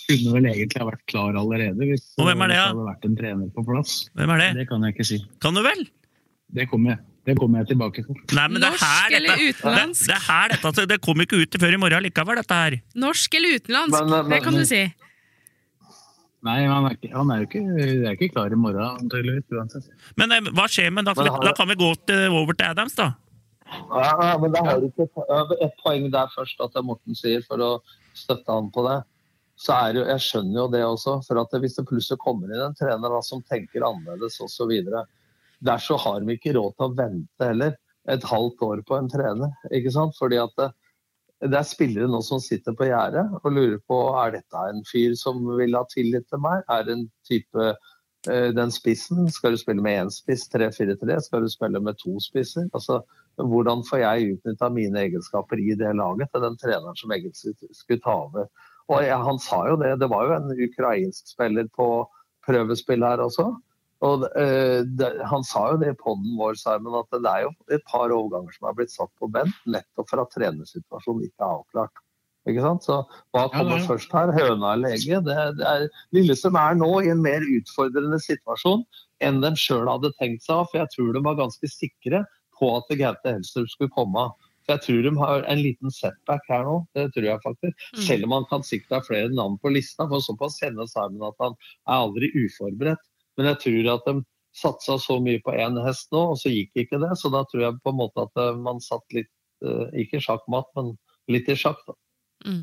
Kunne 0.10 0.34
vel 0.36 0.50
egentlig 0.52 0.82
ha 0.82 0.90
vært 0.90 1.06
klar 1.12 1.38
allerede 1.40 1.88
hvis 1.92 2.10
og 2.20 2.28
hvem 2.28 2.44
er 2.46 2.54
det, 2.54 2.58
ja? 2.60 2.66
det 2.68 2.76
hadde 2.76 2.90
vært 2.90 3.08
en 3.08 3.18
trener 3.22 3.54
på 3.56 3.66
plass. 3.68 3.96
Hvem 4.20 4.36
er 4.36 4.44
det? 4.44 4.50
Det 4.60 4.68
kan 4.72 4.86
jeg 4.86 4.96
ikke 4.96 5.08
si. 5.12 5.20
Kan 5.44 5.58
du 5.58 5.64
vel? 5.66 5.86
Det 6.60 6.66
kommer 6.70 6.96
jeg, 6.96 7.04
det 7.30 7.36
kommer 7.38 7.62
jeg 7.62 7.72
tilbake 7.74 8.04
til. 8.06 8.16
Nei, 8.34 8.48
men 8.50 8.64
Norsk 8.64 8.80
det 8.82 8.88
er 8.88 8.88
her, 8.88 9.18
eller 9.20 9.36
dette, 9.36 9.52
utenlandsk? 9.54 10.02
Det, 10.02 10.10
det 10.10 10.16
er 10.16 10.26
her 10.26 10.54
dette, 10.54 10.72
altså, 10.72 10.88
det 10.90 10.98
kommer 11.06 11.28
ikke 11.28 11.44
ut 11.44 11.60
før 11.62 11.76
i 11.78 11.84
morgen 11.84 12.06
likevel, 12.08 12.42
dette 12.42 12.64
her. 12.64 12.80
Norsk 13.06 13.38
eller 13.40 13.60
utenlandsk, 13.60 14.00
Men, 14.00 14.16
men, 14.16 14.34
det 14.34 14.42
kan 14.48 14.58
du 14.58 14.66
si. 14.68 14.82
Nei, 16.48 16.60
han 16.72 16.86
er, 16.88 16.94
ikke, 16.96 17.10
han 17.12 17.32
er 17.34 17.42
jo 17.42 17.48
ikke, 17.50 17.64
er 17.84 18.14
ikke 18.16 18.30
klar 18.32 18.54
i 18.56 18.60
morgen, 18.60 18.84
antakeligvis. 19.04 19.48
Uansett. 19.52 19.90
Men 20.20 20.32
eh, 20.32 20.52
hva 20.56 20.70
skjer 20.72 20.94
med 20.96 21.10
da? 21.10 21.16
Men 21.20 21.34
Da 21.44 21.52
kan 21.58 21.68
vi 21.68 21.76
gå 21.80 21.90
til, 22.08 22.30
over 22.32 22.56
til 22.56 22.70
Adams, 22.70 22.96
da. 22.96 23.12
Ja, 23.70 24.38
men 24.42 24.54
det 24.54 24.62
har 24.66 24.82
ikke 24.82 25.06
et 25.06 25.76
poeng 25.84 26.08
der 26.14 26.32
først, 26.34 26.62
at 26.64 26.74
det 26.74 26.86
Morten 26.88 27.18
sier, 27.18 27.44
for 27.46 27.62
å 27.62 27.72
støtte 28.20 28.56
han 28.56 28.70
på 28.76 28.86
det. 28.88 29.00
Så 29.60 29.76
er 29.76 30.00
jo, 30.00 30.06
Jeg 30.08 30.24
skjønner 30.24 30.62
jo 30.62 30.68
det 30.72 30.84
også. 30.86 31.20
for 31.28 31.42
at 31.42 31.60
Hvis 31.62 31.76
det 31.76 31.88
plutselig 31.88 32.20
kommer 32.24 32.52
inn 32.52 32.64
en 32.64 32.76
trener 32.76 33.12
da, 33.12 33.22
som 33.26 33.44
tenker 33.44 33.84
annerledes 33.84 34.40
osv., 34.44 34.72
der 35.60 35.78
så 35.84 35.98
har 36.00 36.24
vi 36.24 36.38
ikke 36.38 36.56
råd 36.56 36.76
til 36.78 36.86
å 36.86 36.96
vente 36.96 37.44
heller 37.44 37.76
et 38.10 38.24
halvt 38.24 38.62
år 38.64 38.84
på 38.88 38.96
en 38.96 39.10
trener. 39.12 39.52
ikke 39.76 39.92
sant? 39.92 40.16
Fordi 40.18 40.40
at 40.40 40.54
det, 40.58 40.70
det 41.52 41.60
er 41.60 41.68
spillere 41.68 42.08
nå 42.08 42.22
som 42.26 42.42
sitter 42.44 42.76
på 42.76 42.88
gjerdet 42.90 43.26
og 43.42 43.54
lurer 43.54 43.80
på 43.88 44.00
er 44.24 44.38
dette 44.38 44.66
en 44.72 44.84
fyr 44.88 45.16
som 45.20 45.40
vil 45.60 45.78
ha 45.78 45.86
tillit 45.92 46.28
til 46.32 46.42
meg. 46.44 46.64
Er 46.72 46.88
det 46.88 46.96
en 46.96 47.06
type 47.28 47.68
eh, 48.30 48.50
den 48.56 48.72
spissen, 48.76 49.28
Skal 49.32 49.56
du 49.56 49.62
spille 49.62 49.84
med 49.84 50.06
én 50.06 50.14
spiss, 50.14 50.48
3-4-3? 50.56 51.20
Skal 51.28 51.44
du 51.44 51.52
spille 51.52 51.84
med 51.84 52.00
to 52.00 52.18
spisser? 52.24 52.68
Altså, 52.74 53.02
Hvordan 53.40 53.86
får 53.88 54.02
jeg 54.04 54.34
utnytta 54.34 54.70
mine 54.74 55.06
egenskaper 55.06 55.62
i 55.64 55.76
det 55.80 55.94
laget 55.96 56.32
til 56.34 56.44
den 56.44 56.58
treneren 56.60 56.98
som 57.00 57.14
egentlig 57.16 57.56
skulle 57.78 58.04
ta 58.04 58.18
over? 58.28 58.50
Og 58.90 59.04
jeg, 59.06 59.18
Han 59.24 59.40
sa 59.40 59.64
jo 59.70 59.78
det, 59.80 59.96
det 60.02 60.10
var 60.12 60.28
jo 60.28 60.36
en 60.36 60.54
ukrainsk 60.68 61.32
spiller 61.36 61.70
på 61.78 61.88
prøvespill 62.48 63.06
her 63.06 63.22
også. 63.24 63.48
Og 64.02 64.26
uh, 64.26 64.82
det, 65.00 65.10
Han 65.30 65.44
sa 65.44 65.70
jo 65.74 65.80
det 65.82 65.94
i 65.94 65.98
poden 66.00 66.36
vår, 66.40 66.58
Simon, 66.60 67.00
at 67.02 67.16
det 67.16 67.32
er 67.32 67.48
jo 67.48 67.54
et 67.76 67.84
par 67.88 68.12
overganger 68.12 68.56
som 68.56 68.70
er 68.70 68.78
blitt 68.78 68.94
satt 68.96 69.12
på 69.20 69.30
bent, 69.32 69.56
nettopp 69.68 70.10
for 70.12 70.24
at 70.24 70.32
trenersituasjonen 70.36 71.28
ikke 71.28 71.44
er 71.44 71.58
avklart. 71.60 72.04
Ikke 72.48 72.64
sant? 72.64 72.86
Så 72.88 73.02
Hva 73.36 73.46
kommer 73.52 73.78
Ja, 73.78 73.84
er- 73.84 73.88
først 73.88 74.16
her, 74.16 74.32
høna 74.34 74.74
eller 74.74 74.96
egget? 74.96 75.26
Det, 75.28 75.38
det 75.60 75.68
er, 75.68 75.88
Lillestrøm 76.16 76.58
er 76.58 76.80
nå 76.80 76.92
i 77.04 77.12
en 77.12 77.22
mer 77.22 77.44
utfordrende 77.44 78.20
situasjon 78.24 78.86
enn 79.22 79.42
den 79.44 79.60
sjøl 79.60 79.90
hadde 79.92 80.14
tenkt 80.18 80.48
seg. 80.48 80.64
For 80.72 80.80
jeg 80.80 80.90
tror 80.96 81.14
de 81.14 81.24
var 81.28 81.38
ganske 81.38 81.70
sikre 81.70 82.24
på 82.60 82.70
at 82.78 82.94
Gaute 83.00 83.36
Helstrup 83.36 83.70
skulle 83.72 83.94
komme. 83.96 84.30
For 84.66 84.76
Jeg 84.76 84.86
tror 84.86 85.06
de 85.06 85.14
har 85.18 85.46
en 85.50 85.62
liten 85.64 85.94
setback 85.94 86.50
her 86.52 86.66
nå, 86.68 86.76
det 86.98 87.08
tror 87.16 87.30
jeg 87.32 87.44
faktisk. 87.46 87.86
Mm. 87.96 88.02
Selv 88.08 88.28
om 88.28 88.36
han 88.38 88.50
kan 88.52 88.66
sikkert 88.68 88.98
ha 88.98 89.06
flere 89.08 89.32
navn 89.34 89.56
på 89.62 89.72
lista, 89.74 90.06
for 90.10 90.22
såpass 90.22 90.60
kjenner 90.62 90.90
Simon 90.92 91.30
at 91.32 91.40
han 91.42 91.56
er 91.88 91.96
aldri 91.96 92.30
uforberedt. 92.36 93.02
Men 93.40 93.50
jeg 93.54 93.62
tror 93.64 93.94
at 93.96 94.10
de 94.10 94.22
satsa 94.60 94.98
så 95.00 95.20
mye 95.24 95.42
på 95.46 95.54
én 95.56 95.78
hest 95.86 96.10
nå, 96.14 96.26
og 96.34 96.40
så 96.42 96.52
gikk 96.52 96.84
ikke 96.84 97.00
det. 97.02 97.14
Så 97.20 97.32
da 97.34 97.46
tror 97.50 97.66
jeg 97.66 97.80
på 97.84 97.94
en 97.94 98.02
måte 98.02 98.26
at 98.28 98.42
eh, 98.42 98.58
man 98.60 98.82
satt 98.84 99.06
litt, 99.16 99.32
eh, 99.66 99.88
ikke 100.04 100.22
sjakkmatt, 100.24 100.70
men 100.78 100.94
litt 101.32 101.50
i 101.50 101.58
sjakk. 101.58 101.82
da. 101.88 101.98
Mm. 102.46 102.62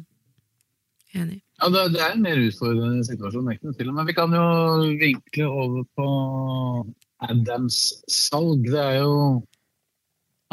Enig. 1.17 1.41
Ja, 1.63 1.69
det, 1.73 1.83
det 1.95 2.01
er 2.05 2.15
en 2.15 2.25
mer 2.25 2.41
utfordrende 2.43 3.05
situasjon, 3.09 3.51
ikke 3.53 3.69
noe 3.69 3.77
tvil. 3.79 3.93
Men 3.97 4.09
vi 4.09 4.17
kan 4.17 4.35
jo 4.37 4.47
vinkle 5.01 5.47
over 5.49 5.85
på 5.97 6.09
Adams 7.25 7.79
salg. 8.13 8.67
Det 8.69 8.83
er 8.83 8.99
jo 9.01 9.15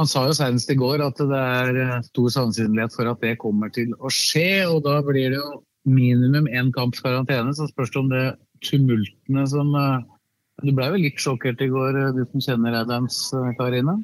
Han 0.04 0.10
sa 0.12 0.26
jo 0.28 0.34
senest 0.36 0.68
i 0.68 0.76
går 0.76 1.00
at 1.00 1.16
det 1.16 1.38
er 1.40 1.78
eh, 1.80 2.00
stor 2.10 2.32
sannsynlighet 2.36 2.92
for 2.92 3.08
at 3.08 3.22
det 3.24 3.38
kommer 3.40 3.70
til 3.72 3.94
å 4.04 4.10
skje. 4.12 4.66
Og 4.68 4.82
da 4.84 4.98
blir 5.00 5.32
det 5.32 5.38
jo 5.38 5.62
minimum 5.88 6.50
én 6.52 6.74
kamps 6.76 7.00
karantene. 7.06 7.54
Så 7.56 7.70
spørs 7.70 7.94
det 7.94 8.02
om 8.02 8.10
det 8.12 8.26
tumultene 8.68 9.46
som 9.48 9.72
eh, 9.80 10.04
Du 10.64 10.74
ble 10.76 10.90
vel 10.92 11.06
litt 11.06 11.24
sjokkert 11.24 11.64
i 11.64 11.70
går, 11.72 12.02
eh, 12.02 12.12
du 12.20 12.22
som 12.34 12.44
kjenner 12.50 12.76
Adams, 12.82 13.22
Karine? 13.56 13.96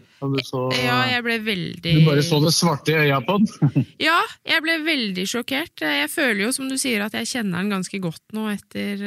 Så 0.47 0.69
Ja, 0.79 1.03
jeg 1.11 1.27
ble 1.27 1.37
veldig 1.43 1.97
Du 1.99 2.07
bare 2.07 2.23
så 2.23 2.39
det 2.47 2.55
svarte 2.55 2.95
i 2.95 3.03
øya 3.03 3.19
på 3.27 3.41
den? 3.43 3.85
Ja, 4.07 4.23
jeg 4.47 4.63
ble 4.63 4.79
veldig 4.87 5.29
sjokkert. 5.35 5.83
Jeg 5.83 6.15
føler 6.15 6.45
jo, 6.45 6.55
som 6.55 6.71
du 6.71 6.79
sier, 6.79 7.03
at 7.03 7.19
jeg 7.19 7.33
kjenner 7.35 7.59
han 7.59 7.75
ganske 7.75 8.05
godt 8.07 8.23
nå 8.31 8.47
etter 8.55 9.03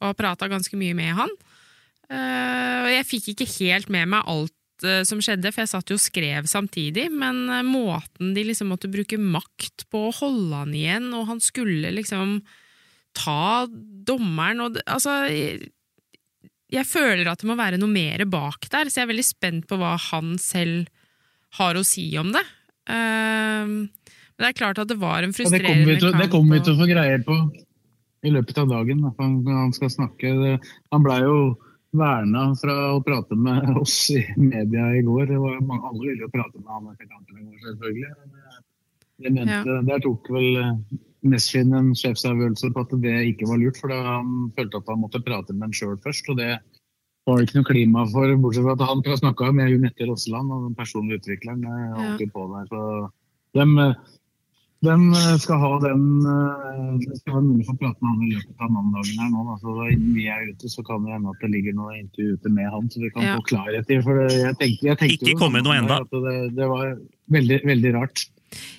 å 0.00 0.08
ha 0.08 0.16
prata 0.16 0.48
ganske 0.48 0.80
mye 0.80 0.96
med 0.96 1.12
han. 1.20 1.40
Og 2.08 2.92
jeg 2.94 3.04
fikk 3.04 3.34
ikke 3.34 3.52
helt 3.58 3.92
med 3.92 4.16
meg 4.16 4.24
alt 4.30 4.54
som 5.08 5.20
skjedde, 5.24 5.52
for 5.54 5.62
jeg 5.64 5.68
satt 5.72 5.88
jo 5.90 5.96
og 5.96 6.02
skrev 6.02 6.46
samtidig, 6.50 7.06
men 7.12 7.48
eh, 7.48 7.62
måten 7.64 8.34
de 8.36 8.44
liksom 8.44 8.68
måtte 8.68 8.90
bruke 8.92 9.16
makt 9.18 9.86
på 9.90 10.08
å 10.08 10.14
holde 10.18 10.54
han 10.64 10.74
igjen, 10.76 11.08
og 11.16 11.26
han 11.30 11.40
skulle 11.40 11.92
liksom 11.96 12.42
ta 13.16 13.66
dommeren 13.70 14.60
og 14.60 14.76
Altså, 14.84 15.14
jeg, 15.32 15.70
jeg 16.68 16.84
føler 16.84 17.28
at 17.30 17.40
det 17.40 17.48
må 17.48 17.56
være 17.56 17.78
noe 17.80 17.88
mer 17.88 18.24
bak 18.28 18.68
der, 18.72 18.90
så 18.90 19.00
jeg 19.00 19.06
er 19.06 19.12
veldig 19.14 19.24
spent 19.24 19.66
på 19.70 19.78
hva 19.80 19.94
han 20.10 20.34
selv 20.42 20.90
har 21.56 21.78
å 21.78 21.84
si 21.86 22.10
om 22.20 22.32
det. 22.34 22.42
Eh, 22.90 23.64
men 23.66 24.42
det 24.44 24.50
er 24.50 24.58
klart 24.58 24.78
at 24.82 24.88
det 24.90 24.98
var 25.00 25.22
en 25.24 25.32
frustrerende 25.32 25.96
kamp. 25.96 26.12
Ja, 26.12 26.18
det 26.26 26.30
kommer 26.34 26.58
vi 26.58 26.64
til 26.66 26.74
å 26.76 26.80
få 26.82 26.88
greie 26.90 27.20
på 27.24 27.36
i 28.26 28.32
løpet 28.34 28.58
av 28.58 28.68
dagen. 28.68 29.00
da. 29.06 29.12
Han, 29.22 29.38
han 29.46 29.72
skal 29.72 29.88
snakke. 29.94 30.32
Det- 30.42 30.60
Han 30.92 31.02
blei 31.06 31.20
jo 31.22 31.56
verna 31.98 32.44
fra 32.60 32.76
å 32.94 33.02
prate 33.04 33.36
med 33.38 33.76
oss 33.80 33.96
i 34.14 34.22
media 34.36 34.92
i 34.96 35.02
går. 35.06 35.26
Det 35.32 35.40
var 35.40 35.58
alle 35.60 36.02
ville 36.02 36.26
jo 36.26 36.30
prate 36.32 36.60
med 36.60 36.70
han 36.72 36.92
etter 36.92 37.10
kampen 37.10 37.40
i 37.40 37.44
går, 37.48 37.58
selvfølgelig. 37.70 38.12
Eh, 38.12 38.62
Det 39.16 39.32
mente, 39.32 39.76
Der 39.88 40.00
tok 40.04 40.28
vel 40.28 40.56
eh, 40.60 40.72
Mesfin 41.26 41.72
en 41.74 41.94
sjefsavgjørelse 41.96 42.72
på 42.74 42.82
at 42.84 42.96
det 43.02 43.14
ikke 43.32 43.48
var 43.48 43.60
lurt, 43.62 43.78
for 43.80 43.92
da 43.92 44.00
han 44.04 44.50
følte 44.56 44.82
at 44.82 44.90
han 44.92 45.00
måtte 45.00 45.24
prate 45.24 45.56
med 45.56 45.70
en 45.70 45.76
sjøl 45.76 45.96
først. 46.04 46.28
og 46.30 46.36
det 46.38 46.58
var 47.26 47.40
det 47.40 47.48
ikke 47.48 47.58
noe 47.58 47.66
klima 47.66 48.04
for, 48.12 48.34
bortsett 48.38 48.66
fra 48.66 48.76
at 48.76 48.84
han 48.86 49.02
snakka 49.18 49.50
med 49.56 49.72
Jon 49.72 49.88
Etter 49.88 50.12
og 50.12 50.20
den 50.22 50.76
personlige 50.78 51.18
utvikleren. 51.22 51.64
er 51.64 51.96
alltid 51.96 52.28
jo 52.28 52.34
på 52.36 52.44
der, 52.52 52.68
så 52.70 52.82
dem, 53.58 53.72
eh, 54.82 54.86
dem 54.86 55.08
eh, 55.14 55.36
skal 55.42 55.58
ha 55.62 55.72
den 55.80 56.04
eh, 56.26 56.92
Det 57.06 57.18
skal 57.20 57.34
være 57.34 57.44
mulig 57.46 57.64
å 57.66 57.70
få 57.70 57.76
prate 57.80 57.98
med 58.02 58.12
han 58.12 58.22
i 58.26 58.30
løpet 58.34 58.62
av 58.62 58.70
mandagen 58.76 59.20
her 59.22 59.32
nå. 59.32 59.44
Da. 59.48 59.56
Så 59.62 59.88
innen 59.90 60.14
vi 60.14 60.28
er 60.28 60.46
ute, 60.52 60.70
så 60.72 60.84
kan 60.86 61.04
det 61.04 61.16
hende 61.16 61.34
at 61.34 61.42
det 61.42 61.52
ligger 61.54 61.76
noe 61.80 61.98
intervju 61.98 62.38
ute 62.38 62.54
med 62.54 62.70
han, 62.70 62.88
så 62.92 63.02
vi 63.02 63.10
kan 63.10 63.26
Ja. 63.26 63.36
få 63.36 63.48
klarhet 63.50 63.90
i. 63.90 64.00
For 64.04 64.22
jeg 64.28 64.56
tenkte, 64.60 64.86
jeg 64.86 64.98
tenkte 65.02 65.18
Ikke 65.18 65.34
jo 65.34 65.42
kommet 65.42 65.64
noe 65.64 65.76
samme 65.76 66.00
enda. 66.00 66.30
Det, 66.30 66.56
det 66.56 66.70
var 66.70 66.96
veldig, 67.36 67.60
veldig 67.72 67.94
rart. 67.96 68.26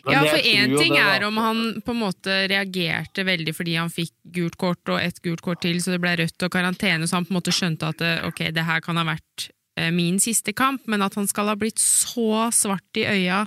Men 0.06 0.14
Ja, 0.14 0.24
for 0.32 0.40
én 0.40 0.78
ting 0.80 0.96
er 0.98 1.24
om 1.28 1.38
han 1.38 1.82
på 1.84 1.92
en 1.92 2.00
måte 2.00 2.48
reagerte 2.50 3.26
veldig 3.28 3.54
fordi 3.56 3.76
han 3.76 3.92
fikk 3.92 4.14
gult 4.38 4.56
kort 4.58 4.94
og 4.94 5.02
ett 5.02 5.20
gult 5.22 5.44
kort 5.44 5.62
til, 5.66 5.82
så 5.84 5.92
det 5.92 6.02
ble 6.02 6.16
rødt 6.22 6.46
og 6.48 6.54
karantene, 6.54 7.08
så 7.08 7.20
han 7.20 7.28
på 7.28 7.34
en 7.34 7.40
måte 7.42 7.56
skjønte 7.56 7.92
at 7.92 8.00
det, 8.02 8.14
ok, 8.28 8.48
det 8.56 8.64
her 8.68 8.84
kan 8.86 9.00
ha 9.00 9.04
vært 9.04 9.50
eh, 9.78 9.92
min 9.92 10.22
siste 10.24 10.56
kamp, 10.56 10.88
men 10.88 11.04
at 11.04 11.18
han 11.20 11.28
skal 11.28 11.52
ha 11.52 11.58
blitt 11.60 11.82
så 11.84 12.48
svart 12.56 13.02
i 13.02 13.06
øya 13.06 13.46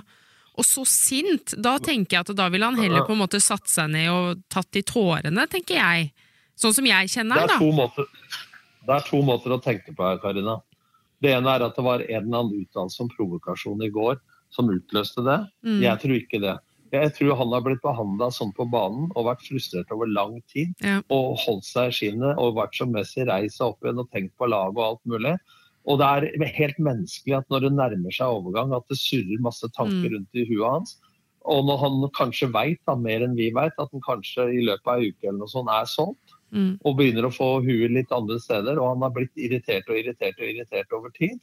og 0.59 0.67
så 0.67 0.83
sint, 0.87 1.53
da 1.57 1.77
tenker 1.79 2.17
jeg 2.17 2.25
at 2.25 2.33
da 2.37 2.47
ville 2.51 2.67
han 2.67 2.79
heller 2.79 3.05
på 3.07 3.15
en 3.15 3.21
måte 3.21 3.39
satt 3.43 3.69
seg 3.71 3.93
ned 3.93 4.09
og 4.11 4.41
tatt 4.51 4.75
i 4.79 4.83
tårene, 4.83 5.45
tenker 5.51 5.79
jeg. 5.79 6.09
Sånn 6.59 6.75
som 6.75 6.87
jeg 6.89 7.11
kjenner 7.13 7.41
ham, 7.41 7.49
da. 7.49 7.59
to 7.61 7.71
måter, 7.73 8.09
det 8.85 8.97
er 8.97 9.07
to 9.07 9.21
måter 9.25 9.55
å 9.55 9.61
tenke 9.63 9.95
på 9.95 10.05
her, 10.05 10.19
Karina. 10.21 10.59
Det 11.21 11.31
ene 11.35 11.53
er 11.53 11.63
at 11.67 11.77
det 11.77 11.85
var 11.85 12.03
en 12.03 12.17
eller 12.17 12.43
annen 12.43 12.65
utdannelse 12.65 13.03
om 13.05 13.09
provokasjon 13.13 13.85
i 13.85 13.91
går 13.93 14.19
som 14.51 14.69
utløste 14.73 15.23
det. 15.25 15.39
Mm. 15.65 15.79
Jeg 15.85 16.03
tror 16.03 16.17
ikke 16.17 16.41
det. 16.43 16.57
Jeg 16.91 17.13
tror 17.15 17.37
han 17.39 17.53
har 17.55 17.63
blitt 17.63 17.83
behandla 17.83 18.27
sånn 18.35 18.51
på 18.55 18.65
banen 18.67 19.07
og 19.15 19.29
vært 19.29 19.45
frustrert 19.45 19.91
over 19.95 20.09
lang 20.11 20.41
tid. 20.51 20.73
Ja. 20.83 20.99
Og 21.13 21.37
holdt 21.45 21.67
seg 21.69 21.91
i 21.91 21.95
skinnet 21.95 22.41
og 22.41 22.57
vært 22.57 22.75
som 22.75 22.91
Messi 22.91 23.23
reist 23.27 23.61
seg 23.61 23.71
opp 23.71 23.85
igjen 23.85 24.01
og 24.03 24.09
tenkt 24.11 24.35
på 24.35 24.49
laget 24.51 24.81
og 24.81 24.87
alt 24.89 25.13
mulig. 25.13 25.37
Og 25.89 25.97
det 25.97 26.05
er 26.07 26.51
helt 26.53 26.77
menneskelig 26.77 27.37
at 27.39 27.47
når 27.49 27.61
det 27.65 27.71
nærmer 27.73 28.13
seg 28.13 28.27
overgang, 28.29 28.73
at 28.77 28.85
det 28.91 28.97
surrer 29.01 29.39
masse 29.41 29.65
tanker 29.75 30.09
Mm. 30.09 30.13
rundt 30.13 30.35
i 30.37 30.45
huet 30.45 30.69
hans. 30.71 30.97
Og 31.45 31.65
når 31.65 31.77
han 31.79 32.09
kanskje 32.13 32.51
veit, 32.53 32.79
mer 33.01 33.21
enn 33.25 33.35
vi 33.35 33.49
veit, 33.51 33.73
at 33.79 33.89
han 33.91 34.01
kanskje 34.01 34.45
i 34.53 34.61
løpet 34.61 34.85
av 34.85 34.99
ei 34.99 35.09
uke 35.09 35.23
eller 35.27 35.39
noe 35.39 35.47
sånt 35.49 35.69
er 35.69 35.85
solgt, 35.85 36.35
Mm. 36.53 36.77
og 36.85 36.97
begynner 36.97 37.23
å 37.25 37.33
få 37.33 37.63
huet 37.63 37.91
litt 37.91 38.11
andre 38.11 38.37
steder, 38.39 38.77
og 38.77 38.89
han 38.93 39.01
har 39.01 39.09
blitt 39.11 39.33
irritert 39.37 39.87
og 39.89 39.95
irritert 39.95 40.35
og 40.37 40.47
irritert 40.51 40.91
over 40.93 41.09
tid. 41.09 41.39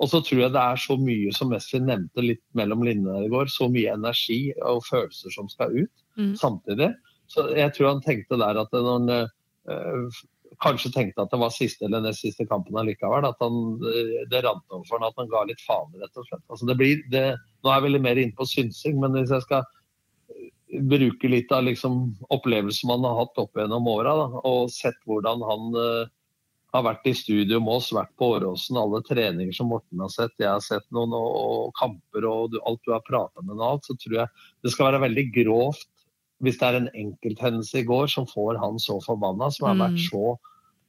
Og 0.00 0.08
så 0.08 0.22
tror 0.22 0.38
jeg 0.46 0.52
det 0.52 0.62
er 0.62 0.76
så 0.76 0.96
mye, 0.96 1.32
som 1.34 1.50
Wesley 1.50 1.80
nevnte 1.80 2.22
litt 2.22 2.42
mellom 2.54 2.84
linjene 2.86 3.24
i 3.26 3.28
går, 3.28 3.46
så 3.50 3.68
mye 3.68 3.92
energi 3.92 4.52
og 4.62 4.84
følelser 4.84 5.30
som 5.34 5.48
skal 5.48 5.70
ut 5.76 5.90
Mm. 6.16 6.34
samtidig. 6.36 6.94
Så 7.28 7.54
jeg 7.54 7.74
tror 7.74 7.88
han 7.94 8.00
tenkte 8.00 8.38
der 8.38 8.60
at 8.60 8.70
når 8.72 8.92
han 8.92 9.08
eh, 9.10 10.08
kanskje 10.62 10.90
tenkte 10.94 11.22
at 11.22 11.32
det 11.32 11.40
var 11.40 11.54
siste 11.54 11.86
eller 11.86 12.02
nest 12.02 12.24
siste 12.24 12.46
kampen 12.48 12.76
allikevel, 12.80 13.26
at 13.28 13.38
han, 13.42 13.58
eh, 13.86 14.26
det 14.30 14.42
rant 14.44 14.64
over 14.74 14.84
for 14.88 14.98
han 14.98 15.08
at 15.08 15.20
han 15.20 15.30
ga 15.30 15.44
litt 15.46 15.62
faen, 15.64 15.94
rett 16.00 16.18
og 16.18 16.26
slett. 16.26 16.44
Altså 16.50 16.68
det 16.68 16.78
blir, 16.80 17.02
det, 17.12 17.24
nå 17.62 17.70
er 17.70 17.78
jeg 17.78 17.86
veldig 17.88 18.04
mer 18.08 18.20
inne 18.22 18.38
på 18.38 18.46
synsing, 18.48 18.98
men 19.02 19.14
hvis 19.14 19.34
jeg 19.34 19.46
skal 19.46 19.64
eh, 20.34 20.78
bruke 20.90 21.30
litt 21.30 21.52
av 21.54 21.66
liksom 21.68 22.00
opplevelsen 22.34 22.90
man 22.90 23.06
har 23.06 23.20
hatt 23.22 23.42
opp 23.42 23.58
gjennom 23.58 23.90
åra, 23.90 24.14
og 24.42 24.72
sett 24.74 24.98
hvordan 25.06 25.44
han 25.46 25.68
uh, 25.78 26.10
har 26.74 26.84
vært 26.84 27.06
i 27.08 27.14
studio 27.16 27.60
med 27.64 27.78
oss, 27.78 27.92
vært 27.96 28.12
på 28.20 28.32
Åråsen, 28.34 28.76
alle 28.76 29.00
treninger 29.06 29.54
som 29.56 29.70
Morten 29.72 30.02
har 30.04 30.10
sett, 30.12 30.34
jeg 30.36 30.50
har 30.50 30.64
sett 30.64 30.84
noen, 30.92 31.14
og, 31.16 31.38
og 31.38 31.70
kamper 31.78 32.26
og 32.28 32.50
du, 32.52 32.58
alt 32.68 32.82
du 32.84 32.92
har 32.92 33.06
prata 33.06 33.44
med 33.44 33.62
ham 33.62 33.80
så 33.86 33.96
tror 33.96 34.18
jeg 34.20 34.44
det 34.66 34.74
skal 34.74 34.90
være 34.90 35.06
veldig 35.06 35.24
grovt 35.38 35.86
hvis 36.44 36.58
det 36.60 36.68
er 36.68 36.76
en 36.78 36.90
enkelthendelse 36.94 37.80
i 37.80 37.86
går 37.88 38.06
som 38.12 38.26
får 38.30 38.60
han 38.62 38.78
så 38.78 39.00
forbanna, 39.02 39.50
som 39.50 39.66
har 39.66 39.74
Mm. 39.74 39.82
vært 39.86 40.04
så 40.04 40.36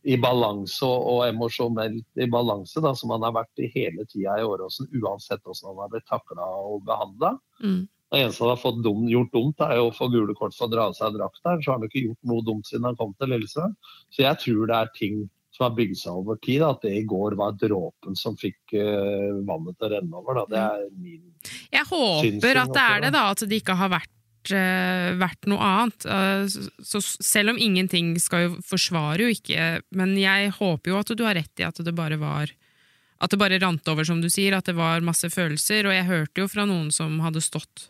i 0.08 0.16
balanse 0.22 0.88
og, 0.88 1.26
emosjonelt 1.28 2.22
i 2.24 2.28
balanse, 2.32 2.80
da, 2.84 2.94
som 2.96 3.12
han 3.16 3.26
har 3.28 3.36
vært 3.36 3.64
i 3.64 3.72
hele 3.74 4.06
tida 4.08 4.38
i 4.40 4.46
Åråsen, 4.48 4.88
uansett 4.96 5.42
hvordan 5.44 5.74
han 5.74 5.82
har 5.84 5.94
blitt 5.94 6.08
takla 6.08 6.46
og 6.64 6.86
behandla. 6.88 7.34
Mm. 7.64 7.82
Det 8.10 8.22
eneste 8.24 8.46
han 8.46 8.54
har 8.56 8.62
fått 8.62 8.80
dum, 8.86 9.04
gjort 9.12 9.34
dumt, 9.36 9.60
er 9.62 9.82
å 9.84 9.92
få 9.94 10.08
gule 10.10 10.34
kort 10.38 10.56
for 10.58 10.66
å 10.66 10.72
dra 10.72 10.88
av 10.90 10.96
seg 10.98 11.18
drakta. 11.18 11.58
Så 11.60 11.70
har 11.70 11.78
han 11.78 11.86
ikke 11.86 12.08
gjort 12.08 12.32
noe 12.32 12.46
dumt 12.48 12.70
siden 12.70 12.88
han 12.90 12.98
kom 12.98 13.12
til 13.20 13.30
Lillestrøm. 13.36 13.76
Så 14.10 14.24
jeg 14.24 14.42
tror 14.46 14.72
det 14.72 14.80
er 14.80 14.96
ting 14.96 15.20
som 15.54 15.68
har 15.68 15.76
bygd 15.78 16.00
seg 16.00 16.18
over 16.18 16.40
tid. 16.42 16.64
At 16.66 16.82
det 16.88 16.96
i 16.98 17.04
går 17.10 17.38
var 17.38 17.60
dråpen 17.62 18.18
som 18.18 18.38
fikk 18.40 18.74
uh, 18.74 19.38
vannet 19.46 19.78
til 19.78 19.90
å 19.90 19.92
renne 19.94 20.24
over. 20.24 20.40
Da. 20.40 20.46
Det 20.50 20.64
er 20.64 20.88
min 20.96 21.52
Jeg 21.76 21.86
håper 21.92 22.64
at 22.64 22.74
det 22.74 22.88
er 22.88 23.06
det, 23.06 23.14
da. 23.14 23.28
At 23.36 23.46
det 23.46 23.62
ikke 23.62 23.78
har 23.78 23.94
vært, 23.94 24.14
vært 24.48 25.48
noe 25.50 25.60
annet. 25.60 26.06
Eh, 26.06 26.48
så 26.86 27.02
selv 27.04 27.54
om 27.54 27.60
ingenting 27.60 28.14
skal 28.22 28.48
jo 28.48 28.56
forsvare 28.66 29.26
jo 29.26 29.36
ikke, 29.36 29.82
men 29.92 30.16
jeg 30.18 30.54
håper 30.56 30.92
jo 30.94 31.00
at 31.00 31.14
du 31.14 31.26
har 31.26 31.36
rett 31.36 31.62
i 31.62 31.68
at 31.68 31.82
det 31.84 31.96
bare 31.96 32.18
var 32.18 32.56
At 33.20 33.32
det 33.32 33.40
bare 33.40 33.60
rant 33.60 33.84
over, 33.92 34.06
som 34.08 34.22
du 34.22 34.30
sier, 34.32 34.56
at 34.56 34.64
det 34.64 34.78
var 34.78 35.02
masse 35.04 35.28
følelser. 35.28 35.84
Og 35.84 35.92
jeg 35.92 36.08
hørte 36.08 36.40
jo 36.40 36.48
fra 36.48 36.64
noen 36.64 36.88
som 36.90 37.20
hadde 37.20 37.42
stått 37.44 37.90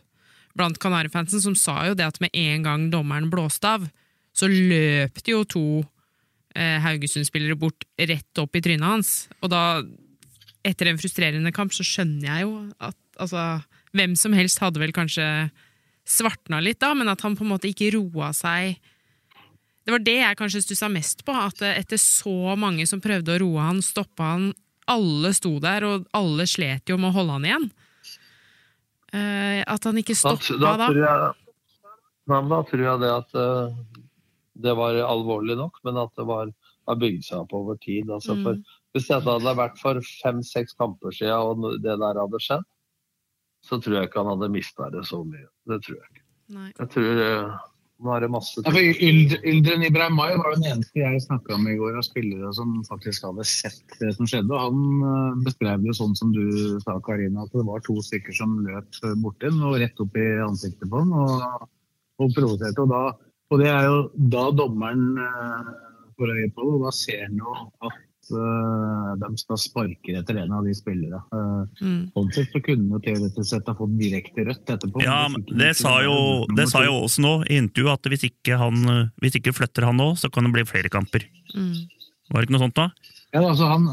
blant 0.58 0.78
Kanarifansen, 0.82 1.38
som 1.38 1.54
sa 1.54 1.86
jo 1.86 1.94
det 1.94 2.08
at 2.08 2.18
med 2.20 2.34
en 2.34 2.64
gang 2.66 2.90
dommeren 2.90 3.30
blåste 3.30 3.62
av, 3.62 3.86
så 4.34 4.48
løp 4.50 5.22
det 5.22 5.30
jo 5.30 5.44
to 5.46 5.64
eh, 6.56 6.82
Haugesund-spillere 6.82 7.54
bort 7.54 7.86
rett 7.94 8.42
opp 8.42 8.58
i 8.58 8.64
trynet 8.64 8.88
hans. 8.88 9.28
Og 9.38 9.52
da, 9.52 9.84
etter 10.66 10.90
en 10.90 10.98
frustrerende 10.98 11.54
kamp, 11.54 11.70
så 11.78 11.86
skjønner 11.86 12.26
jeg 12.26 12.48
jo 12.48 12.56
at 12.82 12.98
altså, 13.22 13.62
hvem 13.94 14.18
som 14.18 14.34
helst 14.34 14.58
hadde 14.62 14.82
vel 14.82 14.94
kanskje 14.96 15.26
svartna 16.10 16.58
litt 16.62 16.80
da, 16.82 16.92
men 16.98 17.08
at 17.12 17.22
han 17.24 17.36
på 17.38 17.46
en 17.46 17.52
måte 17.54 17.70
ikke 17.70 17.92
roa 17.94 18.32
seg 18.36 18.76
Det 19.86 19.94
var 19.94 20.02
det 20.04 20.16
jeg 20.18 20.38
kanskje 20.38 20.62
stussa 20.64 20.88
mest 20.92 21.24
på, 21.24 21.32
at 21.32 21.62
etter 21.70 21.98
så 22.00 22.56
mange 22.58 22.86
som 22.86 23.00
prøvde 23.02 23.36
å 23.36 23.40
roe 23.44 23.68
han, 23.70 23.80
stoppa 23.82 24.34
han 24.34 24.50
Alle 24.90 25.30
sto 25.36 25.54
der, 25.62 25.86
og 25.86 26.08
alle 26.16 26.46
slet 26.50 26.90
jo 26.90 26.98
med 26.98 27.12
å 27.12 27.16
holde 27.20 27.36
han 27.38 27.46
igjen. 27.46 27.70
Eh, 29.12 29.60
at 29.66 29.86
han 29.86 29.98
ikke 29.98 30.14
stoppa 30.18 30.56
da, 30.58 30.74
da. 30.78 30.88
tror 30.90 31.04
jeg, 31.04 31.30
Nei, 32.30 32.40
da 32.50 32.58
tror 32.68 32.84
jeg 32.84 33.00
det 33.02 33.10
at 33.10 33.38
eh, 33.42 33.78
det 34.66 34.74
var 34.78 34.98
alvorlig 35.02 35.56
nok, 35.58 35.80
men 35.86 35.98
at 35.98 36.12
det 36.18 36.26
var, 36.28 36.50
har 36.86 36.98
bygd 37.00 37.24
seg 37.26 37.40
opp 37.42 37.54
over 37.58 37.78
tid. 37.82 38.10
Altså, 38.10 38.36
Mm. 38.36 38.42
for, 38.44 38.60
hvis 38.94 39.08
dette 39.08 39.30
hadde 39.30 39.56
vært 39.56 39.78
for 39.80 39.98
fem-seks 40.22 40.76
kamper 40.78 41.14
siden 41.16 41.64
og 41.64 41.80
det 41.82 41.96
der 41.98 42.20
hadde 42.20 42.42
skjedd, 42.42 42.66
så 43.66 43.78
tror 43.80 43.96
jeg 43.98 44.08
ikke 44.08 44.22
han 44.22 44.30
hadde 44.34 44.52
mista 44.52 44.90
det 44.90 45.02
så 45.08 45.22
mye. 45.24 45.48
Det 45.70 45.80
tror 45.86 45.98
jeg 45.98 46.06
ikke. 46.08 46.24
Nei. 46.50 46.70
Jeg 46.74 46.90
tror 46.94 47.20
eh, 47.24 47.58
Nå 48.00 48.14
er 48.16 48.24
det 48.24 48.30
masse 48.32 48.62
Ja, 48.64 48.72
Yldren 48.80 49.84
Ibrahimai 49.84 50.30
var 50.40 50.54
den 50.56 50.66
eneste 50.70 51.02
jeg 51.02 51.20
snakka 51.26 51.58
med 51.60 51.76
i 51.76 51.80
går 51.82 51.98
av 52.00 52.06
spillere 52.06 52.52
som 52.56 52.78
faktisk 52.88 53.26
hadde 53.28 53.44
sett 53.46 53.98
det 54.00 54.14
som 54.16 54.28
skjedde. 54.30 54.56
og 54.56 54.62
Han 54.64 55.04
eh, 55.10 55.40
beskrev 55.46 55.84
det 55.84 55.96
sånn 55.98 56.16
som 56.18 56.32
du 56.34 56.44
sa, 56.84 56.96
Karina, 57.06 57.44
at 57.44 57.54
det 57.56 57.66
var 57.68 57.84
to 57.86 57.98
stykker 58.04 58.36
som 58.36 58.56
løp 58.64 59.00
borti 59.20 59.50
den 59.50 59.60
og 59.68 59.78
rett 59.82 60.00
opp 60.02 60.16
i 60.16 60.28
ansiktet 60.46 60.88
på 60.88 61.04
den 61.04 61.12
og, 61.12 61.68
og 62.24 62.34
provoserte. 62.36 62.86
Og, 62.86 62.94
da, 62.94 63.02
og 63.52 63.62
det 63.62 63.70
er 63.70 63.88
jo 63.90 64.00
da 64.32 64.46
dommeren 64.62 65.06
eh, 65.20 65.74
får 66.16 66.34
øye 66.38 66.52
på 66.56 66.64
det, 66.64 66.72
og 66.78 66.86
da 66.88 66.94
ser 66.96 67.26
han 67.28 67.42
jo 67.44 67.58
at 67.84 68.06
eh, 68.36 69.10
de 69.20 69.30
skal 69.40 69.58
sparke 69.60 70.14
etter 70.20 70.38
en 70.42 70.54
av 70.56 70.66
de 70.66 70.74
spillerne. 70.76 71.20
Uh, 71.34 71.64
Mm. 71.80 72.10
sånn 72.14 72.30
sett 72.34 72.54
så 72.54 72.60
kunne 72.64 72.90
han 72.94 73.02
teoretisk 73.04 73.48
sett 73.48 73.68
ha 73.68 73.74
fått 73.76 73.92
direkte 73.98 74.44
rødt 74.48 74.72
etterpå. 74.74 75.02
Ja, 75.04 75.28
men 75.28 75.44
det 75.46 75.74
sa 75.78 76.00
jo, 76.04 76.46
det 76.56 76.68
sa 76.70 76.82
jo 76.84 76.96
Aasen 77.02 77.24
nå 77.26 77.34
i 77.46 77.58
intervjuet, 77.60 78.00
at 78.00 78.10
hvis 78.10 78.26
ikke, 78.30 78.56
han, 78.60 79.10
hvis 79.20 79.38
ikke 79.40 79.54
flytter 79.56 79.86
han 79.88 80.00
nå, 80.00 80.14
så 80.16 80.30
kan 80.32 80.48
det 80.48 80.54
bli 80.56 80.64
flere 80.68 80.92
kamper. 80.92 81.26
Mm. 81.54 81.86
Var 82.30 82.40
det 82.40 82.48
ikke 82.48 82.56
noe 82.56 82.64
sånt 82.66 82.78
da? 82.80 82.88
Ja, 83.34 83.44
altså 83.44 83.68
han, 83.70 83.86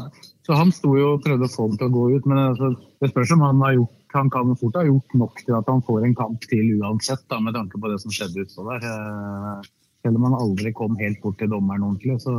så 0.46 0.58
han 0.58 0.72
sto 0.74 0.96
jo 0.98 1.14
og 1.16 1.22
prøvde 1.24 1.46
å 1.46 1.52
få 1.52 1.68
den 1.68 1.78
til 1.80 1.90
å 1.90 1.94
gå 1.94 2.04
ut, 2.16 2.26
men 2.26 2.42
altså, 2.50 2.72
det 3.02 3.12
spørs 3.12 3.34
om 3.36 3.46
han 3.46 3.64
har 3.66 3.78
gjort 3.78 3.94
han 4.14 4.30
kan 4.32 4.54
fort 4.56 4.76
ha 4.78 4.86
gjort 4.86 5.14
nok 5.20 5.42
til 5.44 5.56
at 5.58 5.66
han 5.68 5.82
får 5.84 6.06
en 6.06 6.14
kamp 6.16 6.46
til 6.48 6.78
uansett, 6.80 7.26
da, 7.28 7.40
med 7.44 7.52
tanke 7.52 7.76
på 7.76 7.90
det 7.92 7.98
som 8.00 8.14
skjedde 8.14 8.46
utpå 8.46 8.64
der. 8.70 8.86
Eh, 8.88 9.68
Selv 10.06 10.16
om 10.16 10.28
han 10.28 10.36
aldri 10.38 10.70
kom 10.72 10.94
helt 10.96 11.18
bort 11.20 11.40
til 11.40 11.50
dommeren 11.50 11.82
ordentlig, 11.82 12.20
så, 12.22 12.32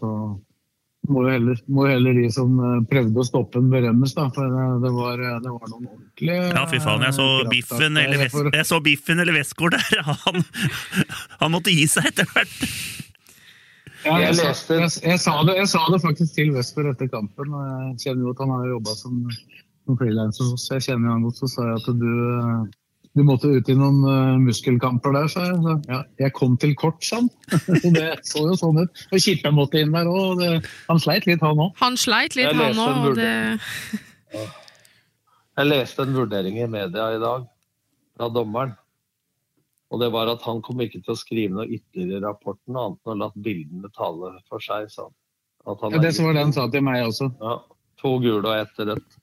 så 0.00 0.10
må, 1.08 1.22
jo 1.24 1.32
heller, 1.32 1.58
må 1.72 1.86
heller 1.88 2.16
de 2.18 2.26
som 2.32 2.58
eh, 2.60 2.78
prøvde 2.90 3.22
å 3.22 3.26
stoppe 3.26 3.60
den, 3.60 3.70
berømmes. 3.72 4.14
Da, 4.16 4.26
for 4.34 4.44
eh, 4.44 4.74
det 4.82 4.92
var, 4.94 5.22
det 5.44 5.52
var 5.54 5.70
noen 5.72 5.86
ordentlige 5.86 6.38
Ja, 6.50 6.64
fy 6.70 6.80
faen, 6.84 7.04
jeg 7.06 7.16
så 7.16 7.28
eh, 7.38 7.50
Biffen 7.52 8.00
eller, 8.02 8.24
der 8.26 8.58
jeg 8.58 8.68
så 8.68 8.80
biffen 8.84 9.22
eller 9.24 9.38
Westgård 9.38 9.76
der. 9.78 10.02
Han, 10.26 10.42
han 11.40 11.54
måtte 11.54 11.74
gi 11.74 11.86
seg 11.90 12.10
etter 12.10 12.28
hvert. 12.32 12.56
Ja, 14.04 14.18
jeg, 14.22 14.34
Jeg 14.38 14.44
jeg, 14.44 14.90
jeg, 15.02 15.20
sa 15.22 15.32
det, 15.46 15.56
jeg 15.58 15.70
sa 15.70 15.80
det 15.92 16.02
faktisk 16.02 16.36
til 16.36 16.52
Westgård 16.56 16.92
etter 16.92 17.10
kampen. 17.12 17.54
og 17.54 17.64
Jeg 17.70 18.04
kjenner 18.04 18.28
jo 18.28 18.34
at 18.34 18.42
han 18.44 18.52
har 18.54 18.68
jobba 18.74 18.94
som, 18.98 19.22
som 19.86 19.98
frilanser, 20.00 20.52
oss. 20.54 20.68
jeg 20.74 20.86
kjenner 20.86 21.08
jo 21.08 21.16
han 21.16 21.24
godt. 21.26 21.40
Så 21.40 21.50
sa 21.54 21.66
jeg 21.70 21.80
at 21.80 21.88
du, 22.02 22.12
du 23.18 23.24
måtte 23.26 23.50
ut 23.50 23.68
i 23.68 23.74
noen 23.76 23.98
uh, 24.06 24.38
muskelkamper 24.40 25.14
der, 25.16 25.28
sa 25.32 25.44
jeg. 25.48 25.58
Så, 25.64 25.74
ja, 25.90 26.00
jeg 26.22 26.34
kom 26.36 26.56
til 26.60 26.74
kort, 26.78 27.02
sa 27.04 27.20
han. 27.20 27.28
Det 27.98 28.08
så 28.28 28.44
jo 28.46 28.56
sånn 28.58 28.80
ut. 28.84 29.04
Og 29.12 29.22
Kippe 29.24 29.52
måtte 29.54 29.82
inn 29.82 29.94
der 29.94 30.08
òg. 30.10 30.42
Han 30.88 31.02
sleit 31.02 31.28
litt, 31.28 31.42
han 31.44 31.60
òg. 31.66 31.72
Han 31.82 31.98
sleit 32.00 32.38
litt, 32.38 32.48
Jeg 32.48 32.56
han 32.56 32.82
òg, 32.84 33.14
det 33.18 33.32
Jeg 35.58 35.66
leste 35.66 36.04
en 36.06 36.14
vurdering 36.14 36.60
i 36.62 36.68
media 36.70 37.10
i 37.16 37.22
dag 37.22 37.46
fra 38.18 38.28
dommeren. 38.30 38.76
Og 39.88 40.02
det 40.02 40.10
var 40.12 40.28
at 40.28 40.42
han 40.44 40.60
kom 40.64 40.82
ikke 40.84 41.00
til 41.00 41.14
å 41.14 41.18
skrive 41.18 41.54
noe 41.56 41.68
ytterligere 41.72 42.20
i 42.20 42.26
rapporten, 42.26 42.76
annet 42.76 42.98
enn 43.06 43.14
å 43.14 43.20
la 43.22 43.28
bildene 43.34 43.88
tale 43.96 44.34
for 44.50 44.60
seg. 44.62 44.90
sa 44.92 45.06
han. 45.08 45.14
At 45.66 45.80
han 45.82 45.92
Ja, 45.96 45.98
det 45.98 46.12
er- 46.18 46.24
var 46.24 46.32
det 46.34 46.44
han 46.44 46.52
sa 46.52 46.68
til 46.68 46.82
meg 46.82 47.06
også. 47.06 47.32
Ja, 47.40 47.58
to 48.00 48.18
gule 48.20 48.44
og 48.44 48.56
ett 48.56 48.76
rødt. 48.78 49.16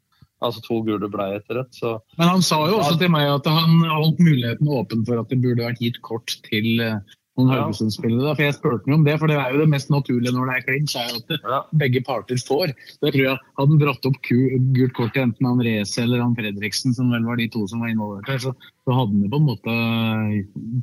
Altså 0.44 0.62
to 0.66 0.82
gule 0.84 1.08
ble 1.12 1.28
ett 1.38 1.54
rødt, 1.54 1.78
så 1.78 1.98
Men 2.20 2.34
han 2.34 2.42
sa 2.44 2.58
jo 2.68 2.80
også 2.82 2.98
til 3.00 3.12
meg 3.14 3.30
at 3.32 3.46
han 3.48 3.86
holdt 3.88 4.20
muligheten 4.20 4.68
åpen 4.68 5.06
for 5.08 5.22
at 5.22 5.30
det 5.32 5.40
burde 5.44 5.64
vært 5.64 5.80
gitt 5.84 6.02
kort 6.04 6.34
til 6.50 6.82
eh, 6.84 6.98
noen 7.36 7.52
Ja. 7.52 7.62
Haugesund-spillere. 7.64 8.34
For 8.36 8.44
jeg 8.46 8.56
spurte 8.58 8.88
ham 8.88 9.00
om 9.00 9.06
det, 9.08 9.16
for 9.20 9.32
det 9.32 9.38
er 9.40 9.54
jo 9.54 9.62
det 9.64 9.70
mest 9.72 9.92
naturlige 9.92 10.34
når 10.36 10.50
det 10.50 10.56
er 10.56 10.66
clinch, 10.68 10.96
er 11.00 11.16
at 11.16 11.34
ja. 11.36 11.62
begge 11.84 12.02
parter 12.08 12.40
får. 12.40 12.76
Så 12.96 13.10
jeg 13.10 13.16
tror 13.16 13.26
jeg 13.26 13.40
Hadde 13.60 13.72
han 13.72 13.82
dratt 13.82 14.10
opp 14.10 14.20
gult 14.28 14.96
kort 14.98 15.14
til 15.16 15.26
enten 15.26 15.50
han 15.50 15.64
Reze 15.64 16.04
eller 16.04 16.24
han 16.24 16.36
Fredriksen, 16.36 16.96
som 16.96 17.12
vel 17.16 17.28
var 17.28 17.40
de 17.40 17.48
to 17.52 17.64
som 17.72 17.84
var 17.84 17.94
involvert 17.94 18.32
her, 18.32 18.40
så, 18.44 18.52
så 18.84 19.00
hadde 19.00 19.16
han 19.16 19.26
jo 19.26 19.32
på 19.32 19.42
en 19.42 19.50
måte 19.50 19.76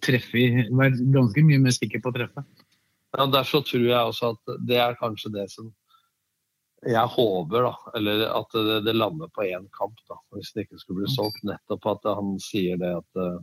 treffet 0.07 0.73
Vært 0.73 1.01
ganske 1.13 1.45
mye 1.45 1.61
mer 1.61 1.77
sikker 1.77 2.01
på 2.03 2.13
å 2.13 2.17
treffe. 2.17 2.45
Ja, 3.13 3.29
Derfor 3.29 3.65
tror 3.69 3.85
jeg 3.85 4.01
også 4.01 4.33
at 4.33 4.59
det 4.69 4.81
er 4.81 4.97
kanskje 5.01 5.33
det 5.35 5.51
som 5.53 5.69
jeg 6.83 7.13
håper, 7.15 7.69
da. 7.69 7.73
Eller 7.99 8.27
at 8.27 8.55
det, 8.57 8.83
det 8.87 8.97
lander 8.97 9.31
på 9.35 9.47
én 9.47 9.69
kamp, 9.77 9.99
da. 10.11 10.19
Hvis 10.35 10.53
det 10.55 10.67
ikke 10.67 10.81
skulle 10.81 11.05
bli 11.05 11.15
solgt. 11.15 11.43
Nettopp 11.47 11.89
at 11.95 12.09
han 12.19 12.37
sier 12.43 12.81
det 12.81 12.93
at, 12.99 13.21
eh, 13.23 13.41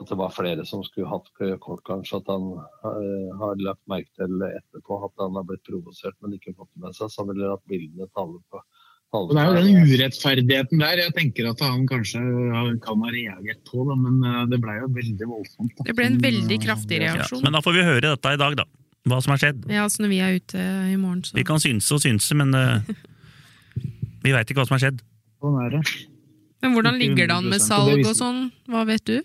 at 0.00 0.10
det 0.10 0.18
var 0.20 0.34
flere 0.36 0.66
som 0.68 0.84
skulle 0.84 1.08
hatt 1.08 1.30
kort, 1.64 1.84
kanskje. 1.88 2.20
At 2.20 2.28
han 2.28 2.50
uh, 2.84 3.30
har 3.40 3.62
lagt 3.64 3.80
merke 3.88 4.12
til 4.18 4.42
etterpå 4.50 5.00
at 5.08 5.14
han 5.22 5.38
har 5.38 5.46
blitt 5.48 5.64
provosert, 5.64 6.18
men 6.20 6.36
ikke 6.36 6.52
fått 6.58 6.72
det 6.74 6.84
med 6.84 6.98
seg. 6.98 7.08
Så 7.08 7.24
han 7.24 7.32
ville 7.32 7.54
at 7.54 7.64
bildene 7.70 8.10
tale 8.12 8.42
på 8.52 8.60
Tale 9.14 9.30
Det 9.30 9.38
er 9.38 9.46
jo 9.46 9.58
den 9.62 9.86
urettferdigheten 9.86 10.80
der 10.82 11.00
jeg 11.04 11.12
tenker 11.14 11.50
at 11.52 11.60
han 11.62 11.84
kanskje 11.86 12.20
kan 12.82 13.04
ha 13.04 13.12
reagert 13.14 13.60
på, 13.68 13.84
da, 13.86 13.94
men 14.00 14.18
eh, 14.26 14.40
det 14.50 14.58
ble 14.64 14.74
jo 14.80 14.88
veldig 14.96 15.28
voldsomt. 15.30 15.76
Da. 15.78 15.86
Det 15.86 15.94
ble 15.98 16.08
en 16.10 16.18
veldig 16.24 16.58
kraftig 16.64 16.66
kraftig 16.66 16.98
Ja, 16.98 17.14
reaksjon. 17.14 17.44
men 17.44 17.54
da 17.54 17.62
får 17.62 17.76
vi 17.76 17.86
høre 17.86 18.08
dette 18.08 18.34
i 18.34 18.40
dag, 18.42 18.58
da. 18.58 18.66
Hva 19.06 19.20
som 19.22 19.32
har 19.36 19.38
skjedd. 19.42 19.64
Ja, 19.70 19.84
altså 19.86 20.02
når 20.02 20.10
vi 20.10 20.18
er 20.26 20.34
ute 20.40 20.58
i 20.90 20.96
morgen, 20.98 21.22
så 21.24 21.36
Vi 21.38 21.44
kan 21.46 21.60
synse 21.62 21.94
og 21.94 22.02
synse, 22.02 22.34
men 22.34 22.50
uh, 22.54 22.82
Vi 24.26 24.32
veit 24.34 24.50
ikke 24.50 24.58
hva 24.62 24.66
som 24.66 24.74
har 24.78 24.82
skjedd. 24.88 25.00
Sånn 25.42 25.58
er 25.62 25.76
det. 25.76 25.82
Men 26.64 26.72
hvordan 26.74 26.96
ligger 26.98 27.28
det 27.30 27.34
an 27.36 27.46
med 27.46 27.60
100%, 27.60 27.70
og 27.76 27.86
det 27.86 27.94
salg 28.02 28.10
og 28.10 28.16
sånn? 28.18 28.40
Hva 28.72 28.82
vet 28.88 29.04
du? 29.06 29.16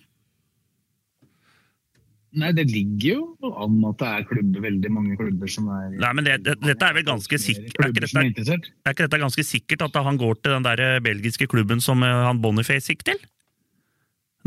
Nei, 2.31 2.53
det 2.55 2.63
ligger 2.71 3.17
jo 3.17 3.49
an 3.59 3.73
at 3.89 3.97
det 3.99 4.07
er 4.07 4.27
klubber, 4.29 4.61
veldig 4.63 4.91
mange 4.95 5.17
klubber 5.19 5.49
som 5.51 5.65
er 5.75 5.89
Nei, 5.99 6.11
men 6.15 6.23
det, 6.23 6.37
det, 6.45 6.53
Dette 6.63 6.87
er 6.87 6.95
vel 6.95 7.03
ganske 7.09 7.39
sikkert 7.43 7.81
er, 7.83 7.89
ikke 7.91 8.05
er 8.07 8.29
dette- 8.31 8.55
er 8.87 8.93
ikke 8.95 9.03
dette 9.07 9.19
ganske 9.25 9.43
sikkert 9.43 9.83
at 9.89 9.97
han 10.05 10.19
går 10.21 10.37
til 10.39 10.53
den 10.55 10.63
der 10.63 10.79
eh, 10.85 10.99
belgiske 11.03 11.49
klubben 11.51 11.83
som 11.83 12.05
eh, 12.07 12.21
han 12.29 12.39
Boniface 12.43 12.93
gikk 12.93 13.03
til? 13.09 13.19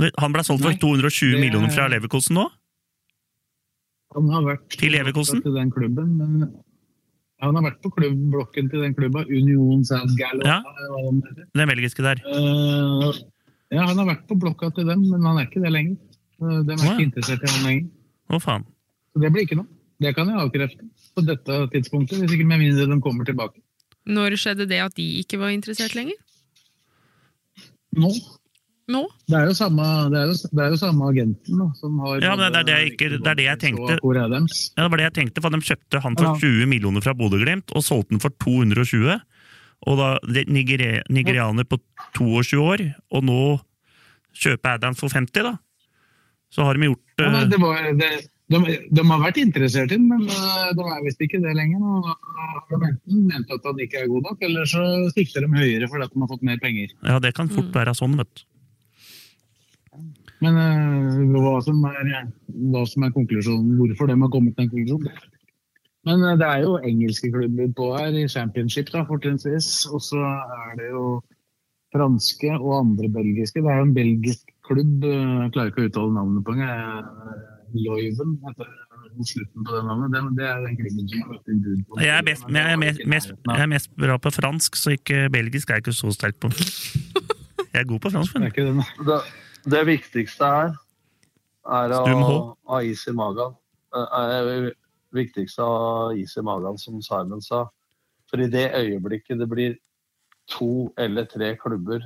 Han 0.00 0.32
ble 0.32 0.46
solgt 0.48 0.64
for 0.64 0.72
Nei, 0.72 0.80
220 0.80 1.34
det- 1.34 1.42
millioner 1.44 1.74
fra 1.76 1.90
Leverkosen 1.92 2.38
nå? 2.40 2.46
Han 4.14 4.28
har 4.30 4.44
vært 4.46 4.68
Til 4.78 4.92
Leverkusen? 4.94 5.42
til 5.42 5.54
den 5.56 5.70
klubben, 5.74 6.16
men 6.18 6.44
han 7.42 7.56
har 7.58 7.64
vært 7.66 7.80
på 7.82 7.90
klubbblokken 7.96 8.70
til 8.70 8.84
den 8.86 8.94
klubben, 8.94 9.26
Union 9.28 9.82
Saint-Gallo. 9.84 10.44
Ja. 10.46 10.60
Den 11.58 11.68
belgiske 11.68 12.02
der. 12.06 12.22
Uh, 12.24 13.10
ja, 13.74 13.82
han 13.88 13.98
har 13.98 14.06
vært 14.06 14.22
på 14.30 14.36
blokka 14.38 14.70
til 14.76 14.86
dem, 14.88 15.02
men 15.10 15.26
han 15.26 15.40
er 15.42 15.48
ikke 15.48 15.62
det 15.64 15.72
lenger. 15.74 15.96
Eh, 16.40 16.60
De 16.64 16.72
er 16.72 16.78
ja. 16.78 16.92
ikke 16.94 17.08
interessert 17.08 17.42
i 17.44 17.50
han 17.52 17.66
lenger. 17.66 17.90
Å, 18.30 18.40
faen. 18.40 18.64
Så 19.12 19.20
det 19.22 19.32
blir 19.34 19.44
ikke 19.48 19.58
noe. 19.58 19.68
Det 20.02 20.14
kan 20.16 20.30
jeg 20.30 20.40
avkrefte 20.42 20.86
på 21.14 21.22
dette 21.26 21.58
tidspunktet, 21.74 22.18
hvis 22.22 22.32
ikke 22.34 22.46
med 22.48 22.62
mindre 22.64 22.86
de 22.90 23.00
kommer 23.02 23.26
tilbake. 23.28 23.60
Når 24.10 24.38
skjedde 24.40 24.66
det 24.68 24.80
at 24.84 24.94
de 24.98 25.04
ikke 25.20 25.38
var 25.40 25.52
interessert 25.54 25.94
lenger? 25.98 26.16
Nå. 27.98 28.10
Nå? 28.92 29.00
Det 29.30 29.36
er 29.38 29.46
jo 29.48 29.54
samme, 29.56 29.84
det 30.12 30.18
er 30.20 30.26
jo, 30.28 30.34
det 30.52 30.60
er 30.64 30.72
jo 30.74 30.78
samme 30.80 31.06
agenten 31.08 31.60
da, 31.62 31.66
som 31.78 32.00
har 32.04 32.18
Ja, 32.20 32.34
det 32.36 32.48
er 32.50 32.66
det 32.68 32.74
jeg, 32.74 32.90
ikke, 32.92 33.06
det 33.14 33.30
er 33.30 33.38
det 33.38 33.46
jeg 33.46 33.60
tenkte. 33.62 33.94
Er? 33.96 34.02
Ja, 34.04 34.82
det 34.82 34.90
var 34.92 35.00
det 35.00 35.06
jeg 35.06 35.14
tenkte, 35.20 35.40
for 35.44 35.54
De 35.54 35.60
kjøpte 35.64 36.02
han 36.04 36.18
for 36.20 36.42
20 36.42 36.66
millioner 36.68 37.04
fra 37.04 37.14
Bodø-Glimt 37.16 37.72
og 37.72 37.86
solgte 37.86 38.12
den 38.12 38.20
for 38.20 38.34
220. 38.44 39.16
Og 39.88 39.98
da 40.00 40.10
det- 40.28 40.48
nigeri, 40.52 41.00
Nigerianer 41.08 41.64
på 41.64 41.80
22 42.16 42.60
år, 42.60 42.84
og 43.10 43.24
nå 43.24 43.40
kjøper 44.36 44.76
Adam 44.76 44.94
for 44.94 45.08
50, 45.08 45.42
da. 45.48 45.56
Så 46.52 46.64
har 46.64 46.74
de 46.76 46.86
gjort 46.90 47.18
Ja, 47.18 47.30
men 47.30 47.42
eh, 47.42 47.48
det 47.48 47.58
var, 47.60 47.82
det, 47.98 48.10
de, 48.52 48.78
de 48.92 49.02
har 49.08 49.20
vært 49.24 49.40
interessert 49.40 49.92
i 49.92 49.96
den, 49.96 50.08
men 50.12 50.28
eh, 50.28 50.70
de 50.76 50.86
er 50.92 51.04
visst 51.08 51.20
ikke 51.24 51.40
det 51.42 51.56
lenger. 51.56 51.80
Og 51.80 52.08
de 52.70 52.80
enten 52.92 53.26
ment 53.32 53.50
at 53.50 53.64
han 53.64 53.80
ikke 53.80 54.04
er 54.04 54.10
god 54.12 54.28
nok, 54.28 54.42
eller 54.44 54.68
så 54.68 54.84
sikter 55.16 55.46
de 55.48 55.52
høyere 55.56 55.88
fordi 55.88 56.08
de 56.12 56.20
har 56.20 56.32
fått 56.36 56.44
mer 56.46 56.60
penger. 56.62 56.92
Ja, 57.02 57.18
det 57.18 57.32
kan 57.34 57.48
fort 57.48 57.72
være 57.74 57.96
sånn, 57.96 58.16
vet 58.20 58.28
du. 58.36 58.44
Men 60.44 60.58
eh, 60.60 61.22
hva, 61.32 61.54
som 61.64 61.84
er, 61.88 62.10
hva 62.72 62.82
som 62.88 63.06
er 63.06 63.14
konklusjonen, 63.14 63.76
hvorfor 63.78 64.10
de 64.10 64.18
har 64.20 64.32
kommet 64.32 64.56
til 64.56 64.66
den 64.66 64.72
konklusjonen 64.74 65.30
Men 66.08 66.24
eh, 66.28 66.36
det 66.40 66.48
er 66.48 66.64
jo 66.66 66.74
engelske 66.80 67.30
klubber 67.32 67.70
på 67.78 67.92
her, 67.96 68.18
i 68.18 68.26
championship 68.28 68.92
da, 68.92 69.06
fortrinnsvis. 69.08 69.70
Og 69.92 70.02
så 70.04 70.20
er 70.20 70.76
det 70.80 70.90
jo 70.90 71.06
franske 71.94 72.50
og 72.58 72.72
andre 72.82 73.10
belgiske. 73.16 73.62
Det 73.62 73.70
er 73.70 73.80
jo 73.80 73.88
en 73.88 73.96
belgisk 73.96 74.54
klubb, 74.68 75.04
eh, 75.08 75.36
jeg 75.44 75.52
klarer 75.56 75.72
ikke 75.72 75.84
å 75.86 75.90
uttale 75.90 76.16
navnet 76.18 76.46
på 76.46 76.56
engang. 76.56 77.12
Loiven 77.74 78.36
heter 78.44 78.68
slutten 79.26 79.64
på 79.66 79.72
det 79.74 79.80
navnet. 79.86 80.12
Det, 80.12 80.20
det 80.38 80.44
er 80.50 80.60
den 80.62 80.76
klubben 80.78 81.08
som 81.08 81.22
har 81.22 81.32
vært 81.32 81.48
en 81.54 81.62
bud 81.64 81.80
på. 81.86 82.02
Jeg 82.02 82.14
er, 82.16 82.26
best, 82.26 82.44
men 82.50 82.60
jeg, 82.60 82.74
er 82.74 82.82
mest, 82.82 83.00
mest, 83.14 83.32
jeg 83.48 83.64
er 83.64 83.70
mest 83.70 83.90
bra 84.04 84.18
på 84.18 84.34
fransk, 84.34 84.78
så 84.78 84.94
ikke 84.98 85.24
belgisk 85.34 85.70
er 85.70 85.80
jeg 85.80 85.86
ikke 85.86 85.96
så 85.96 86.12
sterk 86.14 86.38
på. 86.42 86.52
Jeg 87.74 87.82
er 87.82 87.86
god 87.90 87.98
på 88.04 88.10
fransk, 88.14 88.36
men 88.38 88.52
Det, 88.54 88.64
det 89.02 89.14
viktigste 89.66 90.44
her 90.44 90.74
er 91.64 91.94
å 91.96 92.56
ha 92.68 92.78
is 92.84 93.06
i 93.08 93.12
magen. 93.12 93.54
Eh, 93.94 94.18
Er 94.20 94.44
det 94.44 94.74
viktigste 95.12 95.62
å 95.62 95.78
ha 95.78 96.12
is 96.12 96.36
i 96.36 96.42
magen, 96.42 96.78
som 96.78 97.00
Simon 97.02 97.40
sa. 97.40 97.68
For 98.28 98.40
i 98.40 98.48
det 98.50 98.72
øyeblikket 98.74 99.38
det 99.38 99.48
blir 99.48 99.76
to 100.48 100.92
eller 100.98 101.24
tre 101.24 101.56
klubber 101.56 102.00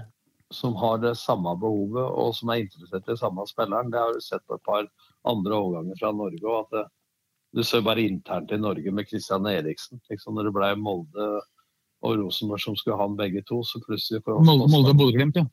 som 0.50 0.74
har 0.76 0.98
det 0.98 1.16
samme 1.16 1.52
behovet, 1.60 2.04
og 2.08 2.34
som 2.34 2.48
er 2.50 2.62
interessert 2.64 3.08
i 3.08 3.16
samme 3.16 3.44
spilleren, 3.46 3.90
det 3.90 3.98
har 4.00 4.14
du 4.14 4.20
sett 4.20 4.46
på 4.46 4.54
et 4.54 4.64
par 4.64 4.86
andre 5.28 5.52
overganger 5.52 5.98
fra 5.98 6.12
Norge. 6.12 6.44
og 6.44 6.60
at 6.64 6.70
det, 6.70 6.86
Du 7.54 7.62
ser 7.64 7.80
bare 7.80 8.04
internt 8.04 8.52
i 8.52 8.58
Norge 8.58 8.90
med 8.92 9.08
Christian 9.08 9.46
Eriksen. 9.46 10.00
Liksom 10.10 10.34
når 10.34 10.44
det 10.44 10.52
ble 10.52 10.76
Molde 10.76 11.40
og 12.02 12.18
Rosenborg 12.18 12.60
som 12.60 12.76
skulle 12.76 12.96
ha 12.96 13.06
han 13.06 13.16
begge 13.16 13.42
to, 13.42 13.62
så 13.64 13.80
plutselig 13.80 14.22
for 14.22 14.36
oss 14.36 14.46
Molde, 14.46 14.68
Molde 14.70 14.90
og 14.90 14.98
Bodø-Glimt, 15.00 15.36
ja. 15.36 15.44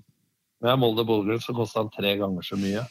Ja, 0.65 0.75
Molde 0.79 1.05
Bodø-Glimt 1.07 1.43
så 1.45 1.55
kosta 1.55 1.83
han 1.83 1.91
tre 1.93 2.15
ganger 2.19 2.45
så 2.45 2.57
mye. 2.59 2.83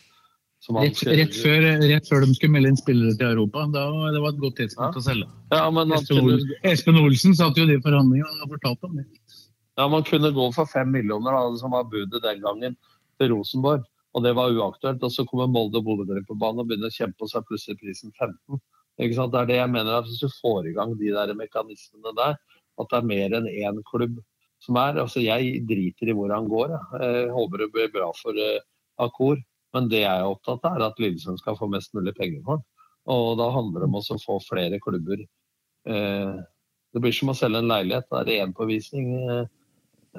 Som 0.64 0.78
han 0.78 0.86
Rett, 0.86 1.00
rett, 1.04 1.34
før, 1.36 1.64
rett 1.82 2.06
før 2.08 2.24
de 2.24 2.34
skulle 2.36 2.54
melde 2.54 2.70
inn 2.72 2.78
spillere 2.80 3.16
til 3.20 3.34
Europa. 3.34 3.66
Da, 3.74 3.84
det 4.14 4.22
var 4.22 4.32
et 4.32 4.42
godt 4.42 4.56
tidspunkt 4.62 5.00
å 5.00 5.04
selge. 5.04 5.28
Ja, 5.52 5.64
men 5.74 5.92
Espen, 5.92 6.20
kunne, 6.22 6.58
Espen 6.70 7.00
Olsen 7.02 7.36
satt 7.36 7.58
jo 7.60 7.66
i 7.66 7.72
de 7.74 7.80
forhandlingene 7.84 8.46
og 8.46 8.54
fortalte 8.54 8.88
om 8.88 9.00
det. 9.00 9.08
ja, 9.76 9.88
man 9.92 10.06
kunne 10.08 10.32
gå 10.36 10.46
for 10.56 10.70
fem 10.70 10.94
millioner, 10.94 11.36
da, 11.36 11.58
som 11.60 11.74
var 11.76 11.90
budet 11.92 12.22
den 12.24 12.40
gangen, 12.46 12.78
til 13.20 13.34
Rosenborg. 13.34 13.84
Og 14.14 14.22
det 14.22 14.32
var 14.38 14.54
uaktuelt. 14.54 15.02
Og 15.04 15.12
så 15.12 15.26
kommer 15.28 15.50
Molde 15.50 15.82
og 15.82 15.88
Bodø-Glimt 15.90 16.30
på 16.30 16.38
banen 16.38 16.62
og 16.62 16.70
begynner 16.70 16.92
å 16.92 16.96
kjempe, 16.96 17.26
og 17.26 17.32
så 17.32 17.42
er 17.42 17.48
plutselig 17.50 17.80
prisen 17.82 18.14
15. 18.14 18.62
Ikke 19.02 19.18
sant? 19.18 19.34
Det 19.34 19.40
er 19.42 19.50
det 19.50 19.58
jeg 19.58 19.72
mener, 19.74 19.98
at 19.98 20.06
hvis 20.08 20.22
du 20.22 20.30
får 20.40 20.70
i 20.70 20.76
gang 20.76 20.94
de 20.96 21.10
der 21.12 21.34
mekanismene 21.36 22.14
der, 22.16 22.38
at 22.80 22.90
det 22.90 23.00
er 23.00 23.10
mer 23.10 23.36
enn 23.38 23.50
én 23.50 23.82
klubb 23.90 24.16
som 24.64 24.78
er 24.80 25.00
altså 25.02 25.20
Jeg 25.20 25.60
driter 25.68 26.10
i 26.10 26.16
hvor 26.16 26.32
han 26.32 26.48
går. 26.48 26.72
Jeg, 27.00 27.26
håper 27.34 27.64
det 27.64 27.72
blir 27.74 27.92
bra 27.92 28.08
for 28.16 28.38
uh, 28.38 28.62
Akor. 29.04 29.42
Men 29.74 29.90
det 29.90 30.04
jeg 30.04 30.22
er 30.22 30.30
opptatt 30.30 30.64
av, 30.68 30.78
er 30.78 30.86
at 30.86 31.00
Lillesund 31.02 31.40
skal 31.40 31.58
få 31.58 31.66
mest 31.70 31.94
mulig 31.96 32.14
penger 32.16 32.42
for 32.46 32.60
den. 32.60 32.68
Og 33.10 33.34
da 33.40 33.50
handler 33.52 33.82
det 33.82 33.88
om 33.90 33.98
å 33.98 34.18
få 34.22 34.38
flere 34.46 34.78
klubber. 34.80 35.24
Eh, 35.90 36.36
det 36.94 37.02
blir 37.02 37.12
som 37.12 37.32
å 37.32 37.36
selge 37.36 37.60
en 37.60 37.68
leilighet. 37.68 38.06
Er 38.14 38.28
det 38.28 38.38
én 38.40 38.54
på 38.56 38.68
visning 38.70 39.10
eh, 39.18 39.50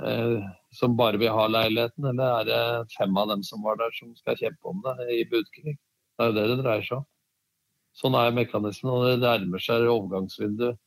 eh, 0.04 0.46
som 0.76 0.98
bare 1.00 1.22
vil 1.22 1.34
ha 1.34 1.48
leiligheten, 1.48 2.12
eller 2.12 2.42
er 2.42 2.50
det 2.50 2.94
fem 2.98 3.16
av 3.18 3.32
dem 3.32 3.46
som 3.48 3.64
var 3.64 3.80
der 3.80 3.96
som 3.96 4.12
skal 4.20 4.38
kjempe 4.38 4.70
om 4.70 4.84
det 4.86 5.08
i 5.16 5.24
budkrig? 5.32 5.78
Det 5.80 6.26
er 6.26 6.32
jo 6.32 6.38
det 6.38 6.48
det 6.52 6.62
dreier 6.62 6.86
seg 6.86 7.00
om. 7.00 7.10
Sånn 7.96 8.20
er 8.20 8.36
mekanismen, 8.36 8.92
og 8.92 9.08
det 9.08 9.24
nærmer 9.24 9.64
seg 9.64 9.88
overgangsvinduet 9.88 10.82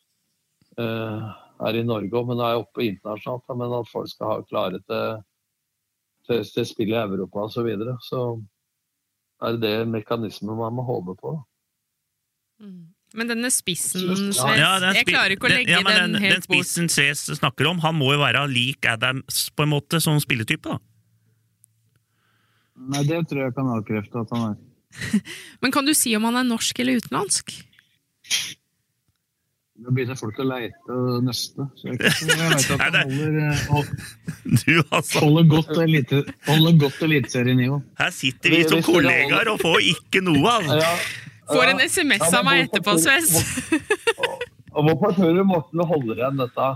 her 1.60 1.78
i 1.78 1.84
Norge 1.86 2.10
òg, 2.14 2.28
men 2.28 2.42
er 2.44 2.60
oppe 2.60 2.84
internasjonalt. 2.86 3.44
da, 3.48 3.54
Men 3.58 3.72
at 3.80 3.88
folk 3.90 4.10
skal 4.12 4.30
ha 4.32 4.36
klare 4.46 4.78
til, 4.84 5.22
til, 6.28 6.44
til 6.54 6.66
spill 6.68 6.92
i 6.94 7.00
Europa 7.00 7.46
osv. 7.46 7.56
Så, 7.58 7.64
videre, 7.66 7.96
så 8.04 8.22
er 9.42 9.56
det 9.56 9.62
det 9.66 9.88
mekanismen 9.90 10.56
man 10.58 10.76
må 10.78 10.84
håpe 10.86 11.16
på. 11.18 11.34
Mm. 12.62 12.86
Men 13.16 13.30
denne 13.30 13.48
spissen, 13.54 14.02
Sves, 14.04 14.36
Ja, 14.58 14.74
den 14.82 14.98
jeg 14.98 15.06
klarer 15.08 15.32
ikke 15.32 15.46
å 15.46 15.48
den- 15.48 15.62
legge 15.62 15.72
ja, 15.72 15.80
men 15.80 15.94
den, 15.96 16.12
den, 16.12 16.22
helt 16.26 16.34
den 16.34 16.42
spissen 16.44 16.90
Sves 16.92 17.22
snakker 17.38 17.70
om, 17.70 17.78
han 17.80 17.96
må 17.96 18.12
jo 18.12 18.20
være 18.20 18.42
lik 18.52 18.84
Adams 18.84 19.46
på 19.56 19.64
en 19.64 19.72
måte 19.72 20.00
som 20.04 20.18
spilletype, 20.20 20.68
da. 20.68 20.76
Nei, 22.78 23.00
det 23.08 23.22
tror 23.30 23.46
jeg 23.46 23.54
kan 23.56 23.70
avkrefte 23.74 24.20
at 24.22 24.34
han 24.36 24.50
er. 24.52 24.58
Men 25.64 25.72
kan 25.74 25.88
du 25.88 25.94
si 25.96 26.12
om 26.16 26.24
han 26.28 26.36
er 26.40 26.46
norsk 26.46 26.78
eller 26.80 27.00
utenlandsk? 27.00 27.56
Nå 29.78 29.92
begynner 29.94 30.16
folk 30.18 30.38
å 30.42 30.44
leite 30.48 30.90
og 30.90 31.22
nøste. 31.22 31.64
Så 31.78 31.86
jeg, 31.86 31.98
jeg 32.02 32.38
vet 32.40 32.64
at 32.74 32.80
han 32.82 32.96
holder, 32.98 33.36
eh, 33.44 34.80
altså. 34.98 35.22
holder 35.22 35.46
godt 35.52 35.70
elite- 35.84 36.24
holder 36.48 36.78
godt 36.82 37.04
eliteserienivå. 37.06 37.78
Her 38.00 38.10
sitter 38.16 38.56
vi 38.56 38.62
som 38.66 38.82
kollegaer 38.82 39.52
og 39.52 39.60
får 39.62 39.78
ikke 39.92 40.24
noe, 40.26 40.42
av 40.42 40.66
altså. 40.66 40.92
Får 41.48 41.70
en 41.72 41.80
SMS 41.86 42.26
av 42.34 42.44
meg 42.44 42.66
etterpå, 42.66 42.96
Sves. 43.00 43.30
Og 44.74 44.84
hvorfor 44.84 45.14
tror 45.16 45.38
du 45.38 45.44
Morten 45.48 45.80
holder 45.88 46.18
igjen 46.20 46.42
dette? 46.42 46.66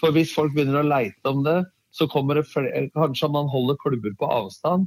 For 0.00 0.14
hvis 0.14 0.32
folk 0.36 0.54
begynner 0.54 0.80
å 0.80 0.86
leite 0.86 1.32
om 1.32 1.42
det, 1.44 1.58
så 1.96 2.06
kommer 2.12 2.38
det 2.38 2.46
flere, 2.48 2.86
kanskje 2.94 3.28
man 3.32 3.50
holder 3.52 3.76
klubber 3.82 4.14
på 4.20 4.28
avstand. 4.28 4.86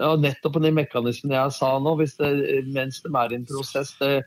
Ja, 0.00 0.10
nettopp 0.20 0.58
den 0.60 0.76
mekanismene 0.76 1.38
jeg 1.38 1.54
sa 1.56 1.70
nå, 1.80 1.94
hvis 2.00 2.18
det, 2.20 2.28
mens 2.74 2.98
de 3.04 3.12
er 3.16 3.32
i 3.32 3.38
en 3.38 3.46
prosess, 3.48 3.94
det, 4.00 4.24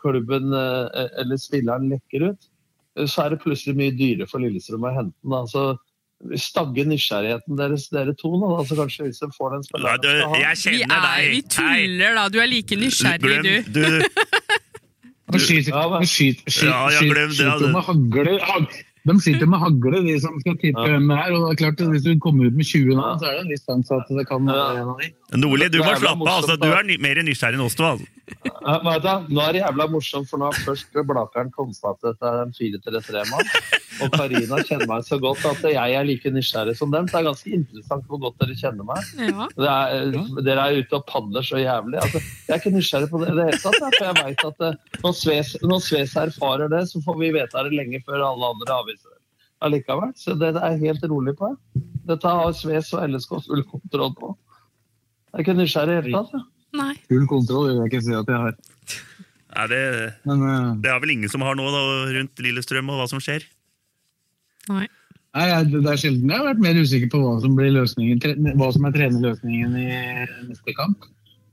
klubben 0.00 0.52
eh, 0.56 1.08
eller 1.20 1.36
spilleren 1.40 1.88
lekker 1.92 2.30
ut, 2.32 2.48
eh, 2.98 3.06
så 3.06 3.26
er 3.26 3.34
det 3.34 3.40
plutselig 3.44 3.76
mye 3.78 3.94
dyrere 3.98 4.28
for 4.30 4.40
Lillestrøm 4.44 4.86
å 4.88 4.92
hente 4.96 5.16
den. 5.22 5.34
Altså, 5.42 5.64
stagge 6.38 6.84
nysgjerrigheten 6.86 7.56
deres, 7.58 7.88
dere 7.90 8.12
to, 8.14 8.30
nå, 8.38 8.52
altså 8.60 8.76
kanskje 8.78 9.08
hvis 9.08 9.18
de 9.24 9.28
får 9.34 9.56
den 9.56 9.64
Ja, 9.82 9.96
du, 9.98 10.06
jeg 10.08 10.54
Vi, 10.54 10.60
kjenner 10.62 10.94
er, 10.94 11.02
deg. 11.08 11.30
vi 11.34 11.42
tuller, 11.56 12.14
da. 12.20 12.28
Du 12.30 12.38
er 12.38 12.46
like 12.52 12.78
nysgjerrig, 12.78 13.20
Glem, 13.26 13.42
du. 13.42 13.80
du. 13.80 14.06
De 15.32 15.40
skyter, 15.40 15.72
de 15.72 16.06
skyter, 16.06 16.50
skyter, 16.52 16.70
Ja, 16.70 16.80
ja, 16.92 17.00
glem 17.08 17.30
det, 17.32 17.36
skyter 17.38 17.52
altså. 17.56 17.70
med 17.72 17.86
hagle. 17.88 18.38
hag- 18.48 18.80
De 19.02 19.14
sitter 19.18 19.46
med 19.50 19.58
hagle, 19.58 19.98
de 20.06 20.12
som 20.22 20.34
skal 20.44 20.54
tippe 20.62 20.82
hvem 20.86 21.08
det 21.10 21.16
er. 21.18 21.32
Og 21.34 21.40
det 21.42 21.50
er 21.50 21.58
klart 21.64 21.80
Hvis 21.90 22.04
du 22.06 22.12
kommer 22.22 22.46
ut 22.46 22.54
med 22.54 22.64
20 22.68 22.94
nå, 22.94 23.06
så 23.18 23.26
er 23.26 23.32
det 23.32 23.40
en 23.42 23.48
viss 23.50 23.64
sjanse 23.66 23.96
at 23.96 24.12
det 24.14 24.26
kan 24.28 24.46
være 24.46 24.76
en 24.82 24.90
av 24.92 25.00
de. 25.00 25.08
Nordli, 25.38 25.68
du 25.72 25.78
må 25.80 25.92
slappe 25.96 26.26
av. 26.28 26.42
Altså, 26.42 26.56
du 26.60 26.68
er 26.68 26.82
ny- 26.84 26.98
mer 27.00 27.20
nysgjerrig 27.24 27.56
enn 27.56 27.64
oss 27.64 27.76
to. 27.78 27.84
Altså. 27.84 28.06
Ja, 28.62 28.76
nå 28.82 29.40
er 29.42 29.52
det 29.56 29.60
jævla 29.62 29.86
morsomt, 29.90 30.28
for 30.30 30.40
nå 30.40 30.48
har 30.50 30.58
først 30.64 30.92
Blakeren 31.08 31.50
konstatert 31.54 32.04
at 32.12 32.20
det 32.20 32.28
er 32.28 32.42
en 32.42 32.52
4-3-3-mann. 32.56 33.48
Og 34.02 34.12
Karina 34.16 34.58
kjenner 34.64 34.88
meg 34.88 35.04
så 35.06 35.18
godt 35.20 35.44
at 35.50 35.62
jeg 35.68 35.94
er 35.98 36.04
like 36.08 36.30
nysgjerrig 36.32 36.74
som 36.78 36.90
dem. 36.92 37.08
Så 37.08 37.16
det 37.16 37.20
er 37.22 37.28
ganske 37.30 37.52
interessant 37.58 38.06
hvor 38.10 38.20
godt 38.24 38.38
dere 38.42 38.56
kjenner 38.58 38.88
meg. 38.88 39.10
Ja. 39.20 39.48
Det 39.56 39.70
er, 39.72 40.44
dere 40.48 40.66
er 40.68 40.80
ute 40.82 40.98
og 41.00 41.06
padler 41.10 41.44
så 41.46 41.60
jævlig. 41.60 42.00
Altså, 42.02 42.22
jeg 42.48 42.54
er 42.56 42.60
ikke 42.62 42.74
nysgjerrig 42.76 43.10
på 43.12 43.22
det 43.22 43.32
i 43.32 43.36
det 43.38 43.48
hele 43.50 43.62
tatt. 43.62 43.80
For 43.98 44.08
jeg 44.08 44.18
vet 44.22 44.46
at 44.50 44.64
eh, 44.68 45.00
når 45.04 45.16
Sves, 45.20 45.54
når 45.62 45.82
Sves 45.88 46.16
erfarer 46.26 46.72
det, 46.72 46.84
så 46.92 47.02
får 47.04 47.18
vi 47.20 47.32
vite 47.36 47.66
det 47.68 47.76
lenge 47.76 48.02
før 48.06 48.24
alle 48.30 48.52
andre 48.56 48.78
avviser 48.80 49.10
det. 49.12 49.20
allikevel. 49.62 50.14
Så 50.18 50.34
det 50.40 50.54
er 50.56 50.62
jeg 50.76 50.86
helt 50.88 51.04
rolig 51.12 51.36
på. 51.38 51.52
Dette 52.08 52.32
har 52.40 52.56
Sves 52.58 52.92
og 52.96 53.04
LSK 53.12 53.36
full 53.46 53.62
kontroll 53.70 54.16
på. 54.18 54.32
Jeg 55.32 55.40
er 55.40 55.46
ikke 55.46 55.56
nysgjerrig 55.56 55.92
i 55.92 56.00
det 56.00 56.10
hele 56.10 56.24
tatt. 56.28 56.48
Nei. 56.76 56.92
Full 57.08 57.24
kontroll 57.28 57.68
vil 57.70 57.78
jeg 57.80 57.90
ikke 57.90 58.02
si 58.04 58.16
at 58.16 58.28
jeg 58.28 58.40
har. 58.42 58.56
Nei, 59.56 59.64
det, 59.68 59.80
Men 60.28 60.44
uh, 60.44 60.68
det 60.80 60.92
er 60.92 61.00
vel 61.00 61.14
ingen 61.14 61.32
som 61.32 61.44
har 61.44 61.56
nå 61.56 61.64
da, 61.72 61.80
rundt 62.16 62.42
Lillestrøm 62.44 62.90
og 62.92 63.00
hva 63.00 63.08
som 63.10 63.20
skjer. 63.20 63.44
Nei. 64.70 64.86
nei, 65.36 65.46
det 65.72 65.82
er 65.82 65.98
sjelden 66.00 66.30
jeg 66.30 66.38
har 66.38 66.46
vært 66.52 66.62
mer 66.62 66.78
usikker 66.78 67.10
på 67.12 67.20
hva 67.20 67.32
som, 67.42 67.56
blir 67.58 67.72
løsningen, 67.74 68.20
hva 68.60 68.68
som 68.76 68.86
er 68.88 68.94
trenerløsningen 68.94 69.74
i 69.80 69.88
neste 70.48 70.76
kamp. 70.78 71.08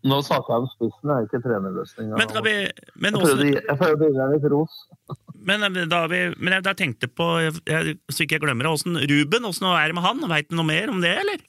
Nå 0.08 0.22
snakka 0.24 0.54
jeg 0.54 0.64
om 0.64 0.70
spissen, 0.72 1.10
det 1.10 1.16
er 1.16 1.26
ikke 1.26 1.42
trenerløsninga. 1.44 2.20
Men, 2.22 2.38
vi, 2.46 2.56
men, 3.04 3.18
Jeg 3.18 3.24
prøvde 3.26 3.34
å 3.34 3.48
også, 3.50 3.64
jeg 3.68 3.80
prøvde 3.82 4.06
å 4.06 4.12
gi 4.12 4.20
deg 4.20 4.36
litt 4.36 4.50
ros. 4.54 4.78
men, 5.50 5.66
eh, 5.68 5.88
da 5.92 6.04
vi, 6.12 6.22
men 6.38 6.56
jeg 6.56 6.68
da 6.70 6.76
tenkte 6.80 7.10
på, 7.12 7.28
jeg, 7.44 7.98
så 8.08 8.24
ikke 8.24 8.38
jeg 8.38 8.46
glemmer 8.46 8.70
det, 8.70 9.08
Ruben, 9.12 9.50
åssen 9.50 9.68
er 9.74 9.92
det 9.92 9.98
med 9.98 10.08
han? 10.08 10.24
Veit 10.32 10.48
du 10.48 10.56
noe 10.56 10.70
mer 10.70 10.94
om 10.94 11.04
det, 11.04 11.18
eller? 11.24 11.44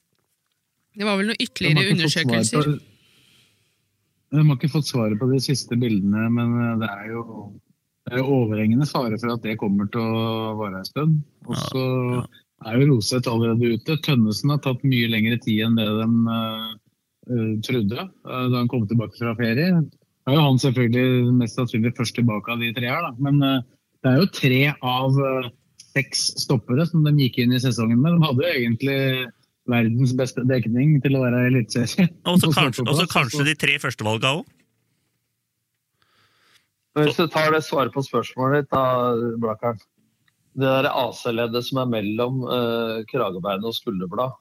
Det 0.98 1.06
var 1.06 1.18
vel 1.20 1.30
noen 1.30 1.42
ytterligere 1.42 1.94
undersøkelser. 1.94 2.70
De 4.30 4.44
har 4.46 4.56
ikke 4.56 4.70
fått 4.70 4.90
svaret 4.90 5.18
på 5.18 5.26
de 5.30 5.40
siste 5.42 5.78
bildene, 5.78 6.28
men 6.34 6.54
eh, 6.58 6.78
det 6.82 6.90
er 6.90 7.10
jo 7.14 7.24
det 8.06 8.16
er 8.16 8.22
jo 8.22 8.36
overhengende 8.40 8.86
fare 8.88 9.18
for 9.20 9.34
at 9.34 9.42
det 9.44 9.58
kommer 9.60 9.86
til 9.92 10.02
å 10.02 10.54
vare 10.58 10.80
en 10.80 10.88
stund. 10.88 11.18
Og 11.46 11.58
så 11.68 11.82
er 12.66 12.78
jo 12.80 12.88
Roseth 12.88 13.30
allerede 13.30 13.74
ute. 13.76 13.98
Tønnesen 14.02 14.50
har 14.54 14.62
tatt 14.64 14.82
mye 14.86 15.10
lengre 15.12 15.38
tid 15.44 15.66
enn 15.66 15.76
det 15.78 15.86
de 15.86 16.06
eh, 16.34 16.70
eh, 17.30 17.52
trodde 17.66 18.06
uh, 18.06 18.46
da 18.50 18.56
han 18.56 18.70
kom 18.72 18.86
tilbake 18.90 19.18
fra 19.18 19.36
ferie. 19.38 19.82
Da 20.24 20.32
er 20.32 20.38
jo 20.38 20.46
han 20.46 20.62
selvfølgelig 20.62 21.36
mest 21.38 21.60
sannsynlig 21.60 21.94
først 21.98 22.16
tilbake 22.18 22.54
av 22.54 22.64
de 22.64 22.72
tre 22.76 22.90
her, 22.90 23.04
da. 23.06 23.12
Men 23.22 23.42
uh, 23.44 23.60
det 24.02 24.10
er 24.10 24.22
jo 24.22 24.32
tre 24.40 24.62
av 24.74 25.20
seks 25.90 26.26
stoppere 26.40 26.86
som 26.88 27.04
de 27.04 27.14
gikk 27.18 27.42
inn 27.42 27.54
i 27.54 27.62
sesongen 27.62 28.00
med. 28.00 28.16
De 28.16 28.26
hadde 28.26 28.46
jo 28.46 28.58
egentlig 28.64 28.98
verdens 29.70 30.14
beste 30.18 30.44
dekning 30.48 30.98
til 31.04 31.16
å 31.18 31.24
være 31.24 31.44
eliteserie. 31.50 32.10
Og 32.28 32.40
så 32.42 32.50
kanskje, 32.54 33.06
kanskje 33.12 33.46
de 33.48 33.54
tre 33.58 33.76
førstevalga 33.82 34.34
òg? 34.40 34.48
Men 36.96 37.06
Hvis 37.06 37.20
du 37.20 37.28
tar 37.30 37.52
det 37.54 37.62
svaret 37.66 37.94
på 37.94 38.02
spørsmålet 38.02 38.64
ditt, 38.64 38.72
da, 38.74 39.34
Blakkern. 39.40 39.78
Det 40.58 40.66
der 40.66 40.88
AC-leddet 40.90 41.62
som 41.62 41.78
er 41.84 41.92
mellom 41.92 42.40
uh, 42.42 42.98
kragebeinet 43.06 43.68
og 43.70 43.76
skulderblad, 43.76 44.34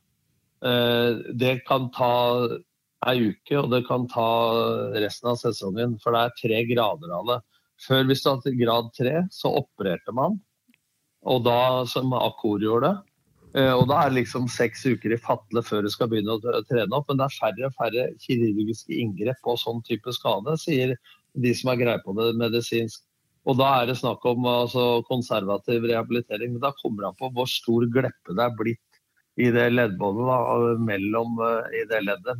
uh, 0.65 1.19
det 1.37 1.59
kan 1.67 1.91
ta 1.93 2.09
ei 3.07 3.29
uke, 3.29 3.53
og 3.59 3.69
det 3.71 3.83
kan 3.87 4.07
ta 4.11 4.29
resten 4.97 5.29
av 5.31 5.37
sesongen. 5.39 5.95
For 6.01 6.15
det 6.15 6.23
er 6.25 6.37
tre 6.41 6.63
grader 6.73 7.13
av 7.15 7.29
det. 7.29 7.39
Før, 7.85 8.07
hvis 8.09 8.25
du 8.25 8.31
hadde 8.31 8.57
grad 8.59 8.89
tre, 8.97 9.13
så 9.31 9.53
opererte 9.61 10.15
man. 10.15 10.39
Og 11.29 11.43
da, 11.45 11.85
som 11.87 12.11
Akor 12.17 12.59
gjorde 12.63 12.89
det. 12.89 12.95
Eh, 12.97 13.08
og 13.49 13.87
da 13.89 14.03
er 14.03 14.11
det 14.11 14.19
liksom 14.19 14.45
seks 14.51 14.83
uker 14.85 15.15
i 15.15 15.17
fatle 15.17 15.63
før 15.65 15.81
du 15.85 15.89
skal 15.89 16.09
begynne 16.11 16.35
å 16.35 16.63
trene 16.69 16.93
opp. 16.95 17.07
Men 17.09 17.21
det 17.21 17.25
er 17.25 17.37
færre 17.37 17.69
og 17.69 17.77
færre 17.79 18.07
kirurgiske 18.21 18.93
inngrep 18.93 19.39
på 19.45 19.55
sånn 19.57 19.81
type 19.87 20.13
skade, 20.13 20.53
sier 20.61 20.93
de 21.33 21.53
som 21.57 21.71
har 21.71 21.79
greie 21.81 22.03
på 22.03 22.13
det 22.17 22.33
medisinsk. 22.37 23.01
Og 23.49 23.57
da 23.57 23.69
er 23.79 23.89
det 23.89 23.97
snakk 23.97 24.25
om 24.29 24.45
altså, 24.49 25.01
konservativ 25.07 25.87
rehabilitering. 25.89 26.53
Men 26.53 26.63
da 26.67 26.73
kommer 26.81 27.07
det 27.07 27.15
på 27.21 27.31
hvor 27.33 27.49
stor 27.49 27.87
gleppe 27.89 28.35
det 28.37 28.45
er 28.45 28.55
blitt 28.59 28.85
i 29.39 29.47
det 29.55 29.69
leddbåndet 29.71 30.81
mellom, 30.83 31.37
eh, 31.45 31.77
i 31.79 31.83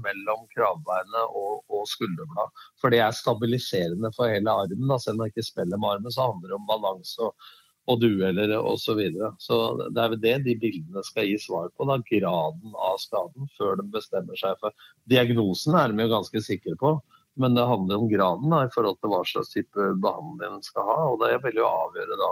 mellom 0.03 0.41
kravbeinet 0.52 1.31
og, 1.31 1.64
og 1.72 1.88
skulderbladet. 1.88 2.65
For 2.81 2.91
det 2.91 2.99
er 3.06 3.15
stabiliserende 3.15 4.11
for 4.15 4.27
hele 4.27 4.52
armen. 4.52 4.88
Da. 4.91 4.99
Selv 4.99 5.15
om 5.15 5.23
man 5.23 5.31
ikke 5.31 5.48
spiller 5.48 5.80
med 5.80 5.95
armen, 5.95 6.11
så 6.11 6.27
handler 6.27 6.52
det 6.52 6.60
om 6.60 6.68
balanse 6.68 7.23
og, 7.23 7.49
og 7.89 8.01
dueller 8.01 8.51
osv. 8.60 8.81
Så, 8.84 8.95
videre. 8.99 9.31
så 9.41 9.56
det 9.89 10.01
er 10.01 10.11
vel 10.14 10.22
det 10.23 10.35
de 10.45 10.57
bildene 10.61 11.03
skal 11.06 11.30
gi 11.30 11.38
svar 11.41 11.69
på. 11.73 11.88
Da, 11.89 11.97
graden 12.10 12.76
av 12.76 12.99
skaden, 13.01 13.49
før 13.57 13.80
de 13.80 13.88
bestemmer 13.93 14.38
seg 14.39 14.60
for 14.61 14.76
Diagnosen 15.10 15.77
er 15.80 15.89
de 15.89 16.06
jo 16.06 16.14
ganske 16.14 16.43
sikre 16.45 16.76
på. 16.80 16.97
Men 17.39 17.56
det 17.56 17.68
handler 17.69 18.01
om 18.01 18.10
graden 18.11 18.51
da, 18.51 18.65
i 18.65 18.72
forhold 18.73 18.99
til 18.99 19.14
hva 19.14 19.23
slags 19.27 19.53
type 19.53 19.89
behandling 20.03 20.57
en 20.57 20.65
skal 20.65 20.88
ha. 20.88 21.01
og 21.14 21.22
Det 21.23 21.35
vil 21.45 21.61
jo 21.61 21.68
avgjøre 21.69 22.19
da 22.19 22.31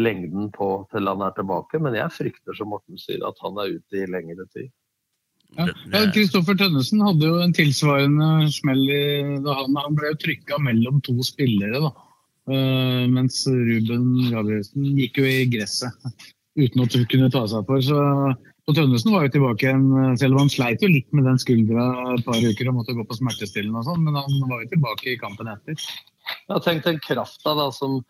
lengden 0.00 0.48
på 0.54 0.68
til 0.92 1.10
han 1.10 1.22
er 1.22 1.36
tilbake. 1.36 1.80
Men 1.82 1.96
jeg 1.98 2.16
frykter, 2.16 2.56
som 2.58 2.72
Morten 2.74 2.98
sier, 3.00 3.22
at 3.28 3.38
han 3.44 3.60
er 3.60 3.76
ute 3.76 4.00
i 4.00 4.08
lengre 4.10 4.48
tid. 4.50 4.72
Ja, 5.54 5.68
ja, 5.92 6.00
Kristoffer 6.10 6.56
Tønnesen 6.58 7.04
hadde 7.04 7.28
jo 7.28 7.36
en 7.38 7.52
tilsvarende 7.54 8.48
smell 8.50 8.80
i, 8.90 9.04
da 9.44 9.54
han, 9.60 9.76
han 9.78 9.94
ble 9.94 10.10
trykka 10.18 10.58
mellom 10.62 10.98
to 11.06 11.14
spillere. 11.22 11.78
da. 11.84 11.92
Eh, 12.44 13.04
mens 13.08 13.38
Ruben 13.48 14.08
Gabrielsen 14.28 14.98
gikk 14.98 15.22
jo 15.22 15.28
i 15.28 15.44
gresset 15.48 15.94
uten 16.60 16.82
å 16.84 16.88
kunne 17.08 17.30
ta 17.32 17.44
seg 17.48 17.64
for. 17.68 17.80
Så, 17.84 18.00
og 18.68 18.76
Tønnesen 18.76 19.14
var 19.14 19.24
jo 19.24 19.32
tilbake 19.36 19.64
igjen, 19.64 19.86
eh, 20.00 20.16
selv 20.20 20.36
om 20.36 20.44
han 20.44 20.52
sleit 20.52 20.84
jo 20.84 20.90
litt 20.92 21.08
med 21.16 21.24
den 21.28 21.40
skuldra 21.40 21.86
et 22.12 22.26
par 22.26 22.44
uker 22.44 22.68
og 22.68 22.80
måtte 22.80 22.96
gå 22.96 23.06
på 23.08 23.16
smertestillende 23.16 23.80
og 23.80 23.88
sånn, 23.88 24.04
men 24.04 24.20
han 24.20 24.50
var 24.50 24.64
jo 24.64 24.74
tilbake 24.74 25.14
i 25.14 25.20
kampen 25.20 25.48
etter. 25.54 25.80
Jeg 25.80 26.52
har 26.52 26.64
tenkt 26.66 26.90
den 26.90 27.00
krafta 27.04 27.56
da, 27.56 27.70
som 27.72 28.02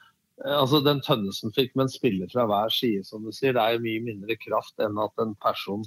eh, 0.43 0.57
altså 0.57 0.83
den 0.83 1.03
Tønnesen 1.07 1.55
fikk 1.55 1.77
med 1.77 1.87
en 1.87 1.95
spiller 1.95 2.35
fra 2.35 2.49
hver 2.51 2.75
side, 2.75 3.07
som 3.07 3.23
du 3.23 3.31
sier. 3.31 3.55
Det 3.55 3.63
er 3.63 3.79
jo 3.79 3.87
mye 3.87 4.07
mindre 4.11 4.39
kraft 4.43 4.83
enn 4.83 4.99
at 4.99 5.23
en 5.23 5.39
person 5.47 5.87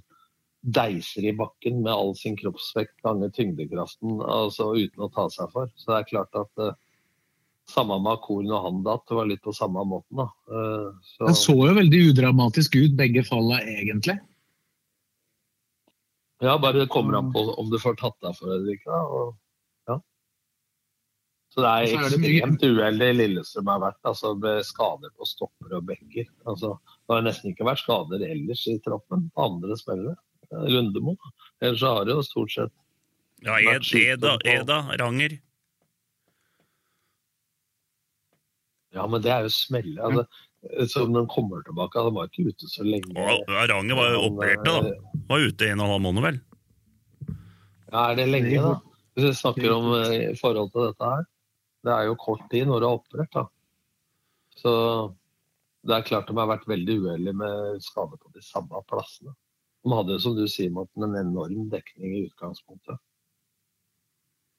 deiser 0.63 1.27
i 1.27 1.35
bakken 1.35 1.83
med 1.83 1.93
all 1.93 2.15
sin 2.17 2.35
kroppsvekt 2.39 2.95
ganger 3.05 3.29
tyngdekraften 3.35 4.17
altså 4.23 4.71
uten 4.75 5.03
å 5.03 5.11
ta 5.11 5.27
seg 5.31 5.51
for. 5.51 5.69
Så 5.75 5.91
det 5.91 5.99
er 5.99 6.11
klart 6.15 6.39
at 6.39 6.67
samme 7.69 7.97
med 8.01 8.13
Akor 8.13 8.45
og 8.47 8.63
han 8.63 8.83
datt, 8.85 9.03
det 9.09 9.15
var 9.17 9.27
litt 9.27 9.41
på 9.43 9.53
samme 9.55 9.83
måten. 9.85 10.15
da. 10.21 10.27
Eh, 10.51 10.91
så- 11.03 11.27
Det 11.27 11.35
så 11.35 11.55
jo 11.67 11.73
veldig 11.75 12.01
udramatisk 12.13 12.75
ut, 12.75 12.95
begge 12.97 13.23
falla 13.27 13.59
egentlig. 13.61 14.19
Ja, 16.39 16.57
bare 16.57 16.79
det 16.79 16.89
kommer 16.89 17.17
an 17.17 17.31
på 17.33 17.41
om 17.57 17.69
du 17.71 17.79
får 17.81 17.97
tatt 17.97 18.17
deg 18.21 18.35
for 18.37 18.51
det 18.51 18.55
eller 18.61 18.73
ikke. 18.77 18.97
Og, 19.17 19.35
ja. 19.89 19.95
Så 21.49 21.63
det 21.63 21.71
er 21.71 21.97
ekstremt 21.97 22.61
uheldig 22.61 23.09
Lillestrøm 23.17 23.71
har 23.71 23.79
vært, 23.81 24.01
altså 24.05 24.35
med 24.39 24.63
skader 24.67 25.09
på 25.17 25.25
stopper 25.25 25.73
og 25.79 25.87
bekker. 25.89 26.27
Altså, 26.45 26.75
det 27.07 27.15
har 27.15 27.25
nesten 27.25 27.53
ikke 27.55 27.65
vært 27.65 27.81
skader 27.81 28.21
ellers 28.29 28.67
i 28.69 28.77
troppen 28.85 29.31
på 29.35 29.47
andre 29.49 29.75
spillere. 29.79 30.15
Lundemo. 30.51 31.17
Ellers 31.59 31.81
har 31.81 32.05
det 32.05 32.13
jo 32.13 32.21
stort 32.23 32.51
sett 32.53 32.71
Ja, 33.43 33.57
Ed, 33.59 33.83
Eda, 33.93 34.37
Eda, 34.45 34.77
Ranger. 34.97 35.39
Ja, 38.97 39.05
men 39.13 39.23
det 39.23 39.31
er 39.33 39.45
jo 39.47 39.53
smelle. 39.53 39.97
Altså, 40.03 40.25
så 40.91 41.03
om 41.05 41.13
de 41.15 41.21
kommer 41.31 41.61
tilbake, 41.63 42.03
Den 42.07 42.15
var 42.17 42.27
ikke 42.31 42.47
ute 42.51 42.67
så 42.71 42.83
lenge. 42.83 43.13
Og 43.13 43.51
Ranger 43.71 43.95
var 43.99 44.11
jo 44.15 44.23
opererte, 44.31 44.65
da. 44.67 44.77
eh, 44.89 45.23
Var 45.29 45.45
ute 45.51 45.69
en 45.71 45.79
og 45.79 45.85
en 45.85 45.93
halv 45.93 46.05
måned, 46.07 46.25
vel. 46.27 46.39
Ja, 47.93 48.01
er 48.11 48.15
det 48.19 48.27
lenge, 48.27 48.57
da? 48.65 48.73
Hvis 49.17 49.25
vi 49.29 49.33
snakker 49.39 49.71
om 49.73 49.87
eh, 50.01 50.15
i 50.31 50.35
forhold 50.37 50.71
til 50.73 50.87
dette 50.89 51.11
her. 51.13 51.23
Det 51.87 51.93
er 51.93 52.07
jo 52.09 52.17
kort 52.19 52.43
tid 52.51 52.67
når 52.67 52.81
du 52.83 52.87
har 52.89 52.97
operert, 52.99 53.31
da. 53.37 53.45
Så 54.57 54.73
det 55.87 55.95
er 55.95 56.07
klart 56.09 56.27
de 56.27 56.35
har 56.35 56.49
vært 56.49 56.65
veldig 56.67 56.95
uheldige 57.05 57.37
med 57.37 57.81
skade 57.85 58.17
på 58.19 58.31
de 58.33 58.41
samme 58.43 58.81
plassene. 58.89 59.31
De 59.85 59.93
hadde 59.93 60.17
jo, 60.17 60.19
som 60.25 60.35
du 60.35 60.43
sier, 60.51 60.71
Morten, 60.73 61.05
en 61.05 61.15
enorm 61.21 61.69
dekning 61.71 62.17
i 62.17 62.25
utgangspunktet. 62.27 62.97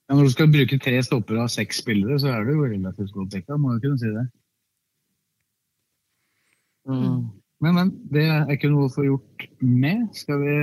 Ja, 0.08 0.16
når 0.16 0.24
du 0.24 0.32
skal 0.32 0.48
bruke 0.48 0.78
tre 0.80 0.98
stoppere 1.04 1.42
av 1.44 1.50
seks 1.52 1.82
spillere, 1.82 2.16
så 2.20 2.30
er 2.32 2.46
du 2.46 2.54
jo 2.54 2.68
relativt 2.68 3.12
godt 3.12 3.34
dekka. 3.34 3.58
Må 3.60 3.74
jo 3.76 3.82
kunne 3.82 4.00
si 4.00 4.12
det. 4.14 4.24
Mm. 6.88 7.18
Men, 7.60 7.74
men, 7.74 7.90
det 8.14 8.24
er 8.32 8.54
ikke 8.54 8.70
noe 8.72 8.86
å 8.88 8.94
få 8.94 9.04
gjort 9.04 9.44
med. 9.60 10.06
Skal 10.16 10.40
vi 10.40 10.54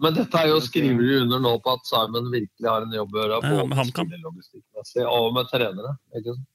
Men 0.00 0.16
dette 0.16 0.40
er 0.40 0.50
jo 0.50 0.58
skriver 0.64 1.04
du 1.06 1.12
under 1.20 1.42
nå 1.44 1.52
på 1.62 1.74
at 1.76 1.86
Simon 1.86 2.32
virkelig 2.32 2.66
har 2.66 2.86
en 2.86 2.96
jobb 2.96 3.14
å 3.14 3.20
gjøre. 3.20 3.38
Ja, 3.38 3.50
med 3.52 3.60
Både 3.60 3.78
HamKam. 3.78 4.10
spillelogistikkmessig 4.10 5.06
og 5.06 5.28
med 5.36 5.52
trenere. 5.52 5.94
ikke 6.16 6.34
sant? 6.34 6.48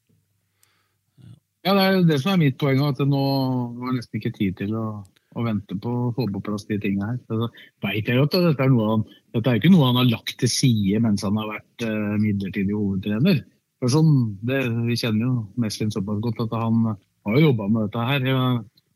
Ja, 1.66 1.74
det 1.74 1.84
er 1.84 2.03
det 2.06 2.20
som 2.22 2.34
er 2.34 2.41
mitt 2.44 2.60
poeng. 2.62 2.84
At 2.84 2.99
det 2.99 3.07
nå 3.10 3.26
var 3.80 3.95
nesten 3.95 4.20
ikke 4.20 4.36
tid 4.36 4.60
til 4.60 4.76
å, 4.76 4.86
å 5.36 5.44
venter 5.45 5.80
på 5.82 5.91
å 5.91 6.12
få 6.16 6.28
på 6.32 6.41
plass 6.45 6.68
de 6.70 6.78
tingene 6.82 7.12
her. 7.12 7.20
Så 7.28 7.49
vet 7.84 8.07
jeg 8.07 8.20
jo 8.20 8.28
at 8.28 8.36
dette 8.36 8.66
er, 8.66 8.76
han, 8.80 9.06
dette 9.36 9.52
er 9.52 9.60
ikke 9.60 9.74
noe 9.74 9.90
han 9.90 9.99
har 9.99 10.10
lagt 10.10 10.38
til 10.41 10.52
side 10.52 11.02
mens 11.03 11.26
han 11.28 11.40
har 11.41 11.52
vært 11.52 11.88
uh, 11.88 12.16
midlertidig 12.22 12.76
hovedtrener. 12.76 13.41
For 13.84 13.91
sånn, 13.91 14.14
det, 14.48 14.62
Vi 14.88 14.95
kjenner 14.99 15.28
jo 15.28 15.34
Meslin 15.62 15.91
såpass 15.94 16.22
godt 16.24 16.45
at 16.45 16.56
han 16.56 16.86
har 16.95 17.36
jo 17.36 17.49
jobba 17.49 17.68
med 17.68 17.88
dette 17.88 18.06
her. 18.07 18.30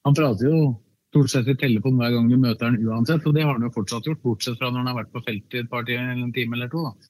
Han 0.07 0.15
prater 0.17 0.47
jo 0.47 0.61
stort 1.09 1.31
sett 1.33 1.49
i 1.51 1.57
telefon 1.59 1.97
hver 1.99 2.13
gang 2.13 2.29
du 2.29 2.37
møter 2.37 2.69
han 2.69 2.77
uansett, 2.85 3.25
og 3.25 3.35
det 3.35 3.43
har 3.45 3.57
han 3.57 3.65
jo 3.65 3.73
fortsatt 3.75 4.07
gjort. 4.07 4.21
Bortsett 4.23 4.59
fra 4.59 4.69
når 4.69 4.83
han 4.83 4.91
har 4.91 4.99
vært 5.01 5.13
på 5.15 5.23
feltet 5.25 5.57
i 5.57 5.63
et 5.63 5.71
par 5.71 5.87
timer 5.87 6.13
eller 6.13 6.27
en 6.27 6.35
time 6.35 6.57
eller 6.57 6.71
to. 6.71 6.85
da. 6.85 7.09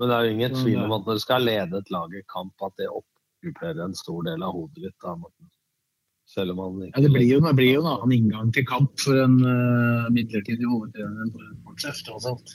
Men 0.00 0.08
det 0.08 0.16
er 0.16 0.26
jo 0.26 0.34
ingen 0.34 0.54
tvil 0.56 0.78
om 0.80 0.94
at 0.96 1.06
når 1.06 1.18
du 1.18 1.22
skal 1.26 1.44
lede 1.44 1.80
et 1.80 1.90
lag 1.92 2.14
i 2.16 2.26
kamp, 2.32 2.54
at 2.64 2.76
det 2.80 2.88
okkuperer 2.88 3.82
en 3.84 3.96
stor 3.98 4.24
del 4.30 4.46
av 4.46 4.54
hodet 4.56 4.86
ditt. 4.86 4.96
da, 5.04 5.14
Morten. 5.20 5.50
Selv 6.30 6.54
om 6.54 6.60
han 6.62 6.82
ikke 6.86 6.94
Ja, 7.00 7.02
det 7.06 7.10
blir 7.14 7.26
jo, 7.26 7.38
det 7.42 7.54
blir 7.58 7.72
jo 7.74 7.80
en 7.82 7.88
annen 7.90 8.12
inngang 8.14 8.50
til 8.54 8.66
kamp 8.68 8.92
for 9.02 9.18
en 9.18 9.38
uh, 9.42 10.06
midlertidig 10.14 10.68
hovedtrener 10.70 11.24
enn 11.24 11.32
for 11.34 11.42
en 11.48 11.56
sportssjef, 11.64 12.02
tross 12.06 12.28
alt. 12.30 12.52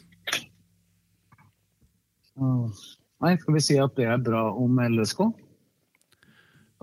Nei, 2.36 3.34
skal 3.40 3.56
vi 3.58 3.64
si 3.64 3.78
at 3.80 3.96
det 4.00 4.08
er 4.12 4.22
bra 4.24 4.46
om 4.60 4.80
LSK? 4.84 5.22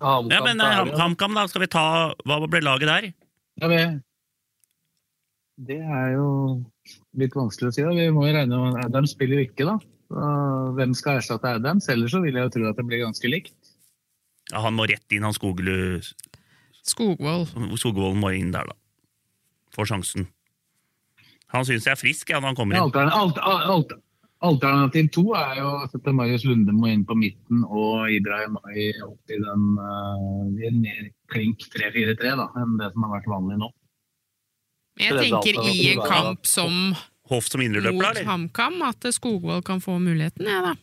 Ja, 0.03 0.15
men 0.43 0.61
eh, 0.61 0.77
Ham- 0.81 0.93
HamKam, 0.99 1.37
da. 1.37 1.45
Skal 1.51 1.63
vi 1.67 1.71
ta 1.71 1.85
Hva 2.27 2.39
ble 2.49 2.63
laget 2.65 2.89
der? 2.91 3.09
Ja, 3.61 3.69
det, 3.71 3.83
det 5.69 5.79
er 5.85 6.15
jo 6.17 6.29
litt 7.21 7.37
vanskelig 7.37 7.71
å 7.71 7.77
si. 7.77 7.85
da. 7.85 7.93
Vi 7.95 8.09
må 8.17 8.25
jo 8.27 8.35
regne 8.37 8.63
med 8.65 8.81
Adams 8.87 9.13
spiller 9.15 9.41
jo 9.43 9.47
ikke, 9.49 9.69
da. 9.69 9.77
Hvem 10.77 10.97
skal 10.99 11.21
erstatte 11.21 11.55
Adams? 11.61 11.89
Ellers 11.93 12.13
så 12.17 12.21
vil 12.25 12.37
jeg 12.37 12.49
jo 12.49 12.55
tro 12.57 12.69
at 12.73 12.81
det 12.81 12.87
blir 12.89 13.05
ganske 13.05 13.31
likt. 13.31 13.55
Ja, 14.51 14.65
han 14.65 14.75
må 14.77 14.89
rett 14.91 15.15
inn, 15.15 15.25
han 15.25 15.37
Skoglu 15.37 16.01
Skogvold. 16.87 17.51
Skogvold 17.79 18.17
må 18.19 18.33
inn 18.37 18.53
der, 18.55 18.69
da. 18.69 18.79
Får 19.77 19.93
sjansen. 19.93 20.27
Han 21.53 21.67
syns 21.69 21.87
jeg 21.87 21.95
er 21.95 22.01
frisk 22.01 22.33
ja, 22.33 22.41
når 22.41 22.53
han 22.53 22.59
kommer 22.59 22.77
inn. 22.77 22.87
Altern, 22.89 23.13
alt, 23.13 23.39
alt, 23.43 23.93
alternativ 24.43 25.11
to 25.15 25.25
er 25.39 25.61
jo 25.61 25.69
at 25.85 26.11
Marius 26.17 26.47
Lunde 26.49 26.75
må 26.75 26.91
inn 26.91 27.05
på 27.09 27.17
midten 27.19 27.63
og 27.69 28.11
Ibrahim 28.13 28.59
Ay 28.73 28.91
opp 29.05 29.31
i 29.31 29.39
den 29.39 29.69
uh, 29.79 30.49
i 30.59 30.69
en 30.71 30.81
mer 30.83 31.07
klink 31.33 31.69
3-4-3 31.75 32.35
da, 32.41 32.49
enn 32.59 32.77
det 32.81 32.91
som 32.95 33.07
har 33.07 33.15
vært 33.19 33.31
vanlig 33.31 33.61
nå. 33.63 33.71
Jeg 35.01 35.17
tenker 35.17 35.61
i 35.71 35.77
en 35.95 36.03
kamp 36.05 36.49
som 36.49 36.95
Hoff 37.31 37.47
som 37.49 37.63
mot? 37.63 38.19
HamKam, 38.27 38.83
at 38.85 39.07
Skogvold 39.15 39.63
kan 39.65 39.81
få 39.81 39.97
muligheten, 40.03 40.49
jeg, 40.49 40.65
da. 40.67 40.75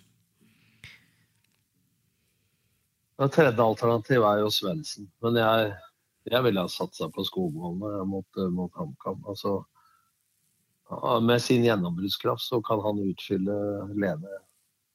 Det 3.19 3.27
tredje 3.35 3.61
alternativ 3.61 4.23
er 4.23 4.39
jo 4.39 4.49
Svendsen. 4.53 5.09
Men 5.21 5.37
jeg, 5.37 5.73
jeg 6.31 6.45
ville 6.45 6.65
ha 6.65 6.71
satsa 6.71 7.09
på 7.13 7.25
Skogvold 7.27 7.81
mot, 8.09 8.43
mot 8.55 8.71
HamKam. 8.77 9.21
Altså, 9.29 9.59
med 11.21 11.41
sin 11.41 11.65
gjennombruddskraft 11.67 12.41
så 12.41 12.61
kan 12.65 12.81
han 12.85 13.01
utfylle 13.05 13.57
Lene 13.93 14.39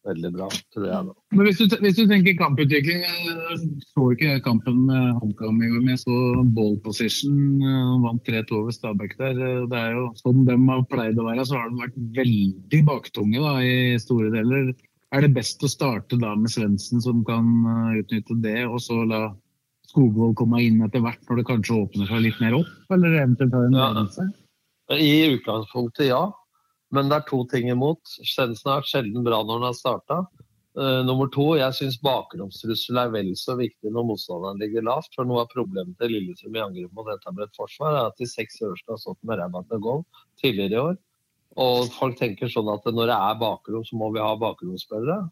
veldig 0.05 0.31
bra, 0.35 0.49
tror 0.75 0.87
jeg. 0.89 1.07
da. 1.09 1.15
Men 1.33 1.49
hvis 1.49 1.61
du, 1.61 1.77
hvis 1.81 1.97
du 1.97 2.03
tenker 2.11 2.37
kamputvikling, 2.37 3.05
jeg 3.05 3.59
så 3.89 4.09
ikke 4.13 4.35
kampen 4.45 4.83
med 4.89 5.15
HamKam 5.21 5.61
i 5.63 5.71
går, 5.73 5.81
men 5.81 5.95
jeg 5.95 6.03
så 6.03 6.19
ball 6.57 6.77
position. 6.85 7.39
eh, 7.65 7.93
Vant 8.05 8.29
3-2 8.29 8.59
over 8.59 8.75
Stabæk 8.77 9.17
der. 9.21 9.39
Det 9.71 9.79
er 9.81 9.95
jo 9.97 10.11
Som 10.21 10.45
de 10.49 10.59
har 10.69 10.85
pleid 10.91 11.21
å 11.21 11.29
være, 11.29 11.47
så 11.49 11.61
har 11.61 11.71
de 11.71 11.81
vært 11.87 12.03
veldig 12.19 12.83
baktunge 12.91 13.41
da, 13.47 13.55
i 13.65 13.97
store 14.03 14.33
deler. 14.35 14.75
Er 15.15 15.25
det 15.25 15.35
best 15.37 15.63
å 15.65 15.71
starte 15.71 16.19
da 16.21 16.35
med 16.37 16.53
Svendsen, 16.53 17.01
som 17.05 17.25
kan 17.25 17.49
eh, 17.65 18.03
utnytte 18.03 18.37
det, 18.45 18.61
og 18.69 18.83
så 18.85 19.01
la 19.09 19.25
Skogvold 19.95 20.35
komme 20.35 20.59
inn 20.59 20.81
etter 20.83 21.03
hvert 21.05 21.21
når 21.29 21.39
det 21.39 21.45
kanskje 21.47 21.77
åpner 21.85 22.09
seg 22.11 22.25
litt 22.25 22.41
mer 22.43 22.57
opp? 22.59 22.71
Eller 22.91 23.21
eventuelt 23.21 23.55
har 23.55 24.01
en 24.01 24.09
Ja. 24.11 24.31
I 24.99 25.37
utgangspunktet 25.37 26.11
ja, 26.11 26.25
men 26.91 27.09
det 27.09 27.21
er 27.21 27.29
to 27.29 27.45
ting 27.47 27.71
imot. 27.71 28.03
Svendsen 28.27 28.73
har 28.73 28.83
vært 28.83 28.91
sjelden 28.91 29.25
bra 29.25 29.39
når 29.43 29.61
han 29.61 29.69
har 29.71 29.79
starta. 29.79 30.19
nummer 31.07 31.29
to, 31.31 31.55
jeg 31.55 31.75
syns 31.79 32.01
bakromstrussel 32.03 32.99
er 32.99 33.13
vel 33.15 33.31
så 33.39 33.55
viktig 33.55 33.93
når 33.95 34.09
motstanderen 34.09 34.59
ligger 34.59 34.83
lavt. 34.83 35.15
For 35.15 35.25
noe 35.25 35.45
av 35.45 35.53
problemet 35.55 35.95
til 36.03 36.11
Lillestrøm 36.11 36.59
i 36.59 36.65
angrep 36.65 36.91
mot 36.99 37.07
etablert 37.15 37.55
forsvar 37.55 37.95
er 37.95 38.11
at 38.11 38.19
de 38.19 38.27
seks 38.27 38.59
øverste 38.61 38.91
har 38.91 38.99
stått 38.99 39.21
med 39.23 39.39
ræva 39.39 39.63
til 39.71 39.79
goal 39.87 40.03
tidligere 40.43 40.75
i 40.75 40.83
år. 40.83 40.99
Og 41.63 41.87
folk 41.95 42.19
tenker 42.19 42.51
sånn 42.51 42.69
at 42.75 42.85
når 42.91 43.13
det 43.13 43.21
er 43.31 43.39
bakrom, 43.39 43.87
så 43.87 43.97
må 43.97 44.11
vi 44.11 44.23
ha 44.27 44.35
bakromsspillere. 44.35 45.23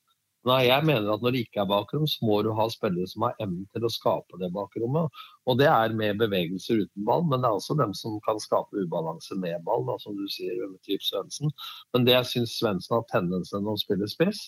Nei, 0.49 0.65
jeg 0.67 0.83
mener 0.83 1.13
at 1.13 1.23
når 1.23 1.35
det 1.37 1.41
ikke 1.45 1.61
er 1.63 1.69
bakrom, 1.71 2.07
så 2.11 2.27
må 2.27 2.41
du 2.43 2.49
ha 2.59 2.65
spillere 2.71 3.07
som 3.07 3.29
har 3.29 3.37
evnen 3.45 3.63
til 3.71 3.85
å 3.87 3.91
skape 3.95 4.41
det 4.41 4.49
bakrommet. 4.55 5.21
Og 5.47 5.61
det 5.61 5.69
er 5.71 5.95
med 5.95 6.19
bevegelser 6.19 6.81
uten 6.83 7.05
ball, 7.07 7.23
men 7.31 7.45
det 7.45 7.47
er 7.47 7.59
også 7.61 7.77
dem 7.79 7.93
som 7.95 8.17
kan 8.27 8.41
skape 8.43 8.83
ubalanse 8.83 9.39
med 9.39 9.63
ball, 9.69 9.85
da, 9.87 9.95
som 10.03 10.17
du 10.19 10.25
sier 10.35 10.59
med 10.65 10.81
typ 10.89 11.05
Svendsen. 11.07 11.53
Men 11.95 12.09
det 12.09 12.17
jeg 12.17 12.31
syns 12.33 12.57
Svendsen 12.59 12.97
har 12.97 13.07
tendens 13.13 13.53
til 13.53 13.63
når 13.63 13.77
han 13.77 13.85
spiller 13.85 14.11
spiss, 14.11 14.43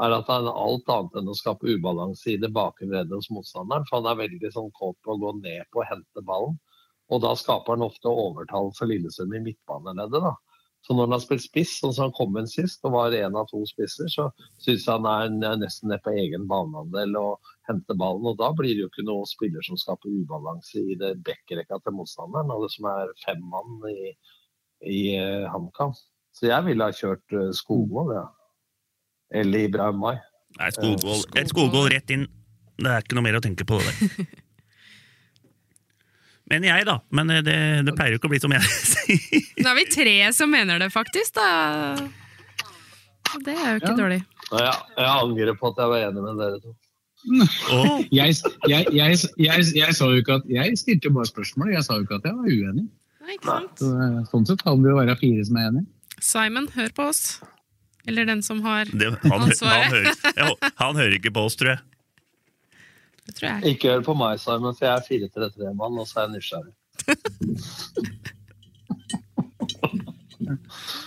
er 0.00 0.16
at 0.18 0.28
han 0.32 0.48
er 0.48 0.60
alt 0.66 0.92
annet 0.92 1.16
enn 1.20 1.32
å 1.32 1.36
skape 1.36 1.72
ubalanse 1.72 2.34
i 2.34 2.38
det 2.40 2.52
bakre 2.56 2.88
leddet 2.88 3.16
hos 3.16 3.32
motstanderen. 3.32 3.88
For 3.88 4.00
han 4.00 4.12
er 4.12 4.20
veldig 4.20 4.52
sånn 4.52 4.68
kåt 4.76 5.00
på 5.04 5.16
å 5.16 5.20
gå 5.24 5.34
ned 5.40 5.64
på 5.72 5.80
og 5.80 5.88
hente 5.88 6.24
ballen. 6.28 6.60
Og 7.10 7.24
da 7.24 7.32
skaper 7.36 7.74
han 7.78 7.88
ofte 7.88 8.12
overtall 8.12 8.70
for 8.76 8.92
Lillesund 8.92 9.32
i 9.34 9.42
midtbaneleddet. 9.48 10.20
da. 10.28 10.36
Så 10.80 10.96
når 10.96 11.06
han 11.06 11.14
har 11.14 11.22
spilt 11.22 11.44
spiss, 11.44 11.74
sånn 11.76 11.92
som 11.92 12.06
han 12.06 12.14
kom 12.16 12.36
inn 12.40 12.48
sist, 12.48 12.80
og 12.88 12.94
var 12.94 13.14
en 13.16 13.36
av 13.36 13.48
to 13.50 13.60
spisser, 13.68 14.08
så 14.08 14.30
syns 14.62 14.86
jeg 14.86 15.04
han 15.04 15.42
er 15.44 15.58
nesten 15.60 15.92
ned 15.92 16.00
på 16.04 16.14
egen 16.16 16.46
baneandel 16.48 17.18
og 17.20 17.50
henter 17.68 17.98
ballen. 18.00 18.30
Og 18.30 18.38
da 18.40 18.48
blir 18.56 18.72
det 18.72 18.86
jo 18.86 18.88
ikke 18.88 19.04
noen 19.04 19.28
spiller 19.28 19.66
som 19.66 19.78
skaper 19.80 20.14
ubalanse 20.22 20.80
i 20.80 20.96
det 21.00 21.18
backrekka 21.26 21.82
til 21.84 21.98
motstanderen, 21.98 22.52
alle 22.54 22.70
som 22.72 22.88
er 22.90 23.12
fem 23.26 23.44
mann 23.52 23.84
i, 23.92 24.14
i 24.88 25.02
eh, 25.18 25.44
HamKam. 25.52 25.92
Så 26.36 26.48
jeg 26.48 26.66
ville 26.70 26.86
ha 26.86 26.94
kjørt 26.94 27.36
uh, 27.36 27.50
Skogvold, 27.56 28.14
ja. 28.16 28.26
Eller 29.40 29.68
Ibrahim 29.68 29.98
Mai. 30.00 30.16
Nei, 30.58 30.70
Skogvold, 30.74 31.26
et 31.38 31.50
Skogvold 31.50 31.90
rett 31.92 32.14
inn. 32.14 32.24
Det 32.80 32.88
er 32.88 33.04
ikke 33.04 33.18
noe 33.18 33.26
mer 33.26 33.36
å 33.36 33.42
tenke 33.44 33.66
på 33.68 33.82
det 33.82 33.90
der. 33.90 34.30
Men 36.50 36.64
jeg, 36.66 36.86
da. 36.88 36.96
Men 37.14 37.30
det, 37.46 37.58
det 37.86 37.92
pleier 37.94 38.16
jo 38.16 38.18
ikke 38.18 38.30
å 38.30 38.32
bli 38.32 38.40
som 38.42 38.54
jeg 38.56 38.64
Nå 39.60 39.70
er 39.70 39.76
vi 39.78 39.84
tre 39.92 40.14
som 40.36 40.50
mener 40.52 40.78
det, 40.82 40.90
faktisk, 40.94 41.34
da. 41.38 41.48
Og 43.34 43.44
Det 43.46 43.54
er 43.54 43.74
jo 43.74 43.80
ikke 43.80 43.92
Ja. 43.94 43.96
dårlig. 44.02 44.20
Og 44.50 44.58
jeg, 44.64 44.74
jeg 44.98 45.10
angrer 45.10 45.54
på 45.60 45.68
at 45.70 45.76
jeg 45.78 45.88
var 45.92 46.06
enig 46.08 46.22
med 46.26 46.40
dere 46.40 46.60
to. 46.64 46.72
Jeg, 48.10 48.34
jeg, 48.66 48.86
jeg, 48.96 49.18
jeg, 49.38 49.64
jeg 49.76 49.94
sa 49.94 50.06
jo 50.08 50.22
ikke 50.22 50.38
at 50.40 50.46
Jeg 50.48 50.78
stilte 50.80 51.10
jo 51.10 51.12
bare 51.18 51.28
spørsmål, 51.28 51.68
jeg 51.74 51.84
sa 51.84 51.98
jo 51.98 52.06
ikke 52.06 52.16
at 52.16 52.24
jeg 52.30 52.34
var 52.38 52.48
uenig. 52.48 52.86
Nei, 53.20 53.34
ikke 53.36 53.50
sant? 53.50 53.74
Så, 53.82 53.90
eh, 54.06 54.20
sånn 54.32 54.46
sett 54.48 54.64
kan 54.66 54.80
det 54.82 54.90
jo 54.90 54.96
være 54.98 55.16
fire 55.20 55.44
som 55.46 55.56
er 55.60 55.68
enige. 55.68 55.86
Simon, 56.20 56.66
hør 56.74 56.90
på 56.96 57.06
oss. 57.12 57.22
Eller 58.08 58.24
den 58.26 58.40
som 58.42 58.62
har 58.64 58.88
Det, 58.88 59.10
han, 59.12 59.30
han, 59.30 59.46
ansvaret. 59.50 59.92
hører, 59.92 60.08
jeg 60.34 60.48
hå- 60.48 60.72
han 60.80 60.96
hører 60.96 61.14
ikke 61.20 61.32
på 61.36 61.44
oss, 61.46 61.56
tror 61.60 61.74
jeg. 61.76 61.80
Det 63.28 63.34
tror 63.36 63.46
jeg. 63.52 63.76
Ikke 63.76 63.92
hør 63.92 64.02
på 64.08 64.16
meg, 64.18 64.40
Simon, 64.40 64.74
for 64.74 64.88
jeg 64.88 64.96
er 64.96 65.28
4-3-3-mann, 65.28 66.00
og 66.00 66.08
så 66.08 66.24
er 66.24 66.26
jeg 66.26 66.32
nysgjerrig. 66.40 66.74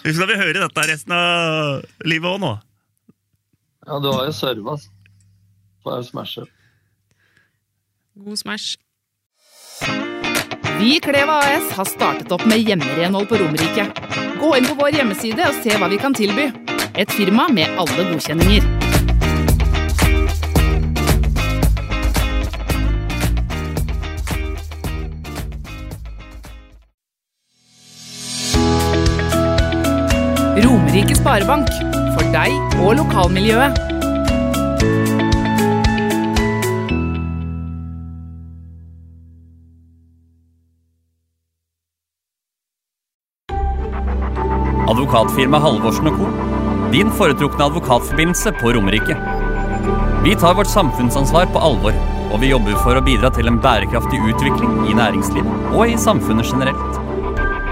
Skal 0.03 0.29
vi 0.29 0.37
høre 0.39 0.59
dette 0.61 0.85
resten 0.89 1.15
av 1.15 1.83
livet 2.07 2.29
òg 2.29 2.41
nå? 2.43 2.53
Ja, 3.87 3.99
du 3.99 4.09
har 4.11 4.27
jo 4.29 4.35
serva. 4.35 4.77
Får 5.83 5.97
jeg 5.99 6.09
smashe. 6.11 6.45
God 8.23 8.39
smash. 8.39 8.77
Vi 10.79 10.95
i 10.95 11.01
Kleva 11.03 11.39
AS 11.47 11.71
har 11.77 11.87
startet 11.89 12.31
opp 12.35 12.45
med 12.49 12.63
hjemmerenhold 12.63 13.27
på 13.31 13.39
Romerike. 13.41 13.87
Gå 14.39 14.53
inn 14.57 14.69
på 14.69 14.77
vår 14.79 14.99
hjemmeside 14.99 15.49
og 15.49 15.59
se 15.63 15.75
hva 15.79 15.89
vi 15.91 15.99
kan 16.01 16.15
tilby. 16.15 16.49
Et 16.93 17.11
firma 17.11 17.49
med 17.49 17.73
alle 17.79 18.09
godkjenninger. 18.11 18.82
Romerike 30.53 31.15
Sparebank. 31.17 31.69
For 32.13 32.27
deg 32.29 32.53
og 32.77 32.91
lokalmiljøet. 32.99 33.79
Advokatfirma 44.93 45.57
Halvorsen 45.63 46.11
Co. 46.13 46.29
Din 46.93 47.09
foretrukne 47.17 47.65
advokatforbindelse 47.65 48.53
på 48.59 48.75
Romerike. 48.77 49.17
Vi 50.23 50.35
tar 50.37 50.53
vårt 50.53 50.69
samfunnsansvar 50.69 51.49
på 51.49 51.65
alvor, 51.65 51.97
og 52.29 52.37
vi 52.45 52.53
jobber 52.53 52.77
for 52.85 52.93
å 52.93 53.01
bidra 53.01 53.33
til 53.33 53.49
en 53.49 53.57
bærekraftig 53.63 54.21
utvikling 54.21 54.85
i 54.85 54.93
næringslivet 55.01 55.73
og 55.73 55.89
i 55.89 55.97
samfunnet 55.97 56.53
generelt. 56.53 57.01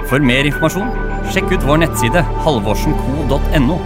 For 0.09 0.17
mer 0.17 0.49
informasjon, 0.49 0.89
sjekk 1.29 1.51
ut 1.51 1.67
vår 1.67 1.83
nettside 1.83 2.23
halvorsenco.no. 2.45 3.77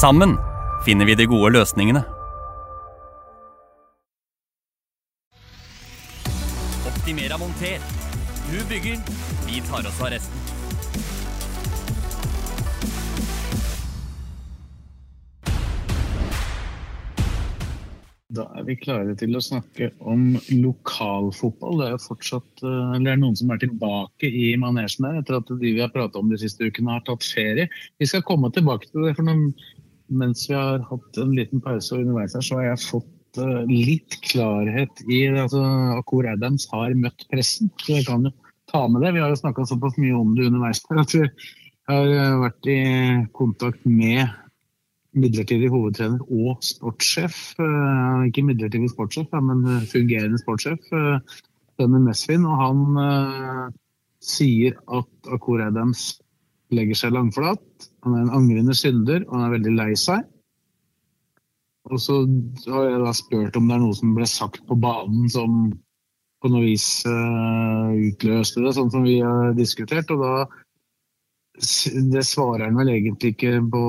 Sammen 0.00 0.36
finner 0.84 1.08
vi 1.08 1.14
de 1.14 1.26
gode 1.30 1.52
løsningene. 1.58 2.04
Optimera 6.86 7.38
monter. 7.38 7.80
Du 8.50 8.58
bygger, 8.68 8.98
vi 9.46 9.60
tar 9.60 9.88
oss 9.88 10.00
av 10.02 10.10
resten. 10.14 10.55
Da 18.36 18.44
er 18.58 18.66
vi 18.66 18.76
klare 18.78 19.14
til 19.18 19.36
å 19.36 19.42
snakke 19.42 19.90
om 20.04 20.36
lokalfotball. 20.50 21.80
Det 21.80 21.86
er 21.86 21.94
jo 21.94 22.02
fortsatt 22.04 22.64
eh, 22.64 22.92
eller 22.98 23.14
er 23.14 23.20
noen 23.22 23.38
som 23.38 23.52
er 23.52 23.62
tilbake 23.62 24.30
i 24.30 24.52
manesjen 24.60 25.08
der, 25.08 25.20
etter 25.22 25.38
at 25.40 25.50
de 25.50 25.58
vi 25.62 25.82
har 25.82 25.92
pratet 25.94 26.18
om 26.20 26.30
de 26.32 26.38
siste 26.40 26.68
ukene 26.68 26.96
har 26.98 27.04
tatt 27.06 27.26
ferie. 27.26 27.68
Vi 28.00 28.08
skal 28.10 28.24
komme 28.26 28.52
tilbake 28.54 28.90
til 28.90 29.06
det, 29.06 29.16
for 29.18 29.28
noen, 29.28 29.50
mens 30.22 30.46
vi 30.50 30.56
har 30.56 30.84
hatt 30.90 31.20
en 31.22 31.34
liten 31.36 31.62
pause 31.64 31.98
underveis 31.98 32.36
her, 32.36 32.44
så 32.44 32.60
har 32.60 32.70
jeg 32.70 32.84
fått 32.86 33.42
eh, 33.42 33.62
litt 33.72 34.18
klarhet 34.28 35.04
i 35.08 35.26
altså, 35.32 35.62
hvor 36.08 36.28
Adams 36.30 36.68
har 36.72 36.96
møtt 36.98 37.28
pressen. 37.32 37.72
Så 37.82 37.98
jeg 37.98 38.08
kan 38.08 38.28
jo 38.28 38.34
ta 38.70 38.86
med 38.90 39.04
det. 39.04 39.14
Vi 39.16 39.22
har 39.22 39.32
jo 39.32 39.38
snakka 39.42 39.68
såpass 39.68 39.96
mye 40.02 40.16
om 40.16 40.34
det 40.36 40.50
underveis 40.50 40.82
her 40.90 41.02
at 41.02 41.14
vi 41.14 41.26
har 41.90 42.10
eh, 42.10 42.40
vært 42.42 42.70
i 42.70 42.80
kontakt 43.36 43.86
med 43.86 44.26
midlertidig 45.16 45.70
hovedtrener 45.72 46.22
og 46.28 46.62
sportssjef. 46.64 47.54
eh, 47.58 48.26
Ikke 48.28 48.44
midlertidig 48.46 48.90
sportssjef, 48.92 49.32
men 49.42 49.64
fungerende 49.90 50.40
sportssjef. 50.42 50.92
eh, 50.92 51.42
denne 51.80 52.00
Mesvin, 52.00 52.46
og 52.48 52.56
han 52.60 53.00
eh, 53.02 53.64
sier 54.24 54.78
at 54.88 55.32
Akur 55.32 55.60
Adams 55.64 56.08
legger 56.74 56.98
seg 56.98 57.12
langflat. 57.14 57.62
Han 58.06 58.16
er 58.16 58.24
en 58.24 58.34
angrende 58.40 58.74
synder, 58.76 59.24
og 59.26 59.36
han 59.36 59.46
er 59.46 59.54
veldig 59.58 59.74
lei 59.76 59.90
seg. 60.00 60.24
Og 61.86 62.00
så 62.02 62.16
har 62.72 62.88
jeg 62.88 63.02
da 63.04 63.12
spurt 63.14 63.58
om 63.58 63.68
det 63.68 63.76
er 63.76 63.82
noe 63.84 63.94
som 63.94 64.14
ble 64.16 64.26
sagt 64.26 64.64
på 64.66 64.78
banen 64.82 65.28
som 65.30 65.68
på 66.42 66.50
noe 66.50 66.64
vis 66.64 66.86
eh, 67.08 67.92
utløste 68.10 68.64
det, 68.64 68.72
sånn 68.76 68.90
som 68.92 69.06
vi 69.06 69.20
har 69.22 69.54
diskutert. 69.56 70.10
Og 70.10 70.24
da 70.24 70.32
det 71.56 72.22
svarer 72.28 72.66
han 72.66 72.76
vel 72.76 72.90
egentlig 72.92 73.32
ikke 73.32 73.60
på 73.72 73.82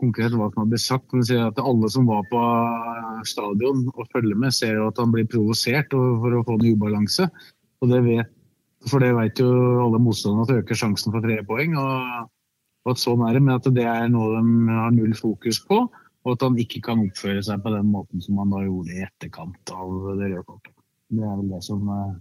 konkret 0.00 0.34
hva 0.36 0.50
som 0.50 0.62
har 0.62 0.66
blitt 0.68 0.84
sagt, 0.84 1.06
men 1.14 1.24
sier 1.24 1.46
at 1.46 1.60
alle 1.62 1.88
som 1.92 2.08
var 2.08 2.26
på 2.28 2.40
eh, 2.40 3.20
stadion 3.28 3.86
og 3.94 4.10
følger 4.12 4.36
med, 4.36 4.52
ser 4.52 4.76
jo 4.76 4.88
at 4.90 5.00
han 5.00 5.14
blir 5.14 5.28
provosert 5.30 5.94
for 5.94 6.36
å 6.36 6.42
få 6.44 6.58
en 6.58 6.66
ubalanse. 6.68 7.28
Og 7.80 7.94
det 7.94 8.02
vet, 8.04 8.34
for 8.90 9.00
det 9.00 9.14
vet 9.16 9.40
jo 9.40 9.48
alle 9.86 10.02
motstanderne 10.02 10.44
at 10.44 10.60
øker 10.60 10.80
sjansen 10.82 11.14
for 11.14 11.24
tre 11.24 11.38
poeng. 11.48 11.78
Og 11.80 12.92
at 12.92 13.00
sånn 13.00 13.24
er 13.24 13.38
det, 13.38 13.44
men 13.46 13.56
at 13.56 13.70
det 13.72 13.88
er 13.88 14.12
noe 14.12 14.36
de 14.36 14.76
har 14.76 14.92
null 14.92 15.16
fokus 15.16 15.62
på. 15.64 15.80
Og 16.26 16.34
at 16.34 16.44
han 16.44 16.60
ikke 16.60 16.82
kan 16.84 17.00
oppføre 17.06 17.40
seg 17.46 17.62
på 17.64 17.72
den 17.72 17.88
måten 17.88 18.20
som 18.20 18.40
han 18.42 18.52
da 18.52 18.60
gjorde 18.66 18.92
i 18.92 19.04
etterkant 19.06 19.72
av 19.72 19.96
det 20.18 20.28
røde 20.28 20.44
kortet. 20.44 20.74
Det 21.08 21.24
er 21.24 21.36
vel 21.40 21.52
det 21.54 21.64
som 21.64 21.88
eh, 21.94 22.16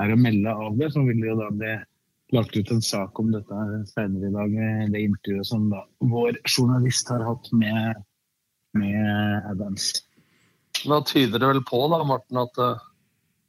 er 0.00 0.14
å 0.14 0.20
melde 0.20 0.58
av 0.64 0.80
det. 0.80 0.92
Så 0.94 1.04
vil 1.04 1.20
det 1.20 1.28
jo 1.28 1.40
da 1.42 1.52
bli 1.52 1.76
lagt 2.32 2.56
ut 2.56 2.70
en 2.70 2.82
sak 2.82 3.18
om 3.20 3.32
dette 3.34 3.64
senere 3.90 4.28
i 4.28 4.34
dag, 4.34 4.54
det 4.92 5.02
intervjuet 5.06 5.48
som 5.48 5.66
da 5.72 5.82
vår 6.12 6.38
journalist 6.46 7.10
har 7.10 7.24
hatt 7.26 7.50
med, 7.56 8.04
med 8.78 9.50
Adams. 9.50 9.92
Da 10.86 11.00
tyder 11.04 11.38
det 11.38 11.50
vel 11.54 11.64
på 11.66 11.80
da, 11.92 12.02
Morten, 12.06 12.38
at 12.40 12.60
eh, 12.62 12.86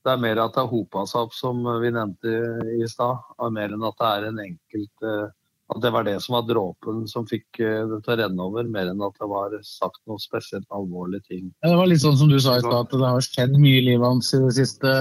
det 0.01 0.15
er 0.15 0.23
mer 0.23 0.41
at 0.41 0.55
det 0.55 0.63
har 0.63 0.71
hopa 0.71 1.05
seg 1.09 1.27
opp, 1.27 1.35
som 1.37 1.61
vi 1.83 1.91
nevnte 1.93 2.33
i 2.81 2.89
stad, 2.89 3.21
mer 3.53 3.75
enn 3.75 3.85
at 3.85 4.01
det 4.01 4.09
er 4.09 4.27
en 4.31 4.41
enkelt 4.47 5.07
eh, 5.11 5.29
At 5.71 5.79
det 5.85 5.91
var 5.95 6.03
det 6.03 6.17
som 6.19 6.33
var 6.35 6.47
dråpen 6.49 7.05
som 7.07 7.23
fikk 7.29 7.61
eh, 7.63 7.85
det 7.87 8.01
til 8.03 8.15
å 8.15 8.17
renne 8.19 8.47
over, 8.49 8.65
mer 8.67 8.89
enn 8.91 9.05
at 9.05 9.15
det 9.21 9.29
var 9.31 9.53
sagt 9.63 10.01
noe 10.09 10.19
spesielt 10.19 10.67
alvorlige 10.75 11.23
ting. 11.29 11.45
Ja, 11.61 11.71
det 11.71 11.77
var 11.79 11.87
litt 11.87 12.03
sånn 12.03 12.17
som 12.19 12.33
du 12.33 12.39
sa 12.43 12.57
i 12.57 12.65
stad, 12.65 12.89
at 12.89 12.97
det 12.97 13.13
har 13.13 13.23
skjedd 13.23 13.55
mye 13.55 13.77
i 13.77 13.85
livet 13.85 14.07
hans 14.07 14.33
i 14.35 14.41
det 14.43 14.51
siste 14.57 14.91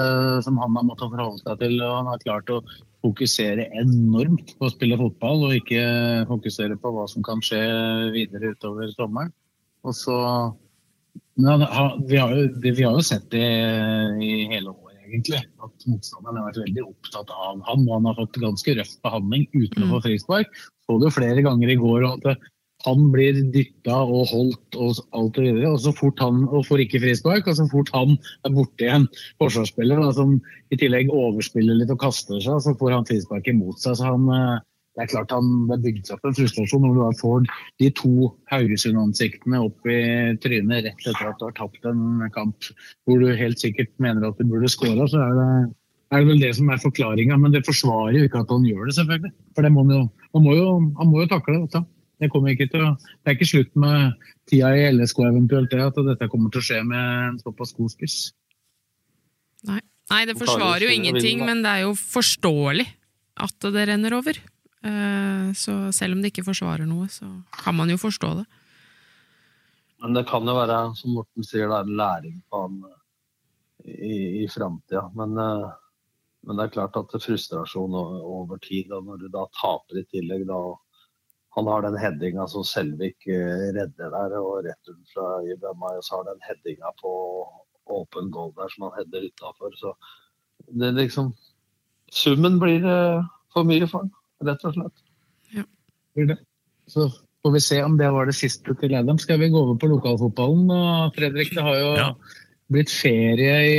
som 0.47 0.61
han 0.63 0.79
har 0.79 0.87
måttet 0.87 1.11
forholde 1.11 1.43
seg 1.43 1.65
til. 1.65 1.75
og 1.81 1.97
Han 1.97 2.13
har 2.13 2.23
klart 2.23 2.55
å 2.55 2.61
fokusere 3.05 3.69
enormt 3.81 4.55
på 4.59 4.69
å 4.69 4.73
spille 4.73 4.99
fotball, 5.01 5.47
og 5.49 5.57
ikke 5.57 5.85
fokusere 6.29 6.77
på 6.81 6.93
hva 6.95 7.07
som 7.11 7.25
kan 7.27 7.43
skje 7.45 7.61
videre 8.15 8.53
utover 8.55 8.91
sommeren. 8.97 9.33
Og 9.87 9.97
så 9.97 10.19
han, 11.41 11.65
vi, 12.07 12.19
har 12.21 12.35
jo, 12.37 12.47
vi 12.61 12.83
har 12.83 12.93
jo 12.93 13.05
sett 13.05 13.27
det 13.33 13.47
i 14.21 14.33
hele 14.51 14.75
år, 14.75 14.93
egentlig. 15.09 15.41
At 15.65 15.87
motstanderen 15.89 16.41
har 16.41 16.51
vært 16.51 16.63
veldig 16.67 16.87
opptatt 16.87 17.33
av 17.33 17.63
han, 17.69 17.87
og 17.87 17.95
han 17.97 18.09
har 18.11 18.19
fått 18.21 18.41
ganske 18.43 18.77
røff 18.77 18.95
behandling 19.05 19.49
uten 19.57 19.87
å 19.87 19.93
få 19.95 20.03
frispark. 20.09 20.63
Så 20.85 20.99
det 21.01 21.09
jo 21.09 21.17
flere 21.17 21.47
ganger 21.47 21.73
i 21.73 21.79
går 21.81 22.05
og 22.05 22.29
at 22.29 22.51
han 22.87 23.11
blir 23.13 23.37
dytta 23.55 23.99
og 24.07 24.31
holdt 24.31 24.79
og 24.79 25.03
alt 25.17 25.39
og 25.41 25.45
videre. 25.45 25.73
Og 25.75 25.83
så 25.85 25.93
fort 25.97 26.23
han 26.23 26.45
og 26.49 26.65
får 26.69 26.85
ikke 26.87 27.03
frispark, 27.05 27.51
og 27.51 27.59
så 27.59 27.67
fort 27.71 27.93
han 27.97 28.17
er 28.47 28.55
borte 28.57 28.87
igjen, 28.87 29.07
forsvarsspiller, 29.43 30.03
som 30.17 30.39
i 30.73 30.81
tillegg 30.81 31.13
overspiller 31.13 31.79
litt 31.81 31.93
og 31.93 32.01
kaster 32.03 32.41
seg, 32.41 32.61
så 32.65 32.77
får 32.81 32.97
han 32.97 33.09
frispark 33.09 33.51
imot 33.53 33.83
seg. 33.83 33.99
Så 33.99 34.09
han, 34.09 34.29
eh, 34.37 34.63
det 34.97 35.05
er 35.05 35.11
klart 35.13 35.35
han, 35.35 35.51
det 35.69 35.77
er 35.77 35.85
bygd 35.85 36.07
seg 36.07 36.17
opp 36.17 36.31
en 36.31 36.39
frustrasjon 36.39 36.87
når 36.87 36.97
du 36.97 37.03
da 37.03 37.11
får 37.21 37.45
de 37.83 37.91
to 38.01 38.31
Haugesund-ansiktene 38.53 39.61
opp 39.67 39.91
i 39.91 40.01
trynet 40.43 40.89
rett 40.89 41.05
etter 41.05 41.29
at 41.29 41.39
du 41.39 41.47
har 41.47 41.55
tapt 41.59 41.87
en 41.89 42.25
kamp 42.35 42.73
hvor 43.07 43.21
du 43.21 43.29
helt 43.37 43.61
sikkert 43.63 43.93
mener 44.03 44.27
at 44.27 44.41
du 44.41 44.49
burde 44.49 44.73
skåra, 44.73 45.07
så 45.11 45.23
er 45.29 45.39
det, 45.39 45.53
er 46.11 46.25
det 46.25 46.33
vel 46.33 46.43
det 46.43 46.57
som 46.59 46.73
er 46.73 46.83
forklaringa. 46.83 47.39
Men 47.39 47.55
det 47.55 47.67
forsvarer 47.69 48.19
jo 48.19 48.27
ikke 48.27 48.43
at 48.43 48.53
han 48.57 48.67
gjør 48.67 48.89
det, 48.89 48.99
selvfølgelig. 48.99 49.33
For 49.55 49.67
det 49.67 49.75
må 49.77 49.85
han, 49.85 49.97
jo, 49.99 50.05
han, 50.35 50.47
må 50.49 50.59
jo, 50.59 50.69
han 50.99 51.13
må 51.13 51.23
jo 51.23 51.33
takle 51.37 51.61
dette. 51.61 51.87
Det, 52.21 52.29
kommer 52.33 52.53
ikke 52.53 52.69
til 52.71 52.85
å, 52.85 52.91
det 53.01 53.33
er 53.33 53.39
ikke 53.39 53.49
slutt 53.49 53.73
med 53.81 54.29
tida 54.51 54.75
i 54.77 54.87
LSK 54.93 55.23
eventuelt, 55.25 55.73
det 55.73 55.87
at 55.87 56.01
dette 56.11 56.29
kommer 56.33 56.53
til 56.53 56.61
å 56.61 56.67
skje 56.67 56.83
med 56.85 57.01
en 57.31 57.41
såpass 57.41 57.73
god 57.77 57.95
spiss. 57.95 58.19
Nei. 59.69 59.81
Nei, 60.11 60.25
det 60.27 60.35
forsvarer 60.41 60.89
jo 60.89 60.95
ingenting, 60.95 61.45
men 61.47 61.61
det 61.63 61.71
er 61.71 61.85
jo 61.85 61.93
forståelig 61.95 62.87
at 63.45 63.67
det 63.71 63.85
renner 63.93 64.17
over. 64.17 64.41
Eh, 64.83 65.53
Så 65.55 65.93
selv 65.93 66.17
om 66.17 66.23
det 66.23 66.33
ikke 66.33 66.47
forsvarer 66.47 66.89
noe, 66.89 67.07
så 67.09 67.29
kan 67.63 67.77
man 67.77 67.91
jo 67.91 67.99
forstå 68.01 68.31
det. 68.41 68.47
Men 70.01 70.17
det 70.17 70.25
kan 70.27 70.47
jo 70.47 70.57
være, 70.57 70.79
som 70.97 71.15
Morten 71.15 71.45
sier, 71.45 71.69
det 71.69 71.77
er 71.77 71.87
en 71.87 72.01
læring 72.01 72.37
på 72.49 72.63
han 72.65 72.81
eh, 72.89 72.99
i, 73.87 74.17
i 74.45 74.49
framtida. 74.49 75.05
Men, 75.15 75.37
eh, 75.39 75.71
men 76.47 76.57
det 76.57 76.67
er 76.67 76.75
klart 76.75 76.97
at 76.97 77.11
det 77.13 77.21
er 77.21 77.27
frustrasjon 77.27 77.95
over 78.01 78.59
tid, 78.65 78.91
og 78.97 79.05
når 79.07 79.23
du 79.23 79.29
da 79.29 79.45
taper 79.61 80.01
i 80.01 80.07
tillegg 80.11 80.47
da 80.49 80.61
Han 81.57 81.67
har 81.67 81.83
den 81.83 81.99
headinga 81.99 82.47
som 82.51 82.65
Selvik 82.67 83.27
eh, 83.27 83.71
redder 83.75 84.13
der, 84.15 84.37
og 84.39 84.65
returen 84.67 85.03
fra 85.11 85.27
Ibama, 85.51 85.97
og 85.99 86.05
så 86.07 86.21
har 86.21 86.29
den 86.31 86.45
headinga 86.47 86.93
på 87.01 87.13
åpen 87.91 88.31
goal 88.31 88.53
der 88.59 88.71
som 88.71 88.87
han 88.87 89.01
header 89.01 89.27
utafor. 89.31 89.75
Så 89.79 89.95
det 90.81 90.93
liksom 90.95 91.33
Summen 92.11 92.59
blir 92.59 92.87
eh, 92.87 93.27
for 93.55 93.67
mye 93.67 93.87
for 93.91 94.03
han, 94.05 94.13
rett 94.47 94.65
og 94.67 94.75
slett. 94.75 95.03
Ja. 95.55 96.37
Så 96.91 97.07
får 97.43 97.53
vi 97.55 97.61
se 97.63 97.83
om 97.87 97.99
det 97.99 98.09
var 98.11 98.27
det 98.27 98.35
siste 98.39 98.75
til 98.81 98.95
Adam. 98.99 99.19
Skal 99.19 99.39
vi 99.39 99.51
gå 99.51 99.59
over 99.59 99.79
på 99.79 99.91
lokalfotballen? 99.91 100.71
Og 100.75 101.15
Fredrik, 101.15 101.53
det 101.55 101.67
har 101.67 101.79
jo 101.79 101.93
blitt 102.71 102.93
ferie 102.95 103.55
i 103.67 103.79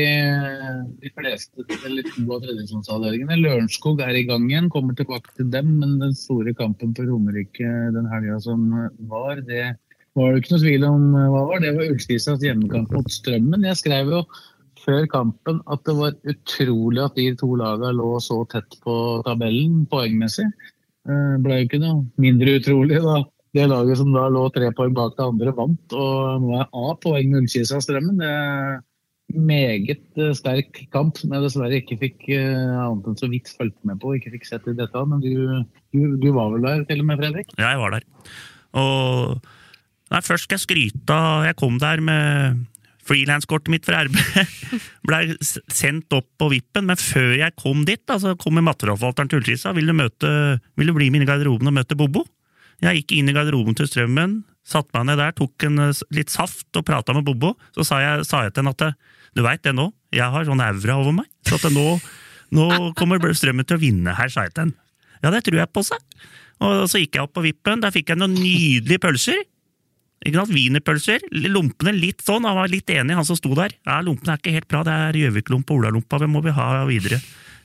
de 1.01 1.11
fleste, 1.15 1.63
eller 1.88 2.07
to 2.09 2.26
av 2.27 2.41
tredjevisjonsavdelingene. 2.43 3.39
Lørenskog 3.39 4.01
er 4.03 4.18
i 4.19 4.26
gang 4.27 4.49
igjen, 4.49 4.69
kommer 4.73 4.97
tilbake 4.97 5.31
til 5.38 5.47
dem. 5.53 5.77
Men 5.81 5.97
den 6.01 6.15
store 6.18 6.53
kampen 6.57 6.93
på 6.97 7.07
Romerike 7.07 7.72
den 7.95 8.09
helga 8.11 8.39
som 8.43 8.68
var, 9.11 9.41
det 9.47 9.72
var 10.19 10.34
det 10.34 10.41
ikke 10.41 10.55
noe 10.55 10.63
tvil 10.65 10.88
om 10.89 11.05
hva 11.15 11.43
var. 11.47 11.61
Det 11.63 11.76
var 11.77 11.93
Ullskisas 11.93 12.43
hjemmekamp 12.43 12.91
mot 12.95 13.11
Strømmen. 13.11 13.68
Jeg 13.69 13.80
skrev 13.80 14.11
jo 14.11 14.26
før 14.81 15.05
kampen 15.11 15.61
at 15.72 15.84
det 15.88 15.95
var 15.95 16.18
utrolig 16.27 17.03
at 17.05 17.18
de 17.19 17.30
to 17.39 17.53
lagene 17.59 17.93
lå 17.95 18.15
så 18.23 18.41
tett 18.51 18.80
på 18.84 18.95
tabellen 19.27 19.85
poengmessig. 19.91 20.49
Det 21.07 21.41
ble 21.45 21.61
jo 21.61 21.68
ikke 21.68 21.81
noe 21.81 22.03
mindre 22.22 22.57
utrolig 22.59 22.99
da 23.01 23.22
det 23.56 23.68
laget 23.68 23.99
som 23.99 24.14
da 24.15 24.28
lå 24.32 24.45
tre 24.56 24.69
poeng 24.76 24.94
bak 24.95 25.18
det 25.18 25.26
andre, 25.26 25.52
vant. 25.56 25.98
Og 25.98 26.44
nå 26.44 26.56
er 26.61 26.69
A 26.69 26.95
poeng 27.03 27.36
Ullkisa 27.40 27.82
Strømmen. 27.84 28.22
Det 28.22 28.32
er 28.32 28.80
meget 29.36 30.19
eh, 30.19 30.34
sterk 30.36 30.84
kamp 30.94 31.19
som 31.19 31.34
jeg 31.36 31.45
dessverre 31.45 31.80
ikke 31.82 31.99
fikk 31.99 32.28
eh, 32.36 32.80
annet 32.86 33.11
enn 33.11 33.19
så 33.19 33.30
vidt 33.32 33.52
fulgt 33.57 33.80
med 33.88 33.99
på. 34.02 34.15
Ikke 34.15 34.34
fikk 34.36 34.48
sett 34.48 34.68
i 34.72 34.76
dette, 34.78 35.06
men 35.07 35.23
du, 35.23 35.34
du, 35.91 36.15
du 36.22 36.30
var 36.36 36.53
vel 36.56 36.68
der 36.68 36.86
til 36.90 37.03
og 37.03 37.10
med, 37.11 37.19
Fredrik? 37.22 37.56
Ja, 37.57 37.73
jeg 37.73 37.84
var 37.84 37.98
der. 37.98 38.07
Og 38.80 39.38
nei, 40.11 40.23
først 40.23 40.48
skal 40.48 40.56
jeg 40.56 40.64
skryte 40.64 41.15
av 41.15 41.48
Jeg 41.49 41.57
kom 41.60 41.76
der 41.82 42.03
med 42.03 42.61
frilanskortet 43.11 43.73
mitt 43.73 43.88
fra 43.88 44.06
RB. 44.06 44.15
Blei 45.10 45.23
sendt 45.44 46.14
opp 46.15 46.30
på 46.40 46.52
vippen, 46.53 46.88
men 46.88 46.99
før 46.99 47.34
jeg 47.36 47.57
kom 47.60 47.84
dit, 47.88 48.03
da, 48.07 48.19
så 48.22 48.38
kom 48.40 48.61
materialforvalteren 48.61 49.32
til 49.32 49.41
Ullkisa. 49.41 49.73
Du, 49.76 49.82
vil 49.82 50.91
du 50.91 50.95
bli 50.95 51.10
med 51.10 51.19
inn 51.19 51.26
i 51.26 51.30
garderoben 51.30 51.72
og 51.72 51.82
møte 51.82 51.98
Bobo? 51.99 52.23
Jeg 52.81 53.01
gikk 53.01 53.15
inn 53.19 53.29
i 53.29 53.35
garderoben 53.35 53.77
til 53.77 53.89
Strømmen, 53.89 54.39
satte 54.65 54.93
meg 54.95 55.11
ned 55.11 55.21
der, 55.21 55.35
tok 55.37 55.67
en, 55.67 55.79
eh, 55.87 56.03
litt 56.15 56.33
saft 56.33 56.69
og 56.77 56.85
prata 56.87 57.13
med 57.13 57.25
Bobo. 57.27 57.53
Så 57.77 57.85
sa 57.85 58.01
jeg, 58.01 58.25
sa 58.25 58.43
jeg 58.45 58.55
til 58.55 58.63
henne 58.63 58.75
at 58.77 58.97
du 59.37 59.43
veit 59.45 59.61
det 59.63 59.75
nå, 59.77 59.91
jeg 60.11 60.27
har 60.33 60.45
sånn 60.47 60.63
aura 60.63 60.97
over 60.99 61.15
meg, 61.21 61.29
så 61.47 61.55
at 61.55 61.71
nå, 61.71 61.85
nå 62.51 62.67
kommer 62.99 63.21
Strømmen 63.21 63.67
til 63.67 63.77
å 63.77 63.83
vinne 63.83 64.15
her, 64.17 64.29
sa 64.33 64.47
jeg 64.47 64.55
til 64.55 64.67
henne. 64.67 64.77
Ja, 65.21 65.29
det 65.29 65.43
tror 65.45 65.61
jeg 65.61 65.69
på, 65.69 65.83
seg. 65.85 66.01
Og 66.61 66.87
så 66.89 67.01
gikk 67.01 67.17
jeg 67.17 67.25
opp 67.25 67.33
på 67.37 67.45
vippen, 67.45 67.81
der 67.81 67.93
fikk 67.93 68.11
jeg 68.11 68.21
noen 68.21 68.33
nydelige 68.37 69.01
pølser. 69.01 69.43
Ikke 70.21 70.37
sant, 70.37 70.53
Wienerpølser. 70.53 71.23
Lompene 71.49 71.93
litt 71.95 72.21
sånn, 72.25 72.45
han 72.45 72.57
var 72.57 72.69
litt 72.69 72.89
enig, 72.93 73.15
han 73.17 73.25
som 73.25 73.37
sto 73.37 73.53
der. 73.57 73.73
Ja, 73.87 73.99
lompene 74.05 74.35
er 74.35 74.41
ikke 74.41 74.53
helt 74.53 74.69
bra, 74.69 74.83
det 74.85 74.93
er 74.93 75.17
Gjøvik-lompe 75.17 75.73
og 75.73 75.81
Olalompa, 75.81 76.19
vi 76.21 76.29
må 76.29 76.43
vi 76.45 76.53
ha 76.57 76.67
videre? 76.89 77.21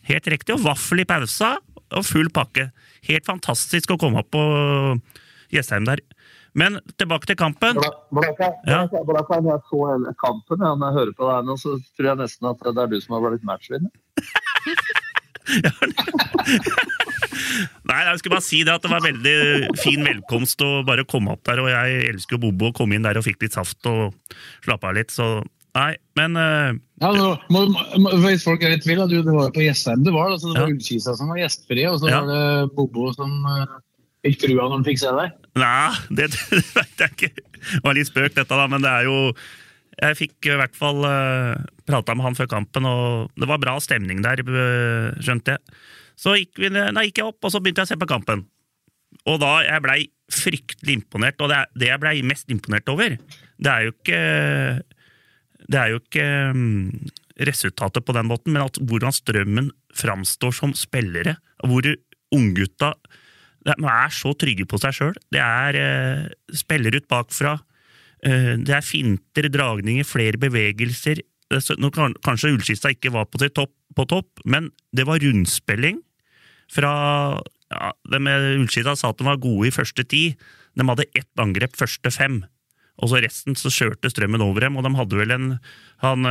Helt 0.09 0.29
riktig, 0.33 0.55
og 0.55 0.65
vaffel 0.65 1.03
i 1.03 1.09
pausa, 1.09 1.57
og 1.95 2.07
full 2.07 2.31
pakke. 2.35 2.71
Helt 3.07 3.27
fantastisk 3.29 3.95
å 3.95 4.01
komme 4.01 4.23
opp 4.23 4.31
på 4.35 4.43
Jessheim 5.55 5.87
der. 5.87 6.03
Men 6.57 6.79
tilbake 6.97 7.29
til 7.29 7.37
kampen. 7.37 7.77
Ja. 7.77 7.91
kan 9.29 9.45
jeg 9.45 9.61
så 9.69 9.81
hele 9.91 10.15
kampen. 10.23 10.63
Ja, 10.65 10.73
når 10.73 10.87
jeg 10.87 10.97
hører 10.99 11.15
på 11.19 11.29
deg 11.29 11.51
nå, 11.51 11.57
så 11.61 11.77
tror 11.99 12.09
jeg 12.11 12.21
nesten 12.23 12.49
at 12.49 12.65
det 12.65 12.83
er 12.83 12.93
du 12.95 12.99
som 13.05 13.19
har 13.19 13.27
blitt 13.27 13.45
matchvinner. 13.47 13.93
Nei, 17.87 18.01
jeg 18.09 18.19
skulle 18.19 18.35
bare 18.35 18.45
si 18.45 18.63
det 18.67 18.73
at 18.73 18.83
det 18.83 18.91
var 18.91 19.05
veldig 19.05 19.37
fin 19.79 20.03
velkomst 20.07 20.65
å 20.65 20.71
bare 20.87 21.05
komme 21.09 21.37
opp 21.37 21.45
der, 21.47 21.61
og 21.63 21.69
jeg 21.71 22.09
elsker 22.15 22.37
jo 22.37 22.43
Bobo 22.49 22.73
å 22.73 22.77
komme 22.77 22.97
inn 22.97 23.07
der 23.07 23.21
og 23.21 23.27
fikk 23.27 23.45
litt 23.45 23.57
saft 23.57 23.87
og 23.91 24.17
slappe 24.65 24.89
av 24.89 24.97
litt, 24.97 25.13
så 25.15 25.45
nei, 25.77 25.91
men 26.19 26.37
uh, 26.41 26.73
Ja, 27.03 27.11
nå, 27.13 27.27
må, 27.53 27.67
må, 28.01 28.13
Hvis 28.25 28.47
folk 28.47 28.65
er 28.65 28.75
i 28.77 28.81
tvil, 28.81 29.03
du, 29.11 29.19
det 29.21 29.35
var 29.35 29.51
jo 29.51 29.55
på 29.57 29.65
Jessheim 29.67 30.05
det 30.07 30.15
var. 30.15 30.33
Altså, 30.33 30.51
det 30.53 30.63
var 30.63 30.73
Ullkisa 30.73 31.15
som 31.19 31.33
var 31.33 31.43
gjestfri, 31.43 31.85
og 31.91 32.01
så 32.01 32.09
Ja. 32.11 32.23
var 32.25 32.33
det 32.33 32.73
Bobo 32.77 33.11
som 33.17 33.35
uh, 33.45 33.77
fikk 34.27 34.41
trua 34.47 34.65
når 34.67 34.75
han 34.79 34.89
fikk 34.89 35.03
se 35.05 35.13
deg. 35.21 35.37
Nei, 35.61 35.93
det, 36.19 36.31
det 36.33 36.63
vet 36.73 37.05
jeg 37.05 37.15
ikke. 37.17 37.31
Det 37.67 37.85
var 37.85 37.99
litt 37.99 38.11
spøk, 38.11 38.33
dette, 38.39 38.49
da, 38.63 38.67
men 38.73 38.85
det 38.85 38.91
er 38.93 39.07
jo 39.11 39.21
Jeg 39.97 40.19
fikk 40.19 40.51
i 40.51 40.57
hvert 40.61 40.75
fall 40.77 41.05
uh, 41.05 41.55
prata 41.89 42.17
med 42.17 42.27
han 42.31 42.37
før 42.39 42.51
kampen, 42.57 42.89
og 42.89 43.31
det 43.39 43.49
var 43.49 43.63
bra 43.63 43.79
stemning 43.81 44.21
der, 44.25 44.43
skjønte 45.25 45.55
jeg. 45.57 45.79
Så 46.17 46.35
gikk, 46.41 46.57
vi, 46.61 46.69
nei, 46.73 47.09
gikk 47.09 47.21
jeg 47.23 47.31
opp, 47.31 47.41
og 47.45 47.53
så 47.53 47.61
begynte 47.61 47.85
jeg 47.85 47.91
å 47.91 47.93
se 47.95 48.01
på 48.01 48.09
kampen. 48.09 48.45
Og 49.29 49.39
da 49.41 49.59
jeg 49.65 49.83
blei 49.85 50.01
fryktelig 50.33 50.99
imponert, 50.99 51.41
og 51.45 51.53
det, 51.53 51.63
det 51.79 51.89
jeg 51.93 52.01
blei 52.03 52.19
mest 52.27 52.51
imponert 52.53 52.89
over, 52.93 53.15
det 53.57 53.73
er 53.73 53.87
jo 53.87 53.93
ikke 53.95 54.21
Det 55.67 55.79
er 55.81 55.93
jo 55.93 56.01
ikke 56.01 56.27
um, 56.55 56.91
resultatet 57.49 58.07
på 58.07 58.15
den 58.17 58.29
måten, 58.31 58.55
men 58.55 58.65
at 58.65 58.79
hvordan 58.79 59.15
Strømmen 59.15 59.71
framstår 59.97 60.55
som 60.55 60.75
spillere. 60.79 61.37
Hvor 61.67 61.87
unggutta 62.35 62.95
er 63.67 64.13
så 64.15 64.33
trygge 64.39 64.67
på 64.69 64.79
seg 64.83 64.95
sjøl. 64.95 65.17
Det 65.35 65.43
er 65.43 65.79
uh, 65.81 66.29
spiller 66.55 66.99
ut 66.99 67.09
bakfra. 67.11 67.57
Uh, 68.23 68.55
det 68.63 68.77
er 68.79 68.87
finter, 68.87 69.51
dragninger, 69.53 70.07
flere 70.07 70.39
bevegelser. 70.41 71.25
Kanskje 71.51 72.53
Ullskista 72.55 72.91
ikke 72.91 73.15
var 73.15 73.29
på, 73.31 73.39
topp, 73.47 73.75
på 73.95 74.07
topp, 74.11 74.43
men 74.45 74.73
det 74.95 75.07
var 75.07 75.23
rundspilling 75.23 76.01
fra 76.73 76.93
ja, 77.71 77.93
de 78.11 78.19
Ullskista 78.59 78.97
sa 78.99 79.13
at 79.13 79.21
de 79.21 79.27
var 79.27 79.43
gode 79.43 79.69
i 79.71 79.75
første 79.75 80.07
ti. 80.11 80.29
De 80.77 80.87
hadde 80.87 81.09
ett 81.15 81.43
angrep 81.43 81.79
første 81.79 82.11
fem. 82.15 82.43
Og 82.97 83.11
så 83.13 83.21
resten 83.21 83.59
så 83.59 83.73
kjørte 83.73 84.11
strømmen 84.13 84.45
over 84.45 84.65
dem, 84.65 84.79
og 84.79 84.87
de 84.87 84.95
hadde 84.97 85.19
vel 85.21 85.35
en 85.35 85.49
han, 86.01 86.29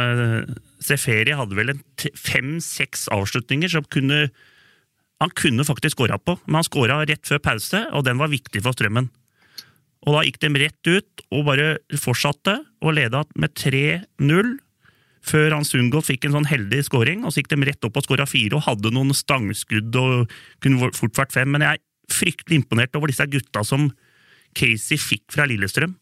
Seferi 0.82 1.36
hadde 1.38 1.58
vel 1.58 1.74
fem-seks 2.18 3.08
avslutninger 3.14 3.72
som 3.72 3.86
kunne 3.90 4.28
han 5.24 5.32
kunne 5.32 5.64
faktisk 5.64 5.96
skåra 5.96 6.18
på, 6.20 6.36
men 6.46 6.60
han 6.60 6.68
skåra 6.68 6.98
rett 7.08 7.24
før 7.28 7.40
pause, 7.40 7.80
og 7.96 8.04
den 8.04 8.20
var 8.20 8.34
viktig 8.34 8.62
for 8.66 8.76
Strømmen. 8.76 9.08
Og 10.06 10.14
da 10.14 10.24
gikk 10.28 10.42
de 10.44 10.50
rett 10.62 10.90
ut 10.92 11.24
og 11.32 11.46
bare 11.48 11.70
fortsatte, 11.98 12.60
og 12.84 12.98
leda 12.98 13.24
med 13.40 13.56
3-0 13.58 14.56
før 15.26 15.56
han 15.56 15.66
Sundgodt 15.66 16.06
fikk 16.06 16.28
en 16.28 16.36
sånn 16.36 16.50
heldig 16.50 16.84
scoring, 16.86 17.24
og 17.26 17.34
så 17.34 17.42
gikk 17.42 17.56
de 17.56 17.66
rett 17.66 17.88
opp 17.88 17.98
og 17.98 18.06
skåra 18.06 18.28
fire 18.30 18.60
og 18.60 18.68
hadde 18.68 18.92
noen 18.94 19.16
stangskudd 19.18 19.96
og 19.98 20.36
kunne 20.62 20.92
fort 20.94 21.18
vært 21.18 21.34
fem. 21.34 21.50
Men 21.50 21.66
jeg 21.66 21.80
er 21.80 22.14
fryktelig 22.14 22.60
imponert 22.62 23.00
over 23.00 23.10
disse 23.10 23.26
gutta 23.32 23.64
som 23.66 23.88
Casey 24.56 25.00
fikk 25.02 25.26
fra 25.34 25.48
Lillestrøm. 25.50 25.96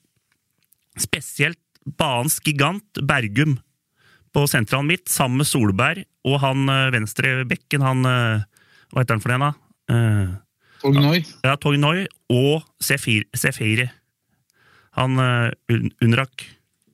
Spesielt 0.99 1.59
banens 1.99 2.39
gigant 2.43 3.01
Bergum 3.03 3.57
på 4.33 4.47
sentralen 4.49 4.89
mitt, 4.89 5.09
sammen 5.11 5.41
med 5.41 5.49
Solberg 5.49 6.05
og 6.27 6.39
han 6.43 6.67
eh, 6.71 6.89
venstre 6.93 7.35
bekken, 7.47 7.83
han 7.83 8.07
eh, 8.07 8.47
Hva 8.93 9.03
heter 9.03 9.17
han 9.17 9.23
for 9.23 9.35
en, 9.35 9.45
da? 9.47 9.51
Uh, 9.91 10.33
Tognoi. 10.79 11.19
Ja, 11.43 11.57
Tognoi 11.59 12.05
og 12.31 12.63
Sefire. 12.79 13.89
Han 14.95 15.17
uh, 15.19 15.49
Unrak. 16.05 16.45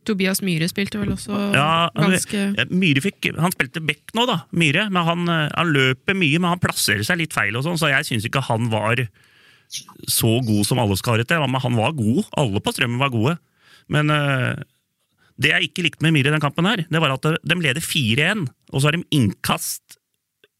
Tobias 0.07 0.39
Myhre 0.41 0.69
spilte 0.71 0.97
vel 0.97 1.11
også 1.13 1.35
ja, 1.53 1.91
ganske 1.93 2.65
Myhre 2.71 3.03
fikk, 3.03 3.27
Han 3.37 3.53
spilte 3.53 3.83
back 3.83 4.15
nå, 4.17 4.23
da, 4.25 4.39
Myhre, 4.55 4.87
men 4.89 5.05
han, 5.05 5.27
han, 5.29 5.73
løper 5.75 6.17
mye, 6.17 6.39
men 6.39 6.55
han 6.55 6.63
plasserer 6.63 7.03
seg 7.05 7.19
litt 7.19 7.35
feil, 7.35 7.59
og 7.59 7.67
sånn, 7.67 7.77
så 7.77 7.91
jeg 7.91 8.07
syns 8.07 8.25
ikke 8.25 8.47
han 8.47 8.71
var 8.71 9.03
så 10.09 10.31
god 10.41 10.63
som 10.65 10.81
alle 10.81 10.97
skal 10.97 11.13
ha 11.13 11.21
det 11.21 11.27
til. 11.29 11.43
Men 11.45 11.61
han 11.61 11.75
var 11.77 11.91
god. 11.93 12.23
Alle 12.41 12.61
på 12.63 12.73
Strømmen 12.73 12.97
var 12.97 13.11
gode. 13.13 13.35
Men 13.93 14.13
uh, 14.13 14.59
det 15.39 15.53
jeg 15.53 15.69
ikke 15.69 15.85
likte 15.85 16.05
med 16.05 16.13
Myhre 16.15 16.33
i 16.33 16.35
den 16.35 16.43
kampen, 16.43 16.67
her, 16.67 16.83
det 16.85 17.01
var 17.01 17.15
at 17.15 17.25
de 17.25 17.57
leder 17.63 17.83
4-1, 17.83 18.47
og 18.73 18.79
så 18.81 18.89
har 18.89 18.97
de 18.97 19.05
innkast 19.15 19.99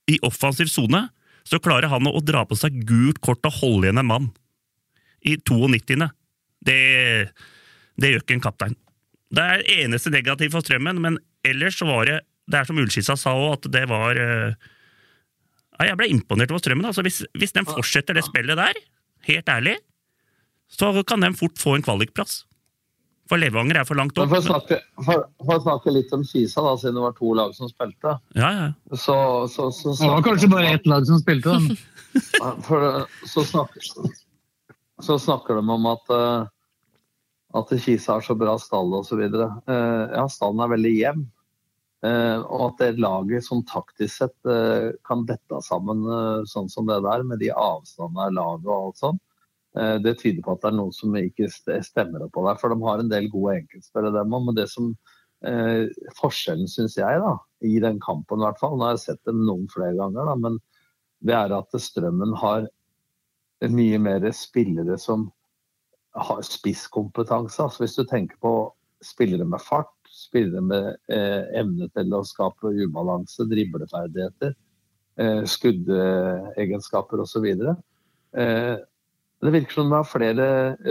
i 0.09 0.17
offensiv 0.25 0.71
sone. 0.71 1.07
Så 1.47 1.59
klarer 1.63 1.91
han 1.91 2.07
å 2.07 2.21
dra 2.23 2.45
på 2.47 2.57
seg 2.57 2.83
gult 2.87 3.19
kort 3.25 3.45
og 3.47 3.57
holde 3.59 3.89
igjen 3.89 4.01
en 4.01 4.09
mann 4.09 4.29
i 5.25 5.35
92. 5.37 6.07
Det, 6.65 6.79
det 7.99 8.11
gjør 8.11 8.23
ikke 8.23 8.37
en 8.37 8.43
kaptein. 8.43 8.77
Det 9.29 9.45
er 9.45 9.67
eneste 9.83 10.11
negativt 10.13 10.55
for 10.55 10.65
Strømmen, 10.65 11.01
men 11.03 11.19
ellers 11.45 11.77
var 11.85 12.07
det 12.09 12.19
Det 12.49 12.57
er 12.57 12.65
som 12.65 12.79
Ullskissa 12.81 13.13
sa 13.19 13.35
òg, 13.37 13.59
at 13.59 13.67
det 13.69 13.83
var 13.91 14.17
ja, 14.17 15.85
Jeg 15.85 15.97
ble 15.99 16.07
imponert 16.09 16.49
over 16.49 16.63
Strømmen. 16.63 16.87
Altså, 16.89 17.03
hvis, 17.05 17.21
hvis 17.37 17.53
de 17.53 17.61
fortsetter 17.67 18.17
det 18.17 18.25
spillet 18.25 18.57
der, 18.57 18.79
helt 19.29 19.51
ærlig, 19.53 19.75
så 20.69 20.89
kan 21.03 21.21
de 21.21 21.29
fort 21.37 21.61
få 21.61 21.75
en 21.77 21.85
kvalikplass. 21.85 22.43
For 23.29 23.41
Levanger 23.41 23.81
er 23.81 23.85
for 23.85 23.99
langt 23.99 24.17
opp. 24.17 24.31
For 24.31 24.41
å 24.41 24.45
snakke, 24.45 24.79
for, 25.05 25.27
for 25.45 25.59
å 25.59 25.63
snakke 25.63 25.93
litt 25.93 26.13
om 26.15 26.23
Kisa, 26.25 26.63
da, 26.65 26.73
siden 26.81 26.97
det 26.97 27.03
var 27.03 27.17
to 27.17 27.33
lag 27.37 27.53
som 27.57 27.69
spilte. 27.69 28.15
Ja, 28.33 28.49
ja. 28.55 28.69
Så, 28.95 29.17
så, 29.53 29.69
så, 29.75 29.93
det 29.99 30.09
var 30.15 30.25
kanskje 30.25 30.49
bare 30.49 30.71
ett 30.79 30.89
lag 30.89 31.05
som 31.05 31.21
spilte, 31.21 31.53
da. 31.53 31.75
for, 32.67 32.87
så, 33.29 33.45
snakker, 33.45 33.85
så 35.05 35.19
snakker 35.21 35.61
de 35.61 35.77
om 35.77 35.91
at 35.93 36.15
at 37.53 37.71
Kisa 37.81 38.17
har 38.17 38.21
så 38.21 38.35
bra 38.37 38.57
stall 38.61 38.93
osv. 38.93 39.21
Uh, 39.25 40.05
ja, 40.13 40.25
stallen 40.29 40.61
er 40.63 40.73
veldig 40.75 40.93
jevn. 40.93 41.27
Uh, 42.05 42.39
og 42.45 42.61
at 42.69 42.83
det 42.83 43.01
laget 43.03 43.43
som 43.43 43.63
taktisk 43.67 44.21
sett 44.21 44.35
uh, 44.47 44.93
kan 45.07 45.25
dette 45.27 45.57
sammen 45.65 46.05
uh, 46.07 46.45
sånn 46.47 46.69
som 46.71 46.87
det 46.87 47.01
der, 47.03 47.25
med 47.27 47.41
de 47.41 47.49
avstandene 47.51 48.29
av 48.29 48.37
laget 48.37 48.69
og 48.69 48.75
alt 48.77 49.01
sånt, 49.01 49.23
det 49.75 50.15
tyder 50.17 50.41
på 50.41 50.55
at 50.55 50.63
det 50.63 50.69
er 50.71 50.77
noe 50.79 50.93
som 50.95 51.13
ikke 51.15 51.45
stemmer 51.85 52.23
på 52.33 52.41
der. 52.47 52.57
For 52.57 52.73
de 52.73 52.77
har 52.81 53.03
en 53.03 53.11
del 53.11 53.27
gode 53.29 53.59
enkeltspillere, 53.59 54.15
dem 54.15 54.33
òg. 54.33 54.47
Men 54.47 54.57
det 54.57 54.65
som 54.71 54.87
forskjellen, 56.17 56.67
syns 56.67 56.97
jeg, 56.97 57.19
da, 57.21 57.35
i 57.63 57.75
den 57.83 57.99
kampen 58.01 58.41
i 58.41 58.47
hvert 58.47 58.59
fall, 58.59 58.73
nå 58.79 58.87
har 58.87 58.97
jeg 58.97 59.03
sett 59.05 59.21
dem 59.29 59.43
noen 59.45 59.69
flere 59.71 59.93
ganger, 59.99 60.25
da, 60.31 60.35
men 60.41 60.57
det 61.25 61.35
er 61.35 61.53
at 61.55 61.75
Strømmen 61.79 62.33
har 62.41 62.67
mye 63.67 63.99
mer 63.99 64.25
spillere 64.35 64.97
som 64.99 65.27
har 66.15 66.41
spisskompetanse. 66.41 67.61
Altså 67.63 67.83
hvis 67.83 67.97
du 67.99 68.05
tenker 68.07 68.39
på 68.41 68.53
spillere 69.05 69.45
med 69.47 69.61
fart, 69.63 69.91
spillere 70.09 70.61
med 70.65 70.87
eh, 71.11 71.43
evne 71.59 71.89
til 71.95 72.15
å 72.15 72.23
skape 72.27 72.71
ubalanse, 72.85 73.45
dribleferdigheter, 73.51 74.55
eh, 75.19 75.43
skuddegenskaper 75.47 77.23
osv. 77.23 77.47
Eh, 77.49 78.75
det 79.43 79.53
virker 79.55 79.79
som 79.79 79.93
det 79.93 79.99
er 79.99 80.09
flere 80.09 80.47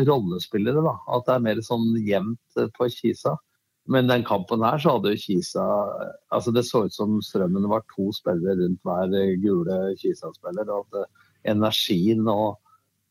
rollespillere. 0.09 0.85
da, 0.85 0.95
At 1.17 1.27
det 1.27 1.35
er 1.35 1.45
mer 1.45 1.61
sånn 1.65 1.91
jevnt 2.07 2.61
eh, 2.61 2.71
på 2.77 2.89
Kisa. 2.93 3.37
Men 3.89 4.09
den 4.09 4.25
kampen 4.29 4.65
her 4.65 4.81
så 4.81 4.97
hadde 4.97 5.15
jo 5.15 5.21
Kisa 5.23 5.65
altså 6.35 6.53
Det 6.53 6.65
så 6.69 6.83
ut 6.85 6.93
som 6.93 7.21
strømmen 7.25 7.69
var 7.71 7.87
to 7.95 8.11
spillere 8.13 8.59
rundt 8.61 8.83
hver 8.85 9.13
gule 9.43 9.79
Kisa-spiller. 10.01 10.69
og 10.69 10.89
at 10.89 11.03
eh, 11.03 11.29
Energien 11.55 12.27
og 12.29 12.59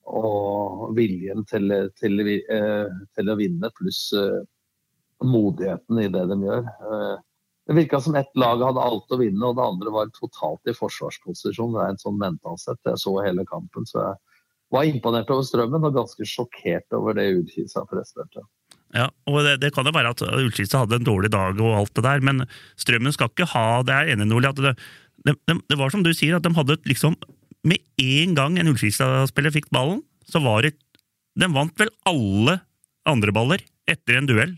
og 0.07 0.93
viljen 0.95 1.43
til, 1.47 1.71
til, 1.99 2.21
eh, 2.23 2.91
til, 3.15 3.31
å 3.31 3.35
vinne, 3.39 3.71
pluss 3.75 4.01
eh, 4.15 4.43
modigheten 5.23 5.99
i 5.99 6.07
det 6.13 6.23
de 6.31 6.37
gjør. 6.45 6.63
Eh, 6.63 7.15
det 7.67 7.75
virka 7.75 7.99
som 7.99 8.15
ett 8.15 8.31
lag 8.39 8.63
hadde 8.63 8.83
alt 8.83 9.11
å 9.11 9.19
vinne, 9.19 9.43
og 9.43 9.57
det 9.57 9.65
andre 9.65 9.91
var 9.91 10.13
totalt 10.15 10.71
i 10.71 10.75
forsvarsposisjon. 10.75 11.73
Det 11.75 11.83
er 11.83 11.93
en 11.93 11.99
sånn 11.99 12.21
mental 12.21 12.55
sett. 12.61 12.79
Jeg 12.87 13.01
så 13.03 13.17
hele 13.19 13.43
kampen, 13.49 13.87
så 13.89 13.99
jeg 14.05 14.36
var 14.73 14.87
imponert 14.87 15.29
over 15.31 15.45
strømmen 15.47 15.87
og 15.87 15.95
ganske 15.95 16.27
sjokkert 16.27 16.95
over 16.95 17.17
det 17.17 17.29
Ullkisa 17.37 17.85
presterte. 17.87 18.43
Ja, 18.95 19.09
og 19.27 19.41
det, 19.43 19.57
det, 19.63 19.73
kan 19.75 19.87
jo 19.87 19.95
være 19.95 20.13
at 20.15 20.23
Ullkisa 20.23 20.83
hadde 20.83 20.99
en 20.99 21.07
dårlig 21.07 21.31
dag 21.33 21.59
og 21.59 21.75
alt 21.75 21.93
det 21.97 22.05
der, 22.05 22.23
men 22.23 22.45
Strømmen 22.79 23.11
skal 23.15 23.31
ikke 23.31 23.49
ha 23.51 23.81
Det 23.83 23.95
er 23.95 24.13
enig, 24.13 24.29
Nordli, 24.29 24.51
det, 24.63 24.77
det, 25.27 25.35
det, 25.67 25.79
var 25.79 25.91
som 25.91 26.05
du 26.05 26.13
sier, 26.15 26.37
at 26.37 26.45
de 26.45 26.53
hadde 26.55 26.79
liksom 26.87 27.17
med 27.67 27.83
en 27.99 28.37
gang 28.37 28.55
en 28.55 28.71
Ullkisa-spiller 28.71 29.51
fikk 29.55 29.67
ballen, 29.75 29.99
så 30.27 30.39
var 30.43 30.63
det 30.63 30.77
De 31.37 31.49
vant 31.51 31.75
vel 31.79 31.91
alle 32.07 32.59
andre 33.07 33.33
baller 33.35 33.61
etter 33.87 34.17
en 34.17 34.27
duell. 34.27 34.55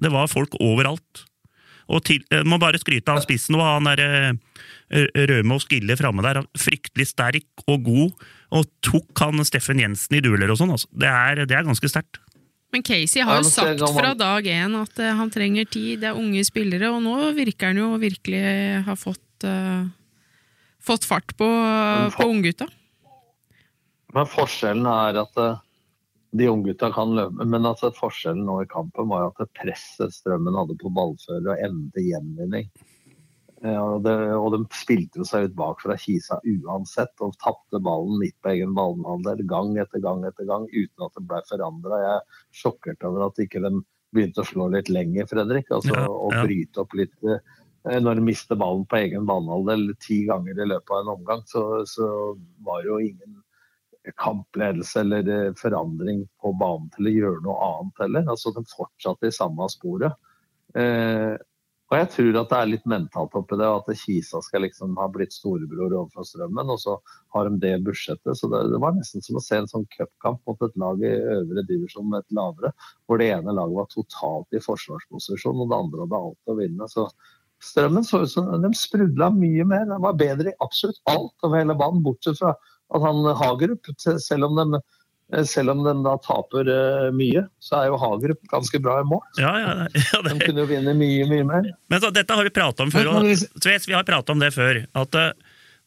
Det 0.00 0.10
var 0.12 0.28
folk 0.28 0.56
overalt. 0.60 1.24
Og 1.92 2.02
til, 2.04 2.24
må 2.48 2.58
bare 2.60 2.80
skryte 2.80 3.12
av 3.12 3.22
spissen 3.24 3.56
og 3.58 3.64
han 3.64 3.88
der 3.88 4.02
eh, 4.04 5.06
Røme 5.30 5.56
og 5.56 5.64
Skille 5.64 5.96
framme 6.00 6.24
der. 6.24 6.42
Fryktelig 6.58 7.10
sterk 7.12 7.64
og 7.68 7.84
god, 7.86 8.26
og 8.54 8.68
tok 8.86 9.24
han 9.24 9.42
Steffen 9.46 9.82
Jensen 9.82 10.18
i 10.18 10.22
dueller 10.22 10.52
og 10.54 10.60
sånn. 10.60 10.74
Altså. 10.76 10.90
Det, 10.94 11.10
det, 11.44 11.56
er 11.56 11.66
ganske 11.66 11.90
sterkt. 11.90 12.20
Men 12.74 12.82
Casey 12.86 13.22
har 13.22 13.38
jo 13.38 13.50
sagt 13.50 13.82
fra 13.94 14.14
dag 14.18 14.46
én 14.50 14.78
at 14.78 15.02
eh, 15.02 15.14
han 15.14 15.30
trenger 15.34 15.66
tid, 15.66 16.00
det 16.02 16.10
er 16.10 16.18
unge 16.18 16.42
spillere, 16.46 16.90
og 16.94 17.02
nå 17.04 17.34
virker 17.36 17.70
han 17.70 17.82
jo 17.82 17.92
virkelig 18.02 18.46
ha 18.86 18.96
fått 18.98 19.46
uh 19.48 19.84
fått 20.84 21.04
fart 21.04 21.36
på, 21.36 21.48
på 22.16 22.28
unggutta? 22.28 22.68
Men 24.14 24.28
forskjellen 24.30 24.86
er 24.86 25.20
at 25.24 25.40
eh, 25.40 25.62
de 26.38 26.48
unggutta 26.50 26.90
kan 26.94 27.14
løpe. 27.16 27.46
Men 27.48 27.66
altså, 27.70 27.90
forskjellen 27.96 28.44
nå 28.46 28.60
i 28.62 28.70
kampen 28.70 29.08
var 29.10 29.30
at 29.30 29.52
presset 29.58 30.14
Strømmen 30.14 30.56
hadde 30.58 30.76
på 30.80 30.92
ballfører 30.94 31.54
og 31.54 31.64
evne 31.64 31.88
til 31.96 32.10
gjenvinning. 32.12 32.68
Ja, 33.64 33.80
og, 33.80 34.02
det, 34.04 34.12
og, 34.36 34.50
de 34.52 34.76
spilte 34.76 35.22
jo 35.22 35.24
seg 35.24 35.48
ut 35.48 35.56
bak 35.56 35.80
fra 35.80 35.96
Kisa 35.96 36.36
uansett 36.44 37.22
og 37.24 37.32
tapte 37.40 37.80
ballen 37.80 38.18
midt 38.20 38.36
på 38.44 38.52
egen 38.52 38.74
ballhandel 38.76 39.40
gang 39.48 39.72
etter 39.80 40.02
gang 40.04 40.20
etter 40.28 40.44
gang 40.48 40.66
uten 40.68 41.06
at 41.06 41.16
det 41.16 41.24
ble 41.30 41.40
forandra. 41.48 42.00
Jeg 42.02 42.14
er 42.18 42.42
sjokkert 42.60 43.06
over 43.08 43.30
at 43.30 43.40
ikke 43.40 43.64
de 43.64 43.72
begynte 44.14 44.44
å 44.44 44.50
slå 44.50 44.68
litt 44.74 44.92
lenger, 44.92 45.26
Fredrik. 45.30 45.72
Altså, 45.72 45.94
ja, 45.96 46.04
ja. 46.04 46.12
Og 46.12 46.36
bryte 46.44 46.84
opp 46.84 46.92
litt 46.98 47.16
eh, 47.24 47.40
Eh, 47.90 48.00
når 48.00 48.14
de 48.14 48.24
mister 48.24 48.56
ballen 48.56 48.86
på 48.88 48.96
egen 49.02 49.26
banehalvdel 49.28 49.90
ti 50.00 50.22
ganger 50.28 50.60
i 50.60 50.68
løpet 50.70 50.92
av 50.92 51.02
en 51.02 51.14
omgang, 51.18 51.42
så, 51.48 51.64
så 51.88 52.06
var 52.64 52.84
jo 52.86 53.00
ingen 53.02 53.42
kampledelse 54.20 55.02
eller 55.04 55.28
eh, 55.32 55.50
forandring 55.60 56.24
på 56.40 56.52
banen 56.60 56.88
til 56.96 57.10
å 57.10 57.14
gjøre 57.18 57.42
noe 57.44 57.56
annet 57.68 58.06
heller. 58.06 58.30
Altså 58.32 58.54
De 58.56 58.64
fortsatte 58.72 59.28
i 59.28 59.36
samme 59.36 59.68
sporet. 59.72 60.16
Eh, 60.76 61.34
og 61.92 61.98
jeg 61.98 62.08
tror 62.14 62.36
at 62.40 62.50
det 62.50 62.58
er 62.58 62.68
litt 62.70 62.86
mentalt 62.88 63.34
oppi 63.36 63.58
det, 63.60 63.66
at 63.68 63.90
Kisa 64.00 64.40
skal 64.42 64.64
liksom 64.64 64.96
ha 64.96 65.04
blitt 65.12 65.34
storebror 65.36 65.92
overfor 65.92 66.24
Strømmen, 66.26 66.72
og 66.72 66.80
så 66.80 66.96
har 67.36 67.50
de 67.50 67.60
det 67.60 67.74
budsjettet. 67.84 68.38
Så 68.40 68.48
det, 68.50 68.62
det 68.72 68.80
var 68.82 68.96
nesten 68.96 69.22
som 69.24 69.36
å 69.38 69.42
se 69.44 69.60
en 69.60 69.68
sånn 69.70 69.84
cupkamp 69.92 70.40
mot 70.48 70.64
et 70.64 70.78
lag 70.80 71.04
i 71.04 71.12
øvre 71.36 71.66
divisjon 71.68 72.08
med 72.08 72.24
et 72.24 72.36
lavere, 72.38 72.72
hvor 73.04 73.20
det 73.20 73.28
ene 73.36 73.54
laget 73.54 73.78
var 73.82 73.90
totalt 73.92 74.56
i 74.56 74.62
forsvarsposisjon, 74.64 75.60
og 75.60 75.70
det 75.70 75.80
andre 75.84 76.06
hadde 76.06 76.22
alt 76.24 76.54
å 76.54 76.58
vinne. 76.62 76.90
Så 76.90 77.06
Strømmen 77.64 78.04
så 78.04 78.24
ut 78.24 78.32
som 78.32 78.48
de 78.60 78.70
sprudla 78.76 79.30
mye 79.32 79.64
mer. 79.68 79.86
De 79.88 80.00
var 80.02 80.16
bedre 80.20 80.50
i 80.50 80.58
absolutt 80.64 80.98
alt 81.08 81.46
over 81.46 81.60
hele 81.60 81.76
banen, 81.78 82.02
bortsett 82.04 82.40
fra 82.40 82.56
at 82.94 83.04
han 83.04 83.24
Hagerup, 83.38 83.92
selv 84.00 84.48
om 84.48 84.58
de 84.58 84.80
selv 85.48 85.72
om 85.72 85.80
de 85.84 85.94
da 86.04 86.14
taper 86.22 86.68
uh, 86.68 87.08
mye, 87.16 87.46
så 87.62 87.80
er 87.80 87.88
jo 87.88 87.98
Hagerup 88.00 88.42
ganske 88.50 88.78
bra 88.82 88.98
i 89.00 89.06
mål. 89.08 89.22
Ja, 89.40 89.52
ja, 89.58 89.72
ja, 89.88 90.20
det... 90.20 90.34
De 90.36 90.48
kunne 90.48 90.64
jo 90.64 90.68
vinne 90.68 90.94
mye, 90.98 91.26
mye 91.30 91.46
mer. 91.48 91.68
Men 91.90 92.02
så, 92.02 92.12
Dette 92.14 92.36
har 92.36 92.46
vi 92.46 92.52
prata 92.54 92.84
om 92.84 92.92
før. 92.92 93.10
Og, 93.14 93.28
Tves, 93.64 93.88
vi 93.88 93.96
har 93.96 94.06
prata 94.06 94.34
om 94.34 94.42
det 94.42 94.52
før. 94.54 94.82
At 95.00 95.18
uh, 95.18 95.30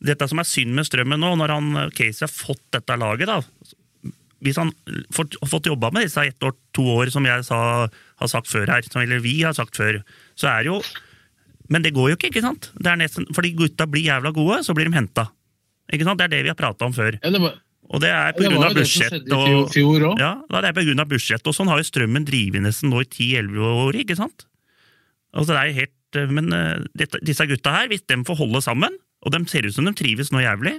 dette 0.04 0.30
som 0.30 0.42
er 0.42 0.50
synd 0.50 0.74
med 0.78 0.90
Strømmen 0.90 1.22
nå, 1.22 1.36
når 1.40 1.54
han 1.54 1.92
Casey 1.96 2.26
har 2.26 2.34
fått 2.34 2.64
dette 2.76 2.98
laget 3.00 3.30
da, 3.30 3.40
Hvis 4.46 4.60
han 4.62 4.74
har 4.90 5.50
fått 5.50 5.70
jobba 5.70 5.94
med 5.94 6.06
disse 6.06 6.26
ett 6.26 6.44
år, 6.44 6.58
to 6.76 6.86
år, 6.98 7.14
som 7.14 7.26
jeg 7.26 7.46
sa, 7.48 7.60
har 7.90 8.30
sagt 8.34 8.50
før 8.52 8.68
her, 8.74 8.86
eller 9.02 9.24
vi 9.24 9.40
har 9.44 9.56
sagt 9.58 9.78
før, 9.78 10.02
så 10.38 10.52
er 10.52 10.66
det 10.66 10.74
jo 10.74 10.82
Men 11.70 11.84
det 11.84 11.94
går 11.96 12.12
jo 12.12 12.18
ikke, 12.18 12.30
ikke 12.34 12.46
sant? 12.46 12.72
Det 12.78 12.90
er 12.90 13.00
nesten, 13.02 13.26
fordi 13.36 13.56
gutta 13.58 13.90
blir 13.90 14.06
jævla 14.06 14.32
gode, 14.32 14.62
så 14.64 14.74
blir 14.74 14.88
de 14.88 14.96
henta. 14.96 15.30
Det 15.88 16.00
er 16.00 16.32
det 16.32 16.44
vi 16.46 16.52
har 16.52 16.60
prata 16.60 16.86
om 16.88 16.94
før. 16.96 17.18
Ja, 17.22 17.32
det 17.32 17.42
var 17.44 17.58
og 17.88 18.04
det 18.04 18.10
er 18.12 18.36
pga. 18.36 18.70
budsjett 18.76 19.32
og 19.32 19.76
ja, 20.20 20.34
det 20.52 20.64
er 20.70 20.76
på 20.76 20.84
grunn 20.90 21.04
av 21.04 21.10
budsjett, 21.12 21.46
og 21.48 21.56
sånn 21.56 21.70
har 21.72 21.80
jo 21.80 21.88
strømmen 21.88 22.26
drevet 22.28 22.64
nesten 22.66 22.92
nå 22.92 23.04
i 23.06 23.08
10-11 23.08 23.70
år, 23.72 24.00
ikke 24.04 24.18
sant? 24.20 24.48
Altså 25.32 25.54
det 25.54 25.62
er 25.62 25.78
helt, 25.82 26.18
eh, 26.20 26.32
Men 26.34 26.52
uh, 26.56 26.86
dette, 26.98 27.22
disse 27.24 27.46
gutta 27.48 27.76
her, 27.76 27.92
hvis 27.92 28.04
de 28.08 28.20
får 28.28 28.40
holde 28.42 28.64
sammen, 28.66 28.96
og 29.24 29.34
de 29.34 29.44
ser 29.50 29.68
ut 29.68 29.76
som 29.76 29.88
de 29.88 29.96
trives 29.96 30.34
nå 30.34 30.44
jævlig, 30.44 30.78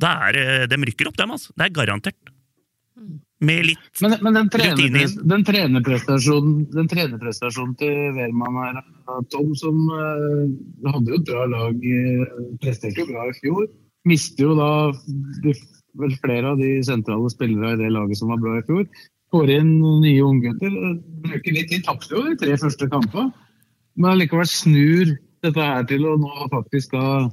da 0.00 0.14
er 0.28 0.38
uh, 0.40 0.64
de 0.70 0.80
rykker 0.88 1.10
opp, 1.10 1.18
dem, 1.20 1.34
altså. 1.36 1.52
Det 1.58 1.68
er 1.68 1.76
garantert. 1.76 2.32
Med 3.44 3.66
litt 3.66 4.00
men, 4.00 4.12
men 4.22 4.36
den, 4.38 4.48
trener, 4.48 5.14
den 5.28 5.42
trenerprestasjonen, 5.44 6.60
den 6.72 6.86
trenerprestasjonen 6.88 7.74
til 7.76 7.96
Wehrmann 8.16 8.60
her, 8.62 8.78
Tom, 9.34 9.50
som 9.58 9.80
uh, 9.90 10.46
hadde 10.88 11.12
jo 11.12 11.18
et 11.18 11.28
bra 11.28 11.44
lag, 11.50 11.88
presterte 12.62 13.02
jo 13.02 13.10
bra 13.10 13.26
i 13.28 13.34
fjor, 13.42 13.66
mister 14.08 14.46
jo 14.46 14.54
da 14.56 14.70
vel 16.00 16.14
flere 16.22 16.52
av 16.52 16.60
de 16.60 16.76
sentrale 16.86 17.30
spillere 17.32 17.74
i 17.74 17.80
det 17.82 17.92
laget 17.94 18.20
som 18.20 18.32
var 18.32 18.42
bra 18.42 18.58
i 18.58 18.64
fjor. 18.66 18.86
Får 19.34 19.50
inn 19.50 19.70
nye 20.02 20.22
unggutter. 20.22 20.74
Bruker 21.24 21.56
litt 21.56 21.70
tid. 21.72 21.84
Tapte 21.86 22.14
jo 22.14 22.24
de 22.28 22.36
tre 22.38 22.58
første 22.60 22.88
kampene. 22.90 23.30
Men 23.98 24.18
likevel 24.18 24.46
snur 24.50 25.14
dette 25.44 25.62
her 25.62 25.86
til 25.86 26.06
å 26.08 26.16
nå 26.18 26.48
faktisk 26.52 26.94
da 26.96 27.30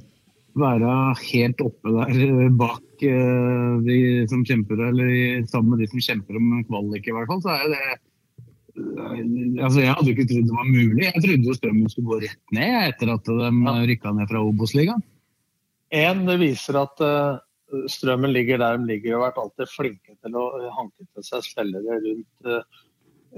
være 0.58 0.94
helt 1.22 1.62
oppe 1.64 1.92
der 1.96 2.50
bak 2.58 3.04
uh, 3.06 3.80
de 3.86 3.98
som 4.30 4.42
kjemper, 4.44 4.82
eller 4.90 5.46
sammen 5.48 5.74
med 5.74 5.84
de 5.84 5.88
som 5.92 6.02
kjemper 6.04 6.38
om 6.38 6.50
kvalik, 6.68 7.08
i 7.08 7.14
hvert 7.16 7.30
fall. 7.30 7.40
Så 7.44 7.54
er 7.54 7.70
det 7.72 7.84
uh, 7.86 8.02
Altså, 9.62 9.82
Jeg 9.82 9.94
hadde 9.94 10.12
ikke 10.12 10.26
trodd 10.28 10.50
det 10.50 10.58
var 10.58 10.68
mulig. 10.68 11.06
Jeg 11.06 11.24
trodde 11.24 11.48
jo 11.48 11.56
Strømmen 11.56 11.92
skulle 11.92 12.10
gå 12.10 12.20
rett 12.26 12.54
ned 12.56 12.76
etter 12.90 13.14
at 13.14 13.30
de 13.30 13.78
rykka 13.88 14.12
ned 14.16 14.30
fra 14.30 14.44
Obos-ligaen. 14.44 15.02
En, 15.92 16.22
det 16.28 16.38
viser 16.40 16.78
at 16.80 17.02
uh, 17.04 17.40
Strømmen 17.90 18.32
ligger 18.34 18.60
der 18.60 18.78
de 18.78 18.88
ligger 18.88 19.14
og 19.14 19.20
har 19.20 19.30
vært 19.30 19.40
alltid 19.42 19.70
flinke 19.72 20.16
til 20.16 20.36
å 20.36 20.44
hanke 20.76 21.06
til 21.06 21.24
seg 21.26 21.44
spillere 21.46 21.98
rundt 22.04 22.48
uh, 22.48 22.82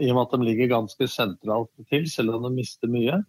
i 0.02 0.08
og 0.10 0.16
med 0.16 0.22
at 0.24 0.32
de 0.34 0.48
ligger 0.48 0.72
ganske 0.72 1.06
sentralt 1.10 1.70
til, 1.90 2.08
selv 2.10 2.34
om 2.34 2.48
de 2.48 2.50
mister 2.56 2.90
mye. 2.90 3.20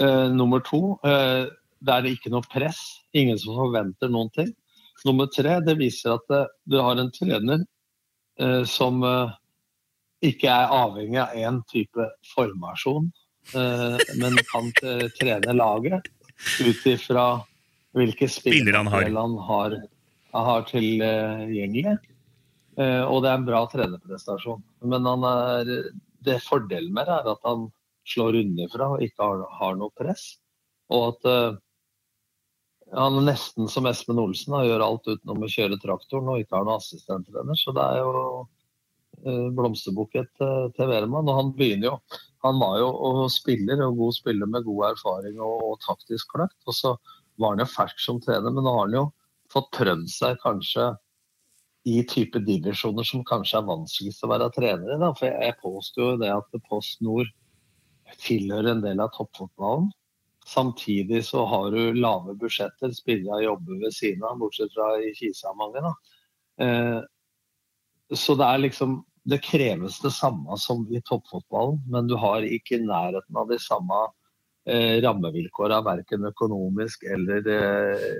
Uh, 0.00 0.26
nummer 0.34 0.62
to, 0.66 0.96
det 1.02 1.94
er 1.94 2.08
ikke 2.10 2.32
noe 2.34 2.42
press. 2.50 2.80
Ingen 3.14 3.38
som 3.38 3.54
forventer 3.60 4.10
noen 4.10 4.32
ting. 4.34 4.50
Nummer 5.06 5.30
tre, 5.30 5.60
det 5.62 5.76
viser 5.78 6.16
at 6.16 6.26
du 6.66 6.76
har 6.82 6.98
en 6.98 7.10
trener 7.14 7.62
som 8.70 9.02
ikke 10.22 10.50
er 10.50 10.74
avhengig 10.74 11.18
av 11.22 11.34
én 11.38 11.58
type 11.70 12.06
formasjon, 12.32 13.08
men 13.54 14.38
kan 14.50 14.70
trene 15.18 15.56
laget 15.58 16.06
ut 16.62 16.86
ifra 16.86 17.26
hvilke 17.96 18.28
spillere 18.30 18.82
han 18.82 19.36
har, 19.48 19.76
han 20.32 20.48
har, 20.48 20.64
tilgjengelig. 20.68 21.96
Eh, 22.80 23.02
og 23.04 23.22
det 23.22 23.30
er 23.30 23.38
en 23.38 23.48
bra 23.48 23.62
trenerprestasjon. 23.68 24.62
Men 24.88 25.08
er, 25.28 25.72
det 26.24 26.38
fordelen 26.46 26.94
med 26.94 27.08
det 27.08 27.18
er 27.18 27.34
at 27.34 27.44
han 27.48 27.68
slår 28.08 28.40
underfra 28.40 28.94
og 28.94 29.04
ikke 29.04 29.26
har, 29.26 29.44
har 29.60 29.76
noe 29.78 29.92
press. 29.98 30.32
Og 30.92 31.12
at 31.12 31.28
uh, 31.28 31.60
han 32.92 33.20
er 33.20 33.28
nesten 33.30 33.70
som 33.72 33.86
Espen 33.88 34.20
Olsen 34.20 34.56
han 34.56 34.66
gjør 34.66 34.84
alt 34.84 35.06
utenom 35.08 35.44
å 35.44 35.52
kjøre 35.52 35.78
traktoren 35.80 36.28
og 36.32 36.42
ikke 36.42 36.58
har 36.58 36.66
noen 36.66 36.82
assistenttrener. 36.82 37.58
Så 37.58 37.74
det 37.76 37.84
er 37.84 38.02
jo 38.02 38.12
uh, 38.42 39.48
blomsterbukett 39.56 40.44
uh, 40.44 40.68
til 40.76 40.90
Wehrmann. 40.90 41.30
Og 41.30 41.38
han 41.38 41.56
begynner 41.56 41.92
jo 41.92 41.96
Han 42.42 42.58
var 42.58 42.80
jo 42.80 42.88
og 42.90 43.18
spiller, 43.30 43.78
og 43.86 44.00
god 44.00 44.14
spiller 44.16 44.48
med 44.50 44.64
god 44.66 44.88
erfaring 44.96 45.36
og, 45.38 45.60
og 45.62 45.76
taktisk 45.84 46.32
kløkt. 46.34 46.58
Og 46.66 46.74
så 46.74 46.96
var 47.38 47.54
han 47.54 47.62
jo 47.62 47.70
fersk 47.70 48.02
som 48.02 48.18
trener, 48.20 48.50
men 48.50 48.66
nå 48.66 48.72
har 48.74 48.88
han 48.88 48.96
jo 48.98 49.04
fått 49.52 49.70
prøvd 49.76 50.08
seg 50.10 50.40
kanskje 50.42 50.92
i 51.88 52.02
type 52.06 52.38
divisjoner 52.46 53.06
som 53.06 53.24
kanskje 53.26 53.58
er 53.58 53.66
vanskeligst 53.66 54.22
å 54.24 54.30
være 54.30 54.50
trener 54.54 54.94
i. 54.94 54.98
Da. 55.02 55.10
For 55.18 55.28
jeg 55.28 55.58
påstår 55.62 56.12
jo 56.12 56.20
det 56.20 56.30
at 56.34 56.60
Post 56.68 57.02
Nord 57.02 57.30
tilhører 58.22 58.74
en 58.74 58.84
del 58.84 59.02
av 59.02 59.12
toppfotballen. 59.16 59.90
Samtidig 60.46 61.22
så 61.26 61.44
har 61.46 61.70
du 61.70 61.94
lave 61.94 62.34
budsjetter, 62.38 62.90
spillere 62.94 63.44
jobber 63.44 63.78
ved 63.84 63.94
siden 63.94 64.24
av, 64.26 64.38
bortsett 64.40 64.72
fra 64.74 64.94
i 64.98 65.12
Kisa 65.14 65.54
mange. 65.58 65.94
Eh, 66.62 66.98
så 68.12 68.36
det 68.36 68.48
er 68.48 68.66
liksom 68.66 69.02
Det 69.22 69.38
kreves 69.38 70.00
det 70.02 70.10
samme 70.10 70.56
som 70.58 70.80
i 70.90 70.98
toppfotballen, 71.06 71.76
men 71.86 72.08
du 72.10 72.16
har 72.18 72.42
ikke 72.42 72.74
i 72.74 72.82
nærheten 72.82 73.36
av 73.38 73.46
de 73.52 73.58
samme 73.62 74.00
eh, 74.66 74.98
rammevilkåra, 74.98 75.78
verken 75.86 76.26
økonomisk 76.26 77.04
eller 77.06 77.46
eh, 77.46 78.16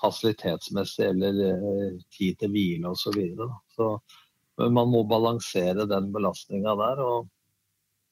fasilitetsmessig 0.00 1.06
eller 1.10 1.40
eh, 1.48 2.00
tid 2.14 2.40
til 2.40 2.52
hvile 2.54 2.90
osv. 2.90 3.04
Så, 3.04 3.14
videre, 3.16 3.50
så 3.76 4.68
man 4.70 4.90
må 4.90 5.04
balansere 5.10 5.86
den 5.90 6.10
belastninga 6.14 6.74
der. 6.80 7.04
og 7.04 7.30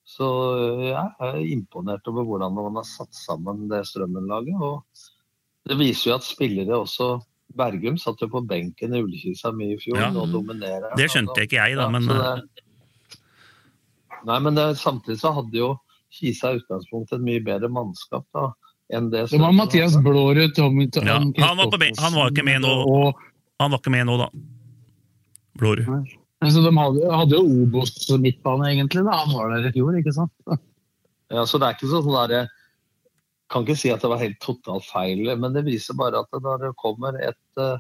så 0.04 0.28
ja, 0.82 1.04
jeg 1.20 1.28
er 1.28 1.52
imponert 1.54 2.08
over 2.10 2.26
hvordan 2.26 2.54
man 2.56 2.80
har 2.80 2.86
satt 2.88 3.14
sammen 3.14 3.68
det 3.70 3.84
Strømmen-laget. 3.86 4.58
og 4.58 5.68
Det 5.68 5.78
viser 5.78 6.10
jo 6.10 6.16
at 6.16 6.26
spillere 6.26 6.80
også 6.80 7.14
Bergum 7.52 7.98
satt 8.00 8.22
jo 8.24 8.30
på 8.32 8.40
benken 8.48 8.94
i 8.96 9.02
Ullkisa 9.04 9.52
mye 9.52 9.76
i 9.76 9.80
fjor 9.80 9.98
ja, 10.00 10.08
og 10.16 10.30
dominerer. 10.32 10.94
Det 10.96 11.10
skjønte 11.12 11.44
ikke 11.44 11.60
jeg, 11.60 11.76
da, 11.76 11.88
men 11.92 12.08
ja, 12.08 12.34
det, 12.40 12.64
Nei, 14.22 14.38
men 14.38 14.54
det, 14.54 14.66
samtidig 14.78 15.18
så 15.20 15.32
hadde 15.34 15.58
jo 15.58 15.72
Kisa 16.12 16.52
i 16.52 16.60
utgangspunktet 16.60 17.18
et 17.18 17.24
mye 17.24 17.42
bedre 17.44 17.70
mannskap 17.72 18.26
da, 18.36 18.50
enn 18.94 19.10
det 19.12 19.26
Det 19.30 19.40
var 19.40 19.54
Mathias 19.56 19.96
Blårud, 20.04 20.54
Tommy 20.56 20.88
ja, 20.94 21.18
han, 21.18 21.34
var 21.36 21.86
han 22.00 22.16
var 22.16 22.32
ikke 22.32 22.46
med 22.46 22.64
nå, 22.64 22.72
han 23.62 23.72
var 23.72 23.80
ikke 23.80 23.94
med 23.94 24.08
nå 24.08 24.18
da. 24.20 24.28
Blårud. 25.60 26.10
Så 26.42 26.64
de 26.64 26.72
hadde, 26.74 27.06
hadde 27.14 27.38
jo 27.38 27.44
Obos 27.62 27.94
midtbane, 28.18 28.72
egentlig. 28.72 29.04
da, 29.06 29.20
Han 29.22 29.36
var 29.36 29.54
der 29.54 29.68
i 29.68 29.74
fjor, 29.76 29.94
ikke 29.98 30.14
sant? 30.16 30.34
Ja, 31.32 31.44
så 31.46 31.60
det 31.60 31.68
er 31.68 31.76
ikke 31.76 31.92
sånn 31.92 32.10
der, 32.32 32.50
kan 33.52 33.66
ikke 33.66 33.78
si 33.78 33.92
at 33.92 34.02
det 34.02 34.10
var 34.10 34.22
helt 34.22 34.40
totalt 34.42 34.86
feil, 34.88 35.28
men 35.38 35.54
det 35.54 35.66
viser 35.68 35.96
bare 35.98 36.24
at 36.24 36.42
når 36.42 36.66
det 36.66 36.80
kommer 36.80 37.18
et 37.20 37.60
uh, 37.60 37.78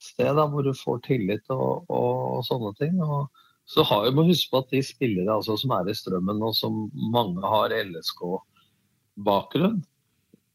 sted 0.00 0.32
da, 0.36 0.46
hvor 0.48 0.64
du 0.64 0.72
får 0.76 0.98
tillit 1.06 1.44
og, 1.52 1.84
og, 1.92 2.40
og 2.40 2.44
sånne 2.48 2.72
ting 2.80 3.00
og 3.04 3.28
så 3.70 3.84
har 3.86 4.08
vi 4.08 4.16
må 4.16 4.24
huske 4.26 4.50
på 4.50 4.58
at 4.64 4.72
de 4.72 4.80
spillere 4.82 5.30
altså, 5.30 5.54
som 5.60 5.70
er 5.76 5.90
i 5.90 5.94
strømmen, 5.94 6.42
og 6.42 6.54
som 6.58 6.90
mange 7.14 7.42
har 7.52 7.70
LSK-bakgrunn, 7.76 9.78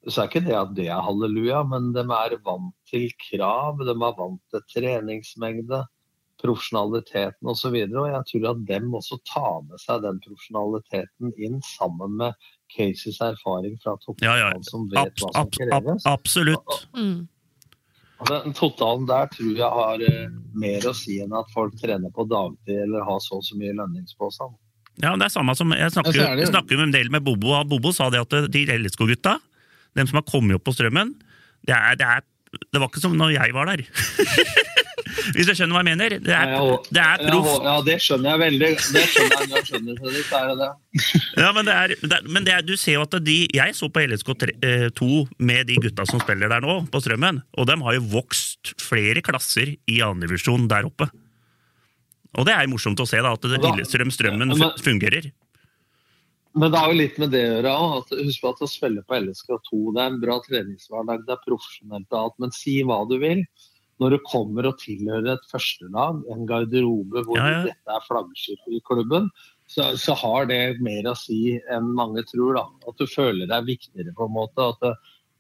så 0.08 0.22
er 0.22 0.30
ikke 0.30 0.46
det 0.46 0.56
at 0.58 0.72
det 0.78 0.88
er 0.92 1.04
halleluja, 1.04 1.64
men 1.70 1.92
de 1.96 2.04
er 2.04 2.38
vant 2.46 2.74
til 2.90 3.08
krav, 3.30 3.82
de 3.82 3.94
er 3.94 4.18
vant 4.20 4.42
til 4.54 4.66
treningsmengde, 4.74 5.84
profesjonaliteten 6.42 7.50
osv. 7.50 7.74
Og, 7.74 7.94
så 7.94 8.02
og 8.02 8.10
jeg 8.12 8.26
tror 8.32 8.50
at 8.52 8.66
dem 8.68 8.98
også 9.00 9.18
tar 9.26 9.62
med 9.70 9.82
seg 9.82 10.04
den 10.04 10.20
profesjonaliteten 10.26 11.32
inn 11.42 11.62
sammen 11.66 12.18
med 12.20 12.36
Cases 12.76 13.22
erfaring 13.24 13.78
fra 13.82 13.96
toppfotball, 14.04 14.28
ja, 14.28 14.50
ja. 14.52 14.66
som 14.68 14.86
vet 14.92 15.14
Abs 15.14 15.24
hva 15.24 15.32
som 15.38 15.54
kreves. 15.56 16.06
Absolutt. 16.10 16.78
Mm. 16.98 17.24
Den 18.30 18.56
totalen 18.56 19.08
der 19.10 19.28
tror 19.32 19.58
jeg 19.58 19.72
har 19.80 20.02
uh, 20.02 20.36
mer 20.56 20.86
å 20.88 20.94
si 20.96 21.18
enn 21.24 21.34
at 21.36 21.50
folk 21.54 21.76
trener 21.82 22.14
på 22.16 22.28
dagtid 22.32 22.86
eller 22.86 23.04
har 23.06 23.20
så 23.24 23.42
og 23.42 23.48
så 23.48 23.58
mye 23.60 23.74
lønningspåsang. 23.76 24.54
Ja, 25.04 25.12
det 25.20 25.28
er 25.28 25.34
samme 25.34 25.52
som 25.60 25.74
Jeg 25.76 25.92
snakker, 25.92 26.16
ja, 26.16 26.30
jeg 26.40 26.48
snakker 26.48 26.80
en 26.80 26.94
del 26.94 27.10
med 27.12 27.26
Bobo, 27.26 27.52
og 27.58 27.68
Bobo 27.68 27.92
sa 27.92 28.08
det 28.14 28.22
at 28.24 28.36
de 28.52 28.62
LSK-gutta, 28.78 29.36
dem 29.96 30.08
som 30.10 30.20
har 30.22 30.26
kommet 30.30 30.58
opp 30.60 30.66
på 30.68 30.74
strømmen, 30.76 31.14
det, 31.66 31.76
er, 31.76 31.96
det, 32.00 32.06
er, 32.06 32.26
det 32.72 32.82
var 32.82 32.90
ikke 32.92 33.04
som 33.04 33.16
når 33.18 33.36
jeg 33.38 33.54
var 33.56 33.72
der. 33.72 33.86
Hvis 35.36 35.48
du 35.48 35.54
skjønner 35.56 35.74
hva 35.78 35.82
jeg 35.82 35.88
mener? 35.88 36.14
Det 36.22 36.34
er, 36.34 36.52
det 36.94 37.02
er 37.02 37.22
proft. 37.30 37.64
Ja, 37.66 37.76
det 37.86 37.96
skjønner 38.04 38.34
jeg 38.36 38.42
veldig. 38.42 38.70
Det 38.94 39.04
skjønner 39.10 39.42
jeg 39.42 39.52
jeg 39.56 39.68
skjønner 39.70 40.00
det. 40.02 40.24
Er 40.38 40.50
det 40.52 40.56
det. 40.60 40.70
Ja, 41.42 41.50
men, 41.56 41.68
det 41.68 41.76
er, 41.76 41.94
det 42.14 42.20
men 42.32 42.46
det 42.48 42.58
du 42.68 42.74
ser 42.80 42.98
jo 42.98 43.04
at 43.06 43.16
de 43.26 43.36
Jeg 43.54 43.76
så 43.78 43.90
på 43.92 44.04
LSK2 44.06 45.10
med 45.50 45.68
de 45.70 45.78
gutta 45.84 46.06
som 46.10 46.22
spiller 46.24 46.52
der 46.52 46.64
nå, 46.66 46.78
på 46.92 47.02
Strømmen, 47.04 47.42
og 47.58 47.70
de 47.70 47.78
har 47.88 47.98
jo 47.98 48.06
vokst 48.14 48.76
flere 48.82 49.24
klasser 49.26 49.74
i 49.92 50.02
andredivisjon 50.06 50.68
der 50.72 50.88
oppe. 50.90 51.10
Og 52.36 52.48
det 52.48 52.54
er 52.56 52.66
jo 52.68 52.74
morsomt 52.76 53.00
å 53.00 53.08
se, 53.08 53.22
da, 53.24 53.32
at 53.38 53.46
det 53.48 53.62
Da- 53.64 53.72
Lillestrøm-strømmen 53.72 54.52
Ja, 54.52 54.60
men- 54.66 54.84
fungerer. 54.84 55.32
Men 56.56 56.72
det 56.72 56.80
har 56.80 56.92
jo 56.92 57.00
litt 57.02 57.18
med 57.20 57.34
det 57.36 57.42
å 57.44 57.54
gjøre 57.58 57.72
òg. 57.76 58.12
Husk 58.26 58.44
på 58.44 58.52
at 58.54 58.62
å 58.64 58.70
spille 58.72 59.02
på 59.04 59.18
LSK2 59.20 59.80
det 59.96 60.04
er 60.04 60.12
en 60.12 60.22
bra 60.22 60.38
treningshverdag, 60.46 61.26
det 61.28 61.34
er 61.36 61.42
profesjonelt 61.44 62.08
og 62.14 62.20
alt. 62.22 62.38
Men 62.44 62.54
si 62.56 62.78
hva 62.88 63.02
du 63.10 63.18
vil. 63.20 63.44
Når 64.04 64.12
du 64.12 64.24
kommer 64.28 64.68
og 64.68 64.80
tilhører 64.82 65.30
et 65.36 65.46
førstelag, 65.48 66.18
en 66.32 66.48
garderobe 66.48 67.22
hvor 67.24 67.38
Ja, 67.40 67.52
ja. 67.54 67.60
dette 67.70 67.94
er 67.96 68.08
flaggskipet 68.08 68.76
i 68.76 68.82
klubben, 68.88 69.30
så, 69.72 69.94
så 70.00 70.16
har 70.20 70.50
det 70.50 70.82
mer 70.84 71.08
å 71.08 71.16
si 71.16 71.56
enn 71.72 71.94
mange 71.96 72.26
tror. 72.28 72.58
da. 72.60 72.66
At 72.92 73.00
du 73.00 73.08
føler 73.08 73.48
deg 73.52 73.70
viktigere, 73.70 74.16
på 74.16 74.28
en 74.28 74.36
måte. 74.36 74.68
At 74.74 74.84
det, 74.84 74.94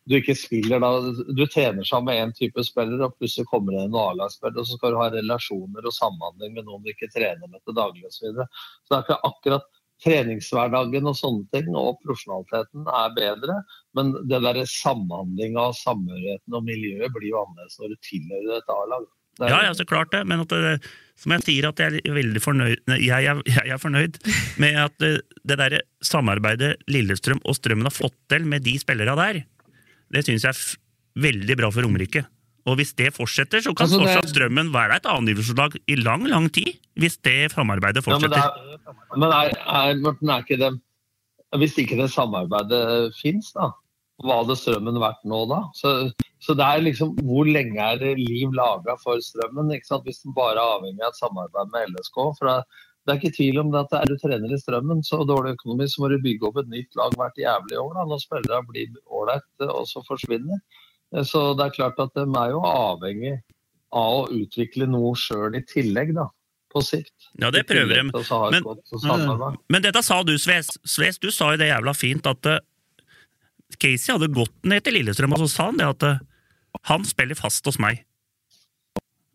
du 0.06 0.18
ikke 0.20 0.36
spiller 0.38 0.84
da, 0.84 0.92
du 1.36 1.46
trener 1.50 1.88
sammen 1.88 2.12
med 2.12 2.22
én 2.22 2.34
type 2.38 2.64
spiller, 2.64 3.02
og 3.08 3.16
plutselig 3.18 3.48
kommer 3.50 3.74
det 3.74 3.88
en 3.88 3.98
A-lagsspiller, 3.98 4.62
og 4.62 4.70
så 4.70 4.78
skal 4.78 4.94
du 4.94 5.00
ha 5.02 5.08
relasjoner 5.16 5.88
og 5.88 5.96
samhandling 5.96 6.54
med 6.54 6.68
noen 6.68 6.84
du 6.86 6.92
ikke 6.92 7.10
trener 7.14 7.50
med 7.50 7.64
til 7.64 7.78
daglig 7.78 8.06
osv. 8.06 8.20
Så, 8.20 8.28
videre. 8.28 8.48
så 8.84 8.92
det 8.92 9.00
er 9.00 9.08
ikke 9.08 9.32
akkurat 9.32 9.72
treningshverdagen 10.04 11.08
og 11.08 11.16
sånne 11.18 11.46
ting, 11.54 11.70
og 11.78 12.00
profesjonaliteten 12.04 12.88
er 12.92 13.14
bedre, 13.16 13.60
men 13.96 14.12
det 14.28 14.42
der 14.44 14.60
samhandlinga 14.70 15.70
og 15.72 15.78
samhørigheten 15.80 16.58
og 16.58 16.66
miljøet 16.68 17.14
blir 17.16 17.32
jo 17.32 17.42
annerledes 17.44 17.80
når 17.80 17.94
du 17.94 18.02
tilhører 18.10 18.58
et 18.60 18.74
A-lag. 18.76 19.08
Ja, 19.44 19.58
ja, 19.68 19.74
så 19.76 19.84
klart 19.88 20.14
det, 20.16 20.22
men 20.28 20.46
det, 20.48 20.78
som 21.20 21.34
jeg 21.36 21.44
sier, 21.44 21.66
at 21.68 21.80
jeg 21.84 22.00
er 22.08 22.16
veldig 22.16 22.40
fornøyd 22.44 22.86
nei, 22.88 23.02
jeg, 23.04 23.26
er- 23.34 23.42
jeg 23.52 23.74
er 23.76 23.82
fornøyd 23.82 24.20
med 24.64 24.78
at 24.80 24.96
det, 25.04 25.12
det 25.44 25.58
der 25.60 25.76
samarbeidet 26.08 26.76
Lillestrøm 26.88 27.42
og 27.44 27.58
Strømmen 27.58 27.88
har 27.90 27.96
fått 27.96 28.16
til 28.32 28.48
med 28.48 28.64
de 28.64 28.78
spillerne 28.80 29.18
der, 29.20 29.42
det 30.16 30.24
syns 30.28 30.46
jeg 30.48 30.56
er 30.56 31.22
veldig 31.26 31.58
bra 31.60 31.72
for 31.72 31.84
Romerike. 31.84 32.24
Og 32.66 32.76
hvis 32.80 32.94
det 32.98 33.12
fortsetter, 33.14 33.62
så 33.62 33.74
kan 33.78 33.86
Altså, 33.86 34.00
det- 34.00 34.08
fortsatt 34.10 34.30
Strømmen 34.34 34.72
være 34.74 34.96
et 34.96 35.06
annendivisjonslag 35.06 35.76
i 35.88 35.96
lang, 36.02 36.24
lang 36.28 36.50
tid. 36.52 36.74
Hvis 36.98 37.18
det 37.22 37.52
samarbeidet 37.54 38.02
Ja, 38.08 38.18
men 38.18 38.22
det 38.22 38.32
fortsetter. 38.32 38.42
er, 38.42 39.18
men 39.18 39.30
er, 39.30 39.50
er, 39.68 39.96
Morten, 40.02 40.30
er 40.30 40.42
ikke 40.44 40.58
det 40.58 40.82
Hvis 41.56 41.78
ikke 41.78 41.96
det 42.02 42.10
samarbeidet 42.12 43.14
fins, 43.22 43.52
da, 43.54 43.70
hva 44.24 44.42
hadde 44.42 44.56
Strømmen 44.58 44.98
vært 45.00 45.22
nå 45.26 45.46
da? 45.48 45.60
Så, 45.76 46.12
så 46.42 46.56
det 46.58 46.66
er 46.66 46.82
liksom 46.82 47.16
Hvor 47.22 47.46
lenge 47.46 47.78
er 47.80 47.98
det 48.02 48.18
liv 48.18 48.50
laga 48.52 48.98
for 49.04 49.22
Strømmen? 49.22 49.72
ikke 49.76 49.86
sant? 49.88 50.04
Hvis 50.04 50.24
den 50.24 50.34
bare 50.34 50.58
er 50.58 50.80
avhengig 50.80 51.02
av 51.06 51.14
et 51.14 51.22
samarbeid 51.22 51.72
med 51.72 51.94
LSK? 51.94 52.18
For 52.40 52.50
det, 52.50 52.58
det 53.06 53.14
er 53.14 53.20
ikke 53.22 53.38
tvil 53.38 53.60
om 53.62 53.72
det 53.72 53.84
at 53.86 53.94
er 54.02 54.06
du 54.10 54.18
trener 54.18 54.52
i 54.52 54.58
Strømmen, 54.60 55.04
så 55.06 55.22
dårlig 55.28 55.54
økonomi, 55.60 55.86
så 55.86 56.02
må 56.02 56.10
du 56.10 56.18
bygge 56.26 56.48
opp 56.50 56.58
et 56.58 56.68
nytt 56.74 56.96
lag 56.98 57.14
hvert 57.14 57.38
jævlig 57.38 57.78
år. 57.78 57.94
da, 57.94 58.06
Når 58.10 58.24
spillere 58.26 58.64
blir 58.66 58.88
ålreite 59.06 59.70
og 59.70 59.86
så 59.86 60.02
forsvinner. 60.10 60.60
Så 61.24 61.54
det 61.56 61.68
er 61.68 61.76
klart 61.76 62.00
at 62.04 62.16
de 62.18 62.26
er 62.26 62.52
jo 62.52 62.64
avhengig 62.68 63.36
av 63.96 64.24
å 64.24 64.26
utvikle 64.34 64.88
noe 64.90 65.14
sjøl 65.20 65.56
i 65.56 65.64
tillegg, 65.68 66.16
da. 66.18 66.28
På 66.76 66.82
sikt. 66.84 67.14
Ja, 67.40 67.52
det 67.56 67.64
prøver 67.70 68.02
de. 68.02 68.24
Ha 68.28 68.40
et 68.50 68.66
Men, 69.08 69.60
men 69.72 69.84
dette 69.86 70.02
sa 70.04 70.20
du, 70.28 70.34
Sves. 70.42 70.74
Sves, 70.84 71.22
du 71.24 71.30
sa 71.32 71.54
jo 71.54 71.62
det 71.62 71.70
jævla 71.70 71.94
fint 71.96 72.28
at 72.28 72.50
eh, 72.52 72.60
Casey 73.80 74.12
hadde 74.12 74.34
gått 74.36 74.56
ned 74.68 74.84
til 74.84 74.98
Lillestrøm, 74.98 75.38
og 75.38 75.46
så 75.46 75.48
sa 75.54 75.70
han 75.70 75.80
det 75.80 75.88
at 75.94 76.06
eh, 76.10 76.20
han 76.92 77.08
spiller 77.08 77.40
fast 77.40 77.66
hos 77.70 77.80
meg. 77.80 78.04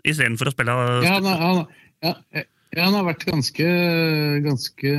Istedenfor 0.04 0.50
å 0.50 0.54
spille 0.54 0.76
Ja, 1.06 1.16
han, 1.16 1.28
han, 1.40 1.64
ja, 2.04 2.12
ja, 2.36 2.84
han 2.84 2.94
har 2.98 3.08
vært 3.08 3.24
ganske, 3.28 3.66
ganske 4.44 4.94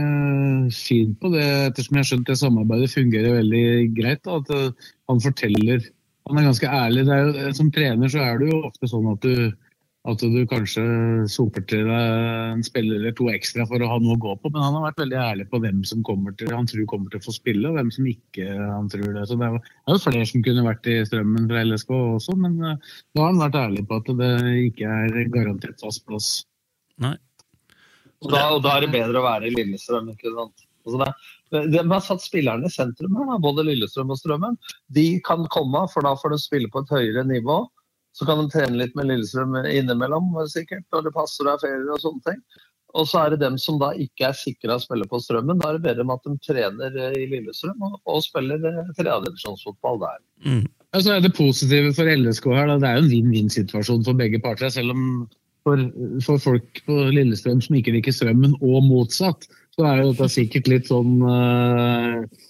fin 0.76 1.14
på 1.22 1.32
det, 1.36 1.45
ettersom 1.70 1.98
jeg 1.98 2.03
har 2.03 2.10
skjønt 2.10 2.30
det 2.34 2.41
samarbeidet 2.41 2.91
fungerer 2.91 3.38
veldig 3.38 3.66
greit. 3.98 4.26
Da, 4.26 4.41
at 4.41 4.53
eh, 4.58 4.90
han 5.14 5.22
forteller 5.24 5.86
Han 6.30 6.38
er 6.39 6.48
ganske 6.48 6.69
ærlig. 6.69 7.03
Det 7.07 7.18
er 7.18 7.27
jo, 7.27 7.52
som 7.57 7.73
trener 7.73 8.11
så 8.11 8.23
er 8.23 8.39
det 8.39 8.49
jo 8.52 8.64
ofte 8.68 8.89
sånn 8.89 9.10
at 9.11 9.26
du, 9.26 9.52
at 10.11 10.23
du 10.34 10.38
kanskje 10.49 10.84
soper 11.30 11.64
til 11.69 11.89
deg 11.89 12.22
en 12.56 12.64
spiller 12.65 12.99
eller 12.99 13.15
to 13.18 13.27
ekstra 13.34 13.68
for 13.69 13.84
å 13.84 13.89
ha 13.91 13.98
noe 14.02 14.15
å 14.18 14.22
gå 14.22 14.35
på, 14.41 14.52
men 14.53 14.64
han 14.64 14.77
har 14.77 14.88
vært 14.88 15.02
veldig 15.03 15.19
ærlig 15.22 15.48
på 15.52 15.60
hvem 15.61 15.84
som 15.88 16.06
kommer 16.06 16.34
til, 16.38 16.53
han 16.53 16.69
tror 16.69 16.88
kommer 16.89 17.14
til 17.14 17.22
å 17.22 17.26
få 17.27 17.35
spille, 17.35 17.69
og 17.69 17.77
hvem 17.77 17.91
som 17.93 18.07
ikke 18.10 18.48
han 18.57 18.89
tror 18.93 19.10
det. 19.18 19.26
Så 19.30 19.38
det 19.38 19.48
er 19.49 19.57
jo, 19.57 19.64
det 19.65 19.93
er 19.93 19.99
jo 19.99 20.06
flere 20.06 20.30
som 20.31 20.45
kunne 20.48 20.68
vært 20.69 20.89
i 20.89 20.95
strømmen 21.10 21.49
fra 21.52 21.65
LSK 21.68 21.91
også, 21.98 22.38
men 22.45 22.57
eh, 22.69 22.95
da 23.14 23.26
har 23.26 23.34
han 23.34 23.43
vært 23.43 23.60
ærlig 23.61 23.85
på 23.89 24.02
at 24.02 24.15
det 24.22 24.31
ikke 24.69 24.95
er 25.03 25.35
garantert 25.35 25.85
fast 25.85 26.06
plass. 26.07 26.31
Nei. 27.02 27.18
Og 28.22 28.30
da, 28.30 28.41
og 28.53 28.61
da 28.65 28.76
er 28.77 28.85
det 28.85 28.93
bedre 28.93 29.22
å 29.22 29.26
være 29.26 29.49
i 29.49 29.53
Lillestrøm. 29.56 30.11
ikke 30.14 30.34
sant? 30.34 30.68
Altså 30.85 30.98
det, 31.02 31.14
det, 31.52 31.84
man 31.84 31.98
har 31.98 32.06
satt 32.06 32.23
spillerne 32.23 32.68
i 32.68 32.73
sentrum, 32.73 33.15
her, 33.19 33.28
da, 33.28 33.38
både 33.44 33.68
Lillestrøm 33.68 34.14
og 34.14 34.19
Strømmen. 34.22 34.57
De 34.95 35.06
kan 35.28 35.45
komme, 35.52 35.84
for 35.91 36.07
da 36.07 36.15
får 36.19 36.36
de 36.36 36.41
spille 36.41 36.72
på 36.72 36.84
et 36.84 36.94
høyere 36.95 37.26
nivå. 37.28 37.61
Så 38.15 38.28
kan 38.28 38.41
de 38.41 38.52
trene 38.52 38.80
litt 38.80 38.95
med 38.95 39.07
Lillestrøm 39.10 39.57
innimellom, 39.65 40.34
sikkert, 40.52 40.86
når 40.95 41.07
det 41.07 41.15
passer 41.15 41.48
og 41.48 41.56
er 41.56 41.64
ferier 41.65 41.95
og 41.95 42.03
sånne 42.03 42.28
ting. 42.28 42.44
Og 42.99 43.07
så 43.07 43.22
er 43.22 43.34
det 43.34 43.41
dem 43.44 43.57
som 43.61 43.78
da 43.80 43.94
ikke 43.95 44.28
er 44.28 44.36
sikra 44.36 44.76
å 44.76 44.84
spille 44.84 45.07
på 45.07 45.19
Strømmen. 45.23 45.61
Da 45.61 45.69
er 45.69 45.78
det 45.78 45.86
bedre 45.86 46.03
med 46.07 46.19
at 46.19 46.28
de 46.28 46.34
trener 46.44 46.98
eh, 46.99 47.18
i 47.22 47.28
Lillestrøm 47.32 47.86
og, 47.88 47.99
og 48.03 48.23
spiller 48.26 48.65
eh, 48.68 48.90
tredjedivisjonsfotball 48.98 50.02
der. 50.02 50.18
Mm. 50.44 50.65
Altså, 50.91 51.14
er 51.14 51.23
det 51.23 51.32
positive 51.38 51.94
for 51.95 52.11
LSK 52.11 52.49
her, 52.52 52.68
da. 52.68 52.76
det 52.82 52.90
er 52.90 52.98
jo 52.98 53.06
en 53.06 53.14
vinn-vinn-situasjon 53.14 54.03
for 54.07 54.19
begge 54.19 54.41
parter. 54.44 54.72
Selv 54.73 54.91
om 54.91 55.06
for, 55.64 55.86
for 56.26 56.41
folk 56.41 56.84
på 56.88 56.98
Lillestrøm 57.15 57.61
som 57.64 57.78
ikke 57.80 57.95
liker 57.95 58.15
strømmen, 58.15 58.57
og 58.60 58.84
motsatt, 58.90 59.48
så 59.76 59.88
er 59.88 60.02
jo 60.02 60.10
dette 60.11 60.31
sikkert 60.34 60.72
litt 60.72 60.89
sånn 60.91 61.22
eh, 61.27 62.41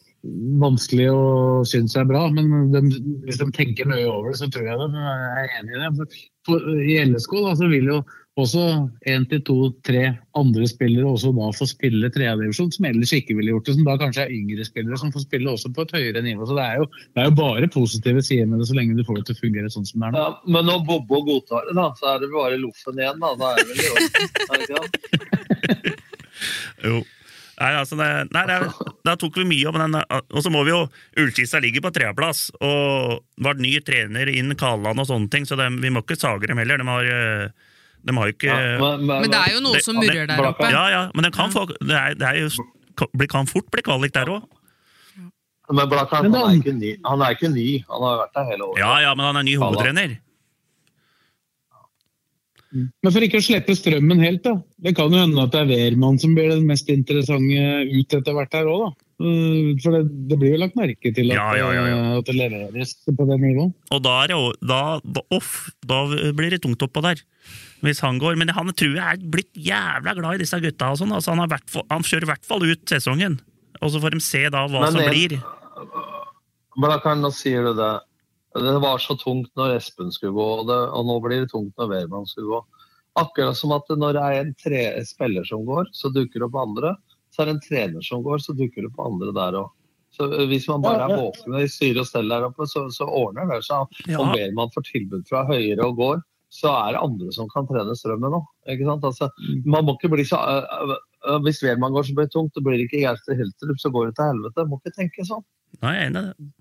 vanskelig 0.61 1.10
å 1.14 1.22
synes 1.68 1.98
er 1.98 2.07
bra. 2.10 2.27
Men 2.34 2.72
de, 2.73 2.81
hvis 3.26 3.41
de 3.41 3.49
tenker 3.56 3.89
nøye 3.89 4.07
over 4.10 4.31
det, 4.31 4.39
så 4.41 4.49
tror 4.52 4.69
jeg 4.69 4.80
de 4.81 5.06
er 5.14 5.53
enig 5.60 5.76
i 5.77 5.84
det. 5.84 5.91
For, 5.99 6.18
for, 6.49 6.73
I 6.81 6.98
LSK 7.06 7.38
da, 7.45 7.53
så 7.60 7.69
vil 7.72 7.93
jo 7.93 8.02
også 8.39 8.61
én 9.11 9.26
til 9.27 9.41
to, 9.45 9.56
tre 9.84 10.06
andre 10.39 10.68
spillere 10.69 11.10
også 11.10 11.34
da 11.35 11.49
få 11.53 11.65
spille 11.68 12.10
tredjedivisjon, 12.15 12.69
som 12.72 12.88
ellers 12.88 13.11
ikke 13.18 13.35
ville 13.38 13.52
gjort 13.52 13.68
det. 13.68 13.76
Som 13.76 13.89
da 13.89 13.98
kanskje 14.02 14.23
er 14.23 14.35
yngre 14.38 14.65
spillere 14.65 15.02
som 15.02 15.11
får 15.14 15.26
spille 15.26 15.52
også 15.52 15.73
på 15.76 15.85
et 15.85 15.95
høyere 15.98 16.23
nivå. 16.26 16.48
Så 16.48 16.57
det 16.57 16.68
er 16.68 16.80
jo, 16.81 16.88
det 17.11 17.23
er 17.23 17.27
jo 17.30 17.38
bare 17.41 17.72
positive 17.73 18.23
sider 18.26 18.48
med 18.49 18.64
det, 18.64 18.69
så 18.72 18.77
lenge 18.77 18.98
du 18.98 19.06
får 19.07 19.19
det 19.19 19.27
til 19.30 19.38
å 19.38 19.41
fungere 19.41 19.73
sånn 19.73 19.89
som 19.89 20.02
det 20.02 20.10
er 20.10 20.15
nå. 20.15 20.23
Ja, 20.23 20.53
men 20.57 20.69
når 20.72 20.85
Bobbo 20.88 21.22
godtar 21.27 21.68
det, 21.69 21.76
da, 21.77 21.89
så 21.99 22.15
er 22.15 22.23
det 22.23 22.31
bare 22.34 22.61
loffen 22.61 23.03
igjen. 23.03 23.22
Da, 23.22 23.35
da 23.41 23.52
er 23.52 23.61
det 23.61 23.68
vel 23.73 23.84
i 23.84 23.91
orden. 23.91 24.31
er 24.48 24.56
det 24.56 24.69
ikke 24.69 24.85
det? 24.88 25.98
Jo. 26.86 27.02
Nei, 27.62 27.72
altså 27.78 27.98
det, 28.00 28.08
nei, 28.34 28.44
det 28.50 28.56
da 29.06 29.14
tok 29.20 29.36
vi 29.42 29.46
mye 29.50 29.70
om 29.70 29.78
den. 29.78 29.98
Og 30.34 30.42
så 30.42 30.52
må 30.54 30.64
vi 30.66 30.74
jo 30.74 30.86
Ullkista 31.22 31.62
ligger 31.62 31.84
på 31.86 31.92
tredjeplass, 31.94 32.48
og 32.64 33.22
var 33.44 33.60
ny 33.62 33.76
trener 33.86 34.32
inn 34.34 34.56
Kaland 34.58 35.02
og 35.02 35.10
sånne 35.10 35.30
ting, 35.34 35.46
så 35.46 35.58
de, 35.60 35.68
vi 35.84 35.92
må 35.94 36.02
ikke 36.02 36.18
sage 36.20 36.50
dem 36.50 36.62
heller. 36.62 36.82
De 36.82 36.88
har, 36.90 37.12
eh, 37.18 37.76
de 38.08 38.16
har 38.18 38.34
ikke 38.34 38.50
ja, 38.50 38.96
Men 38.98 39.30
det 39.30 39.44
er 39.44 39.54
jo 39.58 39.62
noe 39.68 39.84
som 39.86 40.00
murrer 40.00 40.26
der 40.32 40.48
oppe. 40.50 40.72
Ja, 40.74 40.88
ja, 40.94 41.04
men 41.14 41.28
de 41.28 41.34
kan 41.36 41.54
få 41.54 41.68
Det, 41.76 41.94
er, 41.94 42.18
det 42.18 42.32
er 42.32 42.42
jo, 42.42 42.66
kan 43.30 43.50
fort 43.50 43.70
bli 43.74 43.86
kvalik 43.86 44.16
der 44.18 44.34
òg. 44.34 44.50
Men 45.72 45.88
er 45.88 46.74
ny. 46.76 46.90
han 47.06 47.22
er 47.24 47.38
ikke 47.38 47.48
ny, 47.48 47.68
han 47.88 48.04
har 48.04 48.18
vært 48.26 48.34
der 48.36 48.50
hele 48.50 48.66
året. 48.66 48.82
Ja, 48.82 48.92
ja, 49.06 49.14
men 49.16 49.30
han 49.30 49.40
er 49.40 49.46
ny 49.48 49.54
hovedtrener. 49.62 50.18
Men 52.72 53.11
for 53.11 53.23
ikke 53.26 53.41
å 53.41 53.43
slippe 53.43 53.76
strømmen 53.76 54.22
helt, 54.23 54.43
da. 54.45 54.53
Det 54.80 54.93
kan 54.95 55.11
jo 55.11 55.19
hende 55.19 55.43
at 55.43 55.52
det 55.52 55.61
er 55.65 55.72
Wehrmann 55.72 56.19
som 56.22 56.35
blir 56.38 56.53
den 56.53 56.64
mest 56.69 56.88
interessante 56.91 57.64
ut 57.91 58.15
etter 58.15 58.38
hvert 58.38 58.56
her 58.56 58.69
òg, 58.72 58.85
da. 58.85 59.07
Uh, 59.22 59.76
For 59.84 59.93
det, 59.93 60.06
det 60.31 60.38
blir 60.41 60.56
jo 60.56 60.61
lagt 60.64 60.77
merke 60.80 61.11
til 61.14 61.30
at, 61.30 61.38
Ja, 61.38 61.49
ja, 61.60 61.68
ja, 61.76 61.84
ja. 61.91 61.98
uh, 61.99 62.14
at 62.22 62.30
det 62.31 62.38
leveres 62.39 62.95
på 63.06 63.27
det 63.30 63.38
nivået. 63.43 63.76
Og 63.93 64.02
da, 64.07 64.15
er 64.23 64.31
det, 64.31 64.38
jo- 64.39 64.69
da, 64.72 64.80
da, 65.03 65.23
off, 65.35 65.52
da 65.85 65.99
blir 66.10 66.56
det 66.56 66.61
tungt 66.64 66.81
oppå 66.88 67.03
der. 67.06 67.22
Hvis 67.85 68.02
han 68.06 68.19
går. 68.22 68.38
Men 68.39 68.53
han 68.56 68.72
tror 68.77 68.95
jeg 68.98 69.03
er 69.03 69.30
blitt 69.35 69.52
jævla 69.57 70.15
glad 70.18 70.38
i 70.38 70.43
disse 70.43 70.57
gutta. 70.61 70.91
Og 70.93 71.02
sånn. 71.02 71.14
altså, 71.14 71.34
han, 71.34 71.41
har 71.43 71.52
hvert 71.53 71.77
han 71.89 72.06
kjører 72.07 72.27
i 72.27 72.31
hvert 72.31 72.48
fall 72.49 72.65
ut 72.65 72.84
sesongen. 72.89 73.39
Og 73.81 73.93
så 73.93 74.02
får 74.02 74.15
de 74.15 74.22
se 74.23 74.43
da 74.53 74.65
hva 74.69 74.85
Men 74.85 74.93
som 74.95 75.10
blir. 75.10 75.38
kan, 77.03 77.22
nå 77.22 77.31
sier 77.34 77.65
du 77.65 77.73
det. 77.77 77.93
Det 78.53 78.80
var 78.84 78.99
så 78.99 79.15
tungt 79.15 79.52
når 79.56 79.78
Espen 79.78 80.11
skulle 80.11 80.36
gå, 80.36 80.48
og, 80.60 80.65
det, 80.68 80.78
og 80.91 81.06
nå 81.07 81.18
blir 81.23 81.44
det 81.44 81.52
tungt 81.53 81.78
når 81.80 81.91
Wehrmann 81.94 82.28
skulle 82.28 82.52
gå. 82.52 82.88
Akkurat 83.19 83.57
som 83.57 83.73
at 83.76 83.88
når 83.91 84.15
det 84.15 84.23
er 84.23 84.40
en 84.40 84.56
tre, 84.60 84.82
spiller 85.07 85.48
som 85.48 85.64
går, 85.68 85.91
så 85.95 86.11
dukker 86.11 86.40
det 86.40 86.48
opp 86.48 86.57
andre. 86.60 86.95
Så 87.32 87.44
er 87.44 87.49
det 87.49 87.56
en 87.57 87.64
trener 87.64 88.03
som 88.07 88.23
går, 88.23 88.44
så 88.44 88.56
dukker 88.56 88.84
det 88.84 88.91
opp 88.91 88.99
andre 89.07 89.32
der 89.36 89.60
òg. 89.61 89.72
Så 90.11 90.28
hvis 90.52 90.68
man 90.68 90.84
bare 90.84 91.06
er 91.07 91.22
våken 91.22 91.56
i 91.61 91.69
styre 91.72 92.03
og 92.03 92.07
stell 92.10 92.28
der 92.28 92.49
oppe, 92.49 92.68
så, 92.68 92.84
så 92.91 93.07
ordner 93.07 93.48
det 93.48 93.61
seg. 93.64 93.88
Ja. 94.11 94.19
Om 94.19 94.34
Wehrmann 94.36 94.73
får 94.76 94.90
tilbud 94.90 95.23
fra 95.30 95.45
høyre 95.48 95.88
og 95.88 95.95
går, 95.99 96.23
så 96.52 96.73
er 96.76 96.95
det 96.98 97.03
andre 97.06 97.32
som 97.32 97.48
kan 97.52 97.68
trene 97.69 97.95
strømmen 97.95 98.36
òg. 98.36 98.49
Altså, 98.68 99.30
man 99.64 99.88
må 99.88 99.95
ikke 99.95 100.11
bli 100.11 100.26
så 100.28 100.38
uh, 100.44 100.95
uh, 101.23 101.38
Hvis 101.45 101.61
Wehrmann 101.64 101.95
går 101.95 102.10
så 102.10 102.15
blir 102.18 102.28
det 102.28 102.36
tungt, 102.36 102.52
Det 102.56 102.64
blir 102.65 102.76
det 102.78 102.90
ikke 102.90 103.06
Gaute 103.06 103.38
Hiltrup, 103.40 103.80
så 103.80 103.91
går 103.95 104.10
det 104.10 104.18
til 104.19 104.34
helvete. 104.34 104.65
Man 104.65 104.73
må 104.73 104.82
ikke 104.82 104.98
tenke 104.99 105.28
sånn. 105.28 105.45
Nei, 105.80 105.95
jeg 105.95 106.03
er 106.03 106.11
enig 106.11 106.26
i 106.26 106.28
det. 106.28 106.52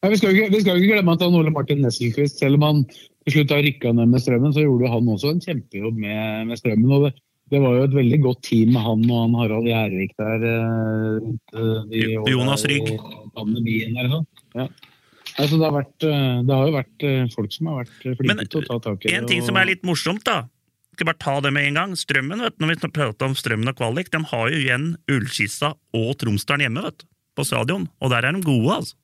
Nei, 0.00 0.14
vi, 0.14 0.16
skal 0.16 0.32
ikke, 0.32 0.52
vi 0.54 0.60
skal 0.62 0.78
ikke 0.78 0.94
glemme 0.94 1.12
at 1.12 1.22
han 1.24 1.34
Ole 1.36 1.50
Martin 1.52 1.82
Nesselquist, 1.84 2.38
selv 2.40 2.56
om 2.56 2.62
han 2.64 2.78
til 2.88 3.34
slutt 3.34 3.50
har 3.52 3.64
rykka 3.66 3.90
ned 3.92 4.08
med 4.08 4.22
Strømmen, 4.22 4.54
så 4.56 4.62
gjorde 4.64 4.88
han 4.88 5.10
også 5.12 5.34
en 5.34 5.42
kjempejobb 5.44 5.98
med, 6.00 6.46
med 6.48 6.60
Strømmen. 6.60 6.94
og 6.96 7.04
det, 7.04 7.10
det 7.52 7.60
var 7.60 7.74
jo 7.76 7.88
et 7.88 7.96
veldig 7.98 8.20
godt 8.24 8.40
team 8.46 8.72
med 8.76 8.84
han 8.86 9.02
og 9.10 9.18
han 9.18 9.34
Harald 9.42 9.68
Gjærvik 9.68 10.14
der. 10.22 10.46
eh, 10.52 11.26
eh, 11.58 11.82
de 11.90 12.30
Jonas 12.30 12.64
Rygg. 12.70 12.94
og 12.96 14.24
ja. 14.54 14.66
Altså, 15.38 15.56
det, 15.56 15.64
har 15.66 15.74
vært, 15.74 16.06
eh, 16.06 16.38
det 16.46 16.56
har 16.56 16.70
jo 16.70 16.78
vært 16.78 17.06
folk 17.34 17.52
som 17.54 17.68
har 17.70 17.82
vært 17.82 18.16
flinke 18.22 18.48
til 18.48 18.62
å 18.62 18.70
ta 18.70 18.80
tak 18.88 19.04
i 19.04 19.10
det. 19.10 19.18
En 19.18 19.28
ting 19.28 19.44
som 19.44 19.60
er 19.60 19.68
litt 19.68 19.84
morsomt, 19.86 20.24
da. 20.24 20.46
Skal 20.96 21.10
bare 21.10 21.20
ta 21.20 21.36
det 21.44 21.52
med 21.56 21.68
en 21.68 21.78
gang. 21.80 21.92
Strømmen, 21.96 22.40
vet 22.46 22.56
du, 22.56 22.64
når 22.64 22.72
vi 22.72 22.92
prater 22.96 23.28
om 23.28 23.36
Strømmen 23.36 23.68
og 23.72 23.76
kvalik, 23.76 24.08
de 24.14 24.24
har 24.32 24.48
jo 24.48 24.64
igjen 24.64 24.88
Ullskissa 25.12 25.74
og 25.96 26.10
Tromsdalen 26.22 26.70
hjemme, 26.70 26.88
vet 26.88 27.04
du. 27.04 27.08
På 27.36 27.46
stadion. 27.46 27.86
Og 28.00 28.10
der 28.12 28.26
er 28.26 28.36
de 28.36 28.42
gode, 28.46 28.80
altså. 28.80 28.96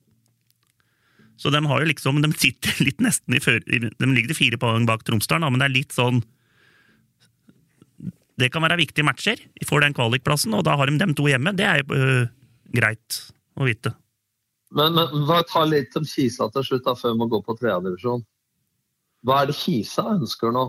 Så 1.37 1.51
de 1.53 1.61
har 1.69 1.83
jo 1.83 1.89
liksom, 1.91 2.21
de 2.23 2.31
sitter 2.33 2.79
litt 2.87 3.03
nesten 3.03 3.37
i 3.37 3.43
før... 3.43 3.61
De 3.61 4.09
ligger 4.09 4.37
fire 4.37 4.59
poeng 4.61 4.87
bak 4.89 5.05
Tromsdalen, 5.07 5.53
men 5.53 5.61
det 5.61 5.69
er 5.69 5.75
litt 5.75 5.95
sånn 5.95 6.23
Det 8.37 8.49
kan 8.53 8.65
være 8.65 8.79
viktige 8.81 9.05
matcher 9.05 9.41
for 9.69 9.85
den 9.85 9.95
kvalikplassen, 9.97 10.55
og 10.57 10.65
da 10.67 10.75
har 10.77 10.89
de 10.89 10.99
dem 11.01 11.15
to 11.17 11.29
hjemme. 11.29 11.55
Det 11.57 11.65
er 11.65 11.81
jo 11.81 11.97
øh, 11.97 12.25
greit 12.75 13.21
å 13.57 13.65
vite. 13.65 13.93
Men, 14.75 14.97
men 14.97 15.23
hva 15.29 15.39
ta 15.47 15.63
litt 15.65 15.95
om 15.97 16.05
Kisa 16.05 16.49
til 16.53 16.65
slutt, 16.67 16.83
da, 16.85 16.93
før 16.97 17.15
vi 17.15 17.21
må 17.21 17.29
gå 17.31 17.39
på 17.45 17.55
tredjedivisjon. 17.57 18.25
Hva 19.25 19.41
er 19.41 19.49
det 19.49 19.57
Kisa 19.57 20.05
ønsker 20.13 20.53
nå? 20.53 20.67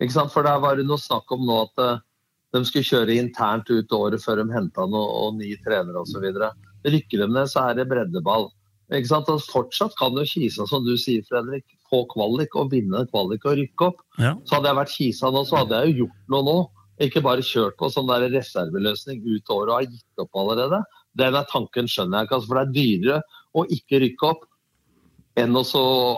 Ikke 0.00 0.14
sant? 0.14 0.32
For 0.32 0.46
der 0.46 0.60
var 0.62 0.78
det 0.78 0.86
noe 0.88 1.00
snakk 1.00 1.32
om 1.34 1.42
nå 1.48 1.58
at 1.64 1.82
eh, 1.84 1.98
de 2.54 2.62
skulle 2.66 2.86
kjøre 2.86 3.18
internt 3.20 3.70
ut 3.70 3.92
året 3.96 4.22
før 4.22 4.42
de 4.42 4.54
henta 4.54 4.86
noe 4.88 5.10
og 5.24 5.36
ny 5.38 5.52
trener 5.64 5.98
osv. 6.00 6.24
Rykker 6.86 7.24
de 7.24 7.28
ned, 7.28 7.50
så 7.50 7.68
er 7.68 7.80
det 7.80 7.88
breddeball. 7.90 8.48
Ikke 8.90 9.10
sant? 9.12 9.30
Og 9.30 9.42
fortsatt 9.46 9.94
kan 9.98 10.16
jo 10.18 10.26
Kisa, 10.26 10.66
som 10.66 10.84
du 10.86 10.96
sier, 10.98 11.22
Fredrik, 11.28 11.64
få 11.90 12.02
kvalik 12.10 12.54
og 12.58 12.72
vinne 12.74 13.04
kvalik 13.10 13.46
og 13.46 13.58
rykke 13.60 13.88
opp. 13.90 14.04
Ja. 14.18 14.34
Så 14.46 14.56
hadde 14.56 14.70
jeg 14.70 14.78
vært 14.80 14.94
Kisa 14.94 15.30
nå, 15.30 15.44
så 15.46 15.62
hadde 15.62 15.80
jeg 15.80 15.92
jo 15.92 16.04
gjort 16.04 16.32
noe 16.34 16.46
nå. 16.48 16.56
Ikke 17.00 17.22
bare 17.24 17.44
kjørt 17.46 17.78
på 17.80 17.88
sånn 17.88 18.10
der 18.10 18.26
reserveløsning 18.28 19.22
ut 19.24 19.52
året 19.54 19.70
og 19.70 19.76
har 19.78 19.86
gitt 19.88 20.24
opp 20.24 20.40
allerede. 20.42 20.82
Den 21.16 21.38
er 21.38 21.46
tanken 21.50 21.88
skjønner 21.88 22.20
jeg 22.20 22.28
ikke, 22.28 22.40
altså, 22.40 22.50
for 22.50 22.58
det 22.58 22.64
er 22.66 22.74
dyrere 22.76 23.20
å 23.56 23.64
ikke 23.76 24.02
rykke 24.04 24.32
opp 24.34 24.48
enn 25.40 25.56
å 25.56 25.64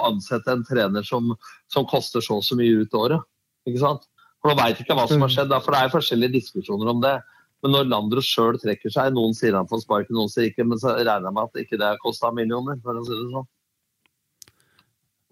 ansette 0.09 0.51
en 0.51 0.65
trener 0.67 1.07
som, 1.07 1.35
som 1.71 1.87
koster 1.89 2.25
så 2.25 2.41
og 2.41 2.47
så 2.47 2.57
mye 2.59 2.83
ut 2.83 2.97
året. 2.99 3.23
Ikke 3.69 3.85
sant? 3.85 4.09
For 4.43 4.51
Nå 4.51 4.59
veit 4.59 4.81
ikke 4.83 4.97
hva 4.99 5.07
som 5.07 5.23
har 5.23 5.31
skjedd, 5.31 5.55
for 5.63 5.75
det 5.77 5.85
er 5.85 5.93
forskjellige 5.93 6.37
diskusjoner 6.41 6.91
om 6.91 7.03
det. 7.05 7.15
Men 7.63 7.77
når 7.77 7.91
Landro 7.91 8.23
sjøl 8.27 8.59
trekker 8.59 8.91
seg, 8.91 9.13
noen 9.15 9.37
sier 9.39 9.55
han 9.55 9.69
får 9.71 9.85
sparken, 9.85 10.17
noen 10.19 10.31
sier 10.33 10.49
ikke, 10.51 10.67
men 10.67 10.81
så 10.83 10.97
regner 10.99 11.29
jeg 11.29 11.37
med 11.37 11.45
at 11.47 11.61
ikke 11.63 11.79
det 11.79 11.91
har 11.93 12.01
kosta 12.03 12.33
millioner. 12.35 12.81
for 12.83 12.99
å 12.99 13.05
si 13.07 13.15
det 13.15 13.29
sånn. 13.31 13.51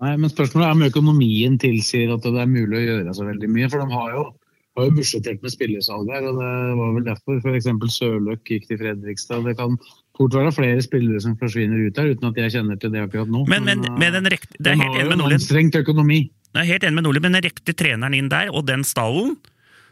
Nei, 0.00 0.12
men 0.16 0.30
Spørsmålet 0.32 0.68
er 0.68 0.76
om 0.78 0.84
økonomien 0.86 1.58
tilsier 1.60 2.12
at 2.14 2.24
det 2.24 2.38
er 2.40 2.48
mulig 2.48 2.78
å 2.78 2.86
gjøre 2.86 3.16
så 3.18 3.26
veldig 3.26 3.50
mye. 3.52 3.68
For 3.68 3.82
de 3.82 3.98
har 3.98 4.14
jo, 4.14 4.22
har 4.78 4.86
jo 4.86 4.94
budsjettert 4.96 5.42
med 5.44 5.52
spillersalg 5.52 6.12
her, 6.14 6.28
og 6.30 6.38
det 6.40 6.52
var 6.78 6.94
vel 6.96 7.08
derfor 7.10 7.42
f.eks. 7.42 7.68
Sørløk 7.98 8.54
gikk 8.54 8.70
til 8.70 8.80
Fredrikstad. 8.80 9.44
Det 9.50 9.58
kan 9.58 9.76
fort 10.16 10.38
være 10.38 10.54
flere 10.56 10.86
spillere 10.86 11.20
som 11.20 11.36
forsvinner 11.40 11.82
ut 11.82 11.98
der, 11.98 12.14
uten 12.14 12.30
at 12.30 12.40
jeg 12.40 12.56
kjenner 12.56 12.80
til 12.80 12.94
det 12.94 13.04
akkurat 13.04 13.28
nå. 13.28 13.44
Men, 13.50 13.68
men 13.68 13.84
men 13.98 14.16
den 14.16 14.30
rekt, 14.32 14.54
det 14.56 14.72
er 14.72 14.78
de 14.78 14.86
helt 14.86 14.94
har 14.94 15.02
enig 15.02 15.04
jo 15.04 15.10
med 15.10 15.18
en 15.18 15.24
Nordlien. 15.26 15.72
økonomi. 15.82 16.20
Jeg 16.54 16.62
er 16.62 16.70
helt 16.72 16.86
enig 16.86 16.96
med 16.96 17.08
Nordli, 17.08 17.26
men 17.26 17.36
den 17.36 17.48
rekte 17.50 17.76
treneren 17.76 18.16
inn 18.16 18.30
der, 18.32 18.54
og 18.54 18.64
den 18.70 18.86
stallen, 18.86 19.36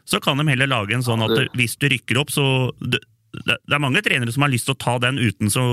så 0.08 0.20
kan 0.24 0.40
de 0.40 0.48
heller 0.48 0.70
lage 0.70 0.96
en 0.96 1.04
sånn 1.04 1.24
at 1.26 1.52
hvis 1.58 1.76
du 1.76 1.88
rykker 1.92 2.20
opp, 2.20 2.32
så 2.32 2.44
det, 2.80 3.02
det 3.36 3.74
er 3.76 3.82
mange 3.82 4.00
trenere 4.04 4.32
som 4.32 4.46
har 4.46 4.52
lyst 4.52 4.68
til 4.68 4.76
å 4.76 4.80
ta 4.80 4.96
den 5.02 5.18
uten 5.20 5.52
så 5.52 5.64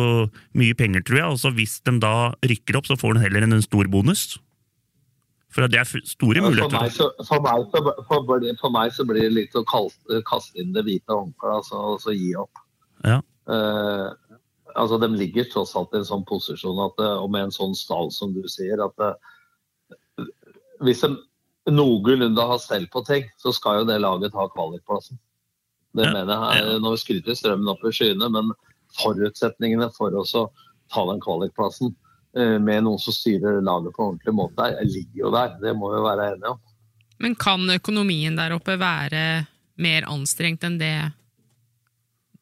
mye 0.57 0.75
penger, 0.77 1.05
tror 1.07 1.19
jeg. 1.21 1.29
Og 1.35 1.39
så 1.39 1.51
hvis 1.55 1.77
de 1.87 1.95
da 2.03 2.15
rykker 2.43 2.79
opp, 2.79 2.89
så 2.89 2.97
får 2.99 3.15
de 3.15 3.23
heller 3.25 3.47
en, 3.47 3.61
stor 3.63 3.87
bonus. 3.91 4.25
For 5.55 5.63
det 5.71 5.79
er 5.79 5.87
store 5.87 6.09
store 6.09 6.43
For 6.43 6.51
muligheter. 6.51 6.81
meg, 6.83 6.91
så, 6.91 7.07
for, 7.23 7.45
meg, 7.45 7.63
så, 7.71 7.93
for, 8.09 8.49
for 8.59 8.75
meg 8.75 8.91
så 8.91 9.05
blir 9.07 9.23
det 9.23 9.35
litt 9.37 9.55
å 9.55 9.63
kaste, 9.69 10.19
kaste 10.27 10.59
inn 10.59 10.75
det 10.75 10.83
hvite 10.83 11.15
håndkleet 11.15 11.61
altså, 11.61 11.79
og 11.93 12.03
så 12.03 12.15
gi 12.15 12.33
opp. 12.41 12.59
Ja. 13.07 13.21
Uh, 13.47 14.11
altså, 14.75 14.99
de 14.99 15.09
ligger 15.15 15.47
tross 15.51 15.75
alt 15.79 15.95
i 15.95 16.01
en 16.01 16.09
sånn 16.09 16.25
posisjon 16.27 16.81
at, 16.83 16.99
eh, 16.99 17.21
og 17.23 17.31
med 17.31 17.47
en 17.47 17.55
sånn 17.55 17.75
stall 17.77 18.11
som 18.11 18.33
du 18.35 18.43
sier, 18.51 18.81
at 18.83 19.05
eh, 19.05 20.27
hvis 20.83 21.05
de 21.05 21.13
noenlunde 21.71 22.41
har 22.45 22.59
stell 22.61 22.87
på 22.93 23.01
ting, 23.07 23.23
så 23.41 23.53
skal 23.53 23.79
jo 23.81 23.85
det 23.89 23.99
laget 24.03 24.33
ha 24.37 24.47
kvalikplassen. 24.53 25.17
Det 25.95 26.03
Ja, 26.05 26.11
mener 26.13 26.35
jeg. 26.53 26.63
Eh, 26.75 26.79
Nå 26.83 26.91
skryter 26.99 27.33
strømmen 27.37 27.69
opp 27.71 27.83
i 27.87 27.91
skyene, 27.95 28.27
men 28.29 28.51
forutsetningene 28.99 29.89
for 29.95 30.13
oss 30.19 30.35
å 30.35 30.49
ta 30.91 31.05
den 31.09 31.21
kvalikplassen 31.23 31.95
eh, 32.37 32.57
med 32.59 32.83
noen 32.83 32.99
som 32.99 33.13
styrer 33.15 33.61
laget 33.63 33.95
på 33.95 34.03
en 34.03 34.13
ordentlig 34.13 34.33
måte, 34.35 34.59
er- 34.75 34.83
ligger 34.85 35.21
jo 35.25 35.31
der. 35.31 35.55
Det 35.61 35.73
må 35.75 35.89
vi 35.95 36.01
være 36.03 36.27
enige 36.33 36.51
om. 36.51 36.59
Men 37.19 37.35
kan 37.39 37.63
økonomien 37.71 38.35
der 38.35 38.51
oppe 38.57 38.75
være 38.77 39.47
mer 39.79 40.03
anstrengt 40.11 40.63
enn 40.67 40.77
det 40.77 41.11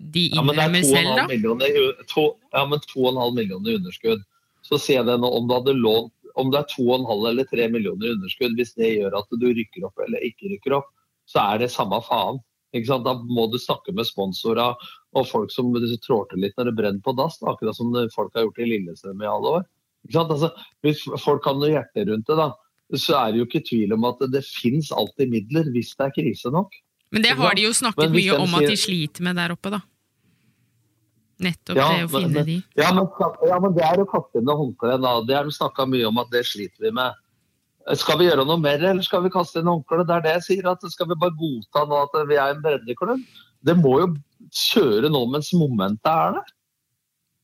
de 0.03 0.29
Ja, 0.33 0.41
men 0.43 0.55
det 0.57 0.63
er 0.63 0.69
innrømmer 0.69 0.81
2,5 0.81 0.89
selv, 0.89 1.15
da? 1.15 1.27
millioner, 1.27 1.93
to, 2.09 2.23
ja, 2.51 2.65
men 2.65 2.79
2,5 2.79 3.35
millioner 3.37 3.69
i 3.71 3.75
underskudd. 3.79 4.23
Så 4.65 4.79
sier 4.81 4.99
jeg 5.01 5.05
det 5.07 5.19
nå, 5.21 5.29
om 5.29 5.47
du 5.47 5.53
hadde 5.53 5.75
lånt 5.77 6.11
om 6.39 6.49
det 6.53 6.63
er 6.63 6.71
2,5 6.73 7.27
eller 7.29 7.45
3 7.49 7.67
millioner 7.73 8.09
i 8.09 8.15
underskudd, 8.15 8.55
hvis 8.57 8.73
det 8.79 8.95
gjør 8.95 9.19
at 9.19 9.37
du 9.37 9.45
rykker 9.49 9.85
opp 9.87 10.01
eller 10.05 10.25
ikke 10.25 10.49
rykker 10.55 10.77
opp, 10.79 10.89
så 11.29 11.43
er 11.53 11.63
det 11.63 11.71
samme 11.73 11.99
faen. 12.05 12.41
Da 12.73 13.13
må 13.29 13.45
du 13.53 13.59
snakke 13.61 13.93
med 13.93 14.07
sponsorer 14.09 14.73
og 15.13 15.27
folk 15.29 15.51
som 15.53 15.69
trår 15.75 16.25
til 16.31 16.41
litt 16.41 16.57
når 16.57 16.71
det 16.71 16.77
brenner 16.79 17.03
på 17.05 17.13
dass, 17.13 17.37
akkurat 17.45 17.77
som 17.77 17.93
folk 18.15 18.33
har 18.33 18.47
gjort 18.47 18.63
i 18.63 18.69
Lillestrøm 18.71 19.21
i 19.21 19.29
alle 19.29 19.59
år. 19.59 19.67
Altså, 20.09 20.49
hvis 20.81 21.03
folk 21.21 21.45
har 21.45 21.53
noe 21.59 21.69
hjerte 21.69 22.07
rundt 22.09 22.27
det, 22.27 22.39
da, 22.41 22.49
så 22.97 23.19
er 23.19 23.31
det 23.31 23.43
jo 23.43 23.45
ikke 23.45 23.61
tvil 23.69 23.93
om 23.93 24.09
at 24.09 24.25
det 24.33 24.41
finnes 24.47 24.89
alltid 24.91 25.29
midler 25.31 25.69
hvis 25.73 25.93
det 25.99 26.09
er 26.09 26.15
krise 26.17 26.49
nok. 26.53 26.73
Men 27.13 27.21
det 27.27 27.35
har 27.37 27.53
de 27.53 27.67
jo 27.67 27.73
snakket 27.77 28.09
mye 28.09 28.41
om 28.41 28.57
at 28.57 28.65
de 28.73 28.77
sliter 28.81 29.21
med 29.29 29.37
der 29.37 29.53
oppe, 29.53 29.69
da. 29.69 29.83
Nettopp 31.43 31.75
Ja, 31.77 31.89
det 31.97 32.05
å 32.07 32.11
finne 32.13 32.33
men- 32.39 32.45
de. 32.45 32.55
Ja 32.79 32.91
men, 32.93 33.07
ja, 33.49 33.59
men 33.59 33.73
det 33.75 33.83
er 33.83 33.97
å 34.03 34.07
kaste 34.09 34.39
inn 34.41 34.45
håndkleet. 34.49 35.01
da. 35.01 35.13
Det 35.27 35.35
har 35.35 35.43
de 35.43 35.51
snakka 35.51 35.85
mye 35.89 36.07
om 36.07 36.17
at 36.23 36.31
det 36.31 36.45
sliter 36.45 36.79
vi 36.87 36.91
med. 36.91 37.13
Skal 37.99 38.17
vi 38.17 38.29
gjøre 38.29 38.45
noe 38.47 38.57
mer, 38.57 38.79
eller 38.79 39.01
skal 39.03 39.21
vi 39.23 39.29
kaste 39.29 39.59
inn 39.59 39.65
håndkleet? 39.67 40.07
Det 40.07 40.15
er 40.15 40.21
det 40.21 40.33
jeg 40.37 40.43
sier. 40.61 40.71
at 40.71 40.81
Skal 40.91 41.07
vi 41.07 41.15
bare 41.15 41.35
godta 41.35 41.85
nå 41.87 42.01
at 42.03 42.27
vi 42.27 42.35
er 42.35 42.51
en 42.55 42.61
breddeklubb? 42.61 43.23
Det 43.63 43.75
må 43.77 43.99
jo 43.99 44.07
kjøre 44.51 45.09
nå 45.11 45.25
mens 45.31 45.51
momentet 45.53 46.05
er 46.11 46.33
der. 46.39 46.53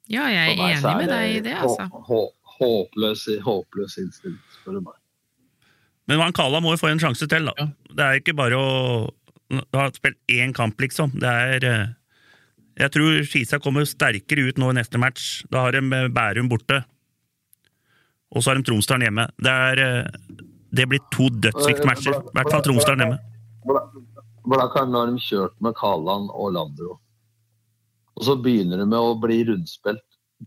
Ja, 0.10 0.26
jeg 0.28 0.54
er 0.54 0.58
meg 0.58 0.78
enig 0.78 0.86
er 0.90 0.98
med 0.98 1.10
deg 1.10 1.36
i 1.36 1.40
det, 1.42 1.56
altså. 1.58 1.90
hå- 1.92 2.04
hå- 2.08 2.34
Håpløs, 2.60 3.22
håpløs 3.40 3.94
innstilling, 4.02 4.40
spør 4.52 4.74
du 4.74 4.82
meg. 4.82 4.96
Men 6.10 6.20
han 6.20 6.34
Kala 6.34 6.60
må 6.60 6.72
jo 6.74 6.80
få 6.82 6.90
en 6.92 7.00
sjanse 7.00 7.26
til, 7.30 7.46
da. 7.46 7.54
Det 7.96 8.00
er 8.04 8.20
ikke 8.20 8.36
bare 8.36 8.52
å 8.60 9.10
Du 9.50 9.78
har 9.80 9.90
spilt 9.92 10.18
én 10.30 10.54
kamp, 10.54 10.76
liksom. 10.78 11.12
Det 11.18 11.24
er 11.24 11.64
eh, 11.66 11.88
Jeg 12.80 12.94
tror 12.96 13.18
Skisa 13.28 13.60
kommer 13.60 13.88
sterkere 13.88 14.48
ut 14.48 14.60
nå 14.62 14.72
i 14.72 14.78
neste 14.78 15.00
match. 15.02 15.42
Da 15.52 15.66
har 15.66 15.76
de 15.76 15.84
eh, 15.84 16.08
Bærum 16.16 16.48
borte. 16.52 16.82
Og 18.32 18.44
så 18.44 18.52
har 18.52 18.60
de 18.60 18.66
Tromsdalen 18.68 19.08
hjemme. 19.10 19.26
Det 19.42 19.56
er 19.72 19.82
eh, 19.84 20.38
Det 20.70 20.86
blir 20.88 21.02
to 21.12 21.28
dødsviktige 21.34 21.90
matcher. 21.90 22.16
I 22.22 22.38
hvert 22.38 22.52
fall 22.54 22.64
Tromsdalen 22.64 23.04
hjemme. 23.04 23.20
Hvordan 24.46 24.96
har 24.96 25.12
de 25.12 25.22
kjørt 25.22 25.58
med 25.62 25.76
Kaland 25.78 26.30
og 26.32 26.54
Landro. 26.56 27.00
Og 28.16 28.26
så 28.26 28.36
begynner 28.40 28.82
det 28.82 28.88
med 28.88 29.00
å 29.00 29.18
bli 29.20 29.42
rundspilt 29.48 30.06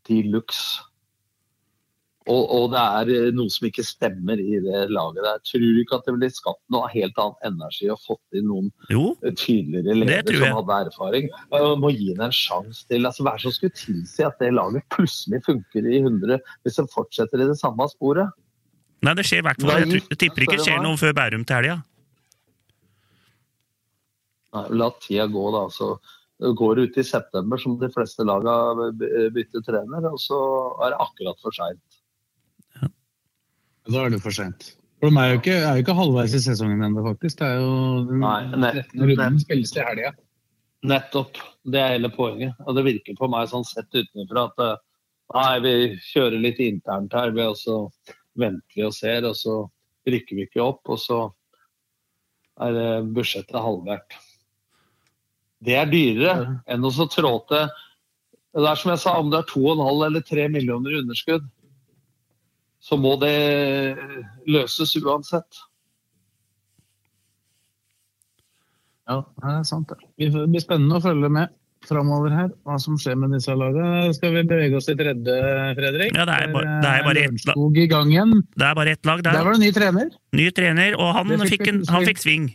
de 0.09 0.23
luxe. 0.33 0.81
Og, 2.31 2.43
og 2.55 2.65
det 2.71 2.79
er 2.83 3.09
eh, 3.11 3.31
noe 3.35 3.51
som 3.51 3.67
ikke 3.67 3.83
stemmer 3.83 4.39
i 4.39 4.61
det 4.63 4.83
laget 4.95 5.25
der. 5.27 5.41
Tror 5.49 5.65
du 5.65 5.81
ikke 5.83 5.97
at 5.99 6.07
det 6.07 6.15
blir 6.15 6.31
skapt 6.31 6.63
noe 6.71 6.87
helt 6.93 7.17
annet 7.19 7.49
energi 7.49 7.89
og 7.91 7.99
fått 8.05 8.39
inn 8.39 8.47
noen 8.47 8.69
Jo, 8.93 9.09
tydeligere 9.27 9.89
det 9.89 9.97
ledere 10.07 10.39
som 10.39 10.59
hadde 10.61 10.79
erfaring? 10.93 11.27
Man 11.51 11.83
må 11.83 11.91
gi 11.97 12.13
det 12.15 12.23
en 12.29 12.37
sjanse 12.37 12.87
til. 12.87 13.09
Altså, 13.11 13.27
hva 13.27 13.35
er 13.35 13.43
det 13.43 13.47
som 13.49 13.57
skulle 13.57 13.79
tilsi 13.81 14.27
at 14.29 14.39
det 14.39 14.53
laget 14.55 14.87
plutselig 14.95 15.43
funker 15.49 15.89
i 15.91 15.99
100 16.05 16.39
hvis 16.63 16.79
de 16.79 16.87
fortsetter 16.95 17.43
i 17.43 17.49
det 17.51 17.59
samme 17.59 17.89
sporet? 17.91 18.31
Nei, 19.03 19.17
det 19.19 19.25
skjer 19.27 19.43
i 19.43 19.47
hvert 19.49 19.59
fall. 19.59 19.73
Jeg, 19.83 19.89
tror- 19.91 20.13
jeg 20.15 20.21
tipper 20.23 20.47
ikke 20.47 20.61
det 20.61 20.67
skjer 20.69 20.85
noe 20.85 21.01
før 21.01 21.17
Bærum 21.19 21.43
til 21.49 21.59
helga. 21.59 21.81
Nei, 24.53 24.67
la 24.79 24.91
tida 25.03 25.27
gå, 25.33 25.43
da. 25.55 25.65
Så 25.73 25.89
går 26.59 26.77
det 26.79 26.85
ut 26.91 26.99
i 27.03 27.05
september, 27.07 27.59
som 27.59 27.75
de 27.81 27.89
fleste 27.95 28.23
laga 28.27 28.55
bytter 29.35 29.65
trener, 29.67 30.07
og 30.11 30.19
så 30.23 30.39
er 30.85 30.93
det 30.95 31.01
akkurat 31.03 31.43
for 31.43 31.55
seint. 31.57 31.99
Da 33.91 34.05
er 34.07 34.11
det 34.15 34.21
for 34.23 34.31
sent. 34.35 34.73
For 35.03 35.11
de 35.11 35.19
er 35.19 35.33
jo 35.33 35.39
ikke, 35.41 35.55
er 35.59 35.79
jo 35.79 35.83
ikke 35.83 35.97
halvveis 35.99 36.35
i 36.39 36.41
sesongen 36.45 36.85
ennå, 36.87 37.03
faktisk. 37.09 37.41
Det 37.41 37.49
er 37.49 37.59
jo 37.59 37.73
den 38.07 38.21
Nei, 38.23 38.43
nett- 38.63 38.85
13. 38.93 39.03
runden 39.11 39.41
spilles 39.43 39.73
til 39.75 39.83
helga. 39.89 40.13
Nettopp. 40.87 41.41
Det 41.67 41.81
er 41.81 41.95
hele 41.97 42.11
poenget. 42.15 42.55
Og 42.67 42.77
det 42.77 42.85
virker 42.87 43.17
på 43.19 43.29
meg 43.31 43.49
sånn 43.51 43.67
sett 43.67 43.91
utenfra 43.95 44.45
at 44.51 44.63
eh, 44.63 44.77
nei, 45.35 45.53
vi 45.65 45.75
kjører 46.13 46.39
litt 46.43 46.59
internt 46.63 47.15
her, 47.19 47.31
vi, 47.35 47.43
og 47.47 47.57
så 47.59 47.81
venter 48.39 48.77
vi 48.79 48.85
og 48.87 48.95
ser, 48.95 49.27
og 49.29 49.35
så 49.39 49.57
rykker 50.09 50.39
vi 50.39 50.47
ikke 50.47 50.63
opp, 50.63 50.83
og 50.91 50.99
så 51.03 51.21
er 52.63 52.79
eh, 52.79 53.03
budsjettet 53.15 53.59
halvert. 53.63 54.19
Det 55.63 55.77
er 55.79 55.91
dyrere 55.91 56.61
enn 56.67 56.85
å 56.87 56.91
så 56.95 57.07
trå 57.11 57.37
til 57.51 57.69
Det 58.53 58.67
er 58.69 58.77
som 58.77 58.91
jeg 58.93 59.01
sa, 59.01 59.13
om 59.19 59.31
det 59.33 59.39
er 59.39 59.51
2,5 59.51 60.07
eller 60.07 60.25
3 60.29 60.49
millioner 60.53 60.93
i 60.93 60.99
underskudd, 61.01 61.47
så 62.83 62.99
må 62.99 63.15
det 63.23 63.37
løses 64.51 64.95
uansett. 64.99 65.61
Ja, 69.11 69.21
det 69.23 69.51
er 69.51 69.67
sant. 69.67 69.91
det. 69.91 69.99
Det 70.19 70.47
blir 70.51 70.63
spennende 70.63 70.99
å 70.99 71.05
følge 71.05 71.31
med 71.33 71.53
framover 71.87 72.31
her, 72.35 72.51
hva 72.67 72.77
som 72.79 72.95
skjer 73.01 73.17
med 73.19 73.35
disse 73.35 73.55
lagene. 73.59 74.13
Skal 74.15 74.35
vi 74.37 74.45
bevege 74.47 74.79
oss 74.79 74.87
til 74.87 74.99
tredje, 74.99 75.37
Fredrik? 75.79 76.15
Ja, 76.15 76.27
det 76.29 76.37
er 76.39 76.53
bare, 76.55 76.77
det 76.83 76.93
er 76.93 77.07
bare 77.09 77.25
ett 77.27 77.47
lag. 77.49 77.79
I 77.83 77.87
gang 77.91 78.13
igjen. 78.15 78.35
Det 78.55 78.69
er 78.69 78.77
bare 78.79 78.95
ett 78.97 79.11
lag 79.11 79.25
der. 79.27 79.39
Der 79.39 79.49
var 79.49 79.59
det 79.59 79.65
ny 79.65 79.73
trener. 79.75 80.13
Ny 80.39 80.49
trener, 80.55 80.99
og 80.99 81.11
han 81.19 81.35
fikk 81.35 81.51
fikk, 81.57 81.67
en, 81.73 81.83
han 81.91 82.07
fikk 82.07 82.23
sving. 82.23 82.49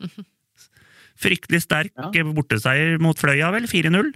Fryktelig 1.20 1.60
sterk 1.66 1.92
borteseier 2.32 3.00
mot 3.04 3.18
Fløya, 3.20 3.52
vel? 3.52 3.68
4-0. 3.68 4.12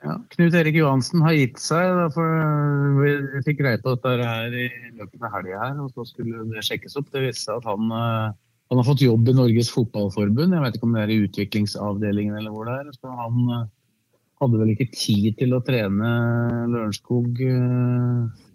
Ja, 0.00 0.14
Knut 0.32 0.54
Erik 0.56 0.78
Johansen 0.78 1.20
har 1.20 1.34
gitt 1.36 1.58
seg. 1.60 1.98
for 2.14 3.00
vi 3.00 3.42
fikk 3.44 3.58
greie 3.60 3.80
på 3.82 3.92
dette 3.96 4.14
her 4.16 4.54
i 4.56 4.68
løpet 4.96 5.26
av 5.26 5.34
helga 5.34 5.72
og 5.82 5.90
så 5.92 6.06
skulle 6.08 6.46
det 6.48 6.64
sjekkes 6.64 6.96
opp. 6.96 7.10
Det 7.12 7.26
viste 7.26 7.50
seg 7.50 7.60
at 7.60 7.68
han, 7.68 7.90
eh, 7.92 8.32
han 8.72 8.80
har 8.80 8.88
fått 8.88 9.04
jobb 9.04 9.28
i 9.28 9.36
Norges 9.36 9.68
Fotballforbund. 9.74 10.56
Jeg 10.56 10.64
vet 10.64 10.78
ikke 10.78 10.88
om 10.88 10.96
det 10.96 11.04
er 11.04 11.12
i 11.12 11.20
utviklingsavdelingen 11.26 12.38
eller 12.40 12.54
hvor 12.54 12.70
det 12.70 12.78
er. 12.80 12.94
Så 12.96 13.12
han 13.12 13.52
eh, 13.58 13.68
hadde 14.40 14.62
vel 14.62 14.72
ikke 14.72 14.88
tid 14.96 15.36
til 15.36 15.52
å 15.52 15.62
trene 15.68 16.14
Lørenskog 16.72 17.44
eh, 17.44 18.46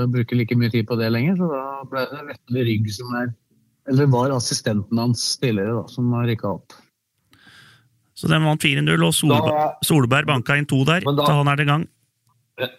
og 0.00 0.12
bruke 0.12 0.36
like 0.40 0.56
mye 0.56 0.72
tid 0.72 0.88
på 0.88 0.96
det 1.00 1.12
lenger, 1.12 1.36
så 1.40 1.48
da 1.48 1.64
ble 1.88 2.08
det 2.10 2.24
Vetle 2.30 2.64
Rygg 2.68 2.90
som 2.92 3.12
er 3.20 3.32
eller 3.88 4.08
var 4.08 4.32
assistenten 4.32 4.96
hans 4.98 5.22
tidligere, 5.40 5.76
da, 5.76 5.88
som 5.92 6.12
har 6.16 6.24
rykka 6.28 6.54
opp. 6.56 6.72
Så 8.14 8.28
den 8.30 8.44
vant 8.46 8.62
4-0, 8.62 9.02
og 9.02 9.14
Solberg, 9.14 9.50
Da- 9.50 9.74
Solberg 9.82 10.26
banka 10.26 10.54
inn 10.56 10.66
to 10.70 10.84
der, 10.84 11.00
da- 11.00 11.26
så 11.26 11.32
han 11.42 11.48
er 11.48 11.60
i 11.62 11.64
gang. 11.66 11.88
Jeg 12.58 12.70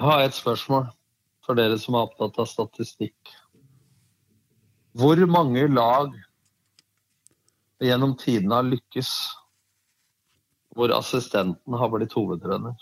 har 0.00 0.20
et 0.24 0.32
spørsmål 0.34 0.88
for 1.44 1.54
dere 1.54 1.78
som 1.78 1.94
er 1.94 2.06
opptatt 2.08 2.38
av 2.38 2.46
statistikk. 2.48 3.14
Hvor 4.96 5.16
mange 5.26 5.68
lag 5.72 6.10
gjennom 7.82 8.16
tidene 8.18 8.54
har 8.54 8.62
lykkes 8.64 9.12
hvor 10.74 10.88
assistenten 10.96 11.76
har 11.78 11.88
blitt 11.92 12.12
hovedtrener? 12.16 12.74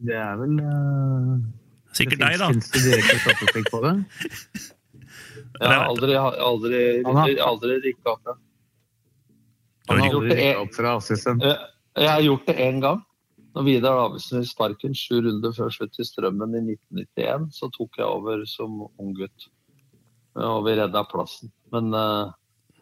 Det 0.00 0.16
er 0.16 0.36
vel 0.40 0.60
uh, 0.64 1.38
Sikkert 1.92 2.18
det 2.18 2.26
deg, 2.26 2.38
da. 2.40 2.48
Det 2.48 2.84
direkte 2.86 3.18
statistikk 3.20 3.70
på 3.70 3.82
det? 3.84 3.94
Jeg 5.60 5.68
har 5.68 5.84
aldri, 5.88 6.16
aldri, 6.16 7.36
aldri 7.44 7.76
rykka 7.86 8.14
opp. 8.14 8.32
ja. 8.32 8.36
Han 9.90 10.00
har 10.00 10.14
aldri 10.14 10.28
det 10.28 10.40
rykka 10.40 10.64
opp 10.64 10.74
fra 10.76 10.96
assistent. 11.00 11.46
Jeg, 11.98 12.08
har 12.08 12.20
gjort 12.24 12.46
det 12.46 12.56
én 12.62 12.82
gang. 12.82 13.00
Når 13.54 13.66
Vidar 13.66 13.96
Davidsen 13.98 14.44
i 14.44 14.46
sparken 14.46 14.92
sju 14.94 15.16
runder 15.24 15.54
før 15.56 15.72
slutt 15.74 15.98
i 15.98 16.06
Strømmen 16.06 16.52
i 16.54 16.60
1991, 16.76 17.48
så 17.56 17.70
tok 17.74 17.98
jeg 17.98 18.06
over 18.06 18.44
som 18.46 18.84
ung 18.86 19.14
gutt. 19.16 19.48
Og 20.38 20.62
vi 20.68 20.76
redda 20.78 21.02
plassen. 21.10 21.50
Men, 21.74 21.90
eh, 21.94 22.76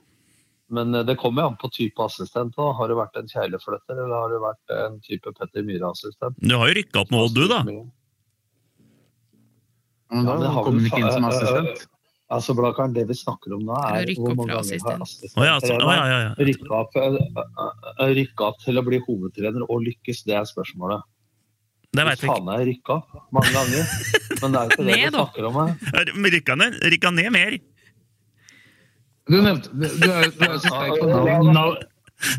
men 0.69 0.95
eh, 0.95 1.07
det 1.09 1.17
kommer 1.21 1.47
jo 1.47 1.53
an 1.55 1.61
på 1.61 1.71
type 1.73 2.05
assistent. 2.05 2.53
Da. 2.57 2.73
Har 2.77 2.93
du 2.93 2.99
vært 2.99 3.17
en 3.17 3.31
kjegleflytter, 3.31 3.97
eller 3.97 4.13
har 4.15 4.35
du 4.35 4.43
vært 4.45 4.75
en 4.77 4.99
type 5.07 5.33
Petter 5.39 5.65
Myhre-assistent? 5.65 6.37
Du 6.45 6.57
har 6.57 6.69
jo 6.69 6.77
rykka 6.83 7.01
opp 7.01 7.15
med 7.15 7.25
Odd, 7.25 7.39
du, 7.39 7.47
da. 7.49 7.63
Men 7.65 7.87
Ja, 10.09 10.23
da 10.25 10.35
ja, 10.35 10.37
det 10.41 10.53
har 10.53 10.65
kom 10.65 10.77
vel 10.79 10.87
ikke 10.89 11.01
inn 11.03 11.13
som 11.13 11.27
assistent. 11.29 11.89
Altså, 12.29 12.53
Blakkaren, 12.53 12.93
det 12.93 13.07
vi 13.09 13.15
snakker 13.17 13.55
om 13.57 13.63
nå, 13.65 13.77
er 13.89 14.11
hvor 14.19 14.35
mange 14.37 14.53
ganger 14.53 14.83
har 14.85 15.05
Astrid 15.05 15.33
Å 15.33 15.47
ja, 15.47 15.55
så, 15.65 15.79
å, 15.81 15.93
ja, 15.97 16.03
ja, 16.11 16.19
ja. 16.27 16.33
Rykka 16.45 16.81
opp, 16.83 16.99
rykka 18.19 18.51
opp 18.51 18.59
til 18.67 18.77
å 18.77 18.83
bli 18.85 18.99
hovedtrener 19.07 19.65
og 19.65 19.87
lykkes, 19.87 20.27
det 20.29 20.37
er 20.37 20.45
spørsmålet. 20.51 21.07
Det 21.97 22.05
veit 22.05 22.21
vi 22.21 22.29
ikke. 22.29 22.37
Faen, 22.37 22.51
jeg 22.53 22.69
rykka 22.69 22.99
opp 22.99 23.33
mange 23.33 23.55
ganger. 23.55 23.97
Men 24.43 24.55
det 24.55 24.61
er 24.61 24.75
ikke 24.75 24.85
det 24.85 24.99
vi 24.99 25.11
snakker 25.15 25.49
om 25.49 25.59
her. 25.63 26.13
Rykka 26.37 26.59
ned, 26.61 26.81
rykka 26.93 27.15
ned 27.17 27.33
mer. 27.39 27.59
Du 29.29 29.37
nevnte 29.45 29.73
du, 29.73 29.87
er, 29.89 30.29
du 30.33 30.45
er 30.45 30.57
så 30.61 30.69
sterk 30.69 31.01
på 31.01 31.09
navn. 31.09 31.53
navn. 31.57 31.87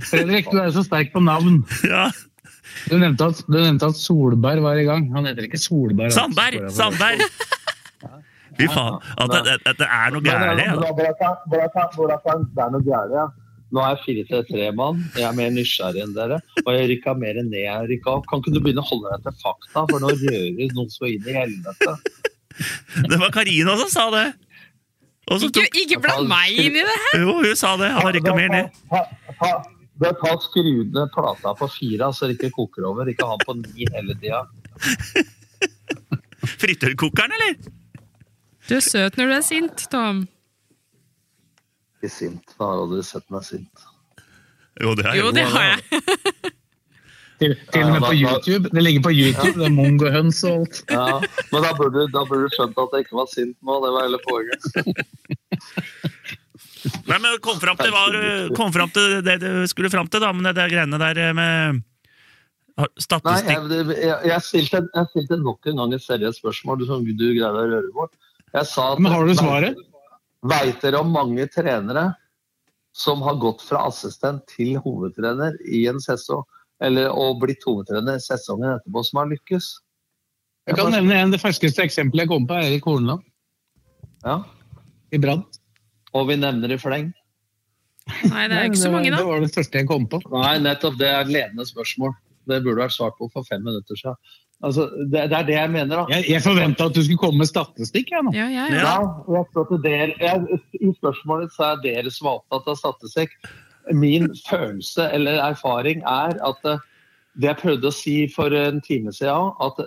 Fredrik, 0.05 0.49
du 0.53 0.57
er 0.61 0.73
så 0.75 0.85
sterk 0.85 1.13
på 1.15 1.21
navn. 1.25 1.63
Ja. 1.89 2.09
Du 2.89 2.97
nevnte, 3.01 3.31
at, 3.33 3.41
du 3.49 3.57
nevnte 3.57 3.89
at 3.89 3.97
Solberg 3.97 4.61
var 4.63 4.77
i 4.77 4.85
gang. 4.85 5.09
Han 5.17 5.25
heter 5.25 5.49
ikke 5.49 5.59
Solberg. 5.61 6.11
altså. 6.11 6.27
Sandberg! 6.27 6.69
Sandberg! 6.77 7.25
Fy 8.59 8.67
faen. 8.73 8.97
At 9.23 9.31
det, 9.35 9.57
at 9.65 9.77
det 9.79 9.87
er 9.87 10.11
noe 10.15 10.21
gærent. 10.25 10.59
eh, 10.59 10.65
Ja. 10.65 10.95
Blakkaren, 10.97 11.37
Blakkaren, 11.51 11.93
Blakkaren, 11.97 12.49
Det 12.55 12.65
er 12.65 12.73
noe 12.75 12.83
gærent, 12.87 13.15
ja. 13.15 13.27
Nå 13.69 13.81
er 13.85 13.99
jeg 14.01 14.25
4-3-mann, 14.25 15.01
jeg 15.13 15.25
er 15.27 15.33
mer 15.37 15.51
nysgjerrig 15.53 16.01
enn 16.01 16.13
dere. 16.15 16.39
Og 16.65 16.69
jeg 16.73 16.87
rykka 16.89 17.13
mer 17.21 17.37
enn 17.37 17.51
ned 17.53 17.61
jeg 17.67 17.89
rykka 17.91 18.15
opp. 18.17 18.25
Kan 18.31 18.41
ikke 18.41 18.53
du 18.55 18.59
begynne 18.65 18.81
å 18.81 18.87
holde 18.89 19.11
deg 19.13 19.27
til 19.27 19.35
fakta, 19.43 19.83
for 19.91 20.01
nå 20.01 20.09
rører 20.09 20.73
noen 20.73 20.89
så 20.89 21.05
inn 21.11 21.27
i 21.29 21.35
helvete. 21.37 21.93
Det 23.13 23.19
var 23.21 23.29
Karina 23.35 23.75
som 23.77 23.91
sa 23.93 24.07
det. 24.15 24.25
Tok... 25.29 25.43
Ikke, 25.45 25.67
ikke 25.83 25.99
bland 26.01 26.25
meg 26.31 26.57
inn 26.57 26.73
i 26.73 26.81
det 26.81 26.95
her! 27.05 27.19
jo, 27.21 27.35
hun 27.43 27.55
sa 27.55 27.75
det. 27.77 27.91
Han 27.93 28.07
har 28.07 28.15
rykka 28.17 28.33
mer 28.33 28.49
ned. 28.55 28.79
Ta, 28.89 29.03
ta, 29.37 29.51
ta, 30.01 30.11
ta 30.23 30.31
skru 30.41 30.65
ned 30.89 31.13
plata 31.13 31.53
på 31.59 31.69
fire, 31.69 32.09
så 32.17 32.25
det 32.25 32.39
ikke 32.39 32.49
koker 32.57 32.89
over. 32.89 33.05
Ikke 33.13 33.29
ha 33.29 33.37
den 33.37 33.45
på 33.45 33.53
ni 33.61 33.85
hele 33.93 34.17
tida. 34.17 34.41
Fritørkokeren, 36.57 37.37
eller? 37.37 37.59
Du 38.69 38.75
er 38.77 38.83
søt 38.85 39.17
når 39.17 39.31
du 39.31 39.33
er 39.39 39.45
sint, 39.45 39.85
Tom. 39.91 40.23
Ikke 41.99 42.11
sint. 42.13 42.53
Da 42.59 42.67
har 42.69 42.83
aldri 42.85 43.01
sett 43.03 43.25
meg 43.33 43.43
sint. 43.47 43.85
Jo, 44.79 44.93
det 44.95 45.05
er 45.09 45.17
Jo, 45.19 45.31
det 45.35 45.43
har 45.51 45.65
jeg. 45.73 46.01
Til, 47.39 47.53
til 47.71 47.85
og 47.87 47.91
med 47.95 48.03
på 48.03 48.13
YouTube. 48.19 48.69
Det 48.75 48.81
ligger 48.83 49.03
på 49.05 49.11
YouTube. 49.15 49.55
Det 49.61 49.67
er 49.69 49.71
Mongo 49.75 50.09
Høns 50.11 50.41
og 50.47 50.57
alt. 50.61 50.79
Ja, 50.91 51.19
men 51.53 51.63
da 51.65 51.69
burde, 51.77 52.05
da 52.11 52.23
burde 52.27 52.47
du 52.49 52.55
skjønt 52.55 52.79
at 52.83 52.95
jeg 52.97 53.05
ikke 53.05 53.15
var 53.19 53.29
sint 53.31 53.55
nå. 53.63 53.77
Det 53.85 53.91
var 53.95 54.07
hele 54.07 54.19
poenget. 54.25 54.61
Nei, 57.09 57.17
men 57.19 57.37
kom 57.43 57.59
fram 57.59 57.79
til, 57.79 57.91
du- 58.15 58.55
kom 58.55 58.71
fram 58.75 58.91
til 58.95 59.19
det 59.25 59.37
du 59.43 59.51
skulle 59.71 59.91
fram 59.91 60.07
til, 60.11 60.21
da, 60.23 60.31
med 60.35 60.55
det 60.55 60.67
greiene 60.71 60.99
der 61.01 61.33
med 61.35 61.81
statistikk 63.03 63.49
Nei, 63.67 63.79
jeg, 63.79 63.87
jeg, 63.99 64.17
jeg, 64.31 64.41
stilte, 64.45 64.79
jeg 64.95 65.09
stilte 65.11 65.39
nok 65.43 65.67
en 65.67 65.81
gang 65.81 65.95
et 65.97 66.03
seriøst 66.05 66.39
spørsmål 66.39 66.79
du, 66.79 66.85
som 66.87 67.03
du 67.03 67.25
greide 67.35 67.49
å 67.51 67.65
røre 67.73 67.91
bort. 67.95 68.13
Jeg 68.53 68.65
sa 68.69 68.93
at, 68.93 69.01
Men 69.01 69.13
har 69.13 69.27
du 69.27 69.35
svaret? 69.37 69.83
Veit 70.49 70.79
dere 70.81 71.01
om 71.03 71.11
mange 71.11 71.45
trenere 71.51 72.07
som 72.95 73.21
har 73.25 73.37
gått 73.41 73.61
fra 73.61 73.83
assistent 73.89 74.45
til 74.49 74.79
hovedtrener 74.81 75.57
i 75.67 75.85
en 75.91 75.99
sesong? 76.03 76.45
Eller 76.83 77.11
og 77.11 77.41
blitt 77.43 77.65
hovedtrener 77.67 78.21
sesongen 78.23 78.77
etterpå, 78.77 79.03
som 79.05 79.21
har 79.21 79.29
lykkes? 79.33 79.67
Jeg 80.69 80.77
kan 80.77 80.93
nevne 80.93 81.17
en, 81.17 81.33
Det 81.33 81.41
ferskeste 81.41 81.83
eksempelet 81.83 82.25
jeg 82.25 82.31
kom 82.31 82.47
på, 82.47 82.55
er 82.55 82.69
Erik 82.69 82.85
Horneland 82.87 83.25
Ja, 84.23 84.41
i 85.11 85.19
Brann. 85.21 85.43
Og 86.13 86.27
vi 86.29 86.37
nevner 86.39 86.71
i 86.73 86.77
fleng. 86.81 87.11
Nei, 88.29 88.47
det 88.49 88.57
er 88.57 88.67
ikke 88.69 88.81
så 88.81 88.91
mange, 88.93 89.11
da. 89.11 89.19
Det 89.21 89.27
var 89.27 89.43
det 89.43 89.51
første 89.53 89.81
jeg 89.81 89.87
kom 89.89 90.07
på. 90.09 90.19
Nei, 90.33 90.55
nettopp. 90.63 90.97
Det 90.99 91.09
er 91.09 91.29
ledende 91.29 91.65
spørsmål. 91.67 92.15
Det 92.49 92.61
burde 92.65 92.83
vært 92.83 92.95
svart 92.95 93.17
på 93.19 93.29
for 93.33 93.47
fem 93.47 93.63
minutter 93.65 93.99
siden. 93.99 94.17
Altså, 94.59 94.89
det, 95.07 95.29
det 95.31 95.37
er 95.37 95.45
det 95.47 95.55
jeg 95.55 95.71
mener, 95.71 96.01
da. 96.01 96.05
Jeg, 96.17 96.25
jeg 96.33 96.43
forventa 96.43 96.89
at 96.89 96.95
du 96.97 96.99
skulle 97.05 97.21
komme 97.21 97.45
med 97.45 97.47
statistikk. 97.47 98.11
Jeg, 98.11 98.25
nå. 98.27 98.33
Ja, 98.35 98.49
ja, 98.51 98.65
Ja, 98.73 98.81
ja. 98.83 98.95
jeg 99.37 99.47
tror 99.53 99.69
at 99.69 99.85
dere, 99.85 100.11
jeg, 100.19 100.59
I 100.81 100.91
spørsmålet 100.97 101.55
så 101.55 101.69
er 101.69 101.81
dere 101.85 102.11
som 102.11 102.27
er 102.27 102.41
opptatt 102.41 102.67
av 102.73 102.79
statistikk. 102.81 103.37
Min 103.95 104.27
følelse 104.49 105.07
eller 105.15 105.39
erfaring 105.45 106.03
er 106.03 106.35
at 106.45 106.67
eh, 106.67 106.83
det 107.39 107.53
jeg 107.53 107.61
prøvde 107.61 107.87
å 107.87 107.95
si 107.95 108.15
for 108.33 108.53
en 108.55 108.81
time 108.83 109.13
siden, 109.15 109.53
at 109.63 109.79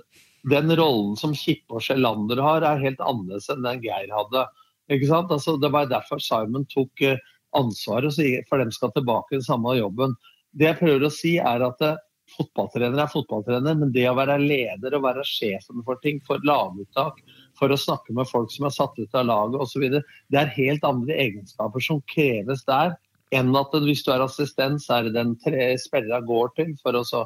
den 0.50 0.72
rollen 0.78 1.18
som 1.20 1.34
Kippe 1.36 1.76
og 1.76 1.84
Sjelander 1.84 2.40
har, 2.42 2.64
er 2.66 2.80
helt 2.82 3.02
annerledes 3.04 3.50
enn 3.52 3.66
den 3.66 3.82
Geir 3.84 4.08
hadde. 4.14 4.46
Ikke 4.90 5.10
sant? 5.10 5.30
Altså, 5.34 5.58
det 5.60 5.70
var 5.74 5.90
derfor 5.90 6.22
Simon 6.22 6.64
tok 6.72 7.04
eh, 7.04 7.20
ansvaret, 7.56 8.16
for 8.48 8.62
dem 8.62 8.72
skal 8.72 8.92
tilbake 8.96 9.34
i 9.34 9.38
den 9.40 9.46
samme 9.46 9.76
jobben. 9.76 10.16
Det 10.56 10.70
jeg 10.70 10.80
prøver 10.80 11.06
å 11.06 11.12
si 11.12 11.36
er 11.42 11.64
at 11.68 11.84
eh, 11.84 12.00
Fotballtrener 12.32 13.02
er 13.02 13.12
fotballtrener, 13.12 13.76
men 13.78 13.92
det 13.94 14.06
å 14.10 14.16
være 14.18 14.38
leder 14.40 14.96
og 14.96 15.04
være 15.06 15.24
sjefen 15.28 15.84
for 15.86 16.00
ting, 16.04 16.20
for 16.26 16.42
laguttak, 16.48 17.20
for 17.58 17.72
å 17.72 17.78
snakke 17.78 18.14
med 18.16 18.30
folk 18.30 18.52
som 18.54 18.68
er 18.68 18.74
satt 18.74 18.98
ut 18.98 19.18
av 19.18 19.28
laget 19.28 19.60
osv. 19.64 19.86
Det 20.32 20.40
er 20.40 20.56
helt 20.56 20.86
andre 20.88 21.18
egenskaper 21.26 21.84
som 21.84 22.02
kreves 22.12 22.64
der, 22.68 22.96
enn 23.32 23.54
at 23.56 23.76
hvis 23.84 24.04
du 24.04 24.10
er 24.12 24.24
assistent, 24.24 24.82
så 24.84 24.98
er 24.98 25.08
det 25.08 25.16
den 25.16 25.36
tre 25.44 25.72
spillerne 25.80 26.26
går 26.28 26.52
til 26.58 26.74
for 26.82 26.98
å 26.98 27.04
så 27.08 27.24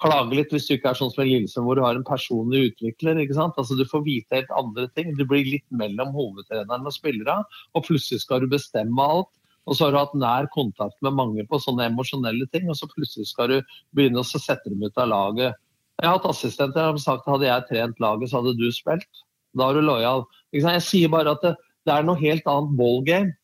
klage 0.00 0.36
litt 0.36 0.52
hvis 0.54 0.68
du 0.68 0.74
ikke 0.76 0.92
er 0.92 0.98
sånn 0.98 1.10
som 1.12 1.24
i 1.24 1.28
Lillesund, 1.28 1.66
hvor 1.66 1.76
du 1.76 1.84
har 1.84 1.98
en 1.98 2.06
personlig 2.06 2.70
utvikler. 2.70 3.20
ikke 3.20 3.36
sant? 3.36 3.58
Altså 3.60 3.76
Du 3.76 3.84
får 3.88 4.06
vite 4.06 4.38
helt 4.38 4.54
andre 4.56 4.86
ting. 4.96 5.12
Du 5.18 5.26
blir 5.28 5.44
litt 5.44 5.66
mellom 5.68 6.14
hovedtreneren 6.16 6.88
og 6.88 6.96
spillerne, 6.96 7.44
og 7.74 7.84
plutselig 7.86 8.24
skal 8.24 8.44
du 8.44 8.48
bestemme 8.52 9.10
alt. 9.16 9.32
Og 9.68 9.76
så 9.76 9.86
har 9.86 9.92
du 9.92 9.98
hatt 10.00 10.14
nær 10.18 10.48
kontakt 10.54 10.96
med 11.04 11.16
mange 11.16 11.44
på 11.48 11.60
sånne 11.62 11.90
emosjonelle 11.90 12.46
ting, 12.50 12.68
og 12.70 12.78
så 12.78 12.88
plutselig 12.90 13.28
skal 13.30 13.50
du 13.52 13.74
begynne 13.96 14.22
å 14.22 14.26
sette 14.26 14.70
dem 14.70 14.82
ut 14.82 15.00
av 15.00 15.10
laget. 15.12 15.58
Jeg 16.00 16.08
har 16.08 16.16
hatt 16.16 16.30
assistenter 16.30 16.86
som 16.86 16.96
har 16.96 17.02
sagt 17.04 17.28
hadde 17.28 17.48
jeg 17.48 17.66
trent 17.68 18.00
laget, 18.00 18.30
så 18.30 18.40
hadde 18.40 18.56
du 18.56 18.70
spilt. 18.72 19.24
Da 19.58 19.68
er 19.68 19.76
du 19.76 19.84
lojal. 19.84 20.24
Jeg 20.54 20.82
sier 20.86 21.12
bare 21.12 21.34
at 21.36 21.44
det, 21.44 21.54
det 21.86 21.94
er 21.94 22.06
noe 22.06 22.20
helt 22.20 22.48
annet 22.48 22.74
ballgame. 22.78 23.36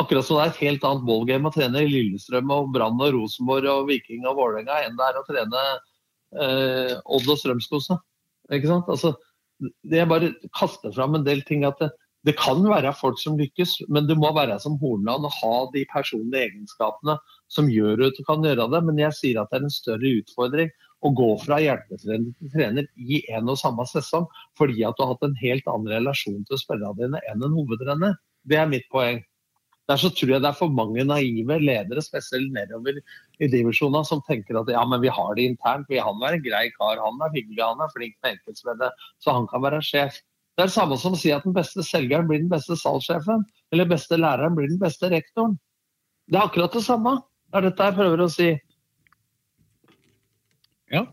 Akkurat 0.00 0.24
som 0.24 0.38
det 0.38 0.44
er 0.44 0.52
et 0.54 0.62
helt 0.64 0.84
annet 0.88 1.04
ballgame 1.04 1.50
å 1.50 1.54
trene 1.54 1.82
i 1.84 1.90
Lillestrøm 1.90 2.52
og 2.54 2.70
Brann 2.74 3.00
og 3.04 3.12
Rosenborg 3.12 3.68
og 3.68 3.90
Viking 3.90 4.24
og 4.24 4.38
Vålerenga 4.38 4.78
enn 4.86 4.96
det 4.96 5.08
er 5.08 5.18
å 5.20 5.24
trene 5.26 5.64
eh, 5.68 6.94
Odd 7.04 7.28
og 7.28 7.38
Strømskose. 7.38 7.98
Ikke 8.56 8.70
sant? 8.70 8.88
Altså, 8.90 9.12
det 9.60 10.00
jeg 10.00 10.10
bare 10.10 10.32
kaster 10.56 10.94
fram 10.96 11.18
en 11.18 11.26
del 11.26 11.44
ting 11.46 11.66
at 11.68 11.78
det, 11.82 11.92
det 12.26 12.36
kan 12.38 12.62
være 12.62 12.92
folk 12.94 13.18
som 13.18 13.34
lykkes, 13.38 13.80
men 13.90 14.06
du 14.06 14.14
må 14.18 14.30
være 14.36 14.58
som 14.62 14.76
Hornland 14.78 15.26
og 15.26 15.34
ha 15.40 15.54
de 15.74 15.82
personlige 15.90 16.52
egenskapene 16.52 17.16
som 17.50 17.70
gjør 17.70 18.06
at 18.06 18.18
du 18.18 18.22
kan 18.28 18.46
gjøre 18.46 18.68
det. 18.70 18.80
Men 18.86 19.00
jeg 19.02 19.16
sier 19.18 19.40
at 19.42 19.50
det 19.50 19.58
er 19.58 19.66
en 19.66 19.74
større 19.74 20.12
utfordring 20.20 20.70
å 21.02 21.10
gå 21.18 21.32
fra 21.42 21.58
hjelpetrener 21.58 22.30
til 22.38 22.52
trener 22.54 22.86
i 22.94 23.24
en 23.34 23.50
og 23.50 23.58
samme 23.58 23.82
sesong 23.90 24.28
fordi 24.58 24.86
at 24.86 24.94
du 24.94 25.02
har 25.02 25.16
hatt 25.16 25.26
en 25.26 25.36
helt 25.42 25.66
annen 25.66 25.90
relasjon 25.96 26.46
til 26.46 26.62
spillerne 26.62 26.94
dine 27.00 27.22
enn 27.32 27.42
en 27.42 27.58
hovedtrener. 27.58 28.14
Det 28.46 28.58
er 28.60 28.70
mitt 28.70 28.86
poeng. 28.94 29.18
Der 29.90 29.98
så 29.98 30.12
tror 30.14 30.36
jeg 30.36 30.42
det 30.44 30.46
er 30.52 30.56
for 30.56 30.70
mange 30.70 31.02
naive 31.04 31.56
ledere, 31.58 32.02
spesielt 32.06 32.52
nedover 32.54 33.00
i 33.42 33.48
divisjonene, 33.50 34.06
som 34.06 34.22
tenker 34.28 34.60
at 34.60 34.70
ja, 34.70 34.84
men 34.86 35.02
vi 35.02 35.10
har 35.10 35.34
det 35.34 35.48
internt. 35.50 35.90
Han 35.90 36.22
er 36.22 36.36
en 36.36 36.44
grei 36.44 36.68
kar, 36.76 37.02
han 37.02 37.18
er 37.26 37.34
hyggelig, 37.34 37.64
han 37.64 37.82
er 37.82 37.90
flink 37.90 38.14
med 38.22 38.36
enkeltspillet, 38.36 39.02
så 39.18 39.34
han 39.34 39.50
kan 39.50 39.64
være 39.66 39.82
sjef. 39.82 40.22
Det 40.52 40.64
er 40.64 40.68
det 40.68 40.74
samme 40.74 40.98
som 41.00 41.14
å 41.16 41.18
si 41.20 41.32
at 41.32 41.46
den 41.46 41.54
beste 41.56 41.84
selgeren 41.86 42.28
blir 42.28 42.42
den 42.42 42.50
beste 42.52 42.76
salgssjefen, 42.76 43.46
eller 43.72 43.86
den 43.86 43.94
beste 43.94 44.18
læreren 44.20 44.56
blir 44.58 44.68
den 44.68 44.80
beste 44.82 45.08
rektoren. 45.12 45.56
Det 46.28 46.38
er 46.38 46.44
akkurat 46.44 46.76
det 46.76 46.84
samme. 46.84 47.16
Det 47.48 47.60
er 47.60 47.66
dette 47.70 47.88
jeg 47.88 47.96
prøver 47.96 48.22
å 48.24 48.28
si. 48.32 48.50
Ja, 50.92 51.06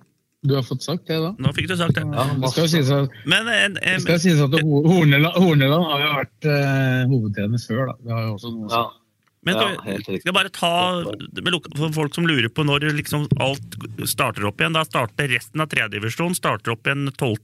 du 0.44 0.56
har 0.56 0.64
fått 0.64 0.84
sagt 0.84 1.08
det, 1.08 1.18
da. 1.24 1.34
Nå 1.40 1.52
fikk 1.56 1.68
du 1.72 1.76
sagt 1.80 1.98
det. 1.98 2.06
Ja, 2.16 2.26
det 2.40 2.52
skal 2.54 2.68
jo 2.68 2.72
sies 2.72 2.92
at, 2.96 3.16
Men 3.28 3.48
en, 3.52 3.76
det 3.76 3.84
en, 3.92 4.04
skal 4.04 4.16
jo 4.16 4.24
sies 4.24 4.44
at 4.44 4.56
Horneland, 4.64 5.36
Horneland 5.36 5.88
har 5.88 6.04
jo 6.04 6.12
vært 6.16 6.48
eh, 6.48 7.02
hovedtrener 7.12 7.64
før, 7.64 7.82
da. 7.90 7.96
Det 8.04 8.16
har 8.16 8.26
jo 8.28 8.36
også 8.38 8.54
noe 8.56 8.72
ja. 8.76 8.86
Men 9.48 9.56
skal, 9.56 9.76
vi, 10.04 10.18
skal 10.20 10.36
bare 10.36 10.52
ta 10.52 10.72
med 11.08 11.54
luk- 11.54 11.70
for 11.72 11.94
folk 11.96 12.16
som 12.16 12.26
lurer 12.28 12.50
på 12.52 12.66
når 12.68 12.90
liksom 12.98 13.24
alt 13.40 13.78
starter 14.04 14.44
opp 14.50 14.60
igjen. 14.60 14.76
Da 14.76 14.84
starter 14.84 15.32
resten 15.32 15.64
av 15.64 15.70
tredjedivisjon 15.72 16.36
starter 16.36 16.76
opp 16.76 16.88
igjen 16.88 17.08
12. 17.16 17.40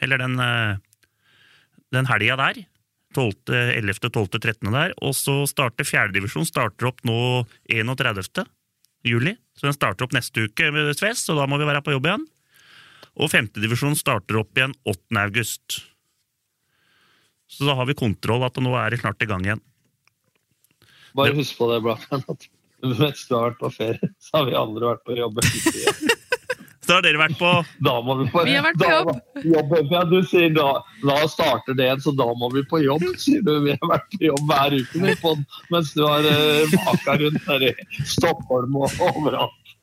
Eller 0.00 0.20
den, 0.20 0.38
eh, 0.40 0.76
den 1.92 2.08
helga 2.10 2.36
der. 2.40 2.64
12., 3.14 3.50
11., 3.50 4.10
12., 4.10 4.38
13. 4.38 4.72
der. 4.72 4.94
Og 5.02 5.14
så 5.18 5.42
starter 5.50 5.86
fjerdedivisjon 5.86 6.46
starter 6.46 6.90
opp 6.90 7.02
nå 7.06 7.46
31. 7.68 8.44
juli. 9.06 9.34
Så 9.56 9.66
den 9.66 9.76
starter 9.76 10.06
opp 10.06 10.14
neste 10.14 10.46
uke, 10.46 10.70
med 10.72 10.92
Sves, 10.96 11.24
så 11.26 11.34
da 11.38 11.46
må 11.50 11.58
vi 11.58 11.68
være 11.68 11.82
på 11.84 11.96
jobb 11.96 12.06
igjen. 12.06 12.26
Og 13.20 13.32
femtedivisjon 13.32 13.98
starter 13.98 14.38
opp 14.40 14.56
igjen 14.56 14.76
8. 14.86 15.18
august. 15.24 15.80
Så 17.50 17.66
da 17.66 17.74
har 17.74 17.88
vi 17.90 17.98
kontroll 17.98 18.46
at 18.46 18.60
nå 18.62 18.76
er 18.78 18.94
det 18.94 19.02
snart 19.02 19.22
i 19.24 19.28
gang 19.28 19.44
igjen. 19.44 19.62
Bare 21.18 21.34
husk 21.34 21.58
på 21.58 21.66
det, 21.72 21.80
Blakkaren, 21.82 22.22
at 22.32 22.46
mens 22.86 23.26
du 23.26 23.34
har 23.34 23.50
vært 23.50 23.60
på 23.60 23.72
ferie, 23.74 24.12
så 24.22 24.38
har 24.38 24.48
vi 24.48 24.58
andre 24.60 24.92
vært 24.94 25.06
på 25.08 25.18
jobb. 25.18 25.42
hele 26.90 26.98
har 26.98 27.04
dere 27.06 27.20
vært 27.22 27.38
på 27.38 27.50
Da 27.86 27.94
må 28.04 28.16
vi 28.20 28.26
på, 28.32 28.42
Vi 28.44 28.54
har 28.56 28.64
vært 28.66 28.78
på 28.80 28.84
da- 28.84 28.96
jobb. 28.98 29.10
jobb. 29.54 29.92
Ja, 29.94 30.02
du 30.10 30.16
sier 30.26 30.50
da, 30.54 30.68
da 31.04 31.16
starter 31.30 31.76
det 31.78 31.86
igjen, 31.86 32.02
så 32.04 32.14
da 32.16 32.26
må 32.34 32.50
vi 32.52 32.62
på 32.70 32.82
jobb, 32.84 33.04
sier 33.16 33.42
du. 33.46 33.52
Vi 33.64 33.76
har 33.76 33.90
vært 33.92 34.08
på 34.16 34.24
jobb 34.26 34.44
hver 34.50 34.76
uke 34.80 35.16
på, 35.22 35.34
mens 35.70 35.92
du 35.94 36.02
har 36.06 36.26
uh, 36.26 36.76
vaka 36.86 37.16
rundt 37.22 37.46
her 37.46 37.66
i 37.70 37.74
Stockholm 38.04 38.76
og 38.76 38.90
overalt. 39.10 39.74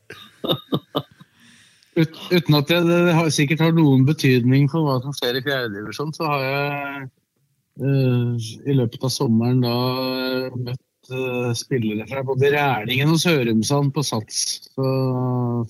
Ut, 1.98 2.14
uten 2.30 2.56
at 2.60 2.68
det, 2.70 2.82
det 2.86 3.14
har, 3.18 3.30
sikkert 3.34 3.64
har 3.64 3.72
noen 3.74 4.04
betydning 4.06 4.68
for 4.70 4.86
hva 4.86 5.00
som 5.02 5.16
skjer 5.18 5.40
i 5.40 5.46
fjerdedivisjon, 5.48 6.12
så 6.14 6.28
har 6.30 6.44
jeg 6.46 7.08
uh, 7.82 8.50
i 8.70 8.76
løpet 8.78 9.08
av 9.08 9.14
sommeren 9.14 9.64
da 9.66 9.74
eh, 9.74 10.60
møtt 10.68 10.84
eh, 11.14 11.52
spillere 11.58 12.06
fra 12.10 12.24
både 12.28 12.50
Rælingen 12.54 13.14
og 13.16 13.20
Sørumsand 13.22 13.94
på 13.96 14.04
Sats. 14.06 14.40
Så, 14.74 14.88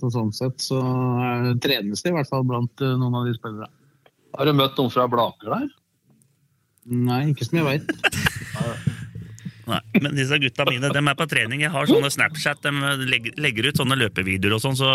så 0.01 0.11
sånn 0.13 0.31
sett 0.35 0.61
så 0.63 0.79
er, 0.81 1.51
trenes 1.63 2.03
det 2.05 2.11
i 2.13 2.15
hvert 2.17 2.29
fall 2.31 2.45
blant 2.47 2.83
uh, 2.85 2.93
noen 2.99 3.19
av 3.21 3.27
de 3.29 3.35
spillere. 3.37 3.69
Har 4.37 4.49
du 4.49 4.53
møtt 4.57 4.77
noen 4.77 4.93
fra 4.93 5.07
Blaker 5.11 5.53
der? 5.53 5.67
Nei, 6.87 7.21
ikke 7.33 7.47
som 7.47 7.59
jeg 7.59 7.67
veit. 7.67 7.89
Nei, 9.67 9.81
men 9.99 10.13
disse 10.15 10.37
gutta 10.39 10.63
mine 10.69 10.87
de 10.93 11.01
er 11.01 11.17
på 11.19 11.25
trening. 11.27 11.63
Jeg 11.65 11.73
har 11.73 11.89
sånne 11.89 12.11
Snapchat, 12.13 12.61
de 12.63 12.93
legger, 13.09 13.33
legger 13.43 13.67
ut 13.67 13.81
sånne 13.81 13.97
løpevideoer 13.99 14.55
og 14.55 14.63
sånn, 14.63 14.77
så 14.79 14.93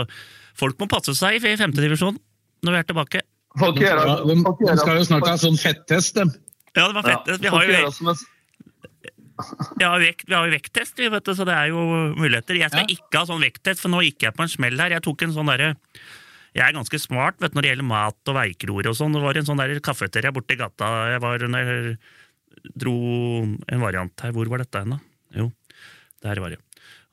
folk 0.57 0.79
må 0.81 0.89
passe 0.89 1.13
seg 1.19 1.37
i 1.45 1.57
femtedivisjon 1.61 2.17
når 2.65 2.73
vi 2.77 2.81
er 2.81 2.89
tilbake. 2.89 3.21
Folk 3.61 3.77
De, 3.77 3.85
gjør 3.85 4.01
skal- 4.01 4.23
de, 4.31 4.37
de 4.65 4.77
skal 4.81 4.97
jo 4.97 5.05
snart 5.11 5.29
ha 5.29 5.35
sånn 5.43 5.59
fettest, 5.61 6.15
dem. 6.17 6.31
Ja, 6.73 6.87
det 6.89 6.95
var 6.97 7.05
fett. 7.05 7.29
Ja, 7.29 7.37
Vi 7.43 7.51
har 7.53 7.69
jo, 7.69 8.15
vi 9.79 9.85
har 9.85 10.01
vekt, 10.03 10.27
vi 10.29 10.35
har 10.37 10.49
jo 10.49 10.55
vekttest, 10.55 10.99
vi, 10.99 11.11
vet 11.13 11.29
du, 11.29 11.35
så 11.37 11.47
det 11.49 11.55
er 11.55 11.71
jo 11.73 11.85
muligheter. 12.17 12.59
Jeg 12.61 12.73
skal 12.73 12.91
ikke 12.91 13.21
ha 13.21 13.29
sånn 13.29 13.45
vekttest, 13.45 13.83
for 13.85 13.93
nå 13.93 14.03
gikk 14.07 14.27
jeg 14.27 14.37
på 14.37 14.45
en 14.45 14.53
smell 14.53 14.83
her. 14.83 14.97
Jeg 14.97 15.05
tok 15.07 15.25
en 15.27 15.37
sånn 15.37 15.53
derre 15.53 15.75
jeg 16.53 16.67
er 16.67 16.75
ganske 16.77 16.99
smart 17.01 17.39
vet, 17.41 17.53
du, 17.53 17.57
når 17.57 17.65
det 17.65 17.71
gjelder 17.71 17.89
mat 17.89 18.29
og 18.29 18.37
veikroer 18.37 18.91
og 18.91 18.97
sånn. 18.99 19.15
Det 19.17 19.23
var 19.25 19.39
en 19.41 19.47
sånn 19.49 19.63
der 19.63 19.79
kafeteria 19.85 20.33
borti 20.37 20.59
gata. 20.61 20.91
Jeg 21.15 21.23
var 21.25 21.45
når 21.49 21.71
jeg 21.71 21.95
dro 22.77 22.97
en 23.41 23.81
variant 23.81 24.25
her. 24.25 24.35
Hvor 24.37 24.51
var 24.53 24.61
dette 24.61 24.83
hen, 24.83 24.93
da? 24.93 25.01
Jo, 25.39 25.49
der 26.27 26.43
var 26.45 26.53
det. 26.53 26.61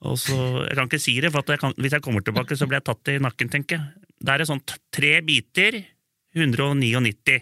Og 0.07 0.19
så, 0.19 0.35
Jeg 0.67 0.75
kan 0.75 0.87
ikke 0.87 1.01
si 1.01 1.15
det, 1.19 1.31
for 1.31 1.43
jeg 1.47 1.59
kan, 1.59 1.73
hvis 1.75 1.95
jeg 1.95 2.03
kommer 2.03 2.23
tilbake, 2.23 2.55
så 2.55 2.67
blir 2.67 2.79
jeg 2.79 2.87
tatt 2.87 3.11
i 3.11 3.19
nakken, 3.19 3.51
tenker 3.51 3.79
jeg. 3.79 4.11
Det 4.19 4.35
er 4.35 4.47
sånn 4.47 4.63
tre 4.91 5.13
biter, 5.23 5.79
199. 6.35 7.39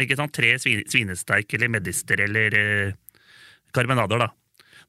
Ikke 0.00 0.18
sant? 0.18 0.32
Tre 0.34 0.54
svin, 0.62 0.82
svinesteik 0.86 1.54
eller 1.54 1.70
medister 1.70 2.22
eller 2.22 2.54
eh, 2.58 2.98
karbonader, 3.76 4.26
da. 4.26 4.30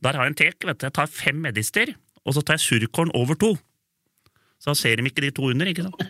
Der 0.02 0.18
har 0.18 0.26
jeg 0.26 0.34
en 0.34 0.40
tek. 0.40 0.66
vet 0.66 0.80
du. 0.80 0.88
Jeg 0.88 0.95
tar 0.98 1.12
fem 1.12 1.38
medister, 1.44 1.94
og 2.26 2.36
så 2.36 2.41
tar 2.41 2.58
jeg 2.58 2.66
surkorn 2.68 3.14
over 3.18 3.38
to. 3.38 3.56
Så 4.62 4.76
ser 4.78 4.98
de 4.98 5.10
ikke 5.10 5.26
de 5.26 5.32
to 5.32 5.49
under, 5.49 5.70
ikke 5.70 5.88
sant? 5.88 6.02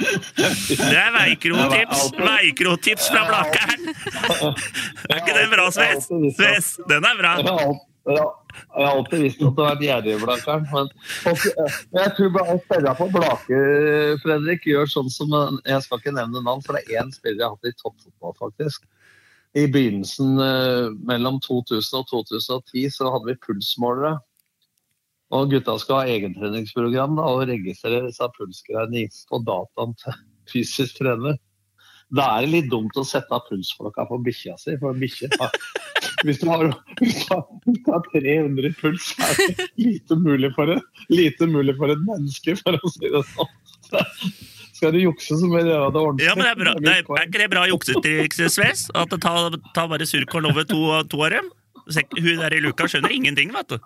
Det 0.00 0.96
er 0.96 1.10
veikrotips! 1.12 2.06
Veikrotips 2.16 3.10
fra 3.12 3.26
Blakeren! 3.28 3.90
Er 5.10 5.20
ikke 5.20 5.36
den 5.36 5.52
bra, 5.52 5.68
Sves? 5.74 6.08
Sves, 6.38 6.70
den 6.88 7.04
er 7.04 7.20
bra! 7.20 7.34
Jeg 8.10 8.86
har 8.86 8.94
alltid 8.94 9.20
visst 9.26 9.42
at 9.44 9.52
du 9.54 9.60
har 9.60 9.74
vært 9.74 9.82
gjerrig, 9.84 10.14
i 10.16 10.20
Men 10.24 10.88
men 11.92 12.00
jeg 12.00 12.12
tror 12.16 12.32
bare 12.34 12.56
spillerne 12.64 12.94
på 12.96 13.08
Blaker, 13.12 14.16
Fredrik, 14.24 14.64
gjør 14.66 14.88
sånn 14.88 15.12
som 15.12 15.36
Jeg 15.68 15.84
skal 15.84 16.00
ikke 16.00 16.16
nevne 16.16 16.42
navn, 16.42 16.64
for 16.64 16.76
det 16.76 16.86
er 16.88 17.04
én 17.04 17.12
spiller 17.14 17.44
jeg 17.44 17.46
har 17.46 17.58
hatt 17.58 17.70
i 17.70 17.76
toppfotball, 17.82 18.34
faktisk. 18.40 18.88
I 19.58 19.66
begynnelsen 19.66 20.38
eh, 20.38 20.90
mellom 21.06 21.40
2000 21.42 21.96
og 21.98 22.10
2010 22.12 22.90
så 22.94 23.10
hadde 23.10 23.32
vi 23.32 23.40
pulsmålere. 23.46 24.18
Og 25.34 25.50
gutta 25.52 25.76
skal 25.78 26.00
ha 26.00 26.16
egentreningsprogram 26.16 27.16
da, 27.18 27.26
og 27.30 27.46
registrere 27.50 28.08
disse 28.08 28.26
pulsgreiene 28.34 29.06
på 29.30 29.40
dataen 29.46 29.94
til 29.98 30.18
fysisk 30.50 30.98
trener. 30.98 31.38
Da 32.10 32.26
er 32.34 32.46
det 32.46 32.54
litt 32.54 32.70
dumt 32.72 32.96
å 32.98 33.06
sette 33.06 33.30
av 33.34 33.44
pulsklokka 33.46 34.08
på 34.08 34.18
bikkja 34.26 34.56
si, 34.58 34.74
for 34.82 34.98
bikkje 34.98 35.30
Hvis 36.26 36.40
du 36.42 36.50
har, 36.50 36.66
hvis 36.98 37.14
du 37.16 37.30
har, 37.32 37.44
hvis 37.64 37.78
du 37.80 37.86
har 37.94 38.02
300 38.12 38.66
i 38.68 38.72
puls, 38.76 39.06
er 39.24 39.38
det 39.38 39.68
lite 39.80 40.18
mulig 40.20 40.50
for 40.52 40.68
et, 40.74 41.04
lite 41.08 41.48
mulig 41.48 41.72
for 41.78 41.92
et 41.94 42.02
menneske, 42.04 42.56
for 42.60 42.76
å 42.76 42.90
si 42.92 43.08
det 43.08 43.22
sånn. 43.30 43.54
Skal 44.80 44.94
du 44.96 45.00
jukse, 45.02 45.36
så 45.36 45.44
må 45.44 45.60
du 45.60 45.68
gjøre 45.68 45.90
det 45.92 46.00
ordentlig. 46.00 46.24
Ja, 46.24 46.34
men 46.38 46.46
det 46.46 46.50
er, 46.54 46.58
bra. 46.62 46.72
Det 46.80 46.92
er, 46.94 47.04
er 47.04 47.26
ikke 47.28 47.40
det 47.42 47.48
bra 47.52 47.64
juksetriks, 47.68 48.38
Sves? 48.54 48.86
At 48.96 49.12
det 49.12 49.20
tar, 49.20 49.56
tar 49.76 49.88
bare 49.92 50.06
surkorn 50.08 50.48
over 50.48 50.64
to, 50.64 50.78
to 51.12 51.20
av 51.26 51.34
dem? 51.36 51.50
Hun 51.90 52.38
der 52.40 52.54
i 52.56 52.60
luka 52.64 52.86
skjønner 52.88 53.12
ingenting, 53.12 53.52
vet 53.52 53.74
du. 53.74 53.76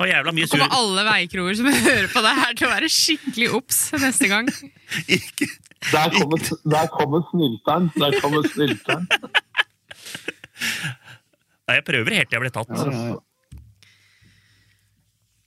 Og 0.00 0.08
jævla 0.08 0.32
mye 0.32 0.46
Nå 0.46 0.52
kommer 0.54 0.72
alle 0.78 1.02
veikroer 1.04 1.56
som 1.58 1.68
hører 1.90 2.08
på 2.08 2.22
det 2.24 2.32
her 2.38 2.54
til 2.56 2.68
å 2.68 2.72
være 2.72 2.88
skikkelig 2.94 3.48
obs 3.60 3.80
neste 4.00 4.30
gang. 4.30 4.48
Der 5.90 6.10
kommer, 6.12 6.36
der 6.68 6.88
kommer 6.92 7.22
snylteren. 7.30 7.86
Der 7.96 8.12
kommer 8.20 8.44
snylteren. 8.52 9.06
Nei, 10.60 11.76
jeg 11.78 11.84
prøver 11.88 12.16
helt 12.18 12.28
til 12.28 12.36
jeg 12.36 12.42
blir 12.44 12.52
tatt. 12.52 12.68
Ja, 12.76 12.84
ja, 12.84 13.04
ja. 13.08 13.16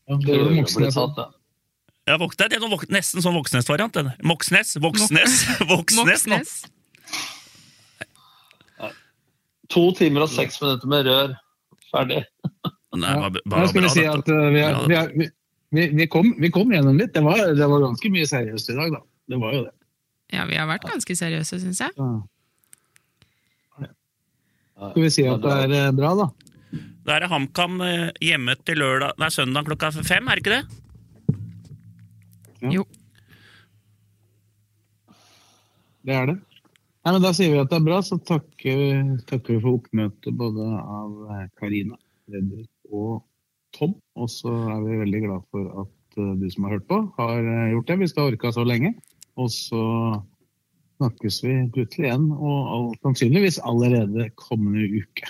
Ja, 0.09 0.17
Det 0.17 0.25
det 0.25 0.39
blir 0.41 0.55
Moxnes. 0.57 0.97
tatt, 0.97 1.21
ja. 1.21 1.27
Ja, 2.07 2.17
det 2.19 2.51
er 2.57 2.59
vok- 2.67 2.89
nesten 2.91 3.23
sånn 3.23 3.35
Voksnes-variant. 3.37 3.95
Moxnes, 4.27 4.73
Voksnes, 4.83 5.35
Voksnes 5.69 6.25
nå. 6.27 6.39
To 9.71 9.85
timer 9.97 10.25
og 10.25 10.29
seks 10.33 10.59
minutter 10.61 10.89
med 10.91 11.07
rør. 11.07 11.31
Ferdig. 11.93 12.23
Nei, 12.93 13.09
Ja. 13.09 13.29
bare, 13.29 13.39
Nå 13.45 13.49
bare 13.53 13.69
skal 13.71 13.81
vi 13.85 13.89
si 13.93 14.01
dette. 14.03 14.17
at 14.19 14.29
eh, 14.29 14.49
vi, 14.53 14.59
er, 14.61 14.75
vi, 14.87 14.95
er, 14.99 15.31
vi, 15.73 15.87
vi, 15.97 16.05
kom, 16.11 16.33
vi 16.41 16.49
kom 16.53 16.69
gjennom 16.75 16.99
litt. 16.99 17.13
Det 17.15 17.23
var, 17.25 17.39
det 17.57 17.69
var 17.71 17.81
ganske 17.87 18.11
mye 18.13 18.27
seriøst 18.29 18.69
i 18.69 18.75
dag, 18.77 18.91
da. 18.97 19.01
Det 19.31 19.39
var 19.41 19.55
jo 19.55 19.63
det. 19.63 19.73
Ja, 20.35 20.43
vi 20.49 20.57
har 20.59 20.67
vært 20.69 20.85
ganske 20.89 21.15
seriøse, 21.17 21.59
syns 21.63 21.79
jeg. 21.81 21.95
Skal 24.83 24.99
vi 25.05 25.09
si 25.13 25.23
at 25.29 25.41
det 25.41 25.55
er 25.63 25.73
eh, 25.87 25.91
bra, 25.95 26.11
da? 26.19 26.27
Da 27.07 27.15
er 27.17 27.23
det 27.25 27.31
HamKam 27.31 27.79
eh, 27.85 28.09
hjemme 28.23 28.55
til 28.65 28.79
lørdag 28.81 29.17
Nei, 29.21 29.29
søndag 29.33 29.65
klokka 29.69 29.91
fem, 30.03 30.27
er 30.27 30.39
det 30.39 30.43
ikke 30.43 30.57
det? 30.59 30.82
Jo. 32.71 32.85
Det 36.03 36.15
er 36.15 36.27
det. 36.31 36.37
Nei, 37.03 37.11
men 37.11 37.23
Da 37.23 37.33
sier 37.35 37.51
vi 37.51 37.59
at 37.59 37.71
det 37.71 37.79
er 37.79 37.87
bra, 37.87 37.99
så 38.05 38.15
takker, 38.23 38.83
takker 39.27 39.57
vi 39.57 39.61
for 39.63 39.79
oppmøtet 39.81 40.37
både 40.39 40.67
av 40.79 41.33
eh, 41.35 41.47
Karina, 41.59 41.97
Fredrik 42.27 42.69
og 42.95 43.25
Tom. 43.75 43.97
Og 44.15 44.29
så 44.31 44.53
er 44.71 44.85
vi 44.85 45.01
veldig 45.01 45.23
glad 45.25 45.43
for 45.51 45.83
at 45.83 46.19
eh, 46.21 46.35
du 46.39 46.45
som 46.53 46.67
har 46.67 46.77
hørt 46.77 46.87
på, 46.87 47.01
har 47.17 47.41
eh, 47.41 47.73
gjort 47.73 47.91
det. 47.91 47.99
hvis 48.03 48.15
du 48.15 48.21
har 48.21 48.31
orka 48.31 48.53
så 48.55 48.63
lenge. 48.67 48.93
Og 49.35 49.51
så 49.51 49.83
snakkes 51.01 51.41
vi 51.43 51.57
plutselig 51.75 52.07
igjen, 52.07 52.29
og 52.31 52.93
sannsynligvis 53.01 53.59
allerede 53.65 54.29
kommende 54.39 54.85
uke. 55.01 55.27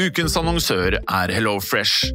Ukens 0.00 0.38
annonsør 0.38 0.96
er 1.02 1.34
HelloFresh. 1.34 2.14